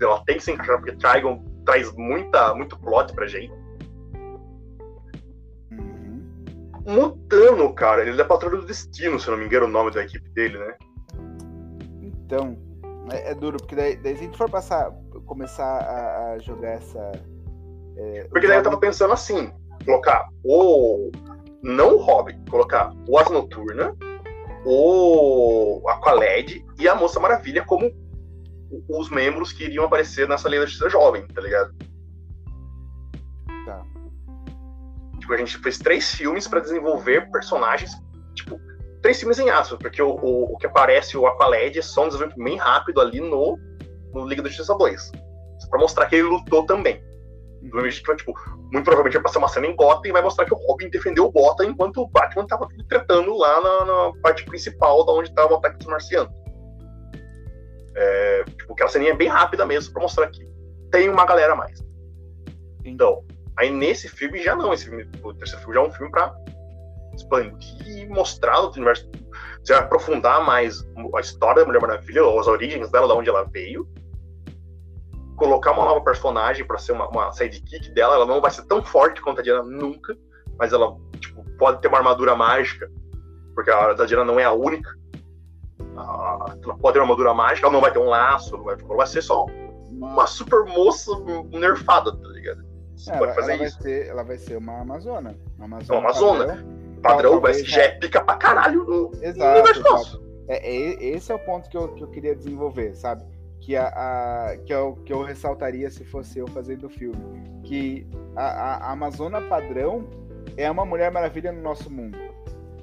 Ela 0.00 0.22
tem 0.24 0.36
que 0.36 0.44
se 0.44 0.52
encaixar, 0.52 0.78
porque 0.78 0.96
Trigon 0.96 1.44
traz 1.64 1.92
muita, 1.92 2.54
muito 2.54 2.78
plot 2.78 3.12
pra 3.12 3.26
gente. 3.26 3.52
Uhum. 5.72 6.24
Mutano, 6.86 7.74
cara, 7.74 8.06
ele 8.06 8.20
é 8.20 8.24
patrulha 8.24 8.58
do 8.58 8.66
destino, 8.66 9.18
se 9.18 9.28
eu 9.28 9.32
não 9.32 9.38
me 9.38 9.46
engano 9.46 9.66
o 9.66 9.68
nome 9.68 9.90
da 9.90 10.02
equipe 10.02 10.28
dele, 10.30 10.56
né? 10.58 10.74
Então, 12.00 12.56
é, 13.10 13.32
é 13.32 13.34
duro, 13.34 13.58
porque 13.58 13.74
daí, 13.74 13.96
daí, 13.96 14.14
se 14.16 14.22
a 14.22 14.24
gente 14.24 14.38
for 14.38 14.50
passar, 14.50 14.92
começar 15.26 15.64
a, 15.64 16.32
a 16.32 16.38
jogar 16.38 16.70
essa. 16.70 17.12
É, 17.96 18.24
porque 18.30 18.46
daí 18.46 18.58
eu 18.58 18.62
tava 18.62 18.78
pensando 18.78 19.12
assim, 19.12 19.52
colocar 19.84 20.28
o 20.44 21.10
não 21.62 21.96
o 21.96 22.02
Robin, 22.02 22.42
colocar 22.50 22.92
o 23.08 23.18
Asa 23.18 23.30
Noturna, 23.30 23.94
o 24.64 25.82
Aqualed 25.88 26.64
e 26.78 26.88
a 26.88 26.94
Moça 26.94 27.18
Maravilha 27.20 27.64
como 27.64 27.90
os 28.88 29.08
membros 29.10 29.52
que 29.52 29.64
iriam 29.64 29.84
aparecer 29.84 30.28
nessa 30.28 30.48
Liga 30.48 30.62
da 30.62 30.66
Justiça 30.66 30.90
Jovem, 30.90 31.26
tá 31.28 31.40
ligado? 31.40 31.74
Tá. 33.64 33.82
Tipo, 35.18 35.32
a 35.32 35.36
gente 35.36 35.58
fez 35.58 35.78
três 35.78 36.14
filmes 36.14 36.46
para 36.46 36.60
desenvolver 36.60 37.30
personagens, 37.30 37.92
tipo, 38.34 38.60
três 39.02 39.18
filmes 39.18 39.38
em 39.38 39.50
aço, 39.50 39.78
porque 39.78 40.02
o, 40.02 40.10
o, 40.10 40.54
o, 40.54 40.58
que 40.58 40.66
aparece, 40.66 41.16
o 41.16 41.26
Aqualed, 41.26 41.78
é 41.78 41.82
só 41.82 42.04
um 42.04 42.08
desenvolvimento 42.08 42.44
bem 42.44 42.56
rápido 42.56 43.00
ali 43.00 43.20
no, 43.20 43.58
no 44.12 44.26
Liga 44.26 44.42
da 44.42 44.48
Justiça 44.48 44.76
2. 44.76 45.12
Pra 45.70 45.80
mostrar 45.80 46.06
que 46.06 46.16
ele 46.16 46.28
lutou 46.28 46.64
também. 46.64 47.02
Do 47.60 48.16
tipo, 48.16 48.34
muito 48.72 48.84
provavelmente 48.84 49.14
vai 49.14 49.22
passar 49.22 49.40
uma 49.40 49.48
cena 49.48 49.66
em 49.66 49.74
Gotham 49.74 50.08
e 50.08 50.12
vai 50.12 50.22
mostrar 50.22 50.44
que 50.44 50.54
o 50.54 50.56
Robin 50.56 50.88
defendeu 50.88 51.24
o 51.24 51.32
Gotham 51.32 51.64
enquanto 51.64 52.02
o 52.02 52.08
Batman 52.08 52.46
tava 52.46 52.68
tretando 52.88 53.36
lá 53.36 53.60
na, 53.60 53.84
na, 53.84 54.12
parte 54.22 54.44
principal 54.44 55.04
da 55.04 55.12
onde 55.12 55.34
tava 55.34 55.54
o 55.54 55.56
ataque 55.56 55.78
dos 55.78 55.86
marcianos. 55.88 56.32
É, 57.96 58.44
tipo, 58.44 58.72
aquela 58.72 58.88
ceninha 58.88 59.10
é 59.10 59.16
bem 59.16 59.28
rápida 59.28 59.66
mesmo 59.66 59.92
pra 59.92 60.02
mostrar 60.02 60.28
que 60.28 60.46
tem 60.90 61.08
uma 61.08 61.26
galera 61.26 61.54
a 61.54 61.56
mais. 61.56 61.84
Então, 62.84 63.24
aí 63.56 63.70
nesse 63.70 64.08
filme 64.08 64.42
já 64.42 64.54
não, 64.54 64.72
esse 64.72 64.84
filme, 64.84 65.08
o 65.22 65.34
terceiro 65.34 65.60
filme 65.64 65.74
já 65.74 65.80
é 65.80 65.88
um 65.88 65.92
filme 65.92 66.10
pra 66.12 66.32
expandir 67.14 67.88
e 67.88 68.06
mostrar 68.06 68.60
o 68.60 68.70
universo. 68.70 69.10
Você 69.64 69.72
vai 69.72 69.82
aprofundar 69.82 70.44
mais 70.44 70.80
a 71.14 71.20
história 71.20 71.62
da 71.62 71.66
Mulher 71.66 71.80
Maravilha, 71.80 72.22
as 72.38 72.46
origens 72.46 72.90
dela, 72.90 73.08
de 73.08 73.12
onde 73.14 73.28
ela 73.28 73.44
veio, 73.44 73.86
colocar 75.38 75.72
uma 75.72 75.84
nova 75.84 76.00
personagem 76.02 76.66
para 76.66 76.78
ser 76.78 76.92
uma, 76.92 77.08
uma 77.08 77.32
sidekick 77.32 77.90
dela, 77.94 78.16
ela 78.16 78.26
não 78.26 78.40
vai 78.40 78.50
ser 78.50 78.66
tão 78.66 78.84
forte 78.84 79.22
quanto 79.22 79.40
a 79.40 79.42
Diana 79.42 79.62
nunca, 79.62 80.14
mas 80.58 80.72
ela 80.72 80.96
tipo, 81.18 81.42
pode 81.56 81.80
ter 81.80 81.88
uma 81.88 81.98
armadura 81.98 82.34
mágica, 82.34 82.90
porque 83.54 83.70
a, 83.70 83.92
a 83.92 84.06
Diana 84.06 84.24
não 84.24 84.38
é 84.38 84.44
a 84.44 84.52
única. 84.52 84.90
ela 85.80 86.76
pode 86.80 86.92
ter 86.92 86.98
uma 86.98 87.04
armadura 87.04 87.32
mágica, 87.32 87.66
ela 87.66 87.72
não 87.72 87.80
vai 87.80 87.92
ter 87.92 88.00
um 88.00 88.08
laço, 88.08 88.56
não 88.56 88.64
vai, 88.64 88.76
vai 88.76 89.06
ser 89.06 89.22
só 89.22 89.46
uma 89.90 90.26
super 90.26 90.64
moça 90.64 91.12
nerfada, 91.50 92.14
tá 92.14 92.28
ligado? 92.28 92.66
Você 92.96 93.12
é, 93.12 93.16
pode 93.16 93.34
fazer 93.34 93.52
ela, 93.52 93.64
isso. 93.64 93.76
Vai 93.76 93.82
ser, 93.82 94.06
ela 94.08 94.22
vai 94.24 94.38
ser 94.38 94.56
uma 94.56 94.80
Amazona. 94.80 95.36
Uma 95.56 95.64
Amazona. 95.66 96.00
Uma 96.00 96.08
Amazona. 96.08 96.46
Padrão, 97.00 97.02
padrão 97.02 97.40
mas 97.40 97.64
já 97.64 97.82
é 97.82 97.88
pica 97.90 98.24
pra 98.24 98.34
caralho 98.34 98.84
no, 98.84 99.10
exato, 99.22 99.38
no 99.38 99.50
universo 99.50 99.82
nosso. 99.82 100.28
É, 100.48 100.56
é, 100.56 101.04
esse 101.10 101.30
é 101.30 101.34
o 101.34 101.38
ponto 101.38 101.68
que 101.70 101.76
eu, 101.76 101.94
que 101.94 102.02
eu 102.02 102.08
queria 102.08 102.34
desenvolver, 102.34 102.96
sabe? 102.96 103.22
Que, 103.68 103.76
a, 103.76 103.88
a, 103.88 104.56
que, 104.64 104.72
eu, 104.72 104.94
que 105.04 105.12
eu 105.12 105.22
ressaltaria 105.22 105.90
se 105.90 106.02
fosse 106.02 106.38
eu 106.38 106.46
fazendo 106.48 106.86
o 106.86 106.88
filme. 106.88 107.20
Que 107.64 108.06
a, 108.34 108.86
a, 108.88 108.92
Amazona 108.92 109.42
padrão 109.42 110.08
é 110.56 110.70
uma 110.70 110.86
Mulher 110.86 111.12
Maravilha 111.12 111.52
no 111.52 111.60
nosso 111.60 111.90
mundo. 111.90 112.16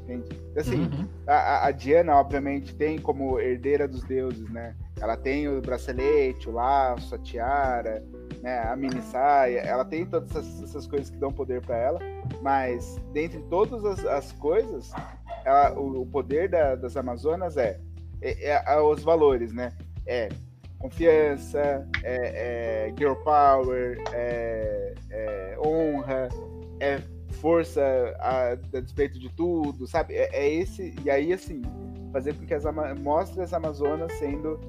Entende? 0.03 0.40
Assim, 0.56 0.82
uhum. 0.82 1.10
a, 1.26 1.66
a 1.66 1.72
Diana, 1.72 2.16
obviamente, 2.18 2.76
tem 2.76 2.99
como 2.99 3.40
herdeira 3.40 3.88
dos 3.88 4.03
deuses, 4.03 4.48
né? 4.52 4.76
Ela 5.02 5.18
tem 5.18 5.48
o 5.48 5.60
bracelete, 5.60 6.48
o 6.48 6.52
laço, 6.52 7.16
a 7.16 7.18
tiara, 7.18 8.06
né? 8.44 8.60
a 8.60 8.76
mini 8.76 9.02
saia. 9.02 9.62
Ela 9.62 9.86
tem 9.86 10.06
todas 10.06 10.30
essas, 10.30 10.62
essas 10.62 10.86
coisas 10.86 11.10
que 11.10 11.18
dão 11.18 11.34
poder 11.34 11.62
para 11.62 11.78
ela. 11.78 11.99
Mas, 12.44 13.02
dentre 13.12 13.41
todas 13.49 13.84
as, 13.84 14.06
as 14.06 14.32
coisas, 14.34 14.91
ela, 15.44 15.74
o, 15.74 16.03
o, 16.03 16.06
poder 16.06 16.48
da, 16.48 16.76
das 16.76 16.95
Amazonas 16.95 17.57
é, 17.57 17.80
é, 18.22 18.52
é, 18.52 18.80
os 18.80 19.02
valores, 19.02 19.52
né? 19.52 19.72
É 20.06 20.30
confiança, 20.80 21.88
é, 22.04 22.88
é 22.88 22.94
girl 22.98 23.16
power, 23.16 24.02
é, 24.14 24.94
é 25.10 25.58
honra, 25.60 26.30
é 26.80 27.02
força 27.42 27.82
a, 28.20 28.52
a, 28.52 28.56
despeito 28.56 29.20
de 29.20 29.30
tudo, 29.30 29.88
sabe? 29.88 30.16
É, 30.16 30.30
é, 30.34 30.54
esse 30.54 30.96
e 31.04 31.10
aí 31.10 31.34
assim 31.34 31.62
fazer 32.12 32.34
com 32.34 32.46
que 32.46 32.54
as 32.54 32.64
mostre 33.02 33.42
as 33.42 33.54
Amazonas 33.54 34.12
sendo 34.14 34.60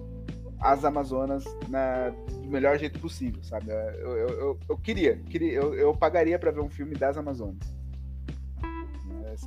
as 0.58 0.84
Amazonas 0.84 1.44
na, 1.68 2.08
do 2.08 2.48
melhor 2.48 2.78
jeito 2.78 2.98
possível, 2.98 3.42
sabe? 3.44 3.70
Eu, 3.70 4.16
eu, 4.16 4.28
eu, 4.28 4.58
eu 4.68 4.78
queria, 4.78 5.16
queria 5.16 5.52
eu, 5.52 5.74
eu 5.74 5.94
pagaria 5.94 6.38
para 6.38 6.50
ver 6.50 6.60
um 6.60 6.70
filme 6.70 6.94
das 6.94 7.16
Amazonas 7.16 7.76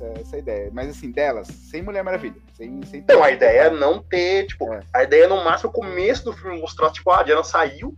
essa, 0.00 0.20
essa 0.20 0.38
ideia. 0.38 0.70
Mas 0.72 0.88
assim, 0.88 1.10
delas, 1.10 1.46
sem 1.48 1.82
Mulher 1.82 2.02
Maravilha. 2.02 2.36
Sem, 2.54 2.82
sem 2.84 3.00
então, 3.00 3.22
a 3.22 3.30
ideia 3.30 3.62
é 3.62 3.70
não 3.70 4.02
ter, 4.02 4.46
tipo, 4.46 4.72
é. 4.72 4.80
a 4.94 5.02
ideia 5.02 5.24
é 5.24 5.28
no 5.28 5.44
máximo 5.44 5.70
o 5.70 5.72
começo 5.72 6.24
do 6.24 6.32
filme 6.32 6.60
mostrar, 6.60 6.90
tipo, 6.90 7.10
a 7.10 7.22
Diana 7.22 7.44
saiu, 7.44 7.94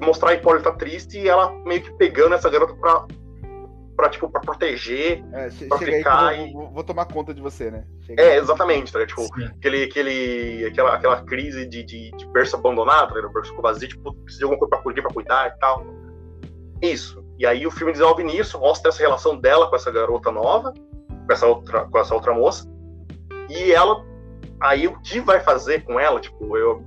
mostrar 0.00 0.30
a 0.30 0.34
Hipólita 0.34 0.72
triste 0.72 1.18
e 1.18 1.28
ela 1.28 1.50
meio 1.64 1.82
que 1.82 1.92
pegando 1.94 2.34
essa 2.34 2.50
garota 2.50 2.74
pra, 2.74 3.06
pra 3.96 4.08
tipo, 4.08 4.28
pra 4.28 4.40
proteger, 4.40 5.24
é, 5.32 5.48
pra 5.66 5.78
ficar 5.78 6.28
aí, 6.28 6.52
vou, 6.52 6.70
vou, 6.70 6.84
tomar 6.84 7.06
conta 7.06 7.34
de 7.34 7.40
você, 7.40 7.70
né? 7.70 7.84
Chega 8.02 8.22
é, 8.22 8.36
exatamente, 8.36 8.92
tá? 8.92 9.04
Tipo, 9.06 9.22
aquele, 9.46 9.84
aquele, 9.84 10.66
aquela, 10.66 10.94
aquela 10.94 11.22
crise 11.22 11.66
de, 11.66 11.82
de, 11.82 12.10
de 12.12 12.26
berço 12.28 12.56
abandonado? 12.56 13.16
O 13.16 13.32
berço 13.32 13.54
vazio, 13.60 13.88
tipo, 13.88 14.12
precisa 14.14 14.38
de 14.38 14.44
alguma 14.44 14.58
coisa 14.58 14.70
pra 14.70 14.82
cuidar, 14.82 15.02
pra 15.02 15.12
cuidar 15.12 15.48
e 15.48 15.58
tal. 15.58 15.86
Isso. 16.82 17.23
E 17.38 17.46
aí 17.46 17.66
o 17.66 17.70
filme 17.70 17.92
desenvolve 17.92 18.22
nisso, 18.22 18.58
mostra 18.60 18.90
essa 18.90 19.02
relação 19.02 19.36
dela 19.36 19.68
com 19.68 19.76
essa 19.76 19.90
garota 19.90 20.30
nova, 20.30 20.72
com 20.72 21.32
essa 21.32 21.46
outra, 21.46 21.84
com 21.86 21.98
essa 21.98 22.14
outra 22.14 22.32
moça. 22.32 22.68
E 23.48 23.72
ela, 23.72 24.04
aí 24.60 24.86
o 24.86 25.00
que 25.00 25.20
vai 25.20 25.40
fazer 25.40 25.84
com 25.84 25.98
ela, 25.98 26.20
tipo, 26.20 26.56
eu, 26.56 26.84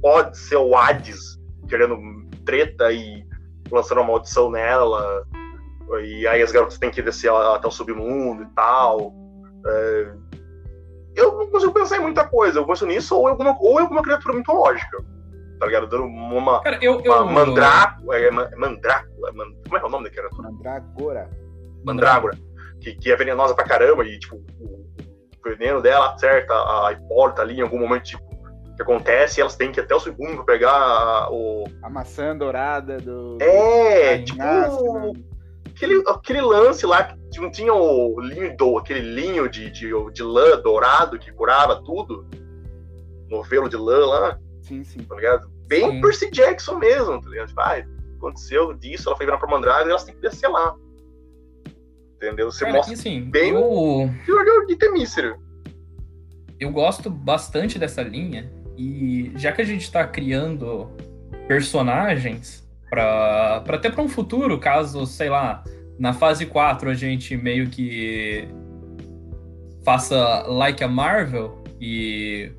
pode 0.00 0.38
ser 0.38 0.56
o 0.56 0.76
Hades 0.76 1.38
querendo 1.68 1.98
treta 2.44 2.92
e 2.92 3.24
lançando 3.70 3.98
uma 3.98 4.08
maldição 4.08 4.50
nela. 4.50 5.26
E 6.02 6.26
aí 6.26 6.40
as 6.40 6.52
garotas 6.52 6.78
têm 6.78 6.90
que 6.90 7.02
descer 7.02 7.32
até 7.32 7.66
o 7.66 7.70
submundo 7.70 8.44
e 8.44 8.46
tal. 8.54 9.12
É, 9.66 10.12
eu 11.16 11.36
não 11.36 11.50
consigo 11.50 11.72
pensar 11.72 11.96
em 11.96 12.02
muita 12.02 12.26
coisa. 12.26 12.60
Eu 12.60 12.66
penso 12.66 12.86
nisso 12.86 13.16
ou 13.16 13.26
alguma, 13.26 13.56
ou 13.60 13.78
alguma 13.78 14.02
criatura 14.02 14.36
mitológica 14.36 15.04
tá 15.60 15.66
ligado? 15.66 15.86
Dando 15.86 16.04
uma, 16.04 16.62
Cara, 16.62 16.78
eu, 16.80 17.02
mandrácula, 17.26 18.18
é, 18.18 18.30
mandrácula, 18.30 19.28
é 19.28 19.32
como 19.68 19.76
é 19.76 19.84
o 19.84 19.88
nome 19.90 20.04
da 20.04 20.10
criatura? 20.10 20.50
Mandrágora. 20.50 21.30
Mandrágora, 21.84 22.38
que, 22.80 22.94
que 22.94 23.12
é 23.12 23.16
venenosa 23.16 23.54
pra 23.54 23.64
caramba 23.64 24.04
e, 24.04 24.18
tipo, 24.18 24.36
o, 24.36 24.86
o 25.38 25.42
veneno 25.44 25.82
dela 25.82 26.14
acerta 26.14 26.54
a 26.54 26.92
Hipólita 26.92 27.42
ali 27.42 27.58
em 27.58 27.60
algum 27.60 27.78
momento, 27.78 28.04
tipo, 28.04 28.30
que 28.74 28.82
acontece 28.82 29.38
e 29.38 29.42
elas 29.42 29.54
têm 29.54 29.70
que 29.70 29.78
ir 29.78 29.84
até 29.84 29.94
o 29.94 30.00
segundo 30.00 30.36
pra 30.36 30.44
pegar 30.44 31.30
o... 31.30 31.64
A 31.82 31.90
maçã 31.90 32.34
dourada 32.34 32.96
do... 32.96 33.36
É, 33.40 34.16
do... 34.16 34.24
tipo... 34.24 34.42
Aquele, 35.76 36.02
aquele 36.08 36.40
lance 36.40 36.84
lá 36.84 37.04
que 37.04 37.40
não 37.40 37.50
tinha 37.50 37.72
o 37.72 38.20
linho 38.20 38.54
do, 38.56 38.78
aquele 38.78 39.00
linho 39.00 39.48
de, 39.48 39.70
de, 39.70 39.90
de 40.12 40.22
lã 40.22 40.60
dourado 40.62 41.18
que 41.18 41.32
curava 41.32 41.82
tudo, 41.82 42.26
novelo 43.28 43.68
de 43.68 43.76
lã 43.76 44.06
lá. 44.06 44.38
Sim, 44.70 44.84
sim. 44.84 45.00
Tá 45.00 45.16
ligado? 45.16 45.50
Bem 45.66 45.90
sim. 45.90 46.00
Percy 46.00 46.30
Jackson 46.30 46.76
mesmo, 46.78 47.20
tá 47.20 47.28
ligado? 47.28 47.48
Tipo, 47.48 47.60
ah, 47.60 47.82
aconteceu 48.16 48.72
disso, 48.74 49.08
ela 49.08 49.16
foi 49.16 49.26
virar 49.26 49.38
pra 49.38 49.48
Mandragora 49.48 49.86
e 49.86 49.90
elas 49.90 50.04
têm 50.04 50.14
que 50.14 50.20
descer 50.20 50.48
lá. 50.48 50.76
Entendeu? 52.14 52.52
Você 52.52 52.64
Cara, 52.64 52.76
mostra 52.76 52.94
assim, 52.94 53.22
bem 53.22 53.52
eu... 53.52 53.64
o 53.64 54.66
de 54.68 54.76
Temícero. 54.76 55.36
Eu 56.60 56.70
gosto 56.70 57.10
bastante 57.10 57.80
dessa 57.80 58.02
linha 58.02 58.48
e 58.76 59.32
já 59.34 59.50
que 59.50 59.60
a 59.60 59.64
gente 59.64 59.90
tá 59.90 60.06
criando 60.06 60.88
personagens 61.48 62.68
para 62.88 63.64
até 63.66 63.90
para 63.90 64.02
um 64.02 64.08
futuro, 64.08 64.58
caso, 64.58 65.04
sei 65.04 65.30
lá, 65.30 65.64
na 65.98 66.12
fase 66.12 66.46
4 66.46 66.90
a 66.90 66.94
gente 66.94 67.36
meio 67.36 67.68
que 67.68 68.46
faça 69.82 70.44
like 70.46 70.84
a 70.84 70.88
Marvel 70.88 71.64
e 71.80 72.52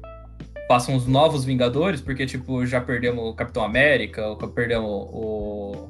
façam 0.72 0.96
os 0.96 1.06
novos 1.06 1.44
Vingadores, 1.44 2.00
porque, 2.00 2.26
tipo, 2.26 2.66
já 2.66 2.80
perdemos 2.80 3.26
o 3.26 3.34
Capitão 3.34 3.62
América, 3.62 4.24
perdemos 4.56 4.90
o, 4.90 5.90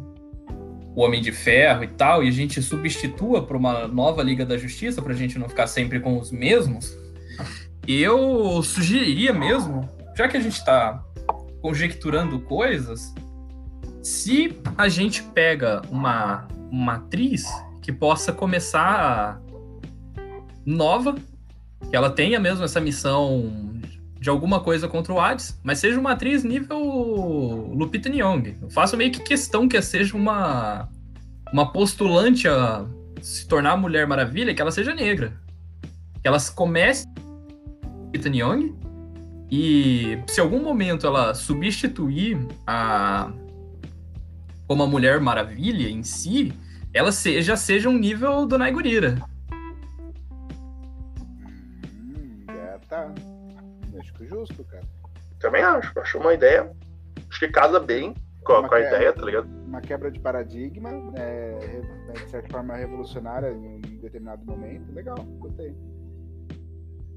o 0.95 1.01
Homem 1.01 1.21
de 1.21 1.31
Ferro 1.31 1.83
e 1.83 1.87
tal, 1.87 2.23
e 2.23 2.27
a 2.27 2.31
gente 2.31 2.59
substitua 2.63 3.43
por 3.43 3.55
uma 3.55 3.87
nova 3.87 4.23
Liga 4.23 4.43
da 4.43 4.57
Justiça, 4.57 4.99
pra 4.99 5.13
gente 5.13 5.37
não 5.37 5.47
ficar 5.47 5.67
sempre 5.67 5.99
com 5.99 6.17
os 6.17 6.31
mesmos, 6.31 6.97
eu 7.87 8.63
sugeriria 8.63 9.31
mesmo, 9.31 9.87
já 10.17 10.27
que 10.27 10.35
a 10.35 10.39
gente 10.39 10.65
tá 10.65 11.05
conjecturando 11.61 12.39
coisas, 12.39 13.13
se 14.01 14.57
a 14.75 14.89
gente 14.89 15.21
pega 15.21 15.83
uma, 15.91 16.47
uma 16.71 16.95
atriz 16.95 17.45
que 17.83 17.91
possa 17.91 18.33
começar 18.33 19.39
nova, 20.65 21.13
que 21.87 21.95
ela 21.95 22.09
tenha 22.09 22.39
mesmo 22.39 22.65
essa 22.65 22.81
missão 22.81 23.70
de 24.21 24.29
alguma 24.29 24.59
coisa 24.59 24.87
contra 24.87 25.11
o 25.11 25.19
Hades, 25.19 25.59
mas 25.63 25.79
seja 25.79 25.99
uma 25.99 26.11
atriz 26.11 26.43
nível 26.43 26.77
Lupita 27.73 28.07
Nyong'o. 28.07 28.55
Eu 28.61 28.69
faço 28.69 28.95
meio 28.95 29.11
que 29.11 29.19
questão 29.19 29.67
que 29.67 29.81
seja 29.81 30.15
uma 30.15 30.87
uma 31.51 31.71
postulante 31.73 32.47
a 32.47 32.85
se 33.19 33.47
tornar 33.47 33.75
Mulher 33.77 34.05
Maravilha, 34.05 34.53
que 34.53 34.61
ela 34.61 34.71
seja 34.71 34.93
negra. 34.93 35.33
Que 36.21 36.27
ela 36.27 36.37
comece 36.55 37.07
Lupita 37.83 38.29
Nyong'o 38.29 38.79
e 39.49 40.19
se 40.27 40.39
algum 40.39 40.61
momento 40.61 41.07
ela 41.07 41.33
substituir 41.33 42.37
a 42.67 43.31
como 44.67 44.83
a 44.83 44.87
Mulher 44.87 45.19
Maravilha 45.19 45.89
em 45.89 46.03
si, 46.03 46.53
ela 46.93 47.11
seja 47.11 47.57
seja 47.57 47.89
um 47.89 47.97
nível 47.97 48.45
do 48.45 48.55
Naigurira. 48.55 49.17
Ligado? 54.47 54.87
Também 55.39 55.63
acho. 55.63 55.99
Acho 55.99 56.17
uma 56.19 56.33
ideia. 56.33 56.71
Acho 57.29 57.39
que 57.39 57.47
casa 57.47 57.79
bem 57.79 58.13
com, 58.43 58.53
a, 58.53 58.67
com 58.67 58.75
a 58.75 58.79
ideia, 58.79 59.13
tá 59.13 59.23
ligado? 59.23 59.47
Uma 59.65 59.81
quebra 59.81 60.11
de 60.11 60.19
paradigma, 60.19 60.91
né, 60.91 61.57
de 62.13 62.29
certa 62.29 62.49
forma 62.49 62.75
revolucionária 62.75 63.49
em 63.51 63.77
um 63.77 63.81
determinado 64.01 64.45
momento. 64.45 64.91
Legal, 64.93 65.17
gostei. 65.39 65.75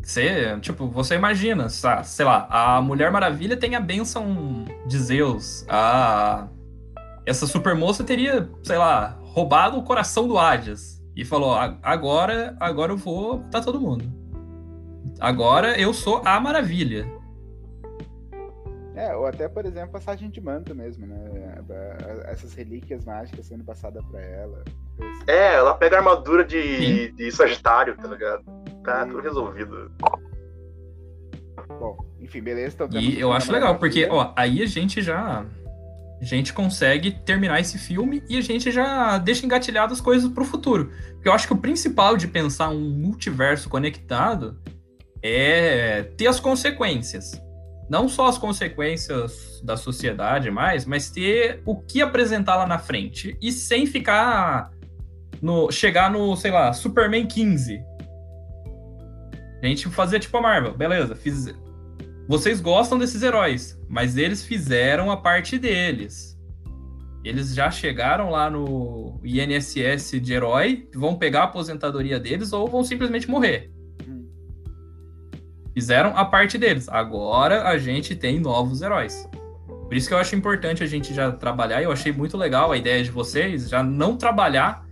Você, 0.03 0.59
tipo, 0.61 0.87
você 0.87 1.15
imagina, 1.15 1.69
sei 1.69 2.25
lá, 2.27 2.47
a 2.51 2.81
Mulher 2.83 3.11
Maravilha 3.11 3.57
tem 3.57 3.75
a 3.75 3.81
benção 3.81 4.65
de 4.87 4.99
Zeus. 4.99 5.65
A 5.69 6.49
essa 7.27 7.47
super 7.47 7.75
moça 7.75 8.05
teria, 8.05 8.49
sei 8.63 8.77
lá, 8.77 9.19
roubado 9.23 9.79
o 9.79 9.83
coração 9.83 10.29
do 10.29 10.39
Hades 10.39 11.03
e 11.17 11.25
falou: 11.25 11.55
"Agora, 11.83 12.55
agora 12.61 12.93
eu 12.93 12.97
vou 12.99 13.39
matar 13.39 13.65
todo 13.65 13.81
mundo. 13.81 14.05
Agora 15.25 15.79
eu 15.81 15.93
sou 15.93 16.23
a 16.25 16.39
Maravilha." 16.39 17.07
É, 18.95 19.15
ou 19.17 19.27
até, 19.27 19.49
por 19.49 19.67
exemplo, 19.67 19.91
passagem 19.91 20.31
de 20.31 20.41
manto 20.41 20.73
mesmo, 20.73 21.05
né? 21.05 21.17
Essas 22.27 22.55
relíquias 22.55 23.05
mágicas 23.05 23.47
sendo 23.47 23.65
passadas 23.65 24.05
pra 24.05 24.21
ela. 24.21 24.65
É, 25.27 25.55
ela 25.55 25.75
pega 25.75 25.97
a 25.97 25.99
armadura 25.99 26.45
de, 26.45 27.11
de 27.11 27.31
Sagitário, 27.33 27.97
tá 27.97 28.07
ligado? 28.07 28.45
Tá 28.85 29.05
tudo 29.05 29.21
resolvido. 29.21 29.91
Bom, 31.69 31.97
enfim, 32.21 32.41
beleza. 32.41 32.77
Então 32.85 33.01
e 33.01 33.19
eu 33.19 33.33
acho 33.33 33.51
legal, 33.51 33.79
porque, 33.79 34.07
ó, 34.09 34.33
aí 34.37 34.63
a 34.63 34.67
gente 34.67 35.03
já. 35.03 35.45
A 36.21 36.25
gente 36.25 36.55
consegue 36.55 37.11
terminar 37.11 37.61
esse 37.61 37.77
filme 37.77 38.23
e 38.29 38.39
a 38.39 38.41
gente 38.41 38.71
já 38.71 39.19
deixa 39.19 39.45
engatilhadas 39.45 40.01
coisas 40.01 40.31
pro 40.31 40.45
futuro. 40.45 40.91
Porque 41.15 41.29
eu 41.29 41.33
acho 41.33 41.47
que 41.47 41.53
o 41.53 41.59
principal 41.59 42.17
de 42.17 42.29
pensar 42.29 42.71
um 42.71 42.89
multiverso 42.89 43.69
conectado 43.69 44.57
é 45.25 46.03
ter 46.17 46.27
as 46.27 46.39
consequências 46.39 47.43
não 47.89 48.09
só 48.09 48.27
as 48.27 48.39
consequências 48.39 49.61
da 49.63 49.77
sociedade 49.77 50.51
mais, 50.51 50.85
mas 50.85 51.11
ter 51.11 51.63
o 51.65 51.77
que 51.77 52.01
apresentar 52.01 52.57
lá 52.57 52.67
na 52.67 52.79
frente 52.79 53.37
e 53.41 53.53
sem 53.53 53.87
ficar 53.87 54.71
no 55.43 55.71
chegar 55.71 56.11
no, 56.11 56.35
sei 56.37 56.51
lá, 56.51 56.73
Superman 56.73 57.27
15. 57.27 57.83
A 59.63 59.67
gente 59.67 59.89
fazer 59.89 60.21
tipo 60.21 60.37
a 60.37 60.41
Marvel, 60.41 60.75
beleza, 60.75 61.15
fiz 61.15 61.55
vocês 62.27 62.59
gostam 62.59 62.99
desses 62.99 63.23
heróis, 63.23 63.79
mas 63.87 64.17
eles 64.17 64.43
fizeram 64.43 65.11
a 65.11 65.17
parte 65.17 65.59
deles. 65.59 66.35
Eles 67.23 67.55
já 67.55 67.71
chegaram 67.71 68.31
lá 68.31 68.49
no 68.49 69.21
INSS 69.23 70.21
de 70.23 70.33
herói, 70.33 70.89
vão 70.95 71.17
pegar 71.17 71.41
a 71.41 71.45
aposentadoria 71.45 72.19
deles 72.19 72.53
ou 72.53 72.67
vão 72.67 72.83
simplesmente 72.83 73.29
morrer. 73.29 73.74
Fizeram 75.75 76.17
a 76.17 76.25
parte 76.25 76.57
deles. 76.57 76.89
Agora 76.89 77.69
a 77.69 77.77
gente 77.77 78.15
tem 78.15 78.39
novos 78.39 78.81
heróis. 78.81 79.29
Por 79.67 79.95
isso 79.95 80.09
que 80.09 80.15
eu 80.15 80.19
acho 80.19 80.37
importante 80.37 80.83
a 80.83 80.87
gente 80.87 81.13
já 81.13 81.33
trabalhar. 81.33 81.83
Eu 81.83 81.91
achei 81.91 82.13
muito 82.13 82.37
legal 82.37 82.71
a 82.71 82.77
ideia 82.77 83.03
de 83.03 83.11
vocês 83.11 83.69
já 83.69 83.83
não 83.83 84.17
trabalhar 84.17 84.87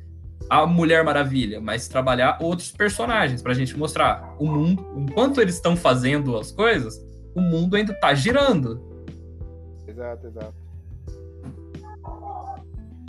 a 0.51 0.67
Mulher 0.67 1.03
Maravilha, 1.05 1.61
mas 1.61 1.89
trabalhar 1.89 2.37
outros 2.41 2.73
personagens 2.73 3.41
para 3.41 3.53
a 3.53 3.55
gente 3.55 3.79
mostrar 3.79 4.35
o 4.39 4.47
mundo. 4.47 4.85
Enquanto 4.97 5.41
eles 5.41 5.55
estão 5.55 5.77
fazendo 5.77 6.37
as 6.37 6.51
coisas, 6.51 7.01
o 7.35 7.41
mundo 7.41 7.77
ainda 7.77 7.93
está 7.93 8.13
girando. 8.13 8.83
Exato, 9.87 10.27
exato. 10.27 10.55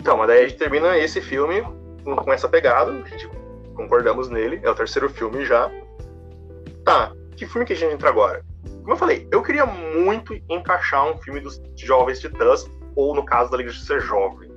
Então, 0.00 0.16
mas 0.16 0.28
daí 0.28 0.44
a 0.44 0.48
gente 0.48 0.58
termina 0.58 0.96
esse 0.96 1.20
filme 1.20 1.62
com 2.04 2.32
essa 2.32 2.48
pegada. 2.48 2.92
A 2.92 3.08
gente 3.08 3.28
concordamos 3.74 4.28
nele. 4.30 4.60
É 4.62 4.70
o 4.70 4.74
terceiro 4.74 5.08
filme 5.08 5.44
já. 5.44 5.70
Tá, 6.84 7.12
que 7.34 7.46
filme 7.46 7.66
que 7.66 7.72
a 7.72 7.76
gente 7.76 7.94
entra 7.94 8.08
agora? 8.08 8.44
Como 8.80 8.92
eu 8.92 8.96
falei, 8.96 9.28
eu 9.30 9.42
queria 9.42 9.66
muito 9.66 10.34
encaixar 10.48 11.06
um 11.10 11.18
filme 11.18 11.40
dos 11.40 11.60
Jovens 11.76 12.20
Titãs, 12.20 12.68
ou 12.94 13.14
no 13.14 13.24
caso 13.24 13.50
da 13.50 13.56
Liga 13.56 13.70
de 13.70 13.80
Ser 13.84 14.00
Jovem. 14.00 14.50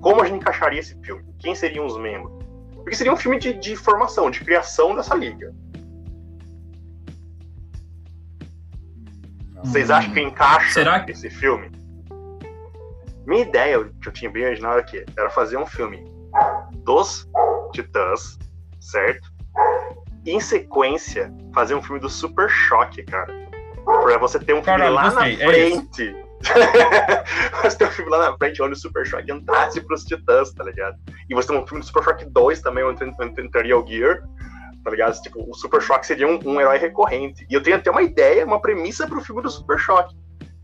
Como 0.00 0.20
a 0.20 0.26
gente 0.26 0.40
encaixaria 0.40 0.80
esse 0.80 0.98
filme? 1.00 1.24
Quem 1.38 1.54
seriam 1.54 1.86
os 1.86 1.96
membros? 1.96 2.32
Porque 2.76 2.96
seria 2.96 3.12
um 3.12 3.16
filme 3.16 3.38
de, 3.38 3.52
de 3.54 3.76
formação, 3.76 4.30
de 4.30 4.40
criação 4.40 4.96
dessa 4.96 5.14
liga. 5.14 5.54
Vocês 9.64 9.90
hum. 9.90 9.94
acham 9.94 10.12
que 10.12 10.20
encaixa 10.20 10.72
Será 10.72 11.04
esse 11.08 11.30
filme? 11.30 11.70
Minha 13.24 13.42
ideia, 13.42 13.84
que 14.00 14.08
eu 14.08 14.12
tinha 14.12 14.30
bem 14.30 14.44
original 14.44 14.76
aqui, 14.76 15.04
era 15.16 15.30
fazer 15.30 15.56
um 15.56 15.66
filme 15.66 16.04
dos 16.84 17.28
Titãs, 17.72 18.38
certo? 18.80 19.31
Em 20.26 20.40
sequência, 20.40 21.32
fazer 21.54 21.74
um 21.74 21.82
filme 21.82 22.00
do 22.00 22.08
Super 22.08 22.48
Choque, 22.48 23.02
cara. 23.04 23.32
Pra 23.84 24.18
você 24.18 24.38
ter 24.38 24.52
um 24.52 24.62
filme 24.62 24.78
Caralho, 24.78 24.94
lá 24.94 25.10
gostei, 25.10 25.36
na 25.36 25.42
é 25.42 25.46
frente. 25.46 26.16
É 26.16 26.22
você 27.62 27.78
tem 27.78 27.86
um 27.86 27.90
filme 27.90 28.10
lá 28.10 28.30
na 28.30 28.36
frente 28.36 28.62
onde 28.62 28.72
o 28.72 28.76
Super 28.76 29.06
Choque 29.06 29.30
entrasse 29.30 29.80
pros 29.80 30.04
Titãs, 30.04 30.52
tá 30.52 30.64
ligado? 30.64 30.96
E 31.28 31.34
você 31.34 31.48
tem 31.48 31.58
um 31.58 31.66
filme 31.66 31.80
do 31.80 31.86
Super 31.86 32.02
Choque 32.02 32.24
2 32.24 32.60
também, 32.60 32.84
onde 32.84 33.04
entraria 33.40 33.78
o 33.78 33.86
Gear, 33.86 34.22
tá 34.84 34.90
ligado? 34.90 35.20
Tipo, 35.20 35.48
o 35.48 35.54
Super 35.54 35.80
Choque 35.80 36.06
seria 36.06 36.26
um, 36.26 36.38
um, 36.44 36.60
herói 36.60 36.78
recorrente. 36.78 37.46
E 37.48 37.54
eu 37.54 37.62
tenho 37.62 37.76
até 37.76 37.90
uma 37.90 38.02
ideia, 38.02 38.44
uma 38.44 38.60
premissa 38.60 39.06
pro 39.06 39.20
filme 39.20 39.42
do 39.42 39.50
Super 39.50 39.78
Choque. 39.78 40.14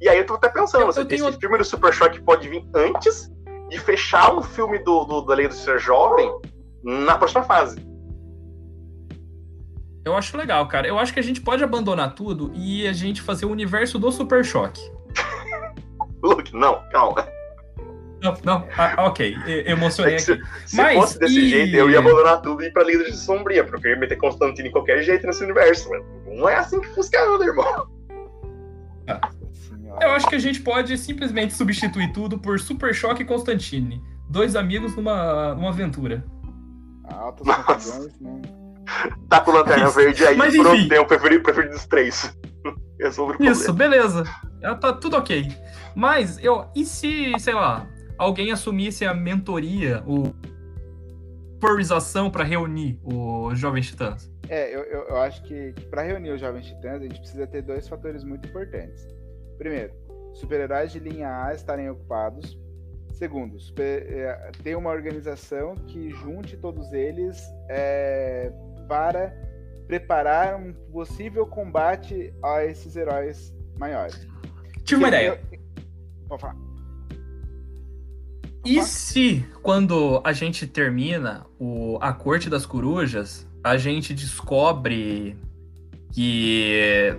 E 0.00 0.08
aí 0.08 0.18
eu 0.18 0.26
tô 0.26 0.34
até 0.34 0.48
pensando, 0.48 0.82
eu, 0.82 0.92
eu 0.92 1.04
tenho... 1.04 1.28
esse 1.28 1.38
filme 1.38 1.58
do 1.58 1.64
Super 1.64 1.92
Choque 1.92 2.20
pode 2.22 2.48
vir 2.48 2.64
antes 2.74 3.30
de 3.68 3.78
fechar 3.78 4.34
um 4.34 4.42
filme 4.42 4.78
do, 4.78 5.04
do, 5.04 5.20
da 5.22 5.34
Lei 5.34 5.48
do 5.48 5.54
Ser 5.54 5.78
Jovem 5.78 6.30
na 6.82 7.18
próxima 7.18 7.42
fase. 7.44 7.87
Eu 10.08 10.16
acho 10.16 10.36
legal, 10.38 10.66
cara. 10.66 10.88
Eu 10.88 10.98
acho 10.98 11.12
que 11.12 11.20
a 11.20 11.22
gente 11.22 11.40
pode 11.40 11.62
abandonar 11.62 12.14
tudo 12.14 12.50
e 12.54 12.88
a 12.88 12.92
gente 12.94 13.20
fazer 13.20 13.44
o 13.44 13.50
universo 13.50 13.98
do 13.98 14.10
Super 14.10 14.42
Choque. 14.42 14.80
Luke, 16.24 16.56
não, 16.56 16.82
calma. 16.90 17.28
Não, 18.22 18.34
não. 18.42 18.66
Ah, 18.76 19.06
ok, 19.06 19.36
emocionei 19.66 20.14
aqui. 20.14 20.22
Se, 20.24 20.42
se 20.64 20.76
Mas, 20.76 20.94
fosse 20.96 21.18
desse 21.18 21.38
e... 21.38 21.50
jeito, 21.50 21.76
eu 21.76 21.90
ia 21.90 21.98
abandonar 21.98 22.40
tudo 22.40 22.62
e 22.62 22.66
ir 22.66 22.72
pra 22.72 22.82
Liga 22.82 23.04
de 23.04 23.16
Sombria, 23.16 23.62
porque 23.64 23.86
eu 23.86 23.92
ia 23.92 23.98
meter 23.98 24.16
Constantino 24.16 24.68
em 24.68 24.72
qualquer 24.72 25.02
jeito 25.02 25.26
nesse 25.26 25.44
universo, 25.44 25.90
mano. 25.90 26.04
Não 26.26 26.48
é 26.48 26.56
assim 26.56 26.80
que 26.80 26.88
funciona, 26.88 27.44
irmão. 27.44 27.86
Ah. 29.06 29.30
Eu 30.00 30.12
acho 30.12 30.26
que 30.26 30.36
a 30.36 30.40
gente 30.40 30.60
pode 30.62 30.96
simplesmente 30.96 31.52
substituir 31.52 32.12
tudo 32.12 32.38
por 32.38 32.58
Super 32.58 32.94
Choque 32.94 33.22
e 33.22 33.26
Constantine. 33.26 34.02
Dois 34.28 34.56
amigos 34.56 34.96
numa, 34.96 35.54
numa 35.54 35.68
aventura. 35.68 36.24
Altas 37.04 37.46
confusões, 37.46 38.20
né? 38.20 38.40
Tá 39.28 39.40
com 39.40 39.50
lanterna 39.50 39.90
verde 39.90 40.26
aí, 40.26 40.36
Mas, 40.36 40.56
pronto, 40.56 40.76
enfim. 40.76 40.88
tem 40.88 40.98
o 40.98 41.06
preferido, 41.06 41.42
preferido 41.42 41.74
dos 41.74 41.86
três. 41.86 42.36
Resolve 43.00 43.34
o 43.34 43.36
problema. 43.36 43.56
Isso, 43.56 43.72
beleza. 43.72 44.24
Tá 44.80 44.92
tudo 44.92 45.16
ok. 45.16 45.46
Mas 45.94 46.42
eu. 46.42 46.66
E 46.74 46.84
se, 46.84 47.32
sei 47.38 47.54
lá, 47.54 47.86
alguém 48.16 48.50
assumisse 48.50 49.04
a 49.04 49.14
mentoria, 49.14 50.02
o 50.06 50.34
supervisação 51.58 52.30
para 52.30 52.44
reunir 52.44 52.98
os 53.02 53.58
Jovens 53.58 53.88
Titãs? 53.88 54.30
É, 54.48 54.74
eu, 54.74 54.82
eu, 54.84 55.08
eu 55.08 55.16
acho 55.18 55.42
que, 55.42 55.72
que 55.72 55.86
para 55.86 56.02
reunir 56.02 56.30
os 56.30 56.40
Jovens 56.40 56.66
Titãs, 56.66 57.02
a 57.02 57.04
gente 57.04 57.18
precisa 57.18 57.46
ter 57.46 57.62
dois 57.62 57.88
fatores 57.88 58.22
muito 58.22 58.48
importantes. 58.48 59.06
Primeiro, 59.58 59.92
super-heróis 60.34 60.92
de 60.92 61.00
linha 61.00 61.44
A 61.44 61.52
estarem 61.52 61.90
ocupados. 61.90 62.56
Segundo, 63.12 63.58
super, 63.58 64.06
é, 64.12 64.52
ter 64.62 64.76
uma 64.76 64.90
organização 64.90 65.74
que 65.74 66.10
junte 66.10 66.56
todos 66.56 66.92
eles 66.92 67.42
é, 67.68 68.52
para 68.88 69.32
preparar 69.86 70.56
um 70.56 70.72
possível 70.92 71.46
combate 71.46 72.32
a 72.42 72.64
esses 72.64 72.96
heróis 72.96 73.54
maiores. 73.78 74.26
Tive 74.84 75.02
uma 75.02 75.08
ideia. 75.08 75.40
Eu... 75.52 75.58
Pode 76.28 76.40
falar. 76.40 76.56
E 78.64 78.82
se, 78.82 79.46
quando 79.62 80.20
a 80.24 80.32
gente 80.32 80.66
termina 80.66 81.46
o, 81.58 81.96
a 82.00 82.12
Corte 82.12 82.50
das 82.50 82.66
Corujas, 82.66 83.46
a 83.64 83.76
gente 83.76 84.12
descobre 84.12 85.36
que 86.12 87.14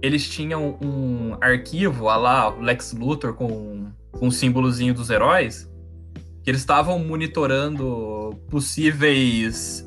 eles 0.00 0.28
tinham 0.28 0.78
um 0.82 1.36
arquivo, 1.40 2.08
a 2.08 2.16
lá, 2.16 2.48
Lex 2.48 2.94
Luthor 2.94 3.34
com, 3.34 3.90
com 4.12 4.28
um 4.28 4.30
símbolozinho 4.30 4.94
dos 4.94 5.10
heróis, 5.10 5.68
que 6.42 6.50
eles 6.50 6.60
estavam 6.60 6.98
monitorando 6.98 8.34
possíveis 8.48 9.86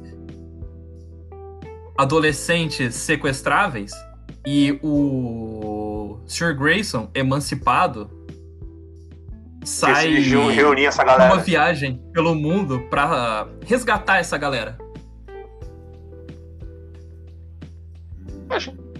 adolescentes 1.98 2.96
sequestráveis 2.96 3.92
e 4.46 4.80
o 4.84 6.20
Sr. 6.26 6.54
Grayson, 6.56 7.10
emancipado, 7.14 8.10
sai 9.64 10.20
reunir 10.20 10.86
essa 10.86 11.04
galera. 11.04 11.34
uma 11.34 11.42
viagem 11.42 12.02
pelo 12.12 12.36
mundo 12.36 12.82
para 12.90 13.48
resgatar 13.66 14.18
essa 14.18 14.38
galera. 14.38 14.78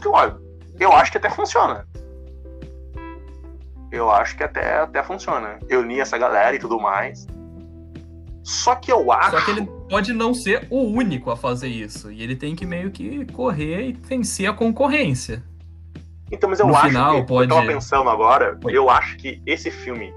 Olha, 0.06 0.38
eu 0.80 0.92
acho 0.92 1.12
que 1.12 1.18
até 1.18 1.30
funciona. 1.30 1.88
Eu 3.92 4.10
acho 4.10 4.36
que 4.36 4.44
até, 4.44 4.80
até 4.80 5.04
funciona. 5.04 5.60
Reunir 5.70 6.00
essa 6.00 6.18
galera 6.18 6.56
e 6.56 6.60
tudo 6.60 6.80
mais. 6.80 7.28
Só 8.44 8.76
que 8.76 8.92
eu 8.92 9.12
acho. 9.12 9.32
Só 9.32 9.46
que 9.46 9.52
ele 9.52 9.66
pode 9.90 10.12
não 10.12 10.34
ser 10.34 10.68
o 10.70 10.82
único 10.82 11.32
a 11.32 11.38
fazer 11.38 11.70
isso. 11.70 12.12
E 12.12 12.22
ele 12.22 12.36
tem 12.36 12.56
que 12.56 12.66
meio 12.66 12.92
que 12.92 13.26
correr 13.28 13.90
e 13.90 13.94
vencer 13.94 14.50
a 14.50 14.54
concorrência. 14.54 15.42
Então, 16.32 16.50
mas 16.50 16.60
eu 16.60 16.68
no 16.68 16.76
acho 16.76 16.88
final, 16.88 17.16
que, 17.16 17.28
pode... 17.28 17.50
eu 17.50 17.56
tava 17.56 17.68
pensando 17.68 18.10
agora, 18.10 18.60
Oi. 18.64 18.76
eu 18.76 18.90
acho 18.90 19.18
que 19.18 19.42
esse 19.46 19.70
filme, 19.70 20.14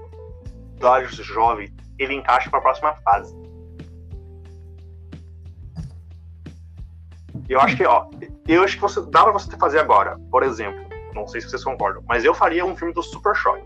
Dodge 0.79 1.21
Jovem, 1.23 1.71
ele 1.97 2.15
encaixa 2.15 2.49
para 2.49 2.59
a 2.59 2.61
próxima 2.61 2.93
fase. 2.95 3.35
Eu 7.47 7.61
acho 7.61 7.77
que, 7.77 7.85
ó, 7.85 8.09
eu 8.47 8.63
acho 8.63 8.75
que 8.75 8.81
você 8.81 8.99
dá 9.09 9.23
pra 9.23 9.31
você 9.31 9.55
fazer 9.57 9.79
agora, 9.79 10.17
por 10.31 10.43
exemplo, 10.43 10.83
não 11.13 11.27
sei 11.27 11.39
se 11.39 11.49
vocês 11.49 11.63
concordam, 11.63 12.03
mas 12.07 12.25
eu 12.25 12.33
faria 12.33 12.65
um 12.65 12.75
filme 12.75 12.93
do 12.93 13.03
Super 13.03 13.35
Choque. 13.35 13.63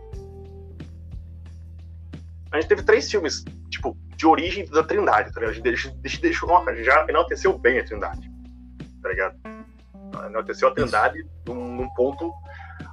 A 2.52 2.60
gente 2.60 2.68
teve 2.68 2.84
três 2.84 3.10
filmes, 3.10 3.46
tipo, 3.70 3.98
de 4.22 4.28
origem 4.28 4.66
da 4.66 4.84
Trindade, 4.84 5.34
tá 5.34 5.40
ligado? 5.40 5.50
A 5.50 5.54
gente 5.54 5.64
deixou, 5.64 5.92
deixou, 6.22 6.58
a 6.58 6.76
gente 6.76 6.86
já 6.86 7.06
enalteceu 7.10 7.58
bem 7.58 7.80
a 7.80 7.84
Trindade, 7.84 8.32
tá 9.02 9.10
ligado? 9.10 9.36
Enalteceu 10.28 10.68
a 10.68 10.72
Trindade 10.72 11.26
num, 11.48 11.76
num 11.78 11.90
ponto 11.96 12.32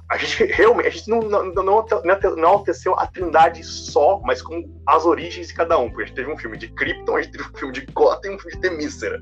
a 0.09 0.17
gente 0.17 0.43
realmente 0.51 0.87
a 0.87 0.89
gente 0.89 1.07
não, 1.07 1.21
não, 1.21 1.45
não, 1.53 1.63
não 2.03 2.35
enalteceu 2.35 2.97
a 2.97 3.05
Trindade 3.05 3.63
só, 3.63 4.19
mas 4.23 4.41
com 4.41 4.67
as 4.87 5.05
origens 5.05 5.49
de 5.49 5.53
cada 5.53 5.77
um. 5.77 5.87
Porque 5.89 6.01
a 6.01 6.05
gente 6.07 6.15
teve 6.15 6.31
um 6.31 6.37
filme 6.37 6.57
de 6.57 6.67
Krypton, 6.69 7.15
a 7.15 7.21
gente 7.21 7.31
teve 7.33 7.47
um 7.47 7.55
filme 7.55 7.73
de 7.73 7.85
Gotham 7.93 8.31
e 8.31 8.35
um 8.35 8.39
filme 8.39 8.55
de 8.55 8.61
Temícera. 8.61 9.19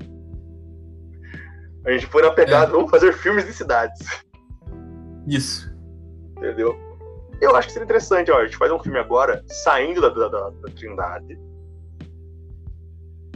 A 1.84 1.90
gente 1.90 2.06
foi 2.06 2.22
na 2.22 2.30
pegada, 2.30 2.70
é. 2.70 2.74
vamos 2.74 2.90
fazer 2.90 3.12
filmes 3.12 3.44
de 3.44 3.52
cidades. 3.52 4.00
Isso. 5.26 5.70
Entendeu? 6.38 6.74
Eu 7.38 7.54
acho 7.54 7.68
que 7.68 7.74
seria 7.74 7.84
interessante, 7.84 8.30
ó, 8.30 8.38
a 8.38 8.44
gente 8.46 8.56
faz 8.56 8.72
um 8.72 8.78
filme 8.78 8.98
agora, 8.98 9.44
saindo 9.46 10.00
da, 10.00 10.08
da, 10.08 10.28
da, 10.28 10.50
da 10.50 10.72
Trindade. 10.74 11.38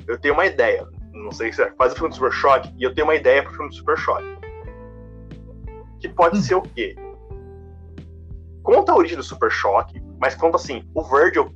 Eu 0.07 0.19
tenho 0.19 0.35
uma 0.35 0.47
ideia. 0.47 0.87
Não 1.13 1.33
sei 1.33 1.53
se 1.53 1.63
é. 1.63 1.73
Faz 1.77 1.93
o 1.93 1.97
filme 1.97 2.11
do 2.11 2.15
Super 2.15 2.33
Choque, 2.33 2.73
e 2.79 2.83
eu 2.83 2.95
tenho 2.95 3.07
uma 3.07 3.15
ideia 3.15 3.43
pro 3.43 3.53
filme 3.53 3.69
do 3.69 3.75
Super 3.75 3.97
Choque. 3.97 4.27
Que 6.01 6.09
pode 6.09 6.39
hum. 6.39 6.43
ser 6.43 6.55
o 6.55 6.63
quê? 6.63 6.97
Conta 8.63 8.93
a 8.93 8.97
origem 8.97 9.17
do 9.17 9.23
Super 9.23 9.51
Choque, 9.51 10.01
mas 10.21 10.35
conta 10.35 10.57
assim, 10.57 10.89
o 10.95 11.03
Virgil, 11.03 11.53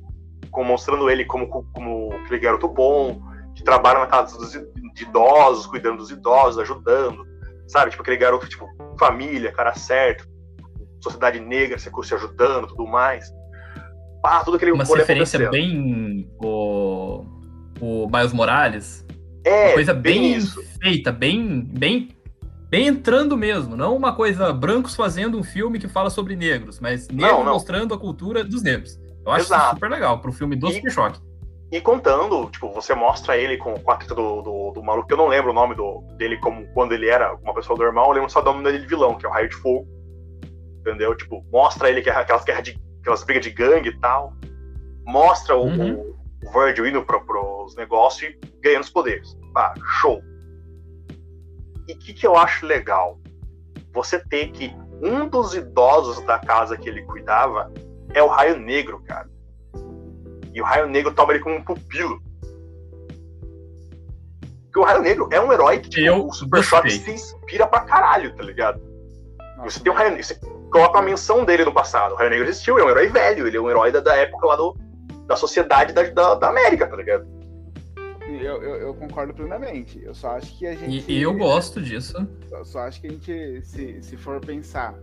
mostrando 0.55 1.09
ele 1.09 1.23
como, 1.25 1.47
como 1.47 2.13
aquele 2.13 2.39
garoto 2.39 2.67
bom, 2.67 3.21
que 3.55 3.63
trabalha 3.63 3.99
na 3.99 4.07
casa 4.07 4.37
dos 4.37 4.55
idosos, 4.99 5.65
cuidando 5.67 5.97
dos 5.97 6.11
idosos, 6.11 6.59
ajudando, 6.59 7.25
sabe? 7.67 7.91
Tipo 7.91 8.01
aquele 8.01 8.17
garoto, 8.17 8.47
tipo, 8.47 8.67
família, 8.99 9.51
cara 9.51 9.73
certo, 9.73 10.27
sociedade 11.01 11.39
negra, 11.39 11.77
se 11.77 11.89
ajudando, 12.13 12.67
tudo 12.67 12.87
mais. 12.87 13.31
Pá, 14.21 14.43
tudo 14.43 14.57
aquele 14.57 14.71
Uma 14.71 14.83
referência 14.83 15.49
bem 15.49 16.29
o, 16.43 16.47
o 17.79 18.07
Miles 18.07 18.33
Morales. 18.33 19.05
É, 19.43 19.67
uma 19.67 19.73
coisa 19.73 19.93
bem, 19.93 20.33
bem 20.33 20.41
feita, 20.81 21.11
bem, 21.11 21.61
bem, 21.61 22.09
bem 22.69 22.87
entrando 22.87 23.37
mesmo. 23.37 23.75
Não 23.75 23.95
uma 23.95 24.13
coisa 24.13 24.51
brancos 24.51 24.95
fazendo 24.95 25.37
um 25.37 25.43
filme 25.43 25.79
que 25.79 25.87
fala 25.87 26.09
sobre 26.09 26.35
negros, 26.35 26.79
mas 26.79 27.07
negros 27.07 27.45
mostrando 27.45 27.93
a 27.93 27.97
cultura 27.97 28.43
dos 28.43 28.61
negros. 28.61 28.99
Eu 29.25 29.31
acho 29.31 29.45
Exato. 29.45 29.75
super 29.75 29.89
legal 29.89 30.19
pro 30.19 30.31
filme 30.31 30.55
do 30.55 30.69
e, 30.69 30.73
Super 30.73 30.91
Choque. 30.91 31.19
E 31.71 31.81
contando, 31.81 32.49
tipo, 32.49 32.71
você 32.71 32.95
mostra 32.95 33.37
ele 33.37 33.57
com, 33.57 33.73
com 33.73 33.91
a 33.91 33.97
treta 33.97 34.15
do, 34.15 34.41
do, 34.41 34.71
do, 34.71 34.83
maluco, 34.83 35.07
que 35.07 35.13
eu 35.13 35.17
não 35.17 35.27
lembro 35.27 35.51
o 35.51 35.53
nome 35.53 35.75
do, 35.75 36.01
dele 36.17 36.37
como 36.37 36.65
quando 36.67 36.93
ele 36.93 37.09
era 37.09 37.35
uma 37.35 37.53
pessoa 37.53 37.77
normal, 37.77 38.07
eu 38.07 38.13
lembro 38.13 38.29
só 38.29 38.39
do 38.39 38.51
nome 38.51 38.63
dele 38.63 38.79
de 38.79 38.87
vilão, 38.87 39.15
que 39.15 39.25
é 39.25 39.29
o 39.29 39.31
Raio 39.31 39.49
de 39.49 39.55
Fogo. 39.55 39.85
Entendeu? 40.79 41.15
Tipo, 41.15 41.43
mostra 41.51 41.89
ele 41.89 42.01
que 42.01 42.09
é 42.09 42.13
aquelas 42.13 42.45
guerras 42.45 42.63
de. 42.63 42.81
aquelas 43.01 43.23
brigas 43.23 43.43
de 43.43 43.51
gangue 43.51 43.89
e 43.89 43.99
tal. 43.99 44.33
Mostra 45.05 45.57
uhum. 45.57 45.95
o, 45.95 46.16
o 46.47 46.51
Virgil 46.51 46.87
indo 46.87 47.03
pro, 47.03 47.23
pros 47.25 47.75
negócios 47.75 48.31
e 48.31 48.39
ganhando 48.61 48.83
os 48.83 48.89
poderes. 48.89 49.37
Ah, 49.55 49.73
show. 50.01 50.21
E 51.87 51.93
o 51.93 51.99
que, 51.99 52.13
que 52.13 52.27
eu 52.27 52.35
acho 52.35 52.65
legal? 52.65 53.19
Você 53.93 54.19
ter 54.19 54.51
que 54.51 54.73
um 55.01 55.27
dos 55.27 55.55
idosos 55.55 56.23
da 56.25 56.39
casa 56.39 56.77
que 56.77 56.87
ele 56.87 57.03
cuidava 57.03 57.71
é 58.13 58.21
o 58.21 58.27
Raio 58.27 58.57
Negro, 58.57 59.01
cara. 59.05 59.29
E 60.53 60.61
o 60.61 60.65
Raio 60.65 60.87
Negro 60.87 61.13
toma 61.13 61.33
ele 61.33 61.43
como 61.43 61.55
um 61.55 61.63
pupilo. 61.63 62.21
Porque 64.63 64.79
o 64.79 64.83
Raio 64.83 65.01
Negro 65.01 65.29
é 65.31 65.39
um 65.39 65.51
herói 65.51 65.79
que 65.79 65.89
tipo, 65.89 66.05
eu 66.05 66.27
o 66.27 66.33
Super 66.33 66.63
Shock 66.63 66.89
se 66.89 67.11
inspira 67.11 67.67
pra 67.67 67.81
caralho, 67.81 68.35
tá 68.35 68.43
ligado? 68.43 68.81
Nossa, 69.57 69.71
você 69.71 69.83
tem 69.83 69.91
o 69.91 69.95
Raio 69.95 70.11
Negro, 70.11 70.25
você 70.25 70.39
coloca 70.71 70.99
a 70.99 71.01
menção 71.01 71.45
dele 71.45 71.65
no 71.65 71.73
passado. 71.73 72.13
O 72.13 72.17
Raio 72.17 72.29
Negro 72.29 72.47
existiu, 72.47 72.77
é 72.77 72.83
um 72.83 72.89
herói 72.89 73.07
velho, 73.07 73.47
ele 73.47 73.57
é 73.57 73.61
um 73.61 73.69
herói 73.69 73.91
da, 73.91 73.99
da 73.99 74.15
época 74.15 74.45
lá 74.45 74.55
do, 74.55 74.75
da 75.27 75.35
sociedade 75.35 75.93
da, 75.93 76.03
da, 76.03 76.35
da 76.35 76.49
América, 76.49 76.87
tá 76.87 76.95
ligado? 76.95 77.27
Eu, 78.27 78.61
eu, 78.61 78.75
eu, 78.75 78.93
concordo 78.93 79.33
plenamente. 79.33 80.01
Eu 80.03 80.13
só 80.13 80.31
acho 80.31 80.57
que 80.57 80.67
a 80.67 80.75
gente. 80.75 81.09
E, 81.09 81.21
eu 81.21 81.33
gosto 81.33 81.81
disso. 81.81 82.27
Eu 82.51 82.65
só 82.65 82.79
acho 82.79 82.99
que 82.99 83.07
a 83.07 83.11
gente, 83.11 83.61
se, 83.65 84.01
se 84.01 84.17
for 84.17 84.41
pensar 84.41 84.93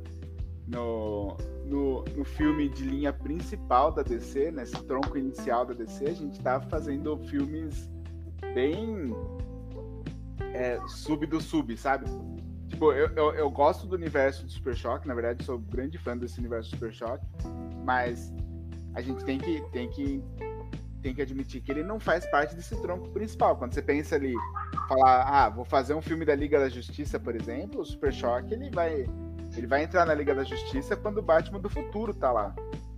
no, 0.66 1.36
no, 1.64 2.05
no 2.16 2.24
filme 2.24 2.68
de 2.68 2.84
linha 2.84 3.12
principal 3.12 3.90
da 3.90 4.02
DC, 4.02 4.51
nesse 4.51 4.76
tronco 4.84 5.16
inicial 5.16 5.64
da 5.64 5.72
DC, 5.72 6.05
a 6.05 6.12
gente 6.12 6.38
tá 6.40 6.60
fazendo 6.60 7.16
filmes 7.16 7.90
bem 8.55 9.14
é, 10.52 10.78
sub 10.86 11.26
do 11.26 11.40
sub, 11.40 11.74
sabe? 11.76 12.06
Tipo, 12.68 12.92
eu, 12.92 13.09
eu, 13.14 13.34
eu, 13.34 13.51
gosto 13.51 13.86
do 13.86 13.94
universo 13.94 14.44
do 14.44 14.51
Super 14.51 14.74
Choque, 14.74 15.06
na 15.06 15.14
verdade 15.14 15.44
sou 15.44 15.59
grande 15.59 15.96
fã 15.96 16.16
desse 16.16 16.38
universo 16.38 16.70
do 16.70 16.76
Super 16.76 16.92
Choque, 16.92 17.24
mas 17.84 18.32
a 18.94 19.00
gente 19.00 19.24
tem 19.24 19.38
que, 19.38 19.60
tem 19.72 19.88
que 19.88 20.22
tem 21.02 21.14
que 21.14 21.20
admitir 21.20 21.60
que 21.60 21.70
ele 21.70 21.82
não 21.82 22.00
faz 22.00 22.24
parte 22.30 22.54
desse 22.56 22.74
tronco 22.80 23.10
principal. 23.10 23.56
Quando 23.56 23.74
você 23.74 23.82
pensa 23.82 24.16
ali, 24.16 24.32
falar, 24.88 25.22
ah, 25.28 25.50
vou 25.50 25.64
fazer 25.64 25.92
um 25.92 26.00
filme 26.00 26.24
da 26.24 26.34
Liga 26.34 26.58
da 26.58 26.70
Justiça, 26.70 27.20
por 27.20 27.36
exemplo, 27.36 27.82
o 27.82 27.84
Super 27.84 28.10
Choque, 28.10 28.54
ele 28.54 28.70
vai 28.70 29.06
ele 29.54 29.66
vai 29.66 29.84
entrar 29.84 30.06
na 30.06 30.14
Liga 30.14 30.34
da 30.34 30.42
Justiça 30.42 30.96
quando 30.96 31.18
o 31.18 31.22
Batman 31.22 31.60
do 31.60 31.68
futuro 31.68 32.14
tá 32.14 32.32
lá. 32.32 32.54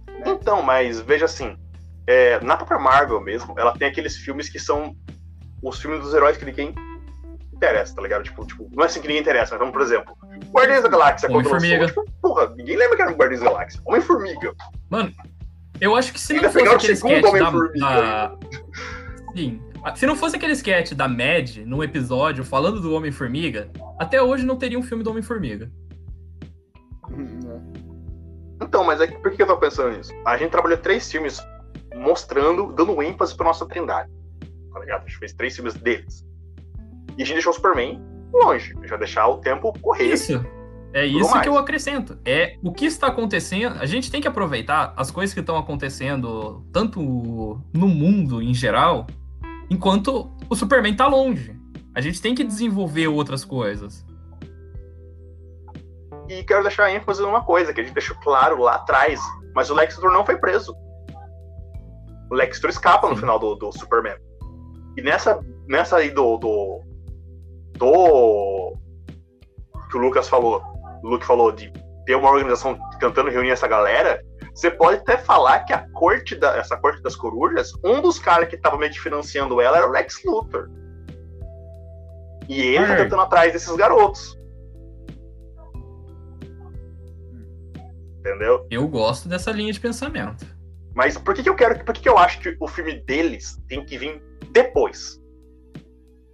Né? 0.09 0.23
Então, 0.27 0.62
mas 0.62 1.01
veja 1.01 1.24
assim, 1.24 1.59
é, 2.06 2.39
na 2.40 2.56
própria 2.56 2.78
Marvel 2.78 3.20
mesmo, 3.20 3.55
ela 3.59 3.77
tem 3.77 3.89
aqueles 3.89 4.16
filmes 4.16 4.48
que 4.48 4.59
são 4.59 4.97
os 5.60 5.81
filmes 5.81 6.01
dos 6.01 6.14
heróis 6.14 6.36
que 6.36 6.44
ninguém 6.44 6.73
interessa, 7.52 7.94
tá 7.94 8.02
ligado? 8.02 8.23
Tipo, 8.23 8.47
tipo 8.47 8.68
não 8.73 8.85
é 8.85 8.86
assim 8.86 9.01
que 9.01 9.09
ninguém 9.09 9.23
interessa, 9.23 9.51
mas 9.51 9.59
vamos, 9.59 9.73
por 9.73 9.82
exemplo, 9.82 10.16
Guardiões 10.51 10.82
da 10.82 10.89
Galáxia 10.89 11.31
Homem 11.31 11.44
Formiga. 11.44 11.86
Tipo, 11.86 12.05
porra, 12.23 12.55
ninguém 12.55 12.77
lembra 12.77 12.97
que 12.97 13.02
era 13.02 13.10
o 13.10 13.16
Guardiões 13.16 13.43
da 13.43 13.51
Galáxia. 13.51 13.81
Homem-Formiga. 13.85 14.55
Mano, 14.89 15.12
eu 15.81 15.94
acho 15.94 16.12
que 16.12 16.20
se 16.20 16.35
não 16.35 16.51
fosse 16.51 16.69
aquele 16.69 16.93
sketch 16.93 17.31
da, 17.39 17.51
da... 17.51 18.39
Sim. 19.35 19.61
Se 19.94 20.07
não 20.07 20.16
fosse 20.16 20.36
aquele 20.36 20.53
sketch 20.53 20.93
da 20.93 21.07
Mad 21.07 21.59
num 21.65 21.82
episódio 21.82 22.44
falando 22.44 22.81
do 22.81 22.93
Homem-Formiga, 22.93 23.70
até 23.98 24.20
hoje 24.20 24.44
não 24.44 24.57
teria 24.57 24.78
um 24.78 24.82
filme 24.82 25.05
do 25.05 25.11
Homem-Formiga. 25.11 25.70
Então, 28.61 28.82
mas 28.85 29.01
é, 29.01 29.07
por 29.07 29.31
que 29.31 29.43
eu 29.43 29.47
tô 29.47 29.57
pensando 29.59 29.97
nisso? 29.97 30.12
A 30.24 30.36
gente 30.36 30.51
trabalhou 30.51 30.78
três 30.78 31.11
filmes 31.11 31.40
mostrando, 31.94 32.73
dando 32.73 33.01
ênfase 33.03 33.36
pra 33.36 33.47
nossa 33.47 33.66
trindade. 33.66 34.11
Tá 34.73 34.81
ligado? 34.81 35.03
A 35.03 35.07
gente 35.07 35.19
fez 35.19 35.32
três 35.32 35.55
filmes 35.55 35.74
deles. 35.74 36.27
E 37.16 37.23
a 37.23 37.24
gente 37.24 37.35
deixou 37.35 37.53
o 37.53 37.55
Superman 37.55 38.03
longe. 38.32 38.74
Vai 38.89 38.98
deixar 38.98 39.28
o 39.28 39.39
tempo 39.39 39.73
correr. 39.81 40.12
Isso. 40.12 40.44
É 40.97 41.05
isso 41.05 41.31
mais. 41.31 41.43
que 41.43 41.48
eu 41.51 41.59
acrescento. 41.59 42.18
É 42.24 42.56
o 42.64 42.73
que 42.73 42.86
está 42.86 43.09
acontecendo. 43.09 43.77
A 43.78 43.85
gente 43.85 44.10
tem 44.10 44.18
que 44.18 44.27
aproveitar 44.27 44.94
as 44.97 45.10
coisas 45.10 45.35
que 45.35 45.40
estão 45.40 45.59
acontecendo, 45.59 46.64
tanto 46.73 47.01
no 47.70 47.86
mundo 47.86 48.40
em 48.40 48.55
geral, 48.55 49.06
enquanto 49.68 50.35
o 50.48 50.56
Superman 50.56 50.93
está 50.93 51.06
longe. 51.06 51.55
A 51.94 52.01
gente 52.01 52.23
tem 52.23 52.35
que 52.35 52.43
desenvolver 52.43 53.09
outras 53.09 53.44
coisas. 53.44 54.06
E 56.31 56.43
quero 56.44 56.62
deixar 56.62 56.90
ênfase 56.90 57.20
numa 57.20 57.44
coisa 57.44 57.74
que 57.74 57.81
a 57.82 57.85
gente 57.85 57.93
deixou 57.93 58.16
claro 58.23 58.62
lá 58.62 58.77
atrás, 58.77 59.20
mas 59.55 59.68
o 59.68 59.74
Lex 59.74 59.97
Luthor 59.97 60.12
não 60.12 60.24
foi 60.24 60.39
preso. 60.39 60.74
O 62.31 62.35
Lex 62.35 62.56
Luthor 62.56 62.70
escapa 62.70 63.06
Sim. 63.06 63.12
no 63.12 63.20
final 63.20 63.39
do, 63.39 63.55
do 63.55 63.70
Superman. 63.70 64.16
E 64.97 65.02
nessa, 65.02 65.39
nessa 65.68 65.98
aí 65.98 66.09
do, 66.09 66.39
do, 66.39 66.81
do 67.74 68.78
que 69.90 69.98
o 69.98 70.01
Lucas 70.01 70.27
falou, 70.27 70.76
o 71.02 71.09
Luke 71.09 71.27
falou 71.27 71.52
de 71.52 71.73
ter 72.05 72.14
uma 72.14 72.31
organização 72.31 72.78
tentando 73.01 73.31
reunir 73.31 73.51
essa 73.51 73.66
galera, 73.66 74.23
você 74.55 74.70
pode 74.70 74.98
até 74.98 75.18
falar 75.18 75.60
que 75.60 75.73
a 75.73 75.89
corte 75.90 76.35
da, 76.35 76.56
essa 76.56 76.77
corte 76.77 77.02
das 77.02 77.16
corujas, 77.16 77.73
um 77.85 78.01
dos 78.01 78.18
caras 78.18 78.48
que 78.48 78.56
tava 78.56 78.78
meio 78.78 78.93
que 78.93 79.01
financiando 79.01 79.60
ela 79.60 79.78
era 79.78 79.86
o 79.86 79.90
Lex 79.90 80.23
Luthor. 80.24 80.70
E 82.48 82.60
ele 82.60 82.86
tá 82.86 82.97
tentando 82.97 83.23
atrás 83.23 83.52
desses 83.52 83.74
garotos. 83.74 84.39
Entendeu? 88.20 88.66
Eu 88.70 88.89
gosto 88.89 89.28
dessa 89.28 89.51
linha 89.51 89.73
de 89.73 89.81
pensamento. 89.81 90.47
Mas 90.94 91.18
por 91.18 91.35
que, 91.35 91.43
que 91.43 91.48
eu 91.48 91.55
quero. 91.55 91.85
Por 91.85 91.94
que, 91.94 92.01
que 92.01 92.09
eu 92.09 92.16
acho 92.16 92.40
que 92.40 92.56
o 92.59 92.66
filme 92.66 93.01
deles 93.01 93.60
tem 93.68 93.85
que 93.85 93.98
vir 93.98 94.23
depois? 94.51 95.20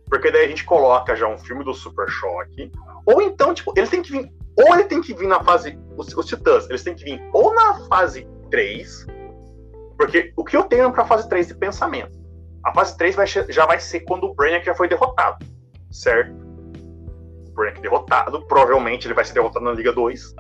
Porque 0.06 0.30
daí 0.30 0.44
a 0.44 0.48
gente 0.48 0.64
coloca 0.64 1.16
já 1.16 1.26
um 1.26 1.38
filme 1.38 1.64
do 1.64 1.74
Super 1.74 2.08
Choque. 2.08 2.70
Ou 3.04 3.20
então, 3.20 3.52
tipo, 3.52 3.72
ele 3.76 3.88
tem 3.88 4.02
que 4.02 4.12
vir. 4.12 4.32
Ou 4.56 4.74
ele 4.74 4.84
tem 4.84 5.00
que 5.00 5.14
vir 5.14 5.26
na 5.26 5.42
fase. 5.42 5.78
Os, 5.96 6.14
os 6.16 6.26
Titãs, 6.26 6.68
eles 6.68 6.82
têm 6.82 6.94
que 6.94 7.04
vir 7.04 7.22
ou 7.32 7.54
na 7.54 7.86
fase 7.86 8.26
3. 8.50 9.06
Porque 9.96 10.32
o 10.36 10.44
que 10.44 10.56
eu 10.56 10.64
tenho 10.64 10.92
pra 10.92 11.04
fase 11.04 11.28
3 11.28 11.48
de 11.48 11.54
pensamento? 11.54 12.20
A 12.64 12.72
fase 12.72 12.96
3 12.96 13.14
vai, 13.14 13.26
já 13.26 13.66
vai 13.66 13.80
ser 13.80 14.00
quando 14.00 14.24
o 14.24 14.34
Brainiac 14.34 14.64
já 14.64 14.74
foi 14.74 14.88
derrotado, 14.88 15.44
certo? 15.90 16.32
O 17.48 17.54
Brainiac 17.54 17.80
derrotado, 17.80 18.46
provavelmente 18.46 19.06
ele 19.06 19.14
vai 19.14 19.24
ser 19.24 19.34
derrotado 19.34 19.64
na 19.64 19.72
Liga 19.72 19.92
2. 19.92 20.34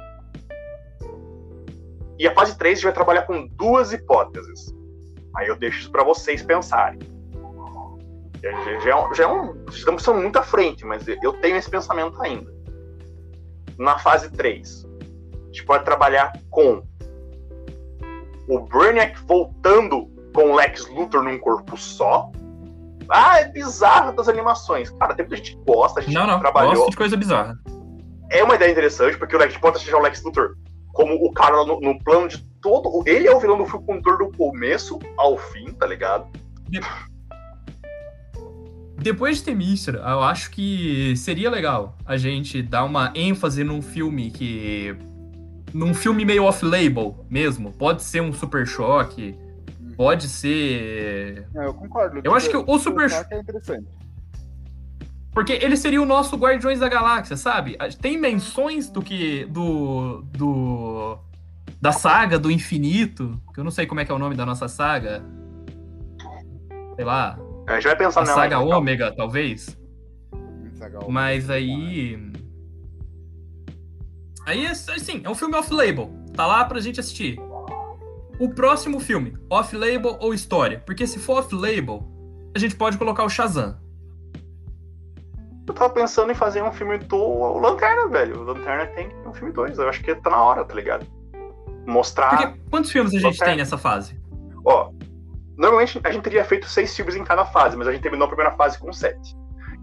E 2.18 2.28
a 2.28 2.34
fase 2.34 2.56
3 2.56 2.72
a 2.72 2.76
gente 2.76 2.84
vai 2.84 2.92
trabalhar 2.92 3.22
com 3.22 3.46
duas 3.48 3.92
hipóteses. 3.92 4.72
Aí 5.36 5.48
eu 5.48 5.56
deixo 5.56 5.80
isso 5.80 5.90
para 5.90 6.04
vocês 6.04 6.42
pensarem. 6.42 7.00
Já, 8.42 8.50
já, 8.80 8.98
é 8.98 9.14
já 9.14 9.24
é 9.24 9.26
um, 9.26 9.64
estamos 9.68 10.06
muito 10.08 10.38
à 10.38 10.42
frente, 10.42 10.84
mas 10.84 11.06
eu 11.22 11.32
tenho 11.34 11.56
esse 11.56 11.70
pensamento 11.70 12.20
ainda. 12.20 12.61
Na 13.78 13.98
fase 13.98 14.30
3, 14.30 14.84
a 14.84 15.46
gente 15.46 15.64
pode 15.64 15.84
trabalhar 15.84 16.32
com 16.50 16.82
o 18.48 18.60
Brainiac 18.60 19.18
voltando 19.26 20.10
com 20.34 20.50
o 20.50 20.54
Lex 20.54 20.88
Luthor 20.88 21.22
num 21.22 21.38
corpo 21.38 21.76
só. 21.76 22.30
Ah, 23.08 23.40
é 23.40 23.48
bizarro 23.48 24.12
das 24.12 24.28
animações. 24.28 24.90
Cara, 24.90 25.14
tem 25.14 25.26
muita 25.26 25.36
gente 25.36 25.56
que 25.56 25.64
gosta, 25.64 26.00
a 26.00 26.02
gente 26.02 26.14
não, 26.14 26.26
não, 26.26 26.40
trabalhou. 26.40 26.74
Gosto 26.74 26.90
de 26.90 26.96
coisa 26.96 27.16
bizarra. 27.16 27.58
É 28.30 28.42
uma 28.42 28.54
ideia 28.54 28.70
interessante, 28.70 29.18
porque 29.18 29.36
o 29.36 29.38
Lex 29.38 29.56
pode 29.58 29.76
achar 29.76 29.98
o 29.98 30.02
Lex 30.02 30.22
Luthor 30.22 30.56
como 30.92 31.14
o 31.14 31.32
cara 31.32 31.64
no, 31.64 31.80
no, 31.80 31.98
plano 32.02 32.28
de 32.28 32.38
todo. 32.60 33.02
Ele 33.06 33.26
é 33.26 33.34
o 33.34 33.40
vilão 33.40 33.58
do 33.58 33.66
filme 33.66 33.84
condutor 33.84 34.18
do 34.18 34.36
começo 34.36 34.98
ao 35.18 35.36
fim, 35.36 35.66
tá 35.72 35.86
ligado? 35.86 36.26
De... 38.96 39.04
Depois 39.04 39.38
de 39.38 39.44
Temístra, 39.44 39.98
eu 39.98 40.22
acho 40.22 40.50
que 40.50 41.14
seria 41.16 41.50
legal 41.50 41.96
a 42.04 42.16
gente 42.16 42.62
dar 42.62 42.84
uma 42.84 43.12
ênfase 43.14 43.64
num 43.64 43.82
filme 43.82 44.30
que. 44.30 44.96
num 45.72 45.94
filme 45.94 46.24
meio 46.24 46.44
off-label 46.44 47.24
mesmo. 47.28 47.72
Pode 47.72 48.02
ser 48.02 48.22
um 48.22 48.32
super 48.32 48.66
choque, 48.66 49.34
pode 49.96 50.28
ser. 50.28 51.46
É, 51.54 51.66
eu 51.66 51.74
concordo. 51.74 52.20
Eu 52.22 52.34
acho 52.34 52.48
que 52.48 52.56
o 52.56 52.78
super 52.78 53.08
choque 53.10 53.34
é 53.34 53.40
interessante. 53.40 53.86
Porque 55.32 55.52
ele 55.52 55.76
seria 55.76 56.00
o 56.00 56.04
nosso 56.06 56.36
Guardiões 56.36 56.78
da 56.78 56.88
Galáxia, 56.88 57.36
sabe? 57.36 57.76
Tem 58.00 58.18
menções 58.18 58.90
do 58.90 59.00
que. 59.00 59.46
do. 59.46 60.22
do. 60.30 61.18
da 61.80 61.90
saga 61.90 62.38
do 62.38 62.50
infinito, 62.50 63.40
que 63.54 63.58
eu 63.58 63.64
não 63.64 63.70
sei 63.70 63.86
como 63.86 64.00
é 64.00 64.04
que 64.04 64.12
é 64.12 64.14
o 64.14 64.18
nome 64.18 64.34
da 64.34 64.44
nossa 64.44 64.68
saga. 64.68 65.24
Sei 66.96 67.04
lá. 67.04 67.38
A 67.66 67.74
gente 67.74 67.84
vai 67.84 67.96
pensar 67.96 68.22
a 68.22 68.26
saga 68.26 68.56
então. 68.56 68.68
Ômega, 68.68 69.06
então. 69.06 69.16
talvez. 69.16 69.78
Mas 71.08 71.48
aí. 71.48 72.18
Aí, 74.46 74.66
assim, 74.66 75.20
é 75.24 75.30
um 75.30 75.34
filme 75.34 75.54
off-label. 75.54 76.10
Tá 76.34 76.46
lá 76.46 76.64
pra 76.64 76.80
gente 76.80 76.98
assistir. 76.98 77.38
O 78.38 78.48
próximo 78.48 78.98
filme, 78.98 79.36
off-label 79.48 80.16
ou 80.20 80.34
história? 80.34 80.82
Porque 80.84 81.06
se 81.06 81.18
for 81.18 81.38
off-label, 81.38 82.08
a 82.54 82.58
gente 82.58 82.74
pode 82.74 82.98
colocar 82.98 83.24
o 83.24 83.28
Shazam. 83.28 83.78
Eu 85.66 85.74
tava 85.74 85.90
pensando 85.94 86.32
em 86.32 86.34
fazer 86.34 86.62
um 86.62 86.72
filme 86.72 86.98
do 86.98 87.58
Lanterna, 87.58 88.08
velho. 88.08 88.40
O 88.40 88.42
Lanterna 88.42 88.86
tem 88.88 89.08
um 89.24 89.32
filme 89.32 89.52
2. 89.52 89.78
Eu 89.78 89.88
acho 89.88 90.02
que 90.02 90.14
tá 90.16 90.30
na 90.30 90.42
hora, 90.42 90.64
tá 90.64 90.74
ligado? 90.74 91.06
Mostrar. 91.86 92.30
Porque 92.30 92.60
quantos 92.68 92.90
filmes 92.90 93.12
a 93.12 93.18
gente 93.18 93.24
Lanterna. 93.24 93.46
tem 93.46 93.56
nessa 93.56 93.78
fase? 93.78 94.20
Ó, 94.64 94.90
normalmente 95.62 96.00
a 96.02 96.10
gente 96.10 96.22
teria 96.22 96.44
feito 96.44 96.68
seis 96.68 96.94
filmes 96.94 97.14
em 97.14 97.24
cada 97.24 97.44
fase, 97.46 97.76
mas 97.76 97.86
a 97.86 97.92
gente 97.92 98.02
terminou 98.02 98.26
a 98.26 98.28
primeira 98.28 98.52
fase 98.52 98.78
com 98.78 98.92
sete. 98.92 99.34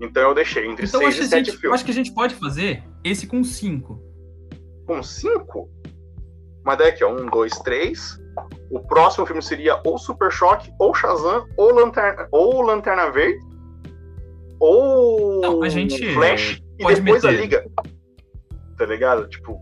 Então 0.01 0.23
eu 0.23 0.35
deixei 0.35 0.65
entre 0.67 0.85
então, 0.85 0.99
seis 0.99 1.17
e 1.17 1.27
sete 1.27 1.45
gente, 1.45 1.45
filmes. 1.51 1.63
Eu 1.63 1.73
acho 1.73 1.85
que 1.85 1.91
a 1.91 1.93
gente 1.93 2.13
pode 2.13 2.35
fazer 2.35 2.83
esse 3.03 3.25
com 3.25 3.43
cinco. 3.43 4.01
Com 4.85 5.01
cinco? 5.01 5.69
Mas 6.63 6.77
daí 6.77 6.89
aqui, 6.89 7.03
ó. 7.03 7.11
Um, 7.11 7.25
dois, 7.25 7.53
três. 7.59 8.19
O 8.69 8.79
próximo 8.79 9.25
filme 9.25 9.41
seria 9.41 9.79
ou 9.83 9.97
Super 9.97 10.31
Choque, 10.31 10.71
ou 10.79 10.93
Shazam, 10.93 11.45
ou 11.57 11.73
Lanterna, 11.73 12.27
ou 12.31 12.61
Lanterna 12.61 13.09
Verde 13.11 13.49
ou 14.59 15.39
não, 15.41 15.63
a 15.63 15.69
gente 15.69 16.13
Flash 16.13 16.61
e 16.77 16.85
depois 16.85 16.99
meter. 16.99 17.27
a 17.27 17.31
Liga. 17.31 17.71
Tá 18.77 18.85
ligado? 18.85 19.27
Tipo, 19.27 19.57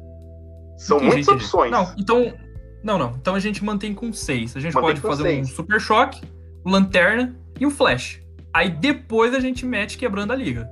são 0.77 0.99
muitas 0.99 1.27
opções. 1.27 1.71
Não, 1.71 1.93
então. 1.97 2.33
Não, 2.83 2.97
não. 2.97 3.11
Então 3.19 3.35
a 3.35 3.39
gente 3.39 3.63
mantém 3.63 3.93
com 3.93 4.11
seis. 4.13 4.55
A 4.55 4.59
gente 4.59 4.73
mantém 4.73 4.89
pode 4.89 5.01
fazer 5.01 5.23
seis. 5.23 5.49
um 5.49 5.55
Super 5.55 5.79
Choque, 5.79 6.21
Lanterna 6.65 7.35
e 7.59 7.65
um 7.65 7.71
Flash. 7.71 8.21
Aí 8.53 8.69
depois 8.69 9.33
a 9.33 9.39
gente 9.39 9.65
mete 9.65 9.97
quebrando 9.97 10.31
a 10.31 10.35
liga. 10.35 10.69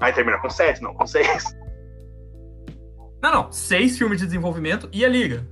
Aí 0.00 0.12
termina 0.12 0.38
com 0.38 0.50
sete, 0.50 0.82
não, 0.82 0.94
com 0.94 1.06
seis. 1.06 1.44
Não, 3.22 3.32
não. 3.32 3.52
Seis 3.52 3.96
filmes 3.96 4.18
de 4.18 4.26
desenvolvimento 4.26 4.88
e 4.92 5.04
a 5.04 5.08
liga. 5.08 5.46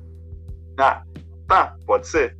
Ah, 0.78 1.02
tá, 1.46 1.76
pode 1.86 2.08
ser. 2.08 2.36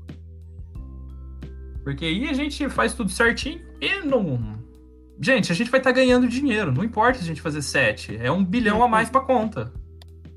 Porque 1.85 2.05
aí 2.05 2.29
a 2.29 2.33
gente 2.33 2.69
faz 2.69 2.95
tudo 2.95 3.11
certinho 3.11 3.61
e 3.81 4.01
não, 4.01 4.61
Gente, 5.23 5.53
a 5.53 5.55
gente 5.55 5.71
vai 5.71 5.79
estar 5.79 5.91
tá 5.91 5.97
ganhando 5.97 6.27
dinheiro. 6.27 6.73
Não 6.73 6.83
importa 6.83 7.19
se 7.19 7.25
a 7.25 7.27
gente 7.27 7.43
fazer 7.43 7.61
7. 7.61 8.17
É 8.17 8.33
um 8.33 8.43
bilhão 8.43 8.83
a 8.83 8.89
mais 8.89 9.11
pra 9.11 9.21
conta. 9.21 9.71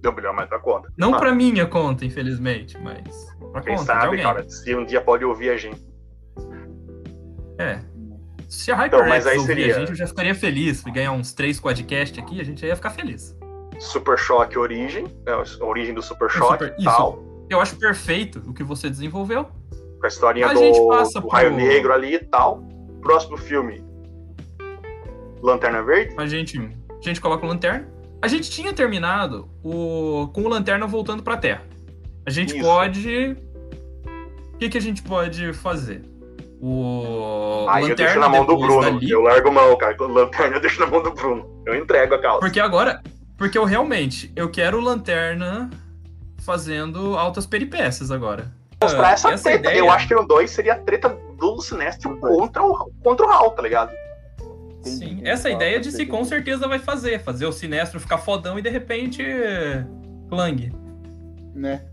Um 0.06 0.12
bilhão 0.12 0.32
a 0.32 0.34
mais 0.34 0.50
pra 0.50 0.60
conta. 0.60 0.92
Não 0.98 1.12
Mano. 1.12 1.22
pra 1.22 1.32
minha 1.34 1.66
conta, 1.66 2.06
infelizmente, 2.06 2.78
mas. 2.80 3.36
Pra 3.52 3.62
Quem 3.62 3.76
conta 3.76 3.86
sabe, 3.86 4.22
cara, 4.22 4.48
se 4.50 4.76
um 4.76 4.86
dia 4.86 5.02
pode 5.02 5.24
ouvir 5.24 5.50
a 5.50 5.58
gente. 5.58 5.82
É. 7.58 7.80
Se 8.50 8.72
a 8.72 8.76
HyperX 8.76 9.26
então, 9.26 9.40
ouvir 9.40 9.46
seria... 9.48 9.76
a 9.76 9.80
gente, 9.80 9.90
eu 9.90 9.96
já 9.96 10.08
ficaria 10.08 10.36
feliz. 10.36 10.84
Ganhar 10.84 11.12
uns 11.12 11.34
3 11.34 11.60
quadcast 11.60 12.20
aqui, 12.20 12.40
a 12.40 12.44
gente 12.44 12.62
já 12.62 12.68
ia 12.68 12.76
ficar 12.76 12.90
feliz. 12.90 13.36
Super 13.80 14.18
Shock 14.18 14.58
Origem, 14.58 15.06
é, 15.26 15.32
a 15.32 15.66
origem 15.66 15.94
do 15.94 16.02
Super 16.02 16.30
Shock 16.30 16.66
Super... 16.66 16.76
tal. 16.84 17.24
Eu 17.50 17.60
acho 17.60 17.76
perfeito 17.78 18.42
o 18.48 18.54
que 18.54 18.64
você 18.64 18.90
desenvolveu. 18.90 19.46
Com 20.00 20.06
a 20.06 20.08
historinha 20.08 20.48
a 20.48 20.54
do, 20.54 20.60
do 20.60 21.22
por... 21.22 21.32
Raio 21.32 21.52
Negro 21.52 21.94
ali 21.94 22.16
e 22.16 22.20
tal. 22.20 22.64
Próximo 23.02 23.38
filme, 23.38 23.84
Lanterna 25.42 25.84
Verde? 25.84 26.16
A 26.18 26.26
gente, 26.26 26.58
a 26.58 27.02
gente 27.02 27.20
coloca 27.20 27.46
o 27.46 27.50
Lanterna. 27.50 27.93
A 28.24 28.28
gente 28.30 28.50
tinha 28.50 28.72
terminado 28.72 29.50
o, 29.62 30.30
com 30.32 30.44
o 30.44 30.48
Lanterna 30.48 30.88
voltando 30.88 31.22
pra 31.22 31.36
Terra. 31.36 31.62
A 32.26 32.30
gente 32.30 32.56
Isso. 32.56 32.66
pode. 32.66 33.36
O 34.54 34.58
que, 34.58 34.70
que 34.70 34.78
a 34.78 34.82
gente 34.82 35.04
pode 35.04 35.52
fazer? 35.52 36.06
O. 36.62 37.66
Ah, 37.68 37.80
Lanterna, 37.80 37.90
eu 37.90 37.96
deixo 37.98 38.20
na 38.20 38.30
mão 38.30 38.46
do 38.46 38.58
Bruno. 38.58 38.82
Dali... 38.82 39.10
Eu 39.10 39.22
largo 39.24 39.52
mão, 39.52 39.78
cara. 39.78 40.02
O 40.02 40.08
Lanterna 40.08 40.56
eu 40.56 40.62
deixo 40.62 40.80
na 40.80 40.88
mão 40.88 41.04
do 41.04 41.12
Bruno. 41.12 41.62
Eu 41.66 41.76
entrego 41.76 42.16
a 42.16 42.22
calça. 42.22 42.40
Porque 42.40 42.62
agora. 42.62 43.04
Porque 43.38 43.58
eu 43.58 43.66
realmente. 43.66 44.32
Eu 44.38 44.50
quero 44.50 44.78
o 44.78 44.82
Lanterna 44.82 45.70
fazendo 46.46 47.18
altas 47.18 47.46
peripécias 47.46 48.10
agora. 48.10 48.50
Mostrar 48.82 49.12
essa, 49.12 49.32
essa 49.32 49.44
treta. 49.44 49.68
Ideia... 49.68 49.80
Eu 49.80 49.92
acho 49.92 50.08
que 50.08 50.16
no 50.16 50.26
2 50.26 50.50
seria 50.50 50.76
a 50.76 50.80
treta 50.80 51.10
do 51.38 51.60
Sinestro 51.60 52.18
contra 52.22 52.64
o, 52.64 52.90
contra 53.04 53.26
o 53.26 53.30
Hal, 53.30 53.52
tá 53.52 53.62
ligado? 53.62 53.92
Sim, 54.84 55.22
essa 55.24 55.50
ideia 55.50 55.80
de 55.80 55.92
se 55.92 56.06
com 56.06 56.24
certeza 56.26 56.68
vai 56.68 56.80
fazer. 56.80 57.20
Fazer 57.20 57.46
o 57.46 57.52
Sinestro 57.52 58.00
ficar 58.00 58.18
fodão 58.18 58.60
e 58.60 58.62
de 58.62 58.70
repente. 58.70 59.24
Clang. 60.30 60.72
Né? 61.56 61.86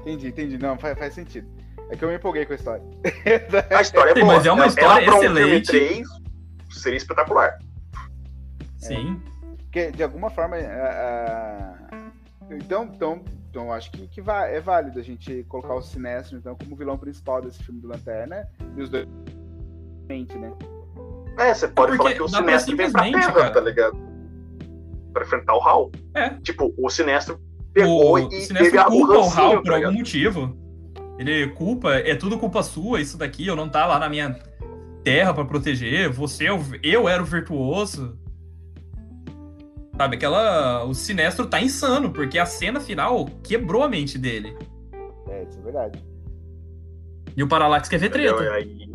Entendi, 0.00 0.28
entendi. 0.28 0.58
Não, 0.58 0.78
faz, 0.78 0.98
faz 0.98 1.14
sentido. 1.14 1.48
É 1.90 1.96
que 1.96 2.04
eu 2.04 2.08
me 2.08 2.16
empolguei 2.16 2.44
com 2.44 2.52
a 2.52 2.56
história. 2.56 2.84
a 3.76 3.80
história 3.80 4.10
é 4.10 4.14
boa. 4.14 4.26
Mas 4.26 4.46
é 4.46 4.52
uma 4.52 4.66
história 4.66 5.06
Ela 5.06 5.16
excelente. 5.16 5.68
Um 5.68 5.72
3 5.72 6.08
seria 6.70 6.96
espetacular. 6.96 7.58
Sim. 8.76 9.20
É. 9.24 9.56
Porque, 9.56 9.90
de 9.90 10.02
alguma 10.02 10.30
forma. 10.30 10.56
Então, 12.50 12.84
então, 12.84 13.24
então 13.50 13.72
acho 13.72 13.90
que, 13.90 14.06
que 14.06 14.22
vai, 14.22 14.54
é 14.54 14.60
válido 14.60 14.98
a 14.98 15.02
gente 15.02 15.44
colocar 15.44 15.74
o 15.74 15.82
Sinestro 15.82 16.38
então, 16.38 16.56
como 16.56 16.76
vilão 16.76 16.96
principal 16.96 17.42
desse 17.42 17.62
filme 17.62 17.80
do 17.80 17.88
Lanterna 17.88 18.48
e 18.76 18.80
os 18.80 18.88
dois. 18.88 19.06
Né? 20.08 20.52
É, 21.38 21.54
você 21.54 21.68
pode 21.68 21.96
falar 21.96 22.14
que 22.14 22.22
o 22.22 22.28
Sinestro 22.28 22.76
vem 22.76 22.90
pra 22.90 23.02
Terra, 23.04 23.32
cara. 23.32 23.50
tá 23.50 23.60
ligado? 23.60 23.96
Pra 25.12 25.24
enfrentar 25.24 25.54
o 25.54 25.60
Hal. 25.60 25.90
É. 26.14 26.30
Tipo, 26.40 26.74
o 26.76 26.90
Sinestro 26.90 27.40
pegou 27.72 28.14
o 28.14 28.18
e 28.18 28.42
Sinestro 28.42 28.70
teve 28.70 28.84
culpa 28.84 29.18
o 29.18 29.30
Hal 29.30 29.62
por 29.62 29.64
tá 29.64 29.76
algum 29.76 29.92
motivo. 29.92 30.56
Ele 31.18 31.48
culpa, 31.48 31.94
é 31.94 32.14
tudo 32.14 32.38
culpa 32.38 32.62
sua, 32.62 33.00
isso 33.00 33.16
daqui, 33.16 33.46
eu 33.46 33.56
não 33.56 33.68
tá 33.68 33.86
lá 33.86 33.98
na 33.98 34.08
minha 34.08 34.38
terra 35.02 35.32
para 35.32 35.44
proteger, 35.44 36.10
você, 36.10 36.48
eu, 36.48 36.56
é 36.56 36.78
eu 36.82 37.08
era 37.08 37.22
o 37.22 37.26
virtuoso. 37.26 38.18
Sabe, 39.96 40.14
aquela. 40.14 40.84
O 40.84 40.94
Sinestro 40.94 41.46
tá 41.46 41.60
insano, 41.60 42.12
porque 42.12 42.38
a 42.38 42.46
cena 42.46 42.78
final 42.78 43.26
quebrou 43.42 43.82
a 43.82 43.88
mente 43.88 44.16
dele. 44.16 44.56
É, 45.28 45.42
isso 45.42 45.58
é 45.58 45.62
verdade. 45.62 46.04
E 47.36 47.42
o 47.42 47.48
Parallax 47.48 47.88
quer 47.88 47.98
ver 47.98 48.10
treta. 48.10 48.52
Aí, 48.52 48.88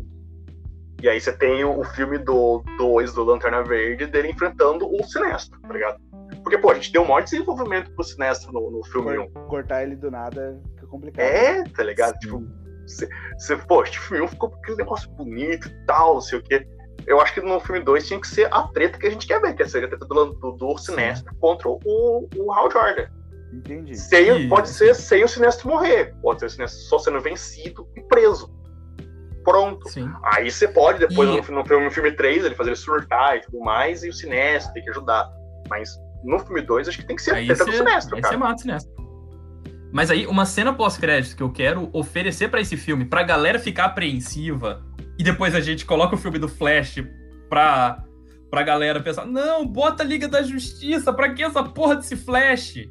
e 1.04 1.10
aí 1.10 1.20
você 1.20 1.34
tem 1.34 1.66
o, 1.66 1.84
filme 1.84 2.18
do 2.18 2.64
2 2.78 3.14
do 3.14 3.26
Lanterna 3.26 3.62
Verde 3.62 4.08
dele 4.08 4.30
enfrentando 4.30 4.88
o 4.90 5.04
Sinestro, 5.04 5.60
tá 5.60 5.74
ligado? 5.74 6.00
Porque, 6.42 6.58
pô, 6.58 6.72
a 6.72 6.76
gente 6.76 6.94
deu 6.94 7.02
um 7.02 7.08
maior 7.08 7.22
desenvolvimento 7.22 7.92
pro 7.92 8.06
Sinestro 8.06 8.54
no, 8.54 8.72
no 8.72 8.82
filme 8.86 9.18
1. 9.18 9.30
Cortar 9.50 9.84
ele 9.84 9.98
do 9.98 10.10
nada 10.10 10.58
fica 10.76 10.88
complicado. 10.88 11.26
É, 11.26 11.62
tá 11.66 11.84
ligado? 11.84 12.14
Sim. 12.14 12.20
Tipo, 12.20 12.48
você, 13.38 13.58
pô, 13.68 13.84
este 13.84 14.00
filme 14.00 14.24
1 14.24 14.28
ficou 14.30 14.50
com 14.50 14.56
aquele 14.56 14.78
negócio 14.78 15.10
bonito 15.12 15.68
e 15.68 15.86
tal, 15.86 16.14
não 16.14 16.22
sei 16.22 16.40
o 16.40 16.44
quê. 16.44 16.66
Eu 17.06 17.20
acho 17.20 17.34
que 17.34 17.42
no 17.42 17.60
filme 17.60 17.82
2 17.82 18.08
tinha 18.08 18.22
que 18.22 18.28
ser 18.28 18.48
a 18.54 18.64
treta 18.70 18.98
que 18.98 19.06
a 19.06 19.10
gente 19.10 19.28
quer 19.28 19.42
ver, 19.42 19.56
que 19.56 19.68
seria 19.68 19.88
a 19.88 19.90
treta 19.90 20.06
do, 20.06 20.26
do, 20.36 20.52
do 20.54 20.78
Sinestro 20.78 21.36
contra 21.36 21.68
o, 21.68 22.30
o 22.34 22.54
Hal 22.54 22.72
Jordan. 22.72 23.08
Entendi. 23.52 23.94
Sem, 23.98 24.48
pode 24.48 24.70
ser 24.70 24.96
sem 24.96 25.22
o 25.22 25.28
Sinestro 25.28 25.68
morrer. 25.68 26.16
Pode 26.22 26.40
ser 26.40 26.46
o 26.46 26.50
Sinestro 26.50 26.80
só 26.84 26.98
sendo 26.98 27.20
vencido 27.20 27.90
e 27.94 28.02
preso. 28.04 28.63
Pronto. 29.44 29.90
Sim. 29.90 30.10
Aí 30.24 30.50
você 30.50 30.68
pode, 30.68 31.00
depois 31.00 31.30
e... 31.30 31.38
no, 31.38 31.44
filme, 31.44 31.86
no 31.86 31.92
filme 31.92 32.12
3, 32.12 32.46
ele 32.46 32.56
fazer 32.56 32.70
ele 32.70 32.76
surtar 32.76 33.38
e 33.38 33.42
tudo 33.42 33.60
mais, 33.60 34.04
e 34.04 34.10
o 34.10 34.14
Sinestro 34.14 34.74
tem 34.74 34.84
que 34.84 34.90
ajudar. 34.90 35.30
Mas 35.70 35.90
no 36.24 36.40
filme 36.40 36.62
2, 36.62 36.88
acho 36.88 36.98
que 36.98 37.06
tem 37.06 37.16
que 37.16 37.22
ser 37.22 37.36
aí 37.36 37.52
a 37.52 37.54
do 37.54 37.72
Sinestro, 37.72 38.16
aí 38.16 38.22
cara. 38.22 38.34
Aí 38.34 38.38
você 38.38 38.38
mata 38.38 38.56
o 38.56 38.60
Sinestro. 38.60 39.04
Mas 39.92 40.10
aí, 40.10 40.26
uma 40.26 40.46
cena 40.46 40.74
pós-crédito 40.74 41.36
que 41.36 41.44
eu 41.44 41.52
quero 41.52 41.88
oferecer 41.94 42.50
para 42.50 42.60
esse 42.60 42.76
filme, 42.76 43.06
pra 43.06 43.22
galera 43.22 43.60
ficar 43.60 43.86
apreensiva, 43.86 44.84
e 45.20 45.24
depois 45.24 45.54
a 45.54 45.62
gente 45.62 45.86
coloca 45.86 46.16
o 46.16 46.18
filme 46.18 46.40
do 46.40 46.48
Flash 46.48 47.04
pra, 47.48 48.04
pra 48.50 48.64
galera 48.64 49.00
pensar: 49.00 49.26
não, 49.26 49.68
bota 49.68 50.02
a 50.02 50.06
Liga 50.06 50.28
da 50.28 50.42
Justiça, 50.42 51.14
pra 51.14 51.32
que 51.32 51.44
essa 51.44 51.64
porra 51.64 51.96
desse 51.96 52.16
Flash? 52.16 52.90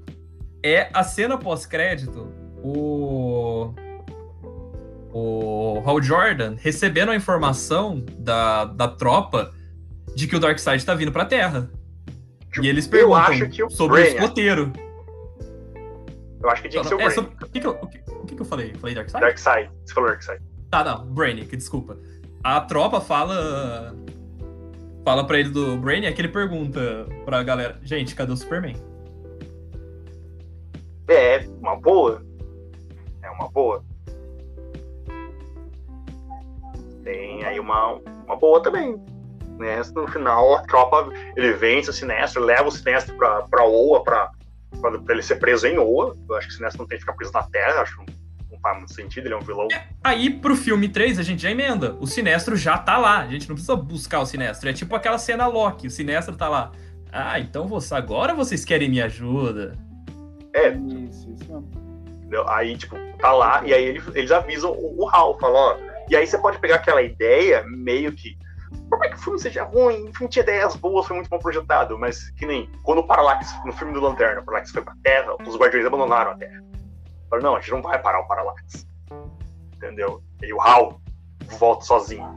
É 0.64 0.90
a 0.94 1.02
cena 1.02 1.36
pós-crédito, 1.36 2.32
o. 2.62 3.51
O 5.12 5.82
Hal 5.84 6.02
Jordan 6.02 6.56
recebendo 6.58 7.10
a 7.10 7.16
informação 7.16 8.02
da, 8.18 8.64
da 8.64 8.88
tropa 8.88 9.52
de 10.14 10.26
que 10.26 10.34
o 10.34 10.40
Darkseid 10.40 10.84
tá 10.84 10.94
vindo 10.94 11.12
pra 11.12 11.24
Terra. 11.24 11.70
E 12.60 12.68
eles 12.68 12.86
perguntam 12.86 13.70
sobre 13.70 14.02
Brainiac. 14.02 14.20
o 14.20 14.24
escoteiro. 14.24 14.72
Eu 16.42 16.50
acho 16.50 16.62
que 16.62 16.68
tinha 16.68 16.82
que 16.82 16.88
ser 16.88 16.94
o 16.94 17.00
é, 17.00 17.10
sobre, 17.10 17.34
o, 17.34 17.48
que, 17.48 17.60
que, 17.60 17.66
eu, 17.66 17.70
o, 17.70 17.86
que, 17.86 17.98
o 18.10 18.26
que, 18.26 18.34
que 18.34 18.42
eu 18.42 18.46
falei? 18.46 18.74
Falei 18.74 18.94
Darkseid? 18.94 19.20
Darkseid. 19.24 19.70
Você 19.84 19.94
falou 19.94 20.10
Darkseid. 20.10 20.42
Tá, 20.70 20.82
não. 20.84 21.06
Brainiac, 21.06 21.56
desculpa. 21.56 21.96
A 22.42 22.60
tropa 22.60 23.00
fala... 23.00 23.94
Fala 25.04 25.26
pra 25.26 25.38
ele 25.38 25.48
do 25.50 25.76
Brainiac, 25.78 26.18
ele 26.18 26.28
pergunta 26.28 27.06
pra 27.24 27.42
galera, 27.42 27.78
gente, 27.82 28.14
cadê 28.14 28.32
o 28.32 28.36
Superman? 28.36 28.76
É, 31.08 31.44
uma 31.60 31.76
boa. 31.76 32.22
É 33.20 33.30
uma 33.30 33.48
boa. 33.50 33.84
Tem 37.04 37.44
aí 37.44 37.58
uma, 37.58 37.94
uma 38.26 38.36
boa 38.36 38.62
também. 38.62 38.96
Né? 39.58 39.80
No 39.94 40.08
final, 40.08 40.56
a 40.56 40.62
tropa, 40.62 41.12
ele 41.36 41.52
vence 41.52 41.90
o 41.90 41.92
Sinestro, 41.92 42.42
leva 42.42 42.68
o 42.68 42.72
Sinestro 42.72 43.16
pra, 43.16 43.42
pra 43.42 43.64
Oa, 43.64 44.02
pra, 44.02 44.30
pra, 44.80 44.98
pra 44.98 45.14
ele 45.14 45.22
ser 45.22 45.36
preso 45.36 45.66
em 45.66 45.78
Oa. 45.78 46.16
Eu 46.28 46.36
acho 46.36 46.48
que 46.48 46.54
o 46.54 46.56
Sinestro 46.56 46.82
não 46.82 46.88
tem 46.88 46.96
que 46.96 47.02
ficar 47.02 47.14
preso 47.14 47.32
na 47.32 47.42
Terra, 47.44 47.82
acho 47.82 47.98
que 47.98 48.12
não 48.50 48.58
faz 48.60 48.78
muito 48.78 48.94
sentido, 48.94 49.26
ele 49.26 49.34
é 49.34 49.36
um 49.36 49.40
vilão. 49.40 49.68
É, 49.72 49.84
aí, 50.02 50.30
pro 50.30 50.56
filme 50.56 50.88
3, 50.88 51.18
a 51.18 51.22
gente 51.22 51.42
já 51.42 51.50
emenda. 51.50 51.96
O 52.00 52.06
Sinestro 52.06 52.56
já 52.56 52.78
tá 52.78 52.96
lá, 52.98 53.18
a 53.18 53.28
gente 53.28 53.48
não 53.48 53.54
precisa 53.54 53.76
buscar 53.76 54.20
o 54.20 54.26
Sinestro. 54.26 54.68
É 54.68 54.72
tipo 54.72 54.94
aquela 54.96 55.18
cena 55.18 55.46
Loki, 55.46 55.86
o 55.86 55.90
Sinestro 55.90 56.36
tá 56.36 56.48
lá. 56.48 56.72
Ah, 57.12 57.38
então 57.38 57.68
você, 57.68 57.94
agora 57.94 58.34
vocês 58.34 58.64
querem 58.64 58.88
minha 58.88 59.04
ajuda. 59.04 59.76
É. 60.54 60.70
Isso, 60.70 61.30
isso 61.30 61.82
Aí, 62.48 62.76
tipo, 62.78 62.96
tá 63.18 63.30
lá, 63.32 63.62
e 63.66 63.74
aí 63.74 63.84
eles, 63.84 64.04
eles 64.14 64.30
avisam 64.30 64.72
o, 64.72 65.02
o 65.02 65.08
Hal, 65.08 65.38
falam, 65.38 65.56
ó. 65.56 65.91
E 66.12 66.16
aí 66.16 66.26
você 66.26 66.36
pode 66.36 66.58
pegar 66.58 66.74
aquela 66.74 67.00
ideia 67.00 67.64
meio 67.66 68.12
que 68.12 68.36
por 68.90 68.98
mais 68.98 69.12
que 69.12 69.18
o 69.18 69.22
filme 69.22 69.38
seja 69.38 69.64
ruim, 69.64 70.12
filme 70.12 70.28
tinha 70.28 70.42
ideias 70.42 70.76
boas, 70.76 71.06
foi 71.06 71.16
muito 71.16 71.30
bom 71.30 71.38
projetado, 71.38 71.98
mas 71.98 72.28
que 72.32 72.44
nem 72.44 72.70
quando 72.82 72.98
o 72.98 73.06
Parallax, 73.06 73.50
no 73.64 73.72
filme 73.72 73.94
do 73.94 74.00
Lanterna, 74.00 74.42
o 74.42 74.44
Parallax 74.44 74.70
foi 74.70 74.82
pra 74.82 74.94
Terra, 75.02 75.34
os 75.46 75.56
Guardiões 75.56 75.86
abandonaram 75.86 76.32
a 76.32 76.36
Terra. 76.36 76.62
Falaram, 77.30 77.48
não, 77.48 77.56
a 77.56 77.60
gente 77.60 77.70
não 77.70 77.80
vai 77.80 77.98
parar 77.98 78.20
o 78.20 78.28
Parallax. 78.28 78.86
Entendeu? 79.76 80.22
E 80.42 80.52
o 80.52 80.60
Hal 80.60 81.00
volta 81.58 81.86
sozinho. 81.86 82.28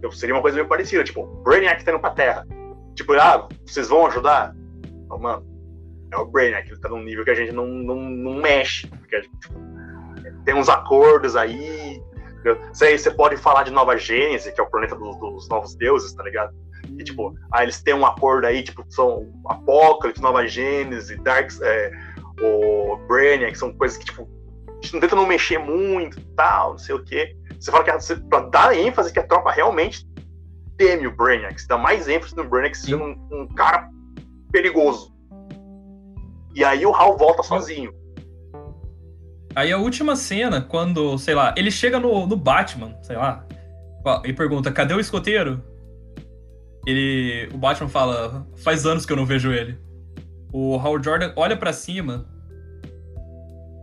Eu, 0.00 0.10
seria 0.10 0.34
uma 0.34 0.40
coisa 0.40 0.54
meio 0.54 0.68
parecida, 0.68 1.04
tipo, 1.04 1.26
Brainiac 1.42 1.84
tá 1.84 1.90
indo 1.90 2.00
pra 2.00 2.10
Terra. 2.12 2.46
Tipo, 2.94 3.12
ah, 3.14 3.46
vocês 3.66 3.88
vão 3.88 4.06
ajudar? 4.06 4.54
Oh, 5.10 5.18
mano, 5.18 5.46
é 6.10 6.16
o 6.16 6.24
Brainiac, 6.24 6.66
ele 6.66 6.80
tá 6.80 6.88
num 6.88 7.02
nível 7.02 7.24
que 7.24 7.30
a 7.30 7.34
gente 7.34 7.52
não, 7.52 7.66
não, 7.66 7.96
não 7.96 8.34
mexe. 8.36 8.86
Porque, 8.86 9.20
tipo, 9.20 9.52
tem 10.46 10.54
uns 10.54 10.70
acordos 10.70 11.36
aí, 11.36 12.02
você, 12.54 12.96
você 12.96 13.10
pode 13.10 13.36
falar 13.36 13.62
de 13.64 13.70
Nova 13.70 13.96
Gênese, 13.96 14.52
que 14.52 14.60
é 14.60 14.64
o 14.64 14.70
planeta 14.70 14.94
dos, 14.94 15.16
dos 15.18 15.48
novos 15.48 15.74
deuses, 15.74 16.12
tá 16.12 16.22
ligado? 16.22 16.54
E, 16.98 17.04
tipo, 17.04 17.34
aí 17.52 17.64
eles 17.64 17.82
têm 17.82 17.94
um 17.94 18.06
acordo 18.06 18.46
aí, 18.46 18.62
tipo, 18.62 18.84
são 18.88 19.30
Apocalipse, 19.46 20.22
Nova 20.22 20.46
Gênese, 20.46 21.16
Dark, 21.16 21.50
é, 21.62 21.90
o 22.40 22.96
Brainiac, 23.08 23.52
que 23.52 23.58
são 23.58 23.72
coisas 23.72 23.98
que, 23.98 24.04
tipo, 24.04 24.28
a 24.68 24.72
gente 24.82 24.94
não 24.94 25.00
tenta 25.00 25.16
não 25.16 25.26
mexer 25.26 25.58
muito 25.58 26.20
tal, 26.34 26.72
não 26.72 26.78
sei 26.78 26.94
o 26.94 27.04
quê. 27.04 27.36
Você 27.58 27.70
fala 27.70 27.84
que 27.84 27.92
você, 27.92 28.16
pra 28.16 28.40
dar 28.40 28.76
ênfase 28.76 29.12
que 29.12 29.18
a 29.18 29.26
tropa 29.26 29.50
realmente 29.50 30.06
teme 30.76 31.06
o 31.06 31.16
Brainiac, 31.16 31.60
você 31.60 31.66
dá 31.66 31.76
mais 31.76 32.08
ênfase 32.08 32.36
no 32.36 32.44
Brainiac 32.44 32.76
sendo 32.76 33.04
um, 33.04 33.28
um 33.32 33.48
cara 33.48 33.88
perigoso. 34.52 35.12
E 36.54 36.64
aí 36.64 36.86
o 36.86 36.94
Hal 36.94 37.16
volta 37.16 37.42
sozinho. 37.42 37.92
Aí 39.58 39.72
a 39.72 39.76
última 39.76 40.14
cena, 40.14 40.60
quando, 40.60 41.18
sei 41.18 41.34
lá, 41.34 41.52
ele 41.56 41.68
chega 41.68 41.98
no, 41.98 42.28
no 42.28 42.36
Batman, 42.36 42.96
sei 43.02 43.16
lá, 43.16 43.44
e 44.24 44.32
pergunta: 44.32 44.70
cadê 44.70 44.94
o 44.94 45.00
escoteiro? 45.00 45.60
Ele. 46.86 47.48
O 47.52 47.58
Batman 47.58 47.88
fala: 47.88 48.46
faz 48.58 48.86
anos 48.86 49.04
que 49.04 49.12
eu 49.12 49.16
não 49.16 49.26
vejo 49.26 49.50
ele. 49.50 49.76
O 50.52 50.76
Howard 50.76 51.04
Jordan 51.04 51.32
olha 51.34 51.56
para 51.56 51.72
cima 51.72 52.24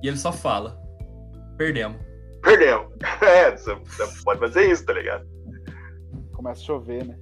e 0.01 0.07
ele 0.07 0.15
só 0.15 0.31
fala: 0.31 0.79
perdemos. 1.57 1.97
Perdemos. 2.41 2.87
É, 3.21 3.51
você 3.51 3.75
pode 4.23 4.39
fazer 4.39 4.71
isso, 4.71 4.85
tá 4.85 4.93
ligado? 4.93 5.25
Começa 6.31 6.61
a 6.61 6.65
chover, 6.65 7.03
né? 7.03 7.17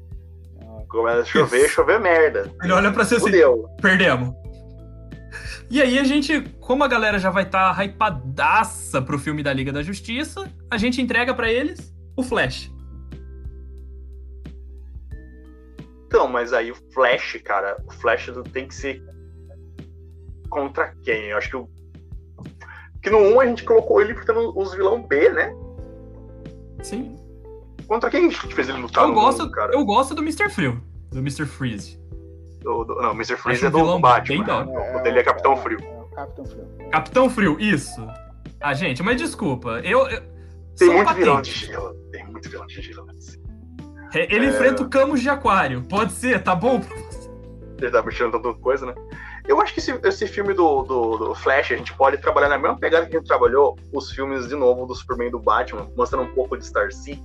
Começa 0.89 1.21
a 1.21 1.25
chover, 1.25 1.69
chover 1.69 1.99
merda. 1.99 2.53
Ele 2.61 2.71
olha 2.71 2.91
pra 2.91 3.03
você 3.03 3.15
assim: 3.15 3.31
perdemos. 3.81 4.35
E 5.73 5.81
aí 5.81 5.97
a 5.97 6.03
gente, 6.03 6.39
como 6.59 6.83
a 6.83 6.87
galera 6.87 7.17
já 7.17 7.31
vai 7.31 7.41
estar 7.41 7.75
tá 7.75 7.83
hypadaça 7.83 9.01
pro 9.01 9.17
filme 9.17 9.41
da 9.41 9.51
Liga 9.51 9.73
da 9.73 9.81
Justiça, 9.81 10.47
a 10.69 10.77
gente 10.77 11.01
entrega 11.01 11.33
para 11.33 11.51
eles 11.51 11.91
o 12.15 12.21
Flash. 12.21 12.71
Então, 16.05 16.27
mas 16.27 16.53
aí 16.53 16.69
o 16.71 16.75
Flash, 16.93 17.41
cara, 17.43 17.75
o 17.87 17.91
Flash 17.91 18.29
tem 18.51 18.67
que 18.67 18.75
ser 18.75 19.01
contra 20.47 20.93
quem? 21.01 21.29
Eu 21.29 21.37
acho 21.39 21.49
que 21.49 21.55
o 21.55 21.67
que 23.01 23.09
no 23.09 23.17
1 23.17 23.39
a 23.39 23.45
gente 23.47 23.63
colocou 23.63 23.99
ele 23.99 24.13
tendo 24.13 24.55
os 24.55 24.75
vilão 24.75 25.01
B, 25.01 25.27
né? 25.29 25.51
Sim. 26.83 27.17
Contra 27.87 28.11
quem 28.11 28.27
a 28.27 28.29
gente 28.29 28.53
fez 28.53 28.69
ele 28.69 28.77
lutar? 28.77 29.05
Eu 29.05 29.13
gosto, 29.15 29.49
cara? 29.49 29.73
Eu 29.73 29.83
gosto 29.83 30.13
do 30.13 30.21
Mr. 30.21 30.51
Frio, 30.51 30.79
do 31.09 31.17
Mr. 31.17 31.47
Freeze. 31.47 31.99
Do, 32.63 32.83
do, 32.85 32.95
não, 32.95 33.11
o 33.11 33.13
Mr. 33.13 33.35
Freeze 33.35 33.65
é 33.65 33.69
do, 33.69 33.85
do 33.85 33.99
Batman. 33.99 34.65
Bem 34.65 34.95
o 34.95 35.03
dele 35.03 35.19
é 35.19 35.23
Capitão 35.23 35.57
Frio. 35.57 35.79
É, 35.79 36.15
Capitão 36.15 36.45
Frio. 36.45 36.89
Capitão 36.91 37.29
Frio, 37.29 37.57
isso. 37.59 38.07
Ah, 38.61 38.73
gente, 38.73 39.03
mas 39.03 39.17
desculpa. 39.17 39.81
Eu. 39.83 40.07
eu 40.07 40.21
tem 40.77 40.89
muito 40.89 41.05
patente. 41.05 41.23
vilão 41.23 41.41
de 41.41 41.51
gelo. 41.51 41.93
Tem 42.11 42.25
muito 42.25 42.49
vilão 42.49 42.65
de 42.65 42.81
gelo. 42.81 43.07
Ele 44.13 44.45
é... 44.45 44.49
enfrenta 44.49 44.83
o 44.83 44.89
Camus 44.89 45.21
de 45.21 45.29
Aquário. 45.29 45.83
Pode 45.83 46.13
ser, 46.13 46.41
tá 46.41 46.55
bom 46.55 46.79
pra 46.79 46.95
você? 46.95 47.29
Ele 47.79 47.91
tá 47.91 48.01
mexendo 48.01 48.31
tanta 48.31 48.53
coisa, 48.53 48.85
né? 48.85 48.95
Eu 49.45 49.59
acho 49.59 49.73
que 49.73 49.79
esse, 49.79 49.91
esse 50.03 50.27
filme 50.27 50.53
do, 50.53 50.83
do, 50.83 51.17
do, 51.17 51.35
Flash, 51.35 51.71
a 51.71 51.75
gente 51.75 51.93
pode 51.95 52.17
trabalhar 52.17 52.47
na 52.47 52.57
mesma 52.57 52.77
pegada 52.77 53.05
que 53.05 53.15
a 53.15 53.19
gente 53.19 53.27
trabalhou 53.27 53.77
os 53.91 54.11
filmes 54.11 54.47
de 54.47 54.55
novo 54.55 54.85
do 54.85 54.95
Superman 54.95 55.27
e 55.27 55.31
do 55.31 55.39
Batman, 55.39 55.89
mostrando 55.97 56.29
um 56.29 56.33
pouco 56.33 56.57
de 56.57 56.65
Star 56.65 56.91
City 56.93 57.21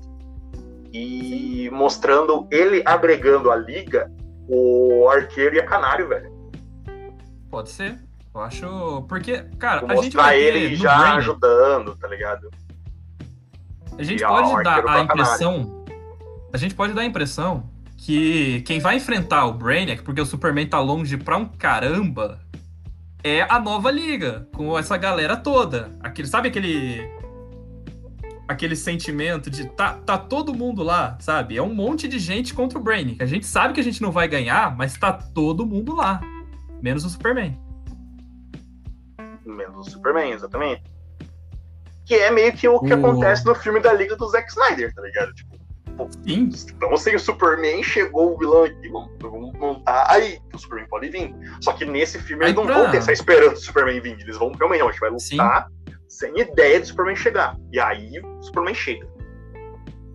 e 0.92 1.68
Sim. 1.68 1.70
mostrando 1.70 2.48
ele 2.50 2.82
agregando 2.84 3.50
a 3.50 3.56
liga 3.56 4.10
o 4.48 5.08
arqueiro 5.08 5.56
e 5.56 5.60
a 5.60 5.66
canário, 5.66 6.08
velho. 6.08 6.32
Pode 7.50 7.70
ser. 7.70 7.98
Eu 8.34 8.40
acho. 8.40 9.02
Porque, 9.08 9.44
cara, 9.58 9.80
Vou 9.80 9.98
a 9.98 10.02
gente 10.02 10.16
vai 10.16 10.40
ele 10.40 10.74
já 10.76 11.16
ajudando, 11.16 11.94
tá 11.96 12.08
ligado? 12.08 12.50
A 13.98 14.02
gente 14.02 14.22
e 14.22 14.26
pode 14.26 14.62
dar 14.62 14.88
a 14.88 15.00
impressão. 15.00 15.84
A 16.52 16.56
gente 16.56 16.74
pode 16.74 16.92
dar 16.92 17.02
a 17.02 17.04
impressão 17.04 17.68
que 17.96 18.62
quem 18.62 18.78
vai 18.80 18.96
enfrentar 18.96 19.46
o 19.46 19.52
Brainiac, 19.52 20.02
porque 20.02 20.20
o 20.20 20.26
Superman 20.26 20.66
tá 20.66 20.80
longe 20.80 21.16
pra 21.16 21.36
um 21.36 21.44
caramba, 21.44 22.38
é 23.24 23.42
a 23.42 23.58
nova 23.58 23.90
liga, 23.90 24.46
com 24.54 24.78
essa 24.78 24.96
galera 24.96 25.36
toda. 25.36 25.92
Aquele, 26.00 26.28
sabe 26.28 26.48
aquele 26.48 27.17
aquele 28.48 28.74
sentimento 28.74 29.50
de 29.50 29.68
tá, 29.68 29.92
tá 29.92 30.16
todo 30.16 30.54
mundo 30.54 30.82
lá, 30.82 31.18
sabe? 31.20 31.58
É 31.58 31.62
um 31.62 31.74
monte 31.74 32.08
de 32.08 32.18
gente 32.18 32.54
contra 32.54 32.78
o 32.78 32.82
Brainiac. 32.82 33.22
A 33.22 33.26
gente 33.26 33.44
sabe 33.44 33.74
que 33.74 33.80
a 33.80 33.84
gente 33.84 34.00
não 34.00 34.10
vai 34.10 34.26
ganhar, 34.26 34.74
mas 34.74 34.96
tá 34.96 35.12
todo 35.12 35.66
mundo 35.66 35.94
lá. 35.94 36.20
Menos 36.82 37.04
o 37.04 37.10
Superman. 37.10 37.60
Menos 39.44 39.86
o 39.86 39.90
Superman, 39.90 40.32
exatamente. 40.32 40.82
Que 42.06 42.14
é 42.14 42.30
meio 42.30 42.52
que 42.54 42.66
o 42.66 42.80
que 42.80 42.94
o... 42.94 42.96
acontece 42.96 43.44
no 43.44 43.54
filme 43.54 43.80
da 43.80 43.92
Liga 43.92 44.16
do 44.16 44.26
Zack 44.28 44.48
Snyder, 44.48 44.94
tá 44.94 45.02
ligado? 45.02 45.34
Tipo, 45.34 45.58
Sim. 46.24 46.48
Então, 46.76 46.96
sem 46.96 47.16
o 47.16 47.20
Superman, 47.20 47.82
chegou 47.82 48.34
o 48.34 48.38
vilão 48.38 48.64
aqui, 48.64 48.88
vamos, 48.88 49.10
vamos 49.20 49.52
montar. 49.54 50.06
Aí, 50.08 50.38
o 50.54 50.58
Superman 50.58 50.88
pode 50.88 51.10
vir. 51.10 51.34
Só 51.60 51.72
que 51.72 51.84
nesse 51.84 52.20
filme 52.20 52.44
eles 52.44 52.54
não 52.54 52.66
pra... 52.66 52.82
vão 52.82 52.90
ter 52.92 52.98
essa 52.98 53.10
esperança 53.10 53.54
do 53.54 53.60
Superman 53.60 54.00
vir. 54.00 54.18
Eles 54.20 54.38
vão 54.38 54.52
realmente, 54.52 54.82
a 54.82 54.86
gente 54.86 55.00
vai 55.00 55.10
lutar. 55.10 55.66
Sim 55.66 55.77
sem 56.08 56.38
ideia 56.40 56.80
de 56.80 56.86
Superman 56.86 57.16
chegar. 57.16 57.56
E 57.72 57.78
aí 57.78 58.20
o 58.20 58.42
Superman 58.42 58.74
chega. 58.74 59.06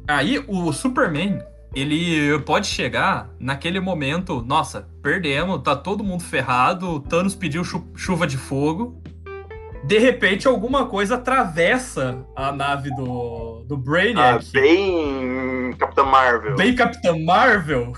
Aí 0.08 0.44
o 0.48 0.74
Superman, 0.74 1.40
ele 1.74 2.38
pode 2.40 2.68
chegar 2.68 3.30
naquele 3.40 3.80
momento, 3.80 4.42
nossa, 4.42 4.90
perdemos, 5.02 5.62
tá 5.62 5.76
todo 5.76 6.04
mundo 6.04 6.24
ferrado, 6.24 7.00
Thanos 7.02 7.36
pediu 7.36 7.64
chu 7.64 7.88
chuva 7.96 8.28
de 8.28 8.38
fogo. 8.38 9.02
de 9.86 9.98
repente 10.00 10.48
alguma 10.48 10.86
coisa 10.88 11.16
atravessa 11.16 12.26
a 12.36 12.52
nave 12.52 12.90
do, 12.96 13.64
do 13.68 13.78
Brainiac. 13.78 14.46
Ah, 14.46 14.60
bem 14.60 15.74
Capitã 15.78 16.04
Marvel. 16.04 16.56
Bem 16.56 16.76
Capitã 16.76 17.18
Marvel, 17.18 17.94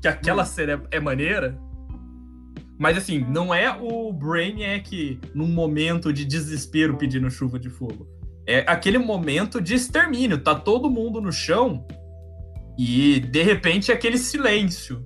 que 0.00 0.08
aquela 0.08 0.44
cena 0.44 0.82
é, 0.90 0.96
é 0.96 1.00
maneira. 1.00 1.56
Mas 2.84 2.98
assim, 2.98 3.20
não 3.20 3.54
é 3.54 3.74
o 3.80 4.12
Brainiac 4.12 5.18
num 5.34 5.48
momento 5.48 6.12
de 6.12 6.22
desespero 6.22 6.98
pedindo 6.98 7.30
chuva 7.30 7.58
de 7.58 7.70
fogo. 7.70 8.06
É 8.46 8.58
aquele 8.66 8.98
momento 8.98 9.58
de 9.58 9.74
extermínio. 9.74 10.44
Tá 10.44 10.54
todo 10.54 10.90
mundo 10.90 11.18
no 11.18 11.32
chão 11.32 11.86
e 12.78 13.20
de 13.20 13.42
repente 13.42 13.90
é 13.90 13.94
aquele 13.94 14.18
silêncio. 14.18 15.02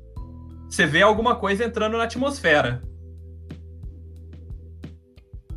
Você 0.69 0.87
vê 0.87 1.03
alguma 1.03 1.37
coisa 1.37 1.65
entrando 1.65 1.97
na 1.97 2.03
atmosfera. 2.03 2.83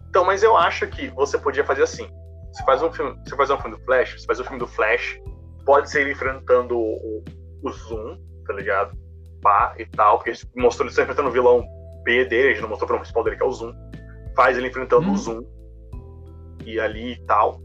Então, 0.07 0.23
mas 0.23 0.43
eu 0.43 0.55
acho 0.55 0.85
que 0.89 1.07
você 1.15 1.39
podia 1.39 1.65
fazer 1.65 1.81
assim. 1.81 2.07
Você 2.53 2.63
faz 2.63 2.83
um 2.83 2.91
filme, 2.91 3.19
você 3.25 3.35
faz 3.35 3.49
um 3.49 3.57
filme 3.57 3.77
do 3.77 3.83
Flash, 3.83 4.13
você 4.21 4.27
faz 4.27 4.39
um 4.39 4.43
filme 4.43 4.59
do 4.59 4.67
Flash, 4.67 5.19
pode 5.65 5.89
ser 5.89 6.01
ele 6.01 6.11
enfrentando 6.11 6.77
o, 6.77 7.23
o 7.63 7.71
Zoom, 7.71 8.15
tá 8.45 8.53
ligado? 8.53 8.95
Pá 9.41 9.73
e 9.79 9.87
tal, 9.87 10.19
porque 10.19 10.33
mostrou 10.55 10.85
ele 10.85 10.93
sempre 10.93 11.13
enfrentando 11.13 11.29
o 11.29 11.31
vilão 11.31 11.80
B 12.03 12.25
dele, 12.25 12.49
a 12.49 12.51
gente 12.51 12.61
não 12.61 12.69
mostrou 12.69 12.91
o 12.91 12.99
principal 12.99 13.23
dele, 13.23 13.37
que 13.37 13.43
é 13.43 13.45
o 13.45 13.51
Zoom. 13.51 13.73
Faz 14.35 14.57
ele 14.57 14.67
enfrentando 14.67 15.07
hum. 15.07 15.13
o 15.13 15.17
Zoom. 15.17 15.41
E 16.65 16.79
ali 16.79 17.13
e 17.13 17.25
tal. 17.25 17.59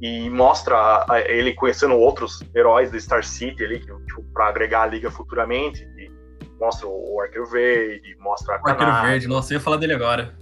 E 0.00 0.28
mostra 0.30 1.06
ele 1.26 1.54
conhecendo 1.54 1.94
outros 1.94 2.42
heróis 2.54 2.90
da 2.90 2.98
Star 2.98 3.24
City 3.24 3.64
ali, 3.64 3.78
tipo, 3.78 4.22
pra 4.32 4.48
agregar 4.48 4.82
a 4.82 4.86
liga 4.86 5.10
futuramente. 5.10 5.82
E 5.96 6.10
mostra 6.58 6.88
o 6.88 7.20
Arqueiro 7.20 7.46
Verde, 7.46 8.16
mostra 8.18 8.56
a 8.56 8.60
O 8.60 8.68
Arqueiro 8.68 9.02
Verde, 9.02 9.28
nossa, 9.28 9.52
eu 9.52 9.58
ia 9.58 9.60
falar 9.62 9.76
dele 9.76 9.94
agora 9.94 10.36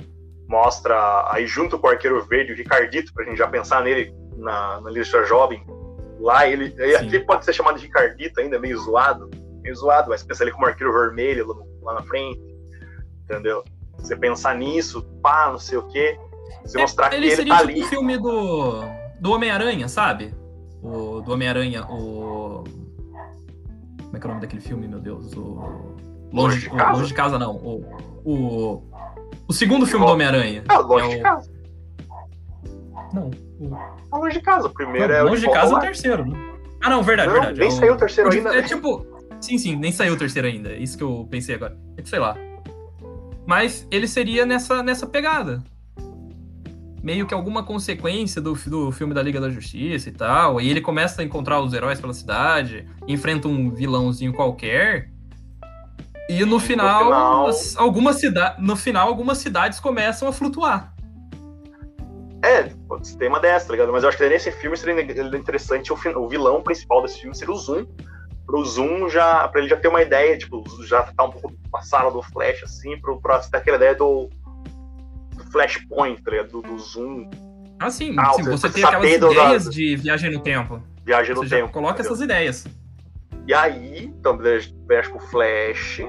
mostra 0.50 1.32
aí 1.32 1.46
junto 1.46 1.78
com 1.78 1.86
o 1.86 1.90
Arqueiro 1.90 2.20
Verde, 2.26 2.52
o 2.52 2.56
Ricardito, 2.56 3.14
pra 3.14 3.24
gente 3.24 3.38
já 3.38 3.46
pensar 3.46 3.84
nele 3.84 4.12
na, 4.36 4.80
na 4.80 4.90
lista 4.90 5.22
jovem. 5.24 5.64
Lá 6.18 6.46
ele. 6.46 6.74
Aqui 6.96 7.20
pode 7.20 7.44
ser 7.44 7.52
chamado 7.52 7.78
de 7.78 7.86
Ricardito 7.86 8.40
ainda, 8.40 8.58
meio 8.58 8.76
zoado. 8.78 9.30
Meio 9.62 9.76
zoado, 9.76 10.10
mas 10.10 10.24
pensa 10.24 10.42
ele 10.42 10.50
como 10.50 10.66
Arqueiro 10.66 10.92
Vermelho 10.92 11.46
lá, 11.46 11.54
lá 11.82 11.94
na 12.00 12.02
frente. 12.02 12.40
Entendeu? 13.31 13.65
Você 13.98 14.16
pensar 14.16 14.57
nisso, 14.57 15.02
pá, 15.23 15.51
não 15.52 15.59
sei 15.59 15.78
o 15.78 15.86
quê. 15.89 16.19
Você 16.65 16.78
é, 16.78 16.82
mostrar 16.82 17.12
ele 17.15 17.28
que 17.28 17.40
ele 17.40 17.51
tá 17.51 17.59
tipo 17.59 17.70
ali. 17.70 17.82
o 17.82 17.86
filme 17.86 18.19
do, 18.19 18.82
do 19.20 19.32
Homem-Aranha, 19.32 19.89
sabe? 19.89 20.35
O, 20.82 21.20
do 21.20 21.32
Homem-Aranha, 21.32 21.85
o. 21.85 22.65
Como 24.02 24.16
é 24.16 24.19
que 24.19 24.27
é 24.27 24.28
o 24.28 24.28
nome 24.28 24.40
daquele 24.40 24.62
filme, 24.62 24.89
meu 24.89 24.98
Deus? 24.98 25.32
O. 25.35 25.94
Longe, 26.32 26.32
longe 26.32 26.61
de 26.61 26.70
casa. 26.70 26.93
longe 26.93 27.09
de 27.09 27.15
casa, 27.15 27.39
não. 27.39 27.57
O, 27.57 27.85
o 28.24 28.90
o 29.48 29.52
segundo 29.52 29.85
filme 29.85 30.07
do 30.07 30.12
Homem-Aranha. 30.12 30.62
Ah, 30.69 30.78
Longe 30.78 31.07
é 31.07 31.16
de 31.16 31.23
Casa. 31.23 31.51
Não. 33.12 33.31
O... 33.59 33.74
É 33.74 34.16
longe 34.16 34.39
de 34.39 34.44
Casa. 34.44 34.66
O 34.69 34.70
primeiro 34.70 35.09
não, 35.09 35.15
é 35.15 35.23
o 35.24 35.27
Longe 35.27 35.47
de 35.47 35.52
Casa 35.52 35.74
é 35.74 35.77
o 35.77 35.81
terceiro, 35.81 36.24
né? 36.24 36.39
Ah, 36.81 36.89
não, 36.89 37.02
verdade, 37.02 37.28
não, 37.28 37.35
verdade. 37.35 37.59
Nem 37.59 37.69
é 37.69 37.73
saiu 37.73 37.94
o 37.94 37.97
terceiro 37.97 38.32
ainda. 38.32 38.57
É 38.57 38.62
tipo. 38.62 39.05
Sim, 39.40 39.59
sim, 39.59 39.74
nem 39.74 39.90
saiu 39.90 40.15
o 40.15 40.16
terceiro 40.16 40.47
ainda. 40.47 40.73
Isso 40.74 40.97
que 40.97 41.02
eu 41.02 41.27
pensei 41.28 41.57
agora. 41.57 41.77
É 41.97 42.02
que 42.02 42.09
sei 42.09 42.20
lá. 42.20 42.36
Mas 43.51 43.85
ele 43.90 44.06
seria 44.06 44.47
nessa, 44.47 44.81
nessa 44.81 45.09
pegada. 45.09 45.60
Meio 47.02 47.27
que 47.27 47.35
alguma 47.35 47.64
consequência 47.64 48.40
do, 48.40 48.55
do 48.55 48.93
filme 48.93 49.12
da 49.12 49.20
Liga 49.20 49.40
da 49.40 49.51
Justiça 49.51 50.09
e 50.09 50.12
tal. 50.12 50.60
E 50.60 50.70
ele 50.70 50.81
começa 50.81 51.20
a 51.20 51.24
encontrar 51.24 51.60
os 51.60 51.74
heróis 51.74 52.01
pela 52.01 52.14
cidade, 52.14 52.86
enfrenta 53.09 53.48
um 53.48 53.68
vilãozinho 53.72 54.32
qualquer. 54.32 55.10
E 56.28 56.44
no 56.44 56.60
final, 56.60 57.47
no 57.48 57.52
final... 57.52 57.85
algumas 57.85 58.20
cidades, 58.20 58.64
no 58.64 58.77
final 58.77 59.09
algumas 59.09 59.39
cidades 59.39 59.81
começam 59.81 60.28
a 60.28 60.32
flutuar. 60.32 60.94
É, 62.44 62.62
pode 62.86 63.09
ser 63.09 63.27
uma 63.27 63.40
dessa, 63.40 63.66
tá 63.66 63.72
ligado? 63.72 63.90
Mas 63.90 64.05
eu 64.05 64.10
acho 64.10 64.16
que 64.16 64.28
nesse 64.28 64.52
filme 64.52 64.77
seria 64.77 65.02
interessante 65.36 65.93
o, 65.93 65.98
o 66.20 66.28
vilão 66.28 66.62
principal 66.62 67.02
desse 67.02 67.18
filme 67.18 67.36
seria 67.36 67.52
o 67.52 67.59
Zoom. 67.59 67.85
Pro 68.51 68.64
Zoom 68.64 69.09
já, 69.09 69.47
pra 69.47 69.60
ele 69.60 69.70
já 69.70 69.77
ter 69.77 69.86
uma 69.86 70.02
ideia, 70.02 70.36
tipo, 70.36 70.64
já 70.85 71.05
tá 71.05 71.22
um 71.22 71.31
pouco 71.31 71.52
passada 71.70 72.10
do 72.10 72.20
Flash, 72.20 72.64
assim, 72.64 73.01
pro, 73.01 73.20
pra 73.20 73.39
ter 73.39 73.59
aquela 73.59 73.77
ideia 73.77 73.94
do, 73.94 74.28
do 75.36 75.44
Flashpoint, 75.52 76.20
tá? 76.20 76.43
Do, 76.43 76.60
do 76.60 76.77
Zoom. 76.77 77.31
Ah, 77.78 77.93
sim, 77.93 78.12
ah, 78.18 78.32
sim 78.32 78.43
você, 78.43 78.51
você 78.51 78.70
tem 78.70 78.82
aquelas 78.82 79.12
ideias 79.12 79.64
da... 79.66 79.70
de 79.70 79.94
viagem 79.94 80.32
no 80.32 80.40
tempo. 80.40 80.82
Viagem 81.05 81.32
no 81.32 81.44
você 81.44 81.60
tempo. 81.60 81.72
Coloca 81.72 81.93
entendeu? 81.93 82.12
essas 82.12 82.24
ideias. 82.24 82.66
E 83.47 83.55
aí, 83.55 84.06
então, 84.06 84.36
acho 84.43 85.10
que 85.12 85.16
o 85.16 85.20
Flash, 85.20 86.01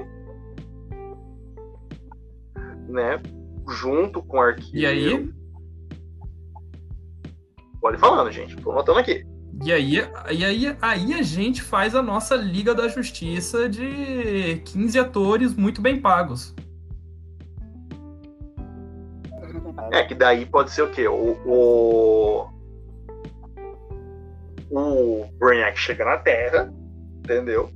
né, 2.88 3.22
junto 3.68 4.20
com 4.20 4.38
o 4.38 4.40
arquivo. 4.40 4.76
E 4.76 4.84
aí? 4.84 5.32
Pode 7.80 7.98
ir 7.98 8.00
falando, 8.00 8.32
gente. 8.32 8.56
Tô 8.56 8.72
anotando 8.72 8.98
aqui. 8.98 9.24
E 9.64 9.72
aí, 9.72 9.94
e 10.32 10.44
aí, 10.44 10.76
aí 10.82 11.14
a 11.14 11.22
gente 11.22 11.62
faz 11.62 11.94
a 11.94 12.02
nossa 12.02 12.34
Liga 12.34 12.74
da 12.74 12.88
Justiça 12.88 13.68
de 13.68 14.60
15 14.64 14.98
atores 14.98 15.54
muito 15.54 15.80
bem 15.80 16.00
pagos. 16.00 16.52
É, 19.92 20.02
que 20.02 20.16
daí 20.16 20.46
pode 20.46 20.72
ser 20.72 20.82
o 20.82 20.90
quê? 20.90 21.06
O, 21.06 21.36
o, 21.46 22.48
o 24.68 25.26
Brainiac 25.38 25.78
chega 25.78 26.04
na 26.04 26.18
Terra, 26.18 26.72
entendeu? 27.18 27.70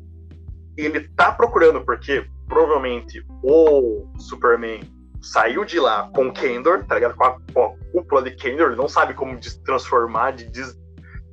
Ele 0.76 1.08
tá 1.10 1.30
procurando, 1.30 1.84
porque 1.84 2.26
provavelmente 2.48 3.24
o 3.44 4.08
Superman 4.18 4.80
saiu 5.22 5.64
de 5.64 5.78
lá 5.78 6.10
com 6.12 6.32
Kendor, 6.32 6.84
tá 6.84 6.96
ligado? 6.96 7.14
Com 7.14 7.24
a, 7.24 7.38
com 7.54 7.62
a 7.64 7.92
cúpula 7.92 8.22
de 8.22 8.32
Kendor, 8.32 8.68
ele 8.68 8.76
não 8.76 8.88
sabe 8.88 9.14
como 9.14 9.38
transformar, 9.64 10.32
de 10.32 10.46
des, 10.46 10.76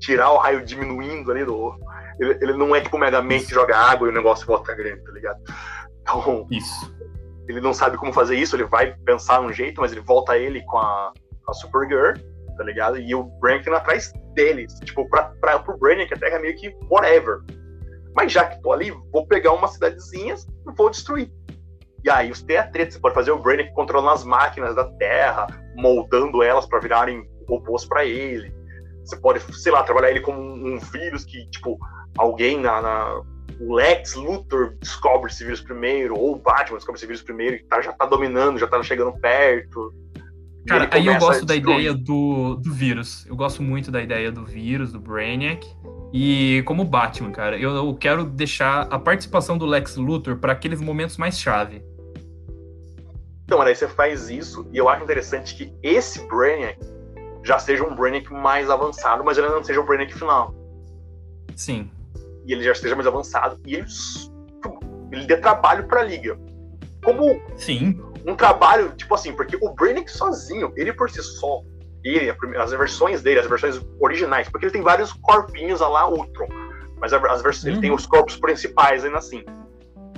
tirar 0.04 0.32
o 0.32 0.38
raio 0.38 0.66
diminuindo 0.66 1.32
ali 1.32 1.46
do. 1.46 1.74
Ele, 2.20 2.38
ele 2.42 2.54
não 2.54 2.76
é 2.76 2.82
tipo 2.82 2.98
Megamente 2.98 3.48
que 3.48 3.54
joga 3.54 3.76
água 3.76 4.08
e 4.08 4.12
o 4.12 4.14
negócio 4.14 4.46
volta 4.46 4.76
grande, 4.76 5.04
tá 5.04 5.12
ligado? 5.12 5.40
Então. 6.02 6.48
Isso. 6.52 6.94
Ele 7.48 7.60
não 7.60 7.74
sabe 7.74 7.98
como 7.98 8.14
fazer 8.14 8.36
isso, 8.36 8.56
ele 8.56 8.66
vai 8.66 8.94
pensar 9.06 9.42
um 9.42 9.52
jeito, 9.52 9.82
mas 9.82 9.92
ele 9.92 10.02
volta 10.02 10.38
ele 10.38 10.62
com 10.64 10.78
a, 10.78 11.12
com 11.44 11.52
a 11.52 11.54
Supergirl, 11.54 12.14
tá 12.58 12.64
ligado? 12.64 12.98
E 12.98 13.14
o 13.14 13.24
Brainiac 13.24 13.70
atrás 13.70 14.14
deles. 14.34 14.74
Tipo, 14.80 15.10
pra, 15.10 15.24
pra, 15.42 15.60
pro 15.60 15.78
Brainiac 15.78 16.14
a 16.14 16.18
Terra 16.18 16.38
é 16.38 16.40
meio 16.40 16.56
que 16.56 16.74
whatever. 16.90 17.40
Mas 18.16 18.32
já 18.32 18.46
que 18.46 18.62
tô 18.62 18.72
ali, 18.72 18.92
vou 19.12 19.28
pegar 19.28 19.52
umas 19.52 19.72
cidadezinhas 19.72 20.46
e 20.46 20.72
vou 20.76 20.90
destruir. 20.90 21.30
E 22.04 22.10
aí 22.10 22.32
os 22.32 22.42
teatretos, 22.42 22.96
você 22.96 23.02
pode 23.02 23.16
fazer 23.16 23.32
o 23.32 23.40
Brainiac 23.40 23.74
controlando 23.74 24.12
as 24.12 24.24
máquinas 24.24 24.76
da 24.76 24.86
Terra, 24.86 25.48
moldando 25.76 26.44
elas 26.44 26.66
para 26.66 26.80
virarem 26.80 27.28
robôs 27.48 27.84
para 27.84 28.06
ele. 28.06 28.54
Você 29.04 29.18
pode, 29.18 29.40
sei 29.58 29.72
lá, 29.72 29.84
trabalhar 29.84 30.12
ele 30.12 30.22
como 30.22 30.40
um, 30.40 30.80
vírus 30.80 31.26
que, 31.26 31.46
tipo, 31.50 31.78
alguém 32.18 32.60
na, 32.60 32.82
na, 32.82 33.22
o 33.60 33.74
Lex 33.74 34.16
Luthor 34.16 34.76
descobre 34.80 35.32
esse 35.32 35.44
vírus 35.44 35.62
primeiro, 35.62 36.18
ou 36.18 36.34
o 36.34 36.40
Batman 36.40 36.78
descobre 36.78 37.00
esse 37.00 37.06
vírus 37.06 37.22
primeiro, 37.22 37.56
e 37.58 37.64
tá, 37.64 37.82
já 37.82 37.92
tá 37.92 38.06
dominando, 38.06 38.60
já 38.60 38.68
tá 38.68 38.82
chegando 38.82 39.12
perto. 39.20 39.94
Cara, 40.68 40.90
aí 40.92 41.06
eu 41.06 41.18
gosto 41.18 41.46
da 41.46 41.56
ideia 41.56 41.94
do, 41.94 42.56
do 42.56 42.72
vírus. 42.72 43.26
Eu 43.28 43.36
gosto 43.36 43.62
muito 43.62 43.92
da 43.92 44.02
ideia 44.02 44.32
do 44.32 44.46
vírus, 44.46 44.94
do 44.94 45.00
Brainiac. 45.00 45.68
E 46.14 46.64
como 46.66 46.86
Batman, 46.86 47.32
cara, 47.32 47.58
eu, 47.58 47.72
eu 47.72 47.94
quero 47.96 48.24
deixar 48.24 48.84
a 48.84 48.98
participação 48.98 49.58
do 49.58 49.66
Lex 49.66 49.98
Luthor 49.98 50.38
para 50.38 50.54
aqueles 50.54 50.80
momentos 50.80 51.18
mais 51.18 51.38
chave. 51.38 51.84
Então, 53.44 53.62
aí 53.62 53.76
você 53.76 53.88
faz 53.88 54.30
isso, 54.30 54.68
e 54.72 54.78
eu 54.78 54.88
acho 54.88 55.04
interessante 55.04 55.56
que 55.56 55.74
esse 55.84 56.26
Brainiac 56.28 56.80
já 57.44 57.60
seja 57.60 57.84
um 57.84 57.96
Brainiac 57.96 58.32
mais 58.32 58.70
avançado, 58.70 59.24
mas 59.24 59.38
ele 59.38 59.50
não 59.50 59.64
seja 59.64 59.80
o 59.80 59.86
Brainiac 59.86 60.14
final. 60.14 60.54
Sim. 61.56 61.90
E 62.46 62.54
ele 62.54 62.64
já 62.64 62.72
esteja 62.72 62.96
mais 62.96 63.08
avançado, 63.08 63.60
e 63.66 63.76
ele, 63.76 63.86
ele 65.12 65.26
dê 65.26 65.38
trabalho 65.38 65.86
pra 65.88 66.04
liga. 66.04 66.38
Como 67.04 67.42
Sim. 67.58 68.02
um 68.26 68.36
trabalho, 68.36 68.94
tipo 68.96 69.14
assim, 69.14 69.34
porque 69.34 69.58
o 69.62 69.74
Brainiac 69.74 70.10
sozinho, 70.10 70.72
ele 70.76 70.94
por 70.94 71.10
si 71.10 71.22
só, 71.22 71.62
ele, 72.04 72.34
as 72.58 72.72
versões 72.72 73.22
dele, 73.22 73.40
as 73.40 73.48
versões 73.48 73.80
originais, 74.00 74.50
porque 74.50 74.66
ele 74.66 74.74
tem 74.74 74.82
vários 74.82 75.14
corpinhos 75.14 75.82
a 75.82 75.88
lá 75.88 76.10
Ultron, 76.10 76.48
mas 77.00 77.14
as 77.14 77.42
versões, 77.42 77.64
uhum. 77.64 77.72
ele 77.72 77.82
tem 77.82 77.90
uhum. 77.90 77.98
os 77.98 78.06
corpos 78.06 78.38
principais 78.38 79.04
ainda 79.04 79.18
assim. 79.18 79.44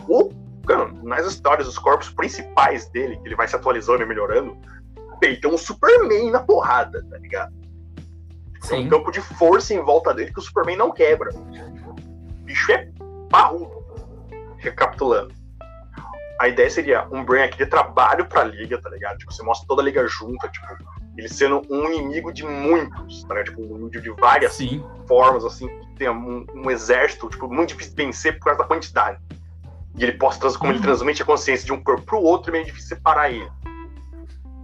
O 0.08 0.30
nas 1.04 1.26
histórias, 1.28 1.68
os 1.68 1.78
corpos 1.78 2.10
principais 2.10 2.90
dele, 2.90 3.18
que 3.18 3.28
ele 3.28 3.36
vai 3.36 3.48
se 3.48 3.56
atualizando 3.56 4.02
e 4.02 4.06
melhorando, 4.06 4.58
peitam 5.20 5.52
um 5.52 5.58
Superman 5.58 6.32
na 6.32 6.40
porrada, 6.40 7.04
tá 7.10 7.18
ligado? 7.18 7.54
Tem 8.68 8.86
um 8.86 8.90
campo 8.90 9.12
de 9.12 9.22
força 9.22 9.74
em 9.74 9.82
volta 9.82 10.14
dele 10.14 10.34
que 10.34 10.40
o 10.40 10.42
Superman 10.42 10.78
não 10.78 10.92
quebra. 10.92 11.30
O 11.36 11.94
bicho 12.44 12.72
é 12.72 12.90
parrudo. 13.30 13.86
Recapitulando. 14.58 15.34
A 16.40 16.48
ideia 16.48 16.70
seria 16.70 17.08
um 17.12 17.24
Brain 17.24 17.44
aqui 17.44 17.58
de 17.58 17.66
trabalho 17.66 18.26
pra 18.26 18.44
liga, 18.44 18.82
tá 18.82 18.90
ligado? 18.90 19.18
Tipo, 19.18 19.32
você 19.32 19.44
mostra 19.44 19.68
toda 19.68 19.82
a 19.82 19.86
liga 19.86 20.06
junta, 20.08 20.50
tipo, 20.50 20.66
ele 21.18 21.30
sendo 21.30 21.62
um 21.70 21.86
inimigo 21.86 22.34
de 22.34 22.44
muitos, 22.44 23.24
tá 23.24 23.36
ligado? 23.36 23.52
Tipo, 23.52 23.62
um 23.62 23.78
inimigo 23.78 24.02
de 24.02 24.10
várias 24.10 24.54
Sim. 24.54 24.84
formas, 25.08 25.46
assim, 25.46 25.70
tem 25.98 26.10
um, 26.10 26.46
um 26.54 26.70
exército, 26.70 27.30
tipo, 27.30 27.48
muito 27.48 27.70
difícil 27.70 27.96
de 27.96 28.04
vencer 28.04 28.38
por 28.38 28.46
causa 28.46 28.60
da 28.60 28.68
quantidade. 28.68 29.18
E 29.98 30.04
ele 30.04 30.14
possa, 30.14 30.40
como 30.58 30.72
ele 30.72 30.80
uhum. 30.80 30.84
transmite 30.84 31.22
a 31.22 31.26
consciência 31.26 31.66
de 31.66 31.72
um 31.72 31.82
corpo 31.82 32.04
pro 32.04 32.22
outro, 32.22 32.52
é 32.52 32.54
meio 32.54 32.66
difícil 32.66 32.90
separar 32.90 33.32
ele. 33.32 33.50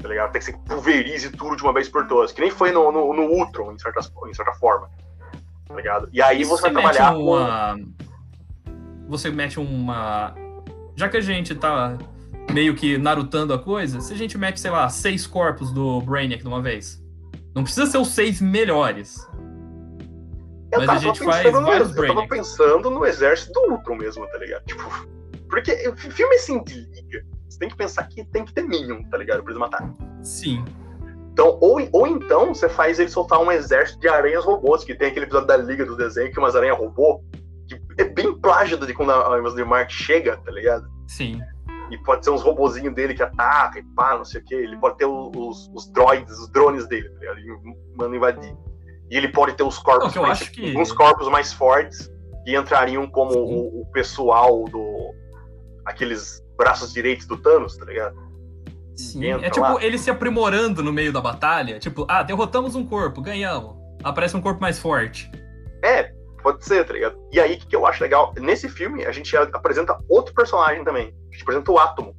Tá 0.01 0.07
ligado? 0.07 0.31
Tem 0.31 0.39
que 0.39 0.45
ser 0.45 0.57
pulverize 0.59 1.29
tudo 1.31 1.55
de 1.55 1.63
uma 1.63 1.73
vez 1.73 1.87
por 1.87 2.07
todas. 2.07 2.31
Que 2.31 2.41
nem 2.41 2.49
foi 2.49 2.71
no, 2.71 2.91
no, 2.91 3.13
no 3.13 3.23
Ultron, 3.23 3.71
em 3.71 3.77
certa, 3.77 3.99
em 4.27 4.33
certa 4.33 4.53
forma. 4.53 4.89
Tá 5.67 5.75
ligado? 5.75 6.09
E 6.11 6.21
aí 6.21 6.43
você, 6.43 6.63
você 6.63 6.71
vai 6.71 6.93
trabalhar 6.93 7.17
uma... 7.17 7.75
com. 7.75 9.09
Você 9.09 9.29
mete 9.29 9.59
uma. 9.59 10.33
Já 10.95 11.07
que 11.09 11.17
a 11.17 11.21
gente 11.21 11.53
tá 11.53 11.97
meio 12.51 12.75
que 12.75 12.97
narutando 12.97 13.53
a 13.53 13.59
coisa, 13.59 14.01
se 14.01 14.13
a 14.13 14.17
gente 14.17 14.37
mete, 14.37 14.59
sei 14.59 14.71
lá, 14.71 14.89
seis 14.89 15.27
corpos 15.27 15.71
do 15.71 16.01
Brainiac 16.01 16.41
de 16.41 16.47
uma 16.47 16.61
vez. 16.61 17.01
Não 17.53 17.63
precisa 17.63 17.85
ser 17.85 17.97
os 17.97 18.09
seis 18.09 18.41
melhores. 18.41 19.27
Eu 20.71 20.79
mas 20.79 20.89
a 20.89 20.97
gente 20.97 21.23
faz 21.23 21.51
no, 21.51 21.61
vários 21.63 21.95
Eu 21.95 22.07
tava 22.07 22.27
pensando 22.27 22.89
no 22.89 23.05
exército 23.05 23.51
do 23.53 23.73
Ultron 23.73 23.95
mesmo, 23.95 24.25
tá 24.27 24.37
ligado? 24.37 24.63
Tipo, 24.63 24.89
porque 25.49 25.75
filme 25.95 26.35
assim 26.35 26.63
de 26.63 27.00
você 27.51 27.59
tem 27.59 27.69
que 27.69 27.75
pensar 27.75 28.03
que 28.07 28.23
tem 28.25 28.45
que 28.45 28.53
ter 28.53 28.63
Minion, 28.63 29.03
tá 29.03 29.17
ligado? 29.17 29.43
Pra 29.43 29.51
eles 29.51 29.59
matarem. 29.59 29.93
Sim. 30.23 30.63
Então, 31.33 31.57
ou, 31.61 31.87
ou 31.91 32.07
então 32.07 32.53
você 32.53 32.69
faz 32.69 32.99
ele 32.99 33.09
soltar 33.09 33.39
um 33.39 33.51
exército 33.51 33.99
de 33.99 34.07
aranhas 34.07 34.45
robôs, 34.45 34.83
que 34.83 34.95
tem 34.95 35.09
aquele 35.09 35.25
episódio 35.25 35.47
da 35.47 35.57
Liga 35.57 35.85
do 35.85 35.95
Desenho 35.95 36.31
que 36.31 36.39
umas 36.39 36.55
aranhas 36.55 36.77
robô, 36.77 37.21
que 37.67 37.79
é 37.97 38.03
bem 38.05 38.37
plágido 38.39 38.85
de 38.85 38.93
quando 38.93 39.11
a 39.11 39.37
Invasão 39.37 39.57
de 39.57 39.65
Marte 39.65 39.93
chega, 39.93 40.37
tá 40.37 40.51
ligado? 40.51 40.87
Sim. 41.07 41.41
E 41.89 41.97
pode 41.99 42.23
ser 42.23 42.31
uns 42.31 42.41
robozinhos 42.41 42.93
dele 42.93 43.13
que 43.13 43.23
atacam 43.23 43.81
e 43.81 43.85
pá, 43.95 44.17
não 44.17 44.23
sei 44.23 44.39
o 44.39 44.45
que. 44.45 44.55
Ele 44.55 44.77
pode 44.77 44.97
ter 44.97 45.05
os, 45.05 45.69
os 45.73 45.91
droids, 45.91 46.37
os 46.39 46.49
drones 46.49 46.87
dele, 46.87 47.09
tá 47.09 47.19
ligado? 47.19 47.39
E 47.39 47.97
manda 47.97 48.15
invadir. 48.15 48.55
E 49.09 49.17
ele 49.17 49.27
pode 49.27 49.53
ter 49.53 49.63
os 49.63 49.77
corpos, 49.77 50.15
não, 50.15 50.23
mais, 50.23 50.47
que... 50.47 50.77
uns 50.77 50.93
corpos 50.93 51.27
mais 51.27 51.51
fortes 51.51 52.09
que 52.45 52.55
entrariam 52.55 53.05
como 53.07 53.33
o, 53.33 53.81
o, 53.81 53.85
pessoal 53.91 54.63
do. 54.65 55.13
aqueles 55.85 56.41
braços 56.61 56.93
direitos 56.93 57.25
do 57.25 57.37
Thanos, 57.37 57.75
tá 57.75 57.85
ligado? 57.85 58.15
Sim. 58.95 59.25
É 59.25 59.49
tipo 59.49 59.61
lá. 59.61 59.83
ele 59.83 59.97
se 59.97 60.11
aprimorando 60.11 60.83
no 60.83 60.93
meio 60.93 61.11
da 61.11 61.19
batalha. 61.19 61.79
Tipo, 61.79 62.05
ah, 62.07 62.21
derrotamos 62.21 62.75
um 62.75 62.85
corpo, 62.85 63.19
ganhamos. 63.19 63.75
Aparece 64.03 64.37
um 64.37 64.41
corpo 64.41 64.61
mais 64.61 64.77
forte. 64.77 65.29
É, 65.83 66.11
pode 66.43 66.63
ser, 66.63 66.85
tá 66.85 66.93
ligado? 66.93 67.17
E 67.31 67.39
aí, 67.39 67.55
o 67.55 67.57
que, 67.57 67.65
que 67.65 67.75
eu 67.75 67.87
acho 67.87 68.03
legal? 68.03 68.31
Nesse 68.39 68.69
filme, 68.69 69.05
a 69.05 69.11
gente 69.11 69.35
apresenta 69.35 69.97
outro 70.07 70.35
personagem 70.35 70.83
também. 70.83 71.07
A 71.29 71.33
gente 71.33 71.41
apresenta 71.41 71.71
o 71.71 71.79
Átomo. 71.79 72.15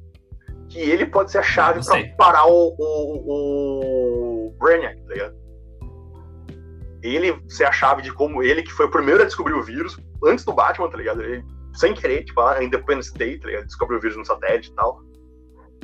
Que 0.69 0.79
ele 0.79 1.05
pode 1.05 1.31
ser 1.31 1.37
a 1.37 1.43
chave 1.43 1.79
pra 1.85 2.15
parar 2.17 2.47
o, 2.47 2.75
o, 2.77 4.47
o 4.47 4.55
Brainiac, 4.59 4.99
tá 5.03 5.13
ligado? 5.13 5.35
Ele 7.01 7.41
ser 7.47 7.65
a 7.65 7.71
chave 7.71 8.01
de 8.01 8.11
como 8.11 8.43
ele, 8.43 8.63
que 8.63 8.71
foi 8.71 8.87
o 8.87 8.91
primeiro 8.91 9.21
a 9.21 9.25
descobrir 9.25 9.53
o 9.53 9.63
vírus, 9.63 9.97
antes 10.25 10.43
do 10.43 10.53
Batman, 10.53 10.89
tá 10.89 10.97
ligado? 10.97 11.21
Ele, 11.21 11.45
sem 11.73 11.93
querer, 11.93 12.23
tipo, 12.23 12.39
a 12.41 12.63
Independence 12.63 13.13
Day, 13.13 13.39
tá 13.39 13.47
ligado? 13.47 13.65
Descobriu 13.65 13.97
o 13.97 14.01
vírus 14.01 14.17
no 14.17 14.25
satélite 14.25 14.69
e 14.69 14.73
tal. 14.73 15.01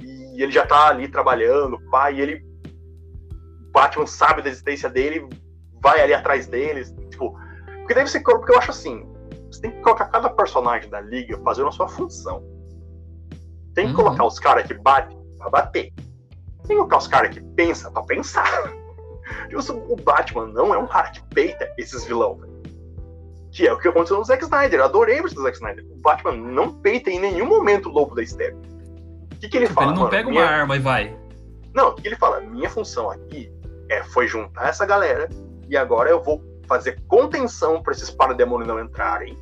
E 0.01 0.41
ele 0.41 0.51
já 0.51 0.65
tá 0.65 0.87
ali 0.87 1.07
trabalhando, 1.07 1.79
pai, 1.89 2.15
e 2.15 2.21
ele. 2.21 2.45
O 3.67 3.71
Batman 3.71 4.07
sabe 4.07 4.41
da 4.41 4.49
existência 4.49 4.89
dele, 4.89 5.27
vai 5.81 6.01
ali 6.01 6.13
atrás 6.13 6.47
deles. 6.47 6.93
Tipo, 7.09 7.37
porque 7.79 7.93
deve 7.93 8.09
ser. 8.09 8.21
Porque 8.21 8.51
eu 8.51 8.57
acho 8.57 8.71
assim: 8.71 9.05
você 9.51 9.61
tem 9.61 9.71
que 9.71 9.81
colocar 9.81 10.05
cada 10.05 10.29
personagem 10.29 10.89
da 10.89 11.01
liga 11.01 11.37
fazendo 11.43 11.69
a 11.69 11.71
sua 11.71 11.87
função. 11.87 12.43
Tem 13.73 13.85
que 13.85 13.91
uhum. 13.91 13.97
colocar 13.97 14.25
os 14.25 14.39
caras 14.39 14.65
que 14.65 14.73
batem 14.73 15.17
pra 15.37 15.49
bater. 15.49 15.91
Tem 15.93 16.67
que 16.67 16.75
colocar 16.75 16.97
os 16.97 17.07
caras 17.07 17.33
que 17.33 17.41
pensam 17.55 17.91
pra 17.91 18.03
pensar. 18.03 18.47
o 19.87 19.95
Batman 19.95 20.47
não 20.47 20.73
é 20.73 20.77
um 20.77 20.87
cara 20.87 21.11
que 21.11 21.21
peita 21.33 21.71
esses 21.77 22.05
vilões. 22.05 22.48
Que 23.51 23.67
é 23.67 23.73
o 23.73 23.77
que 23.77 23.87
aconteceu 23.87 24.17
no 24.17 24.23
Zack 24.23 24.43
Snyder. 24.43 24.79
Eu 24.79 24.85
adorei 24.85 25.21
o 25.21 25.27
Zack 25.27 25.57
Snyder. 25.57 25.85
O 25.89 26.01
Batman 26.01 26.33
não 26.33 26.71
peita 26.71 27.09
em 27.09 27.19
nenhum 27.19 27.47
momento 27.47 27.89
o 27.89 27.91
lobo 27.91 28.15
da 28.15 28.25
Steppe. 28.25 28.57
O 29.33 29.39
que, 29.39 29.49
que 29.49 29.57
ele 29.57 29.67
fala? 29.67 29.87
Ele 29.87 29.95
não 29.95 30.01
mano, 30.03 30.09
pega 30.09 30.29
minha... 30.29 30.43
uma 30.43 30.49
arma 30.49 30.75
e 30.75 30.79
vai. 30.79 31.17
Não, 31.73 31.89
o 31.89 31.95
que 31.95 32.07
ele 32.07 32.15
fala? 32.15 32.41
Minha 32.41 32.69
função 32.69 33.09
aqui 33.09 33.51
é, 33.89 34.03
foi 34.03 34.27
juntar 34.27 34.69
essa 34.69 34.85
galera 34.85 35.29
e 35.67 35.77
agora 35.77 36.09
eu 36.09 36.21
vou 36.21 36.43
fazer 36.67 37.01
contenção 37.07 37.81
para 37.81 37.93
esses 37.93 38.11
parademônios 38.11 38.67
não 38.67 38.79
entrarem. 38.79 39.37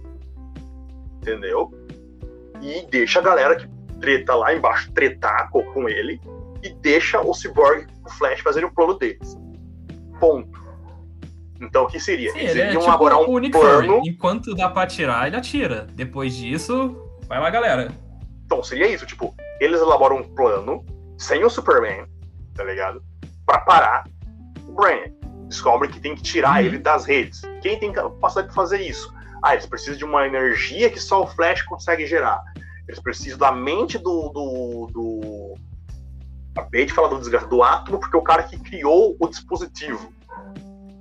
Entendeu? 1.17 1.71
E 2.61 2.85
deixa 2.89 3.19
a 3.19 3.21
galera 3.21 3.55
que 3.55 3.67
treta 3.99 4.35
lá 4.35 4.53
embaixo 4.53 4.91
tretar 4.93 5.49
com 5.51 5.89
ele 5.89 6.21
e 6.63 6.69
deixa 6.69 7.21
o 7.21 7.34
Cyborg 7.34 7.88
e 7.89 8.07
o 8.07 8.09
Flash 8.11 8.41
fazerem 8.41 8.69
o 8.69 8.73
plano 8.73 8.93
deles. 8.97 9.38
Ponto. 10.19 10.66
Então 11.59 11.84
o 11.84 11.88
que 11.88 11.99
seria? 11.99 12.31
Sim, 12.31 12.39
Eles 12.39 12.51
iriam 12.51 12.65
é, 12.65 12.69
tipo, 12.71 12.84
elaborar 12.84 13.19
um 13.19 13.51
plano. 13.51 14.01
Enquanto 14.05 14.55
dá 14.55 14.69
pra 14.69 14.84
atirar, 14.84 15.27
ele 15.27 15.35
atira. 15.35 15.88
Depois 15.93 16.35
disso, 16.35 16.95
vai 17.27 17.39
lá, 17.39 17.49
galera. 17.49 17.91
Então 18.45 18.63
seria 18.63 18.88
isso, 18.88 19.05
tipo, 19.05 19.35
eles 19.59 19.81
elaboram 19.81 20.17
um 20.17 20.23
plano 20.23 20.85
sem 21.17 21.43
o 21.43 21.49
Superman, 21.49 22.05
tá 22.55 22.63
ligado? 22.63 23.01
Para 23.45 23.59
parar 23.59 24.03
o 24.67 24.73
Brainiac. 24.73 25.17
Descobrem 25.47 25.89
que 25.89 25.99
tem 25.99 26.15
que 26.15 26.21
tirar 26.21 26.59
uhum. 26.59 26.67
ele 26.67 26.77
das 26.77 27.05
redes. 27.05 27.41
Quem 27.61 27.79
tem 27.79 27.91
capacidade 27.91 28.49
de 28.49 28.53
fazer 28.53 28.81
isso? 28.81 29.13
Ah, 29.43 29.53
eles 29.53 29.65
precisam 29.65 29.97
de 29.97 30.05
uma 30.05 30.25
energia 30.25 30.89
que 30.89 30.99
só 30.99 31.23
o 31.23 31.27
Flash 31.27 31.61
consegue 31.63 32.05
gerar. 32.05 32.41
Eles 32.88 32.99
precisam 32.99 33.38
da 33.38 33.51
mente 33.51 33.97
do. 33.97 34.29
do, 34.29 34.89
do... 34.91 35.53
Acabei 36.55 36.85
de 36.85 36.93
falar 36.93 37.09
do 37.09 37.19
desgraçado 37.19 37.49
do 37.49 37.61
átomo, 37.61 37.99
porque 37.99 38.15
é 38.15 38.19
o 38.19 38.23
cara 38.23 38.43
que 38.43 38.57
criou 38.57 39.15
o 39.19 39.27
dispositivo. 39.27 40.11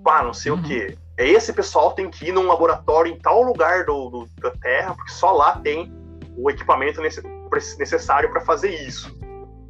Pá, 0.06 0.22
não 0.22 0.32
sei 0.32 0.52
uhum. 0.52 0.60
o 0.60 0.62
que. 0.62 0.96
É 1.18 1.26
esse 1.28 1.52
pessoal 1.52 1.90
tem 1.90 2.08
que 2.08 2.28
ir 2.28 2.32
num 2.32 2.46
laboratório 2.46 3.12
em 3.12 3.18
tal 3.18 3.42
lugar 3.42 3.84
do, 3.84 4.08
do 4.08 4.28
da 4.40 4.52
Terra, 4.52 4.94
porque 4.94 5.10
só 5.10 5.32
lá 5.32 5.58
tem 5.58 5.92
o 6.36 6.48
equipamento 6.48 7.00
necessário 7.02 8.30
para 8.30 8.40
fazer 8.42 8.70
isso. 8.70 9.12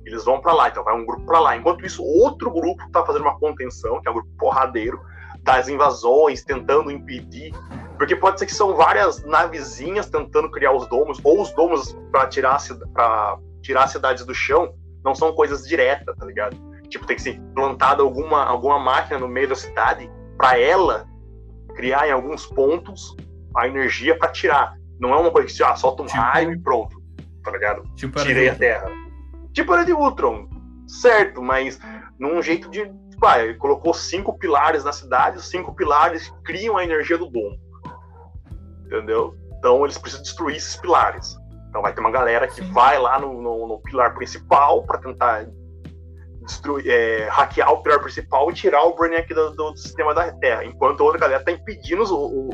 Eles 0.04 0.26
vão 0.26 0.38
para 0.38 0.52
lá, 0.52 0.68
então 0.68 0.84
vai 0.84 0.94
um 0.94 1.06
grupo 1.06 1.24
para 1.24 1.40
lá. 1.40 1.56
Enquanto 1.56 1.86
isso, 1.86 2.04
outro 2.04 2.50
grupo 2.50 2.84
está 2.84 3.02
fazendo 3.02 3.22
uma 3.22 3.38
contenção, 3.38 3.98
que 4.02 4.08
é 4.08 4.10
um 4.10 4.14
grupo 4.14 4.28
porradeiro, 4.38 5.00
das 5.40 5.68
invasões, 5.68 6.44
tentando 6.44 6.90
impedir. 6.90 7.54
Porque 7.96 8.14
pode 8.14 8.38
ser 8.38 8.44
que 8.44 8.54
são 8.54 8.76
várias 8.76 9.24
navezinhas 9.24 10.10
tentando 10.10 10.50
criar 10.50 10.72
os 10.72 10.86
domos, 10.86 11.18
ou 11.24 11.40
os 11.40 11.50
domos 11.52 11.96
para 12.12 12.26
tirar, 12.26 12.58
pra 12.92 13.38
tirar 13.62 13.86
cidades 13.86 14.26
do 14.26 14.34
chão, 14.34 14.74
não 15.02 15.14
são 15.14 15.32
coisas 15.32 15.66
diretas, 15.66 16.14
tá 16.14 16.26
ligado? 16.26 16.54
Tipo, 16.90 17.06
tem 17.06 17.16
que 17.16 17.22
ser 17.22 17.40
plantada 17.54 18.02
alguma, 18.02 18.44
alguma 18.44 18.78
máquina 18.78 19.18
no 19.18 19.28
meio 19.28 19.48
da 19.48 19.54
cidade 19.54 20.10
para 20.36 20.58
ela 20.58 21.06
criar 21.74 22.08
em 22.08 22.12
alguns 22.12 22.46
pontos 22.46 23.16
a 23.56 23.66
energia 23.66 24.18
para 24.18 24.30
tirar. 24.30 24.74
Não 24.98 25.12
é 25.12 25.16
uma 25.16 25.30
coisa 25.30 25.48
que 25.48 25.62
ah, 25.62 25.76
solta 25.76 26.02
um 26.02 26.06
tipo, 26.06 26.18
raio 26.18 26.52
e 26.52 26.58
pronto, 26.58 27.02
tá 27.42 27.50
ligado? 27.50 27.82
Tipo 27.94 28.22
Tirei 28.22 28.48
a 28.48 28.54
Terra. 28.54 28.90
Tipo 29.52 29.72
era 29.74 29.84
de 29.84 29.92
Ultron, 29.92 30.48
certo, 30.86 31.42
mas 31.42 31.78
num 32.18 32.42
jeito 32.42 32.70
de. 32.70 32.84
Tipo, 33.10 33.26
ah, 33.26 33.42
ele 33.42 33.54
colocou 33.54 33.94
cinco 33.94 34.38
pilares 34.38 34.84
na 34.84 34.92
cidade, 34.92 35.38
os 35.38 35.48
cinco 35.48 35.74
pilares 35.74 36.30
criam 36.44 36.76
a 36.76 36.84
energia 36.84 37.16
do 37.16 37.26
dom. 37.26 37.56
Entendeu? 38.84 39.34
Então 39.58 39.84
eles 39.84 39.96
precisam 39.96 40.22
destruir 40.22 40.56
esses 40.56 40.76
pilares. 40.76 41.36
Então 41.68 41.82
vai 41.82 41.92
ter 41.92 42.00
uma 42.00 42.10
galera 42.10 42.46
que 42.46 42.62
Sim. 42.62 42.72
vai 42.72 42.98
lá 42.98 43.18
no, 43.18 43.40
no, 43.40 43.66
no 43.66 43.78
pilar 43.80 44.14
principal 44.14 44.82
para 44.84 44.98
tentar 44.98 45.46
destruir, 46.46 46.88
é, 46.88 47.28
hackear 47.28 47.70
o 47.72 47.82
pilar 47.82 48.00
principal 48.00 48.50
e 48.50 48.54
tirar 48.54 48.84
o 48.84 48.94
Brainiac 48.94 49.32
do, 49.34 49.50
do, 49.50 49.76
sistema 49.76 50.14
da 50.14 50.32
Terra, 50.32 50.64
enquanto 50.64 51.00
a 51.02 51.04
outra 51.04 51.20
galera 51.20 51.44
tá 51.44 51.52
impedindo 51.52 52.02
o, 52.04 52.48
o 52.48 52.50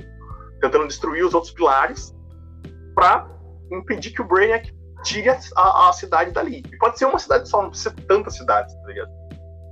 tentando 0.60 0.86
destruir 0.86 1.24
os 1.24 1.34
outros 1.34 1.52
pilares 1.52 2.14
para 2.94 3.28
impedir 3.70 4.12
que 4.12 4.22
o 4.22 4.24
Brainiac 4.24 4.72
tire 5.02 5.28
a, 5.28 5.88
a, 5.88 5.92
cidade 5.92 6.30
dali. 6.30 6.62
E 6.72 6.78
pode 6.78 6.98
ser 6.98 7.04
uma 7.04 7.18
cidade 7.18 7.48
só, 7.48 7.62
não 7.62 7.70
precisa 7.70 7.90
ser 7.90 8.06
tantas 8.06 8.36
cidades, 8.36 8.74
tá 8.74 8.86
ligado? 8.86 9.10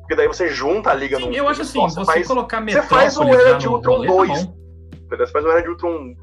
Porque 0.01 0.17
daí 0.17 0.27
você 0.27 0.49
junta 0.49 0.91
a 0.91 0.95
liga 0.95 1.17
Sim, 1.17 1.35
eu 1.35 1.49
acho 1.49 1.63
assim, 1.63 1.81
você, 1.81 2.05
faz, 2.05 2.27
colocar 2.27 2.61
Você 2.65 2.83
faz 2.83 3.17
o 3.17 3.23
Era 3.23 3.55
de 3.55 3.69
Ultron 3.69 4.05
2. 4.05 4.47
Tá 4.47 5.17
você 5.17 5.27
faz 5.29 5.45
o 5.45 5.51
Era 5.51 5.63
de 5.63 5.69
Ultron 5.69 6.15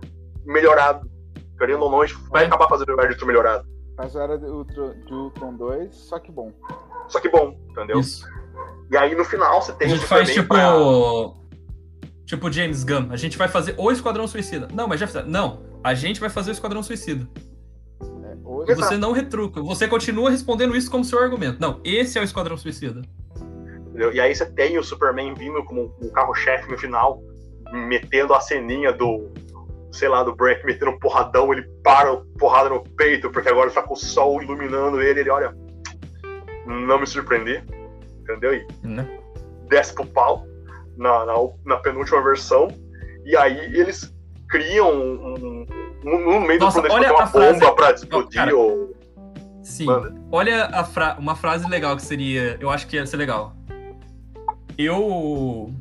melhorado. 0.46 1.10
Querendo 1.58 1.84
ou 1.84 2.06
gente 2.06 2.20
vai 2.30 2.44
é. 2.44 2.48
acabar 2.48 2.68
fazendo 2.68 2.90
o 2.90 3.00
Era 3.00 3.08
de 3.08 3.14
Ultron 3.14 3.28
melhorado. 3.28 3.77
O 3.98 4.20
Era 4.20 4.38
de 4.38 4.46
Ultron, 4.46 4.94
de 5.06 5.14
Ultron 5.14 5.54
2, 5.56 5.96
só 5.96 6.20
que 6.20 6.32
bom. 6.32 6.54
Só 7.08 7.20
que 7.20 7.30
bom, 7.30 7.58
entendeu? 7.72 8.00
Isso. 8.00 8.28
E 8.92 8.98
aí 8.98 9.16
no 9.16 9.26
final 9.26 9.62
você 9.62 9.74
tem 9.74 9.88
a 9.88 9.96
gente 9.96 10.06
faz 10.06 10.32
tipo. 10.32 10.48
Pra... 10.48 10.72
Tipo 12.26 12.52
James 12.52 12.84
Gunn, 12.84 13.08
a 13.10 13.16
gente 13.16 13.38
vai 13.38 13.48
fazer 13.48 13.74
o 13.78 13.90
Esquadrão 13.90 14.28
Suicida. 14.28 14.68
Não, 14.74 14.88
mas 14.88 15.00
já 15.00 15.08
fizeram. 15.08 15.30
Não, 15.30 15.64
a 15.84 15.94
gente 15.94 16.20
vai 16.20 16.30
fazer 16.30 16.52
o 16.52 16.54
Esquadrão 16.54 16.84
Suicida. 16.84 17.28
É, 18.02 18.72
e 18.72 18.76
você 18.76 18.98
não 18.98 19.14
retruca, 19.14 19.62
você 19.62 19.88
continua 19.88 20.30
respondendo 20.30 20.76
isso 20.76 20.92
como 20.92 21.04
seu 21.04 21.20
argumento. 21.20 21.60
Não, 21.60 21.80
esse 21.84 22.18
é 22.18 22.22
o 22.22 22.24
Esquadrão 22.24 22.58
Suicida. 22.58 23.02
Entendeu? 23.88 24.14
E 24.14 24.20
aí 24.20 24.36
você 24.36 24.46
tem 24.46 24.78
o 24.78 24.84
Superman 24.84 25.34
vindo 25.34 25.64
como 25.64 25.96
um 26.02 26.10
carro-chefe 26.10 26.70
no 26.70 26.78
final, 26.78 27.22
metendo 27.72 28.34
a 28.34 28.42
ceninha 28.42 28.92
do, 28.92 29.32
sei 29.98 30.08
lá, 30.08 30.24
do 30.24 30.36
Brank 30.36 30.64
metendo 30.64 30.92
um 30.92 31.00
porradão, 31.00 31.52
ele 31.52 31.64
para 31.84 32.16
porrada 32.38 32.70
no 32.70 32.84
peito, 32.84 33.32
porque 33.32 33.50
agora 33.50 33.72
tá 33.72 33.82
com 33.82 33.96
o 33.96 33.98
sol 33.98 34.42
iluminando 34.42 35.02
ele, 35.02 35.22
ele 35.22 35.30
olha, 35.30 35.56
não 36.66 37.00
me 37.00 37.08
surpreender, 37.08 37.64
entendeu? 38.22 38.54
E 38.54 38.68
né? 38.84 39.08
desce 39.68 39.94
pro 39.94 40.06
pau 40.06 40.46
na, 40.96 41.26
na, 41.26 41.34
na, 41.66 41.78
penúltima 41.78 42.22
versão, 42.22 42.68
e 43.26 43.36
aí 43.36 43.58
eles 43.76 44.14
criam 44.48 44.92
um, 44.92 45.34
um, 45.34 45.68
um 46.06 46.40
no 46.40 46.42
meio 46.42 46.60
Nossa, 46.60 46.82
do 46.82 46.88
planeta 46.88 47.14
uma 47.14 47.26
bomba 47.26 47.60
frase... 47.60 47.76
pra 47.76 47.92
explodir. 47.92 48.54
Ou... 48.54 48.96
Sim. 49.64 49.86
Manda. 49.86 50.16
Olha 50.32 50.84
fra 50.86 51.18
uma 51.20 51.36
frase 51.36 51.68
legal 51.68 51.96
que 51.96 52.02
seria. 52.02 52.56
Eu 52.60 52.70
acho 52.70 52.88
que 52.88 52.96
ia 52.96 53.06
ser 53.06 53.18
legal. 53.18 53.54
Eu. 54.78 55.74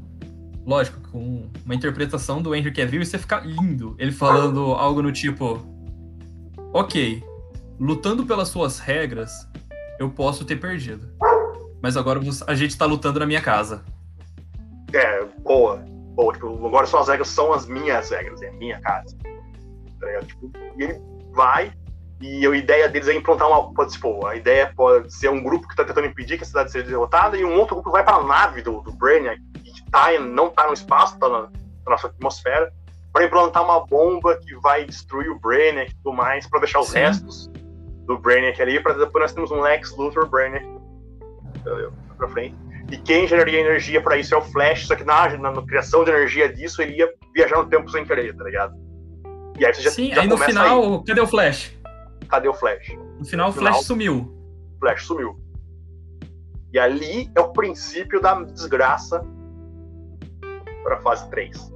Lógico, 0.66 1.00
com 1.12 1.48
uma 1.64 1.74
interpretação 1.74 2.42
do 2.42 2.52
Henry 2.52 2.72
Cavill, 2.72 3.00
isso 3.00 3.14
ia 3.14 3.20
ficar 3.20 3.46
lindo. 3.46 3.94
Ele 3.98 4.10
falando 4.10 4.72
algo 4.72 5.00
no 5.00 5.12
tipo. 5.12 5.64
Ok, 6.72 7.22
lutando 7.78 8.26
pelas 8.26 8.48
suas 8.48 8.80
regras, 8.80 9.48
eu 9.98 10.10
posso 10.10 10.44
ter 10.44 10.56
perdido. 10.56 11.08
Mas 11.80 11.96
agora 11.96 12.20
a 12.48 12.54
gente 12.54 12.76
tá 12.76 12.84
lutando 12.84 13.20
na 13.20 13.26
minha 13.26 13.40
casa. 13.40 13.84
É, 14.92 15.24
boa. 15.42 15.84
Boa, 16.16 16.32
tipo, 16.32 16.66
agora 16.66 16.86
suas 16.86 17.08
regras 17.08 17.28
são 17.28 17.52
as 17.52 17.66
minhas 17.66 18.10
regras, 18.10 18.42
é 18.42 18.50
minha 18.50 18.80
casa. 18.80 19.16
Tá 20.00 20.20
tipo, 20.26 20.50
e 20.76 20.82
ele 20.82 21.00
vai, 21.32 21.72
e 22.20 22.46
a 22.46 22.56
ideia 22.56 22.88
deles 22.88 23.06
é 23.06 23.14
implantar 23.14 23.48
uma. 23.48 23.72
Pode, 23.72 23.92
tipo, 23.92 24.26
a 24.26 24.34
ideia 24.34 24.72
pode 24.74 25.14
ser 25.14 25.28
um 25.28 25.42
grupo 25.42 25.66
que 25.66 25.74
está 25.74 25.84
tentando 25.84 26.06
impedir 26.06 26.38
que 26.38 26.44
a 26.44 26.46
cidade 26.46 26.72
seja 26.72 26.86
derrotada, 26.86 27.36
e 27.36 27.44
um 27.44 27.56
outro 27.58 27.76
grupo 27.76 27.90
vai 27.90 28.02
para 28.02 28.16
a 28.16 28.24
nave 28.24 28.62
do, 28.62 28.80
do 28.80 28.92
Brainiac, 28.92 29.38
tá, 29.90 30.18
não 30.20 30.48
está 30.48 30.66
no 30.66 30.72
espaço, 30.72 31.14
está 31.14 31.28
na, 31.28 31.42
na, 31.42 31.50
nossa 31.86 32.08
atmosfera, 32.08 32.72
para 33.12 33.24
implantar 33.24 33.64
uma 33.64 33.84
bomba 33.86 34.36
que 34.36 34.54
vai 34.56 34.84
destruir 34.84 35.30
o 35.30 35.38
Brainiac 35.38 35.90
e 35.90 35.94
tudo 36.02 36.14
mais, 36.14 36.46
para 36.48 36.60
deixar 36.60 36.80
os 36.80 36.88
Sim. 36.88 36.98
restos 36.98 37.50
do 38.04 38.18
Brainiac 38.18 38.60
ali, 38.60 38.80
para 38.80 38.94
depois 38.94 39.22
nós 39.22 39.32
temos 39.32 39.50
um 39.50 39.60
Lex 39.60 39.96
Luthor 39.96 40.28
Brainiac. 40.28 40.66
Pra 42.16 42.28
frente. 42.28 42.56
E 42.90 42.96
quem 42.98 43.26
geraria 43.26 43.60
energia 43.60 44.00
para 44.00 44.16
isso 44.16 44.34
é 44.34 44.38
o 44.38 44.42
Flash, 44.42 44.86
só 44.86 44.94
que 44.94 45.02
na, 45.02 45.28
na, 45.36 45.50
na, 45.50 45.62
criação 45.62 46.04
de 46.04 46.10
energia 46.10 46.48
disso, 46.48 46.80
ele 46.80 46.96
ia 46.96 47.12
viajar 47.34 47.56
no 47.56 47.66
tempo 47.66 47.90
sem 47.90 48.04
querer, 48.04 48.34
tá 48.36 48.44
ligado? 48.44 48.74
E 49.58 49.64
aí 49.64 49.74
você 49.74 49.82
já, 49.82 49.90
Sim, 49.90 50.14
já 50.14 50.22
aí 50.22 50.28
no 50.28 50.38
final, 50.38 50.94
aí. 50.94 51.04
cadê 51.04 51.20
o 51.20 51.26
Flash? 51.26 51.76
Cadê 52.28 52.48
o 52.48 52.54
Flash? 52.54 52.96
No 53.18 53.24
final, 53.24 53.50
o 53.50 53.52
Flash 53.52 53.84
sumiu. 53.84 54.32
Flash 54.78 55.04
sumiu. 55.04 55.36
E 56.72 56.78
ali 56.78 57.30
é 57.34 57.40
o 57.40 57.52
princípio 57.52 58.20
da 58.20 58.40
desgraça 58.42 59.26
para 60.86 61.00
fase 61.00 61.28
3. 61.30 61.74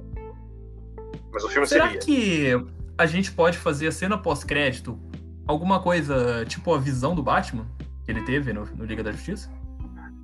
Mas 1.33 1.43
o 1.43 1.49
filme 1.49 1.67
Será 1.67 1.87
seria. 1.87 1.99
que 1.99 2.65
a 2.97 3.05
gente 3.05 3.31
pode 3.31 3.57
fazer 3.57 3.87
a 3.87 3.91
cena 3.91 4.17
pós-crédito 4.17 4.97
alguma 5.45 5.81
coisa 5.81 6.45
tipo 6.45 6.73
a 6.73 6.77
visão 6.77 7.13
do 7.13 7.21
Batman 7.21 7.65
que 8.05 8.11
ele 8.11 8.21
teve 8.21 8.53
no, 8.53 8.65
no 8.65 8.85
Liga 8.85 9.03
da 9.03 9.11
Justiça? 9.11 9.51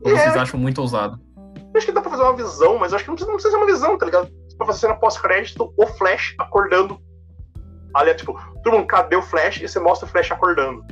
Ou 0.01 0.11
é. 0.11 0.15
vocês 0.15 0.37
acham 0.37 0.59
muito 0.59 0.79
ousado? 0.79 1.19
Eu 1.57 1.77
acho 1.77 1.85
que 1.85 1.91
dá 1.91 2.01
pra 2.01 2.11
fazer 2.11 2.23
uma 2.23 2.35
visão, 2.35 2.77
mas 2.77 2.93
acho 2.93 3.03
que 3.03 3.09
não 3.09 3.15
precisa, 3.15 3.31
não 3.31 3.37
precisa 3.37 3.51
ser 3.51 3.63
uma 3.63 3.65
visão, 3.65 3.97
tá 3.97 4.05
ligado? 4.05 4.31
Pra 4.57 4.67
fazer 4.67 4.79
cena 4.79 4.95
pós-crédito, 4.95 5.73
o 5.75 5.85
Flash 5.85 6.35
acordando 6.39 6.99
ali 7.93 8.11
é 8.11 8.13
tipo, 8.13 8.39
todo 8.63 8.73
mundo, 8.73 8.87
cadê 8.87 9.15
o 9.15 9.21
Flash? 9.21 9.61
E 9.61 9.67
você 9.67 9.79
mostra 9.79 10.07
o 10.07 10.11
Flash 10.11 10.31
acordando. 10.31 10.85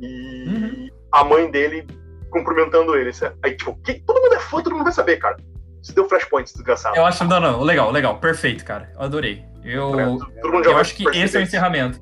E 0.00 0.48
uhum. 0.48 0.88
a 1.12 1.24
mãe 1.24 1.50
dele 1.50 1.86
cumprimentando 2.30 2.94
ele. 2.96 3.10
Aí, 3.42 3.56
tipo, 3.56 3.74
que, 3.82 4.00
todo 4.00 4.20
mundo 4.20 4.34
é 4.34 4.38
fã, 4.38 4.62
todo 4.62 4.72
mundo 4.72 4.84
vai 4.84 4.92
saber, 4.92 5.18
cara. 5.18 5.36
Você 5.82 5.92
deu 5.92 6.08
flashpoint, 6.08 6.52
desgraçado. 6.52 6.96
Eu 6.96 7.04
acho, 7.04 7.24
não, 7.24 7.40
não, 7.40 7.62
legal, 7.62 7.90
legal, 7.90 8.18
perfeito, 8.18 8.64
cara. 8.64 8.90
Eu 8.94 9.02
adorei. 9.02 9.44
Eu, 9.64 10.18
eu 10.64 10.76
acho 10.76 10.94
que 10.94 11.08
esse 11.16 11.36
é 11.36 11.40
o 11.40 11.42
encerramento. 11.42 12.00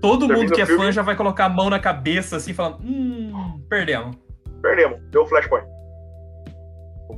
Todo 0.00 0.26
Termina 0.26 0.44
mundo 0.44 0.54
que 0.54 0.60
é 0.60 0.66
fã 0.66 0.92
já 0.92 1.02
vai 1.02 1.16
colocar 1.16 1.46
a 1.46 1.48
mão 1.48 1.70
na 1.70 1.78
cabeça, 1.78 2.36
assim, 2.36 2.52
falando, 2.52 2.78
hum, 2.82 3.64
perdemos. 3.68 4.16
Perdemos, 4.60 5.00
deu 5.10 5.26
flashpoint. 5.26 5.66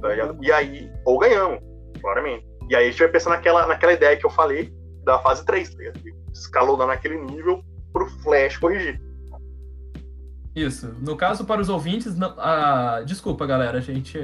Tá 0.00 0.08
e 0.42 0.52
aí, 0.52 0.90
ou 1.04 1.18
ganhamos, 1.18 1.60
claramente. 2.00 2.46
E 2.68 2.76
aí 2.76 2.88
a 2.88 2.90
gente 2.90 2.98
vai 2.98 3.08
pensar 3.08 3.30
naquela, 3.30 3.66
naquela 3.66 3.92
ideia 3.92 4.16
que 4.16 4.26
eu 4.26 4.30
falei 4.30 4.72
da 5.04 5.18
fase 5.20 5.44
3, 5.44 5.70
tá 5.70 5.78
ligado? 5.78 6.00
escalonar 6.32 6.86
naquele 6.86 7.18
nível 7.18 7.62
pro 7.92 8.06
Flash 8.22 8.58
corrigir. 8.58 9.00
Isso. 10.54 10.94
No 11.00 11.16
caso, 11.16 11.44
para 11.44 11.60
os 11.60 11.68
ouvintes, 11.68 12.16
não, 12.16 12.34
ah, 12.38 13.02
desculpa, 13.04 13.46
galera, 13.46 13.78
a 13.78 13.80
gente. 13.80 14.18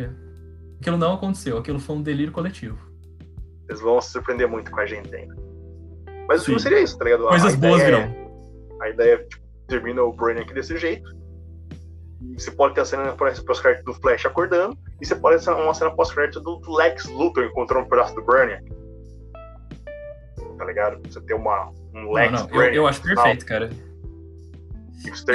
Aquilo 0.83 0.99
não 0.99 1.15
aconteceu, 1.15 1.59
aquilo 1.59 1.79
foi 1.79 1.95
um 1.95 2.03
delírio 2.03 2.33
coletivo. 2.33 2.77
Eles 3.69 3.81
vão 3.81 4.01
se 4.01 4.11
surpreender 4.11 4.49
muito 4.49 4.69
com 4.69 4.81
a 4.81 4.85
gente 4.85 5.15
ainda. 5.15 5.37
Mas 6.27 6.41
Sim. 6.41 6.43
o 6.43 6.45
filme 6.47 6.61
seria 6.61 6.81
isso, 6.81 6.99
tá 6.99 7.05
ligado? 7.05 7.29
Coisas 7.29 7.55
boas 7.55 7.81
virão. 7.81 8.01
É, 8.01 8.27
a 8.81 8.91
ideia 8.91 9.15
é, 9.15 9.19
tipo, 9.19 9.45
termina 9.69 10.03
o 10.03 10.13
Brainiac 10.13 10.53
desse 10.53 10.77
jeito. 10.77 11.09
E 12.21 12.35
você 12.35 12.51
pode 12.51 12.75
ter 12.75 12.81
a 12.81 12.85
cena 12.85 13.13
pós-crédito 13.13 13.85
do 13.85 13.95
Flash 13.95 14.27
acordando, 14.27 14.77
e 15.01 15.07
você 15.07 15.15
pode 15.15 15.45
ter 15.45 15.53
uma 15.53 15.73
cena 15.73 15.93
pós-crédito 15.93 16.41
do 16.41 16.77
Lex 16.77 17.05
Luthor 17.05 17.45
encontrando 17.45 17.87
um 17.87 17.89
pedaço 17.89 18.17
do 18.17 18.23
Brainiac. 18.25 18.65
Tá 20.59 20.65
ligado? 20.65 21.01
Você 21.09 21.21
ter 21.21 21.35
uma, 21.35 21.71
um 21.95 22.13
Lex 22.13 22.33
não. 22.33 22.61
Eu, 22.61 22.75
eu, 22.75 22.87
acho 22.89 23.01
perfeito, 23.01 23.47
cara. 23.47 23.71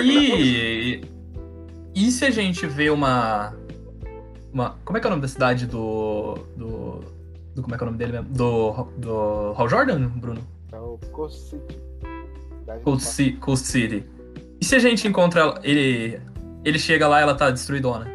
E, 0.03 1.01
e 1.95 2.11
se 2.11 2.25
a 2.25 2.31
gente 2.31 2.67
vê 2.67 2.89
uma, 2.89 3.55
uma. 4.57 4.75
Como 4.83 4.97
é 4.97 5.01
que 5.01 5.05
é 5.05 5.09
o 5.09 5.11
nome 5.11 5.21
da 5.21 5.27
cidade 5.27 5.65
do. 5.67 6.35
do, 6.55 7.03
do 7.55 7.61
como 7.61 7.75
é 7.75 7.77
que 7.77 7.83
é 7.83 7.85
o 7.85 7.91
nome 7.91 7.97
dele 7.97 8.13
mesmo? 8.13 8.29
Do, 8.29 8.87
do 8.97 9.53
Hal 9.55 9.69
Jordan, 9.69 10.07
Bruno? 10.09 10.41
É 10.71 10.79
o 10.79 10.97
Coast 11.11 11.49
City. 11.49 11.79
Coast, 12.83 13.31
Coast 13.33 13.67
City. 13.67 14.05
E 14.59 14.65
se 14.65 14.75
a 14.75 14.79
gente 14.79 15.07
encontra 15.07 15.59
ele. 15.63 16.19
Ele 16.65 16.79
chega 16.79 17.07
lá 17.07 17.19
e 17.19 17.23
ela 17.23 17.35
tá 17.35 17.49
destruidona? 17.49 18.11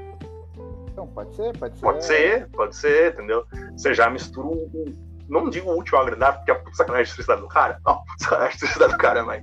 Então, 0.90 1.06
pode 1.06 1.34
ser, 1.34 1.56
pode 1.56 1.74
ser. 1.74 1.80
Pode 1.82 2.04
ser, 2.04 2.48
pode 2.48 2.76
ser, 2.76 3.12
entendeu? 3.12 3.46
Você 3.76 3.94
já 3.94 4.10
mistura 4.10 4.48
um 4.48 4.92
não 5.28 5.48
digo 5.48 5.72
útil 5.72 5.96
ao 5.96 6.02
agradável, 6.02 6.40
porque 6.40 6.50
é 6.50 6.74
sacanagem 6.74 7.14
de 7.16 7.36
do 7.40 7.48
cara. 7.48 7.80
Não, 7.86 8.02
sacanagem 8.20 8.58
de 8.58 8.78
do 8.78 8.98
cara, 8.98 9.24
mas. 9.24 9.42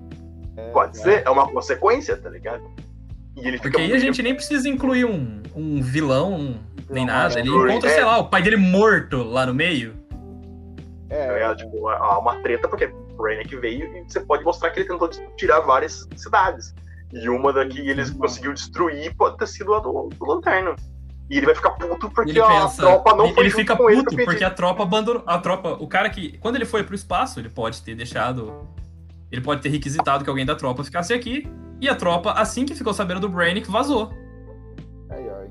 É, 0.55 0.69
pode 0.71 0.99
é. 0.99 1.01
ser, 1.01 1.23
é 1.25 1.29
uma 1.29 1.47
consequência, 1.51 2.15
tá 2.17 2.29
ligado? 2.29 2.63
E 3.35 3.47
ele 3.47 3.59
Porque 3.59 3.79
aí 3.79 3.93
a 3.93 3.97
gente 3.97 4.21
nem 4.21 4.35
precisa 4.35 4.67
incluir 4.67 5.05
um, 5.05 5.41
um 5.55 5.81
vilão, 5.81 6.59
nem 6.89 7.05
nada. 7.05 7.39
Ele 7.39 7.49
encontra, 7.49 7.89
é. 7.89 7.93
sei 7.93 8.03
lá, 8.03 8.17
o 8.17 8.29
pai 8.29 8.41
dele 8.41 8.57
morto 8.57 9.23
lá 9.23 9.45
no 9.45 9.53
meio. 9.53 9.95
É, 11.09 11.43
é 11.43 11.55
tipo, 11.55 11.87
há 11.87 12.19
uma 12.19 12.35
treta, 12.41 12.67
porque 12.67 12.85
o 13.17 13.59
veio 13.59 13.97
e 13.97 14.03
você 14.07 14.19
pode 14.21 14.43
mostrar 14.43 14.69
que 14.69 14.79
ele 14.79 14.87
tentou 14.87 15.09
tirar 15.35 15.59
várias 15.61 16.07
cidades. 16.15 16.73
E 17.11 17.27
uma 17.27 17.51
daqui 17.51 17.79
ele 17.79 18.09
conseguiu 18.11 18.53
destruir 18.53 19.15
pode 19.15 19.37
ter 19.37 19.47
sido 19.47 19.73
a 19.73 19.79
do, 19.79 20.09
do 20.09 20.25
Lanterna. 20.25 20.75
E 21.29 21.37
ele 21.37 21.45
vai 21.45 21.55
ficar 21.55 21.71
puto 21.71 22.09
porque 22.09 22.31
ele 22.31 22.41
a 22.41 22.67
tropa 22.67 23.15
não 23.15 23.33
foi 23.33 23.43
Ele 23.43 23.51
fica 23.51 23.75
puto 23.75 24.13
ele 24.13 24.25
porque 24.25 24.43
a 24.43 24.49
tropa 24.49 24.83
abandonou. 24.83 25.23
A 25.27 25.37
tropa, 25.37 25.77
o 25.79 25.87
cara 25.87 26.09
que. 26.09 26.37
Quando 26.39 26.55
ele 26.55 26.65
foi 26.65 26.83
pro 26.83 26.95
espaço, 26.95 27.39
ele 27.39 27.49
pode 27.49 27.81
ter 27.83 27.95
deixado. 27.95 28.67
Ele 29.31 29.41
pode 29.41 29.61
ter 29.61 29.69
requisitado 29.69 30.23
que 30.23 30.29
alguém 30.29 30.45
da 30.45 30.55
tropa 30.55 30.83
ficasse 30.83 31.13
aqui. 31.13 31.47
E 31.79 31.87
a 31.87 31.95
tropa, 31.95 32.31
assim 32.31 32.65
que 32.65 32.73
ficou 32.73 32.93
sabendo 32.93 33.19
do 33.19 33.29
Brainic, 33.29 33.69
vazou. 33.69 34.11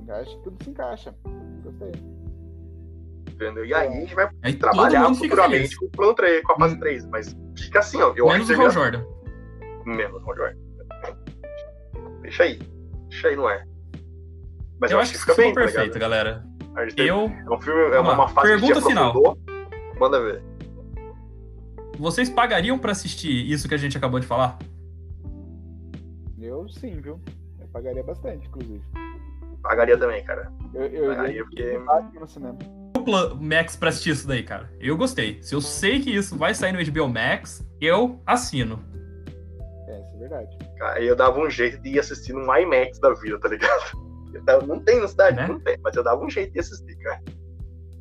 Ó, 0.09 0.21
encaixa, 0.21 0.39
tudo 0.43 0.65
se 0.65 0.71
encaixa. 0.71 1.15
Gostei. 1.63 1.93
Entendeu? 3.31 3.65
E 3.65 3.75
aí 3.75 3.89
a 3.89 3.91
gente 3.91 4.15
vai 4.15 4.31
aí 4.43 4.55
trabalhar 4.55 5.15
futuramente 5.15 5.77
com 5.77 5.87
o 5.87 5.91
plano 5.91 6.15
3, 6.15 6.43
com 6.43 6.53
a 6.53 6.57
fase 6.57 6.75
hum. 6.75 6.81
3. 6.81 7.07
Mas 7.07 7.37
fica 7.57 7.79
assim, 7.79 8.01
ó. 8.03 8.13
Eu 8.17 8.27
Menos 8.27 8.51
acho 8.51 8.61
o 8.61 8.65
Hal 8.65 8.71
Jordan. 8.71 9.05
Menos 9.85 10.23
o 10.23 10.31
Hal 10.31 10.37
Jordan. 10.37 10.59
Deixa 12.23 12.43
aí. 12.43 12.59
Deixa 13.09 13.29
aí 13.29 13.37
no 13.37 13.47
ar. 13.47 13.67
Mas 14.81 14.91
eu, 14.91 14.97
eu 14.97 15.03
acho 15.03 15.13
que 15.13 15.19
fica 15.19 15.35
bem, 15.35 15.53
tá 15.53 15.61
perfeito, 15.61 15.93
tá 15.93 15.99
galera. 15.99 16.45
Eu. 16.97 17.27
É 17.27 17.51
um 17.51 17.61
filme, 17.61 17.95
é 17.95 18.01
uma, 18.01 18.15
uma 18.15 18.29
fase 18.29 18.49
Pergunta 18.49 18.81
final. 18.81 19.37
Manda 19.99 20.21
ver. 20.21 20.43
Vocês 21.99 22.31
pagariam 22.31 22.79
pra 22.79 22.93
assistir 22.93 23.51
isso 23.51 23.69
que 23.69 23.75
a 23.75 23.79
gente 23.79 23.97
acabou 23.97 24.21
de 24.21 24.27
falar? 24.27 24.59
Eu 26.41 26.69
sim, 26.69 27.01
viu? 27.01 27.21
Eu 27.61 27.67
pagaria 27.73 28.03
bastante, 28.05 28.47
inclusive. 28.47 28.83
Pagaria 29.69 29.99
também, 29.99 30.25
cara. 30.25 30.51
Eu, 30.73 30.87
eu 30.87 31.09
pagaria 31.09 31.45
porque. 31.45 31.79
No 32.19 32.27
cinema. 32.27 32.59
Max 33.39 33.77
pra 33.77 33.91
assistir 33.91 34.11
isso 34.11 34.27
daí, 34.27 34.43
cara. 34.43 34.71
Eu 34.81 34.97
gostei. 34.97 35.43
Se 35.43 35.55
eu 35.55 35.61
sei 35.61 36.01
que 36.01 36.11
isso 36.11 36.37
vai 36.37 36.55
sair 36.55 36.73
no 36.73 36.93
HBO 36.93 37.09
Max, 37.09 37.63
eu 37.79 38.19
assino. 38.25 38.83
É, 39.87 40.01
isso 40.01 40.15
é 40.15 40.19
verdade. 40.21 40.59
Cara, 40.79 41.01
eu 41.03 41.15
dava 41.15 41.39
um 41.39 41.51
jeito 41.51 41.79
de 41.83 41.91
ir 41.91 41.99
assistir 41.99 42.33
no 42.33 42.43
IMAX 42.57 42.99
da 42.99 43.13
vida, 43.13 43.39
tá 43.39 43.49
ligado? 43.49 44.09
Não 44.67 44.81
tem 44.81 45.01
na 45.01 45.09
cidade, 45.09 45.37
né? 45.37 45.47
não 45.47 45.61
tem, 45.61 45.77
mas 45.83 45.95
eu 45.97 46.03
dava 46.03 46.25
um 46.25 46.31
jeito 46.31 46.53
de 46.53 46.61
assistir, 46.61 46.97
cara. 46.99 47.21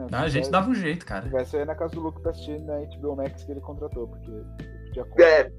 Não, 0.09 0.19
a 0.19 0.29
gente 0.29 0.49
dava 0.49 0.69
um 0.69 0.75
jeito, 0.75 1.05
cara. 1.05 1.27
Vai 1.29 1.43
ser 1.43 1.65
na 1.65 1.75
casa 1.75 1.93
do 1.95 2.01
Luke 2.01 2.21
pra 2.21 2.31
assistir 2.31 2.59
na 2.61 2.75
HBO 2.75 3.15
Max 3.15 3.43
que 3.43 3.51
ele 3.51 3.61
contratou, 3.61 4.07
porque 4.07 4.31
podia 4.93 5.25
É, 5.25 5.51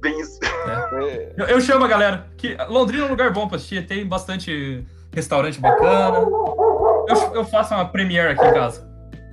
bem 0.00 0.20
isso. 0.20 0.40
É. 0.42 1.32
Eu, 1.36 1.46
eu, 1.46 1.60
chamo 1.60 1.84
a 1.84 1.88
galera. 1.88 2.26
Que 2.36 2.56
Londrina 2.68 3.04
é 3.04 3.06
um 3.06 3.10
lugar 3.10 3.32
bom 3.32 3.46
pra 3.46 3.56
assistir, 3.56 3.86
tem 3.86 4.06
bastante 4.06 4.84
restaurante 5.14 5.60
bacana. 5.60 6.18
Eu, 6.18 7.34
eu 7.34 7.44
faço 7.44 7.74
uma 7.74 7.86
premiere 7.86 8.32
aqui 8.32 8.44
em 8.44 8.54
casa. 8.54 8.88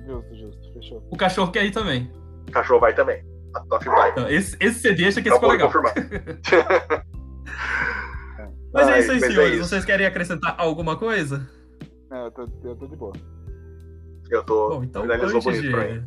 Justo, 0.06 0.36
justo, 0.36 0.72
fechou. 0.74 1.02
O 1.10 1.16
cachorro 1.16 1.50
quer 1.50 1.64
ir 1.64 1.72
também. 1.72 2.10
O 2.48 2.52
cachorro 2.52 2.80
vai 2.80 2.94
também. 2.94 3.24
A 3.54 3.60
Toff 3.60 3.84
vai. 3.86 4.10
Então, 4.10 4.28
esse, 4.28 4.56
esse 4.60 4.80
CD 4.80 5.06
acha 5.06 5.20
que 5.20 5.28
esse 5.28 5.36
ficou 5.36 5.50
legal. 5.50 5.70
Mas 8.72 8.88
Ai, 8.88 8.94
é 8.94 9.00
isso 9.00 9.10
aí, 9.10 9.18
é 9.18 9.20
senhores. 9.20 9.52
É 9.52 9.56
isso. 9.56 9.68
Vocês 9.68 9.84
querem 9.84 10.06
acrescentar 10.06 10.54
alguma 10.56 10.96
coisa? 10.96 11.46
Não, 12.10 12.24
eu 12.24 12.30
tô, 12.30 12.48
eu 12.64 12.76
tô 12.76 12.86
de 12.86 12.96
boa. 12.96 13.12
Eu 14.30 14.42
tô. 14.42 14.70
Bom, 14.70 14.84
então, 14.84 15.02
antes 15.02 15.44
bonito 15.44 15.62
de... 15.62 15.70
pra 15.70 15.86
mim. 15.86 16.02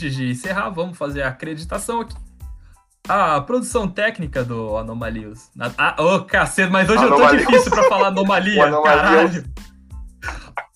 Antes 0.00 0.16
de 0.16 0.30
encerrar, 0.30 0.70
vamos 0.70 0.96
fazer 0.96 1.22
a 1.22 1.28
acreditação 1.28 2.00
aqui. 2.00 2.16
A 3.08 3.40
produção 3.40 3.88
técnica 3.88 4.42
do 4.44 4.76
Anomalios. 4.76 5.50
Ah, 5.76 5.96
ô, 5.98 6.14
oh, 6.14 6.24
cacete, 6.24 6.70
mas 6.70 6.88
hoje 6.88 7.04
Anomalios. 7.04 7.42
eu 7.42 7.46
tô 7.46 7.52
difícil 7.52 7.70
pra 7.70 7.82
falar 7.84 8.08
anomalia, 8.08 8.70
caralho. 8.82 9.44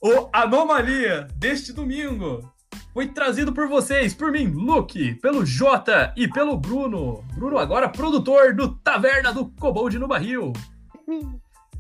O 0.02 0.28
Anomalia 0.32 1.28
deste 1.36 1.72
domingo 1.72 2.52
foi 2.92 3.08
trazido 3.08 3.52
por 3.52 3.68
vocês, 3.68 4.12
por 4.12 4.30
mim, 4.30 4.48
Luke, 4.48 5.14
pelo 5.14 5.46
Jota 5.46 6.12
e 6.16 6.28
pelo 6.28 6.56
Bruno. 6.58 7.24
Bruno 7.34 7.56
agora 7.56 7.88
produtor 7.88 8.54
do 8.54 8.74
Taverna 8.76 9.32
do 9.32 9.46
Cobold 9.58 9.98
no 9.98 10.08
Barril. 10.08 10.52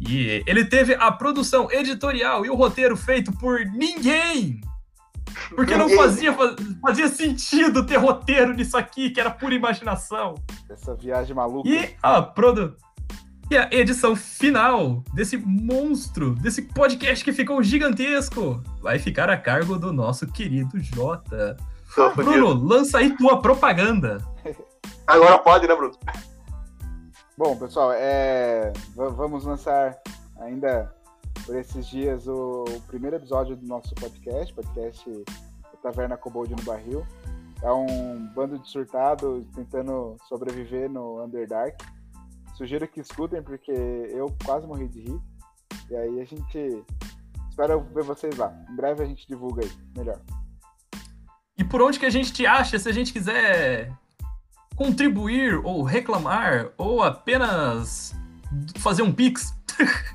E 0.00 0.42
ele 0.46 0.64
teve 0.64 0.94
a 0.94 1.12
produção 1.12 1.70
editorial 1.70 2.46
e 2.46 2.50
o 2.50 2.54
roteiro 2.54 2.96
feito 2.96 3.30
por 3.32 3.60
ninguém. 3.66 4.60
Porque 5.54 5.76
não 5.76 5.88
fazia, 5.90 6.34
fazia 6.80 7.08
sentido 7.08 7.86
ter 7.86 7.96
roteiro 7.96 8.52
nisso 8.52 8.76
aqui, 8.76 9.10
que 9.10 9.20
era 9.20 9.30
pura 9.30 9.54
imaginação. 9.54 10.34
Essa 10.68 10.94
viagem 10.94 11.34
maluca. 11.34 11.68
E 11.68 11.94
a, 12.02 12.22
produ 12.22 12.76
e 13.50 13.56
a 13.56 13.68
edição 13.70 14.16
final 14.16 15.02
desse 15.12 15.36
monstro, 15.36 16.34
desse 16.34 16.62
podcast 16.62 17.24
que 17.24 17.32
ficou 17.32 17.62
gigantesco, 17.62 18.62
vai 18.80 18.98
ficar 18.98 19.28
a 19.28 19.36
cargo 19.36 19.78
do 19.78 19.92
nosso 19.92 20.26
querido 20.26 20.80
Jota. 20.80 21.56
Bruno, 22.16 22.54
lança 22.54 22.98
aí 22.98 23.16
tua 23.16 23.40
propaganda. 23.40 24.18
Agora 25.06 25.38
pode, 25.38 25.68
né, 25.68 25.74
Bruno? 25.76 25.94
Bom, 27.36 27.56
pessoal, 27.56 27.92
é... 27.92 28.72
vamos 28.94 29.44
lançar 29.44 29.96
ainda 30.40 30.90
por 31.44 31.56
esses 31.56 31.86
dias 31.86 32.26
o, 32.26 32.64
primeiro 32.86 33.16
episódio 33.16 33.56
do 33.56 33.66
nosso 33.66 33.94
podcast, 33.94 34.52
podcast 34.54 35.24
Taverna 35.82 36.16
Cobold 36.16 36.50
no 36.56 36.62
Barril. 36.62 37.06
É 37.62 37.70
um 37.70 38.26
bando 38.34 38.58
de 38.58 38.68
surtados 38.68 39.46
tentando 39.54 40.16
sobreviver 40.28 40.90
no 40.90 41.22
Underdark. 41.22 41.76
Sugiro 42.54 42.88
que 42.88 43.00
escutem, 43.00 43.42
porque 43.42 43.70
eu 43.70 44.34
quase 44.44 44.66
morri 44.66 44.88
de 44.88 45.00
rir. 45.00 45.20
E 45.90 45.96
aí 45.96 46.20
a 46.20 46.24
gente. 46.24 46.84
Espero 47.50 47.80
ver 47.94 48.02
vocês 48.02 48.36
lá. 48.36 48.52
Em 48.68 48.74
breve 48.74 49.02
a 49.02 49.06
gente 49.06 49.26
divulga 49.26 49.62
aí, 49.62 49.70
melhor. 49.96 50.20
E 51.56 51.62
por 51.62 51.82
onde 51.82 51.98
que 51.98 52.06
a 52.06 52.10
gente 52.10 52.32
te 52.32 52.46
acha 52.46 52.78
se 52.78 52.88
a 52.88 52.92
gente 52.92 53.12
quiser 53.12 53.92
contribuir 54.74 55.60
ou 55.64 55.82
reclamar 55.82 56.72
ou 56.76 57.02
apenas 57.02 58.12
fazer 58.78 59.02
um 59.02 59.12
pix? 59.12 59.54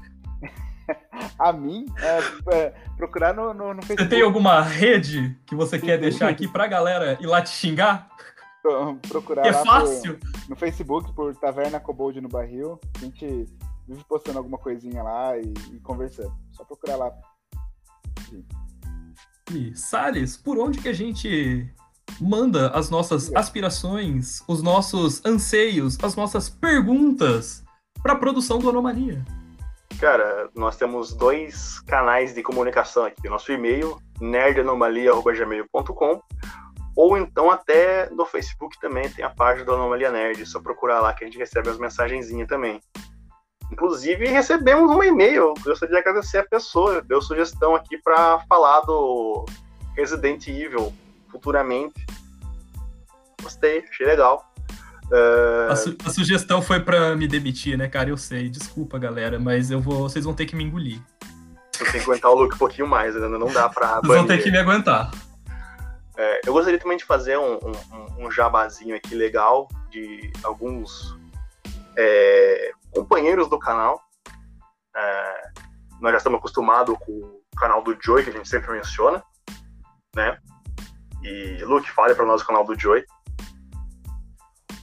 a 1.37 1.51
mim, 1.51 1.85
é, 1.97 2.55
é, 2.55 2.69
procurar 2.97 3.33
no, 3.33 3.53
no, 3.53 3.73
no, 3.73 3.81
Facebook. 3.81 4.03
Você 4.03 4.09
tem 4.09 4.21
alguma 4.21 4.61
rede 4.61 5.37
que 5.45 5.55
você 5.55 5.79
quer 5.79 5.97
deixar 5.97 6.29
aqui 6.29 6.47
pra 6.47 6.67
galera 6.67 7.17
ir 7.19 7.27
lá 7.27 7.41
te 7.41 7.49
xingar? 7.49 8.09
procurar 9.07 9.45
é 9.45 9.53
fácil. 9.53 10.17
Por, 10.17 10.49
no 10.49 10.55
Facebook 10.55 11.13
por 11.13 11.35
Taverna 11.35 11.79
Cobold 11.79 12.19
no 12.21 12.29
Barril. 12.29 12.79
A 12.97 12.99
gente 12.99 13.45
vive 13.87 14.03
postando 14.07 14.37
alguma 14.37 14.57
coisinha 14.57 15.01
lá 15.01 15.37
e, 15.37 15.53
e 15.73 15.79
conversando. 15.79 16.33
Só 16.51 16.63
procurar 16.63 16.97
lá. 16.97 17.11
E 19.51 19.75
Salles, 19.75 20.37
por 20.37 20.59
onde 20.59 20.79
que 20.79 20.89
a 20.89 20.93
gente 20.93 21.67
manda 22.19 22.69
as 22.69 22.89
nossas 22.89 23.33
aspirações, 23.35 24.43
os 24.47 24.61
nossos 24.61 25.25
anseios, 25.25 25.97
as 26.03 26.15
nossas 26.15 26.49
perguntas 26.49 27.63
para 28.03 28.13
a 28.13 28.17
produção 28.17 28.59
do 28.59 28.69
Anomalia? 28.69 29.25
Cara, 29.99 30.49
nós 30.55 30.77
temos 30.77 31.13
dois 31.13 31.79
canais 31.81 32.33
de 32.33 32.41
comunicação 32.41 33.05
aqui. 33.05 33.27
Nosso 33.27 33.51
e-mail, 33.51 33.99
nerdanomalia.gmail.com 34.21 36.21
ou 36.95 37.17
então 37.17 37.49
até 37.49 38.09
no 38.09 38.25
Facebook 38.25 38.79
também 38.79 39.09
tem 39.09 39.23
a 39.23 39.29
página 39.29 39.65
do 39.65 39.73
Anomalia 39.73 40.11
Nerd, 40.11 40.45
só 40.45 40.59
procurar 40.59 40.99
lá 40.99 41.13
que 41.13 41.23
a 41.23 41.27
gente 41.27 41.37
recebe 41.37 41.69
as 41.69 41.77
mensagenzinhas 41.77 42.47
também. 42.47 42.81
Inclusive, 43.71 44.27
recebemos 44.27 44.91
um 44.91 45.03
e-mail, 45.03 45.53
gostaria 45.63 45.95
de 45.95 46.01
agradecer 46.01 46.39
a 46.39 46.45
pessoa, 46.45 47.01
deu 47.01 47.21
sugestão 47.21 47.75
aqui 47.75 47.97
para 47.97 48.39
falar 48.49 48.81
do 48.81 49.45
Resident 49.95 50.47
Evil 50.47 50.91
futuramente. 51.29 52.05
Gostei, 53.41 53.85
achei 53.89 54.05
legal. 54.05 54.48
Uh... 55.11 55.71
A, 55.71 55.75
su 55.75 55.97
a, 56.05 56.09
sugestão 56.09 56.61
foi 56.61 56.79
para 56.79 57.15
me 57.15 57.27
demitir, 57.27 57.77
né, 57.77 57.87
cara? 57.87 58.09
Eu 58.09 58.17
sei, 58.17 58.49
desculpa, 58.49 58.99
galera, 58.99 59.39
mas 59.39 59.71
eu 59.71 59.79
vou, 59.79 60.09
vocês 60.09 60.23
vão 60.23 60.33
ter 60.33 60.45
que 60.45 60.55
me 60.55 60.63
engolir. 60.63 61.01
Você 61.71 61.83
tem 61.85 62.01
que 62.01 62.09
aguentar 62.09 62.31
o 62.31 62.35
look 62.35 62.53
um 62.53 62.57
pouquinho 62.57 62.87
mais, 62.87 63.15
ainda 63.15 63.29
não 63.29 63.51
dá 63.51 63.69
pra. 63.69 64.01
Vocês 64.01 64.17
vão 64.17 64.27
ter 64.27 64.43
que 64.43 64.51
me 64.51 64.57
aguentar. 64.57 65.11
É, 66.17 66.41
eu 66.45 66.51
gostaria 66.51 66.77
também 66.77 66.97
de 66.97 67.05
fazer 67.05 67.37
um, 67.37 67.53
um, 67.55 68.25
um, 68.25 68.31
jabazinho 68.31 68.93
aqui 68.93 69.15
legal 69.15 69.69
de 69.89 70.29
alguns 70.43 71.17
é, 71.97 72.71
companheiros 72.93 73.49
do 73.49 73.57
canal. 73.57 74.01
É, 74.93 75.41
nós 76.01 76.11
já 76.11 76.17
estamos 76.17 76.39
acostumados 76.39 76.97
com 76.99 77.11
o 77.11 77.57
canal 77.57 77.81
do 77.81 77.97
Joy, 77.99 78.23
que 78.23 78.31
a 78.31 78.33
gente 78.33 78.49
sempre 78.49 78.71
menciona, 78.73 79.23
né? 80.13 80.37
E 81.23 81.63
Luke, 81.63 81.89
fale 81.89 82.13
para 82.13 82.25
nós 82.25 82.41
o 82.41 82.45
canal 82.45 82.65
do 82.65 82.77
Joy. 82.77 83.05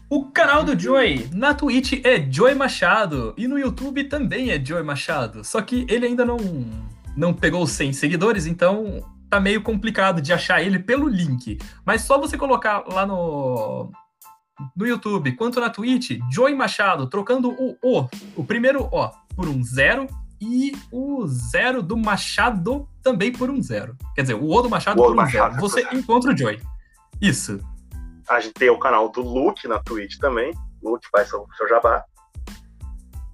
O 0.08 0.26
canal 0.26 0.62
do 0.62 0.78
Joy 0.78 1.28
na 1.32 1.52
Twitch 1.52 2.00
é 2.04 2.30
Joy 2.30 2.54
Machado 2.54 3.34
e 3.36 3.48
no 3.48 3.58
YouTube 3.58 4.04
também 4.04 4.50
é 4.50 4.64
Joy 4.64 4.82
Machado. 4.84 5.42
Só 5.42 5.60
que 5.60 5.84
ele 5.88 6.06
ainda 6.06 6.24
não 6.24 6.36
não 7.16 7.32
pegou 7.34 7.66
100 7.66 7.94
seguidores, 7.94 8.46
então 8.46 9.02
tá 9.28 9.40
meio 9.40 9.62
complicado 9.62 10.20
de 10.20 10.32
achar 10.32 10.62
ele 10.62 10.78
pelo 10.78 11.08
link. 11.08 11.58
Mas 11.84 12.02
só 12.02 12.20
você 12.20 12.36
colocar 12.36 12.84
lá 12.86 13.04
no, 13.04 13.90
no 14.76 14.86
YouTube 14.86 15.32
quanto 15.32 15.58
na 15.58 15.70
Twitch, 15.70 16.18
Joey 16.30 16.54
Machado, 16.54 17.08
trocando 17.08 17.50
o 17.50 17.76
O, 17.82 18.08
o 18.36 18.44
primeiro 18.44 18.84
O, 18.92 19.10
por 19.34 19.48
um 19.48 19.62
zero 19.64 20.06
e 20.40 20.72
o 20.92 21.26
zero 21.26 21.82
do 21.82 21.96
Machado 21.96 22.88
também 23.02 23.32
por 23.32 23.50
um 23.50 23.60
zero. 23.60 23.96
Quer 24.14 24.22
dizer, 24.22 24.34
o 24.34 24.48
O 24.48 24.62
do 24.62 24.70
Machado 24.70 25.00
o 25.00 25.04
por 25.04 25.12
um 25.12 25.16
Machado, 25.16 25.54
zero. 25.54 25.60
Você 25.60 25.82
encontra 25.92 26.32
o 26.32 26.36
Joy. 26.36 26.60
Isso. 27.20 27.58
A 28.28 28.40
gente 28.40 28.54
tem 28.54 28.70
o 28.70 28.78
canal 28.78 29.08
do 29.08 29.22
Luke 29.22 29.68
na 29.68 29.78
Twitch 29.78 30.18
também. 30.18 30.52
Luke 30.82 31.06
faz 31.10 31.28
seu, 31.28 31.46
seu 31.56 31.68
jabá. 31.68 32.04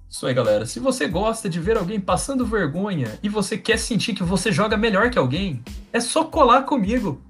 Isso 0.09 0.27
aí, 0.27 0.33
galera. 0.33 0.65
Se 0.65 0.79
você 0.79 1.07
gosta 1.07 1.49
de 1.49 1.59
ver 1.59 1.77
alguém 1.77 1.99
passando 1.99 2.45
vergonha 2.45 3.19
e 3.23 3.29
você 3.29 3.57
quer 3.57 3.79
sentir 3.79 4.13
que 4.13 4.23
você 4.23 4.51
joga 4.51 4.77
melhor 4.77 5.09
que 5.09 5.17
alguém, 5.17 5.63
é 5.91 5.99
só 5.99 6.23
colar 6.23 6.63
comigo. 6.63 7.21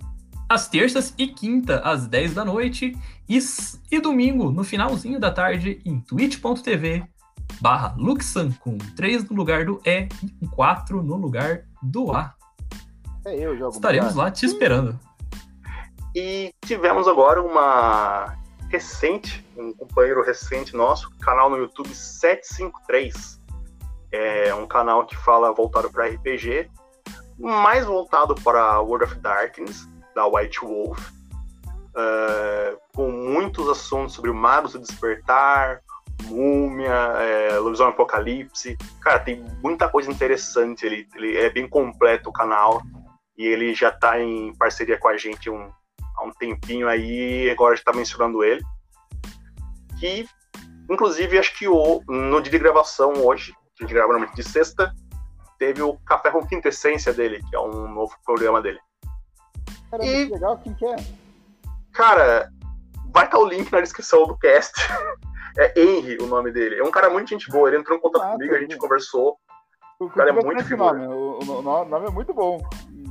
Às 0.49 0.68
terças 0.68 1.14
e 1.18 1.27
quinta, 1.27 1.80
às 1.80 2.06
10 2.06 2.34
da 2.34 2.44
noite, 2.44 2.95
e, 3.27 3.40
e 3.90 3.99
domingo, 3.99 4.52
no 4.52 4.64
finalzinho 4.64 5.19
da 5.19 5.31
tarde, 5.31 5.81
em 5.85 5.99
twitch.tv 6.02 7.07
barra 7.61 7.95
Luxan, 7.98 8.52
com 8.60 8.77
3 8.77 9.30
no 9.30 9.35
lugar 9.35 9.65
do 9.65 9.81
E 9.85 10.10
e 10.41 10.48
4 10.48 11.02
no 11.02 11.15
lugar 11.15 11.64
do 11.81 12.11
A. 12.11 12.34
É 13.26 13.34
eu, 13.34 13.57
jogo 13.57 13.73
Estaremos 13.73 14.15
lá 14.15 14.30
te 14.30 14.45
esperando. 14.45 14.99
E 16.15 16.53
tivemos 16.65 17.07
agora 17.07 17.41
uma 17.41 18.38
recente, 18.69 19.45
um 19.57 19.73
companheiro 19.73 20.23
recente 20.23 20.76
nosso, 20.76 21.10
canal 21.19 21.49
no 21.49 21.57
YouTube 21.57 21.94
753. 21.94 23.40
É 24.11 24.53
um 24.53 24.68
canal 24.68 25.06
que 25.06 25.15
fala 25.15 25.52
voltado 25.52 25.90
para 25.91 26.07
RPG, 26.07 26.69
mais 27.40 27.85
voltado 27.85 28.35
para 28.35 28.80
World 28.80 29.06
of 29.06 29.15
Darkness, 29.15 29.88
da 30.14 30.27
White 30.27 30.60
Wolf, 30.61 30.99
uh, 30.99 32.77
com 32.95 33.11
muitos 33.11 33.68
assuntos 33.69 34.14
sobre 34.14 34.31
magos 34.31 34.73
do 34.73 34.80
despertar, 34.80 35.81
múmia, 36.26 36.94
é, 37.19 37.57
lobisomem 37.57 37.94
apocalipse. 37.94 38.77
Cara, 39.02 39.19
tem 39.19 39.44
muita 39.61 39.90
coisa 39.90 40.11
interessante. 40.11 40.85
Ele, 40.85 41.07
ele 41.15 41.38
é 41.38 41.49
bem 41.49 41.68
completo 41.68 42.30
o 42.30 42.34
canal 42.34 42.81
e 43.38 43.45
ele 43.45 43.73
já 43.73 43.90
está 43.90 44.19
em 44.19 44.53
parceria 44.56 44.98
com 44.98 45.07
a 45.07 45.18
gente 45.18 45.49
um, 45.49 45.69
há 46.23 46.27
um 46.27 46.31
tempinho 46.31 46.87
aí, 46.87 47.49
agora 47.49 47.75
está 47.75 47.91
mencionando 47.91 48.43
ele. 48.43 48.63
Que, 49.99 50.25
inclusive, 50.89 51.37
acho 51.37 51.57
que 51.57 51.67
o, 51.67 52.01
no 52.07 52.41
dia 52.41 52.51
de 52.51 52.59
gravação 52.59 53.13
hoje, 53.25 53.53
que 53.75 53.83
a 53.83 53.85
gente 53.85 53.93
grava 53.93 54.13
normalmente 54.13 54.35
de 54.35 54.43
sexta, 54.43 54.93
teve 55.59 55.81
o 55.81 55.97
Café 56.05 56.31
com 56.31 56.45
Quintessência 56.45 57.13
dele, 57.13 57.43
que 57.49 57.55
é 57.55 57.59
um 57.59 57.87
novo 57.93 58.15
programa 58.25 58.61
dele. 58.61 58.79
Cara, 59.91 60.05
e, 60.05 60.15
muito 60.15 60.33
legal, 60.33 60.57
quem 60.57 60.73
que 60.73 60.85
é? 60.85 60.95
Cara, 61.91 62.49
vai 63.13 63.25
estar 63.25 63.37
o 63.37 63.45
link 63.45 63.71
na 63.71 63.81
descrição 63.81 64.25
do 64.25 64.37
cast. 64.37 64.73
é 65.59 65.79
Henry 65.79 66.17
o 66.19 66.27
nome 66.27 66.51
dele. 66.51 66.79
É 66.79 66.83
um 66.83 66.91
cara 66.91 67.09
muito 67.09 67.29
gente 67.29 67.49
boa, 67.49 67.69
ele 67.69 67.77
entrou 67.77 67.97
em 67.97 68.01
contato 68.01 68.23
ah, 68.23 68.31
comigo, 68.31 68.55
a 68.55 68.59
gente 68.59 68.77
conversou. 68.77 69.37
O 69.99 70.09
cara 70.09 70.29
é 70.29 70.33
muito 70.33 70.77
nome. 70.77 71.05
O, 71.05 71.39
o, 71.39 71.61
nome 71.61 72.07
é 72.07 72.09
muito 72.09 72.33
bom. 72.33 72.57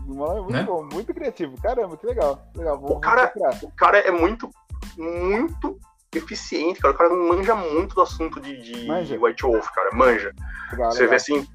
O 0.07 0.27
é 0.27 0.41
muito 0.41 0.53
né? 0.53 0.63
bom, 0.63 0.85
muito 0.85 1.15
criativo. 1.15 1.61
Caramba, 1.61 1.97
que 1.97 2.07
legal. 2.07 2.43
legal. 2.57 2.79
Vou, 2.79 2.97
o, 2.97 3.01
cara, 3.01 3.33
o 3.63 3.71
cara 3.73 3.99
é 3.99 4.11
muito, 4.11 4.51
muito 4.97 5.79
eficiente, 6.15 6.81
cara. 6.81 6.95
O 6.95 6.97
cara 6.97 7.11
manja 7.11 7.55
muito 7.55 7.95
do 7.95 8.03
assunto 8.03 8.41
de, 8.41 8.57
de 8.61 9.17
White 9.17 9.43
Wolf, 9.43 9.69
cara. 9.71 9.91
Manja. 9.95 10.33
Legal, 10.71 10.93
Você 10.93 11.03
legal. 11.03 11.11
vê 11.11 11.17
assim. 11.17 11.47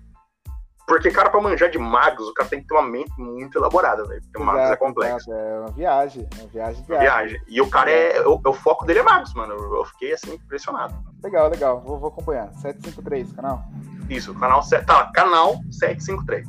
Porque, 0.87 1.11
cara, 1.11 1.29
pra 1.29 1.41
manjar 1.41 1.69
de 1.69 1.77
magos, 1.77 2.29
o 2.29 2.33
cara 2.33 2.47
tem 2.47 2.61
que 2.61 2.67
ter 2.67 2.73
uma 2.73 2.87
mente 2.87 3.11
muito 3.17 3.57
elaborada, 3.57 4.05
velho. 4.05 4.21
Porque 4.21 4.41
exato, 4.41 4.57
magos 4.57 4.71
é 4.71 4.75
complexo. 4.77 5.29
Exato. 5.29 5.45
É 5.45 5.59
uma 5.59 5.71
viagem. 5.71 6.29
É 6.31 6.41
uma 6.41 6.47
viagem 6.47 6.83
de 6.83 6.91
uma 6.91 6.99
viagem. 6.99 7.41
E 7.45 7.61
o 7.61 7.69
cara 7.69 7.91
é. 7.91 8.25
O, 8.25 8.39
o, 8.41 8.53
foco 8.53 8.85
dele 8.85 8.99
é 8.99 9.03
magos, 9.03 9.33
mano. 9.33 9.53
Eu 9.53 9.83
fiquei 9.83 10.13
assim, 10.13 10.35
impressionado. 10.35 10.95
Legal, 11.21 11.49
legal. 11.49 11.81
Vou, 11.81 11.99
vou 11.99 12.07
acompanhar. 12.07 12.53
753, 12.53 13.33
canal. 13.33 13.65
Isso, 14.09 14.33
canal, 14.35 14.61
tá, 14.85 15.11
canal 15.13 15.61
753. 15.71 16.47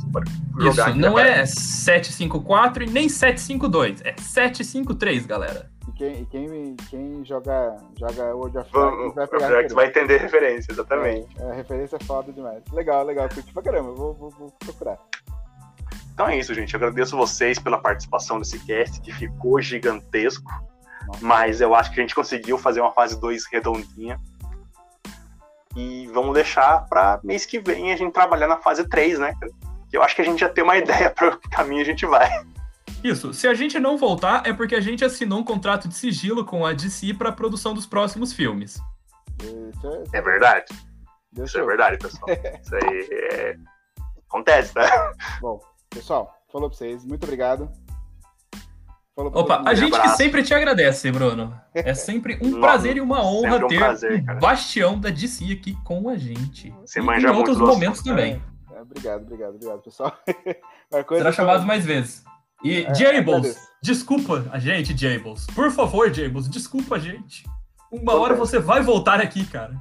Isso, 0.60 0.94
não 0.96 1.18
é 1.18 1.44
754 1.44 2.84
e 2.84 2.90
nem 2.90 3.08
752. 3.08 4.02
É 4.04 4.14
753, 4.16 5.26
galera. 5.26 5.70
E 5.88 5.92
quem, 5.92 6.22
e 6.22 6.26
quem, 6.26 6.76
quem 6.90 7.24
joga, 7.24 7.76
joga 7.98 8.34
World 8.34 8.58
of 8.58 8.70
Warcraft 8.74 9.14
vai 9.14 9.26
pegar. 9.26 9.74
vai 9.74 9.86
entender 9.86 10.18
referência, 10.18 10.72
exatamente. 10.72 11.28
É, 11.40 11.50
a 11.50 11.54
referência 11.54 11.96
é 11.96 12.04
foda 12.04 12.32
demais. 12.32 12.62
Legal, 12.72 13.04
legal. 13.04 13.28
Curti 13.28 13.52
pra 13.52 13.62
caramba. 13.62 13.92
Vou, 13.92 14.14
vou, 14.14 14.30
vou 14.30 14.50
procurar. 14.58 14.98
Então 16.12 16.28
é 16.28 16.36
isso, 16.36 16.52
gente. 16.52 16.74
Eu 16.74 16.78
agradeço 16.78 17.16
vocês 17.16 17.58
pela 17.58 17.78
participação 17.78 18.38
nesse 18.38 18.58
cast, 18.60 19.00
que 19.00 19.12
ficou 19.12 19.60
gigantesco. 19.62 20.50
Nossa. 21.06 21.24
Mas 21.24 21.60
eu 21.60 21.74
acho 21.74 21.92
que 21.92 22.00
a 22.00 22.02
gente 22.02 22.14
conseguiu 22.14 22.58
fazer 22.58 22.80
uma 22.80 22.92
fase 22.92 23.18
2 23.18 23.46
redondinha. 23.50 24.20
E 25.76 26.06
vamos 26.08 26.34
deixar 26.34 26.86
para 26.88 27.20
mês 27.22 27.46
que 27.46 27.58
vem 27.58 27.92
a 27.92 27.96
gente 27.96 28.12
trabalhar 28.12 28.48
na 28.48 28.56
fase 28.56 28.88
3, 28.88 29.18
né? 29.18 29.34
Que 29.90 29.96
eu 29.96 30.02
acho 30.02 30.14
que 30.14 30.22
a 30.22 30.24
gente 30.24 30.40
já 30.40 30.48
tem 30.48 30.64
uma 30.64 30.76
ideia 30.78 31.10
para 31.10 31.34
o 31.34 31.50
caminho 31.50 31.82
a 31.82 31.84
gente 31.84 32.06
vai. 32.06 32.28
Isso. 33.02 33.32
Se 33.32 33.46
a 33.46 33.54
gente 33.54 33.78
não 33.78 33.96
voltar, 33.96 34.46
é 34.46 34.52
porque 34.52 34.74
a 34.74 34.80
gente 34.80 35.04
assinou 35.04 35.40
um 35.40 35.44
contrato 35.44 35.88
de 35.88 35.94
sigilo 35.94 36.44
com 36.44 36.66
a 36.66 36.72
DC 36.72 37.14
para 37.14 37.28
a 37.28 37.32
produção 37.32 37.74
dos 37.74 37.86
próximos 37.86 38.32
filmes. 38.32 38.80
É, 40.12 40.18
é 40.18 40.20
verdade. 40.20 40.66
Isso 41.36 41.58
é 41.58 41.64
verdade, 41.64 41.98
pessoal. 41.98 42.26
Isso 42.62 42.74
aí 42.74 43.08
é... 43.12 43.56
acontece, 44.26 44.74
tá? 44.74 45.12
Bom, 45.40 45.60
pessoal, 45.90 46.34
falou 46.50 46.68
para 46.68 46.78
vocês. 46.78 47.04
Muito 47.04 47.24
obrigado. 47.24 47.70
Opa, 49.18 49.64
a 49.66 49.74
gente 49.74 50.00
que 50.00 50.08
sempre 50.10 50.44
te 50.44 50.54
agradece, 50.54 51.10
Bruno. 51.10 51.52
É 51.74 51.92
sempre 51.94 52.38
um 52.40 52.60
prazer 52.60 52.96
e 52.96 53.00
uma 53.00 53.20
honra 53.24 53.56
um 53.56 53.66
ter 53.66 53.78
prazer, 53.78 54.22
um 54.22 54.38
bastião 54.38 54.98
da 54.98 55.10
DC 55.10 55.52
aqui 55.52 55.76
com 55.82 56.08
a 56.08 56.16
gente. 56.16 56.70
Você 56.82 57.00
e 57.00 57.02
em 57.02 57.26
outros 57.26 57.58
momentos 57.58 58.00
também. 58.00 58.40
É, 58.72 58.80
obrigado, 58.80 59.22
obrigado, 59.22 59.54
obrigado, 59.56 59.80
pessoal. 59.80 60.16
Será 61.08 61.32
chamado 61.32 61.66
mais 61.66 61.84
vezes. 61.84 62.24
E 62.62 62.84
é, 62.84 62.94
Jables, 62.94 63.58
desculpa 63.82 64.46
a 64.52 64.58
gente, 64.60 64.96
Jables. 64.96 65.46
Por 65.46 65.72
favor, 65.72 66.12
Jables, 66.14 66.48
desculpa 66.48 66.94
a 66.94 66.98
gente. 67.00 67.44
Uma 67.90 68.14
hora 68.14 68.36
você 68.36 68.60
vai 68.60 68.82
voltar 68.82 69.20
aqui, 69.20 69.44
cara. 69.46 69.74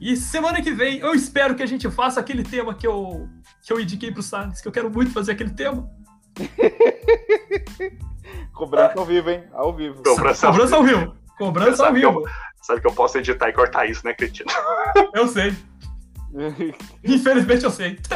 E 0.00 0.16
semana 0.16 0.62
que 0.62 0.72
vem 0.72 0.98
eu 1.00 1.14
espero 1.14 1.54
que 1.54 1.62
a 1.62 1.66
gente 1.66 1.90
faça 1.90 2.18
aquele 2.18 2.42
tema 2.42 2.74
que 2.74 2.86
eu, 2.86 3.28
que 3.62 3.72
eu 3.72 3.78
indiquei 3.78 4.10
pro 4.10 4.22
Salles, 4.22 4.62
que 4.62 4.68
eu 4.68 4.72
quero 4.72 4.90
muito 4.90 5.12
fazer 5.12 5.32
aquele 5.32 5.50
tema. 5.50 5.86
Cobrança 8.52 8.98
ao 8.98 9.04
vivo, 9.04 9.30
hein? 9.30 9.44
Ao 9.52 9.72
vivo. 9.72 10.02
Cobrança, 10.02 10.46
Cobrança 10.46 10.76
ao 10.76 10.84
vivo. 10.84 11.16
Cobrança 11.38 11.86
ao 11.86 11.92
vivo. 11.92 12.22
sabe 12.62 12.80
que 12.80 12.86
eu 12.86 12.92
posso 12.94 13.18
editar 13.18 13.48
e 13.48 13.52
cortar 13.52 13.86
isso, 13.86 14.04
né, 14.04 14.14
Cretino? 14.14 14.50
Eu 15.14 15.26
sei. 15.28 15.54
Infelizmente 17.04 17.64
eu 17.64 17.70
sei. 17.70 17.98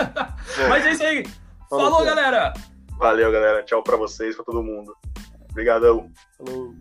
É. 0.59 0.69
Mas 0.69 0.87
é 0.87 0.93
isso 0.93 1.03
aí. 1.03 1.27
Falou, 1.69 1.91
Falou 1.91 2.05
galera! 2.07 2.53
Valeu, 2.99 3.31
galera. 3.31 3.63
Tchau 3.63 3.83
pra 3.83 3.97
vocês, 3.97 4.35
pra 4.37 4.45
todo 4.45 4.63
mundo. 4.63 4.97
Obrigadão. 5.51 6.11
Falou. 6.39 6.75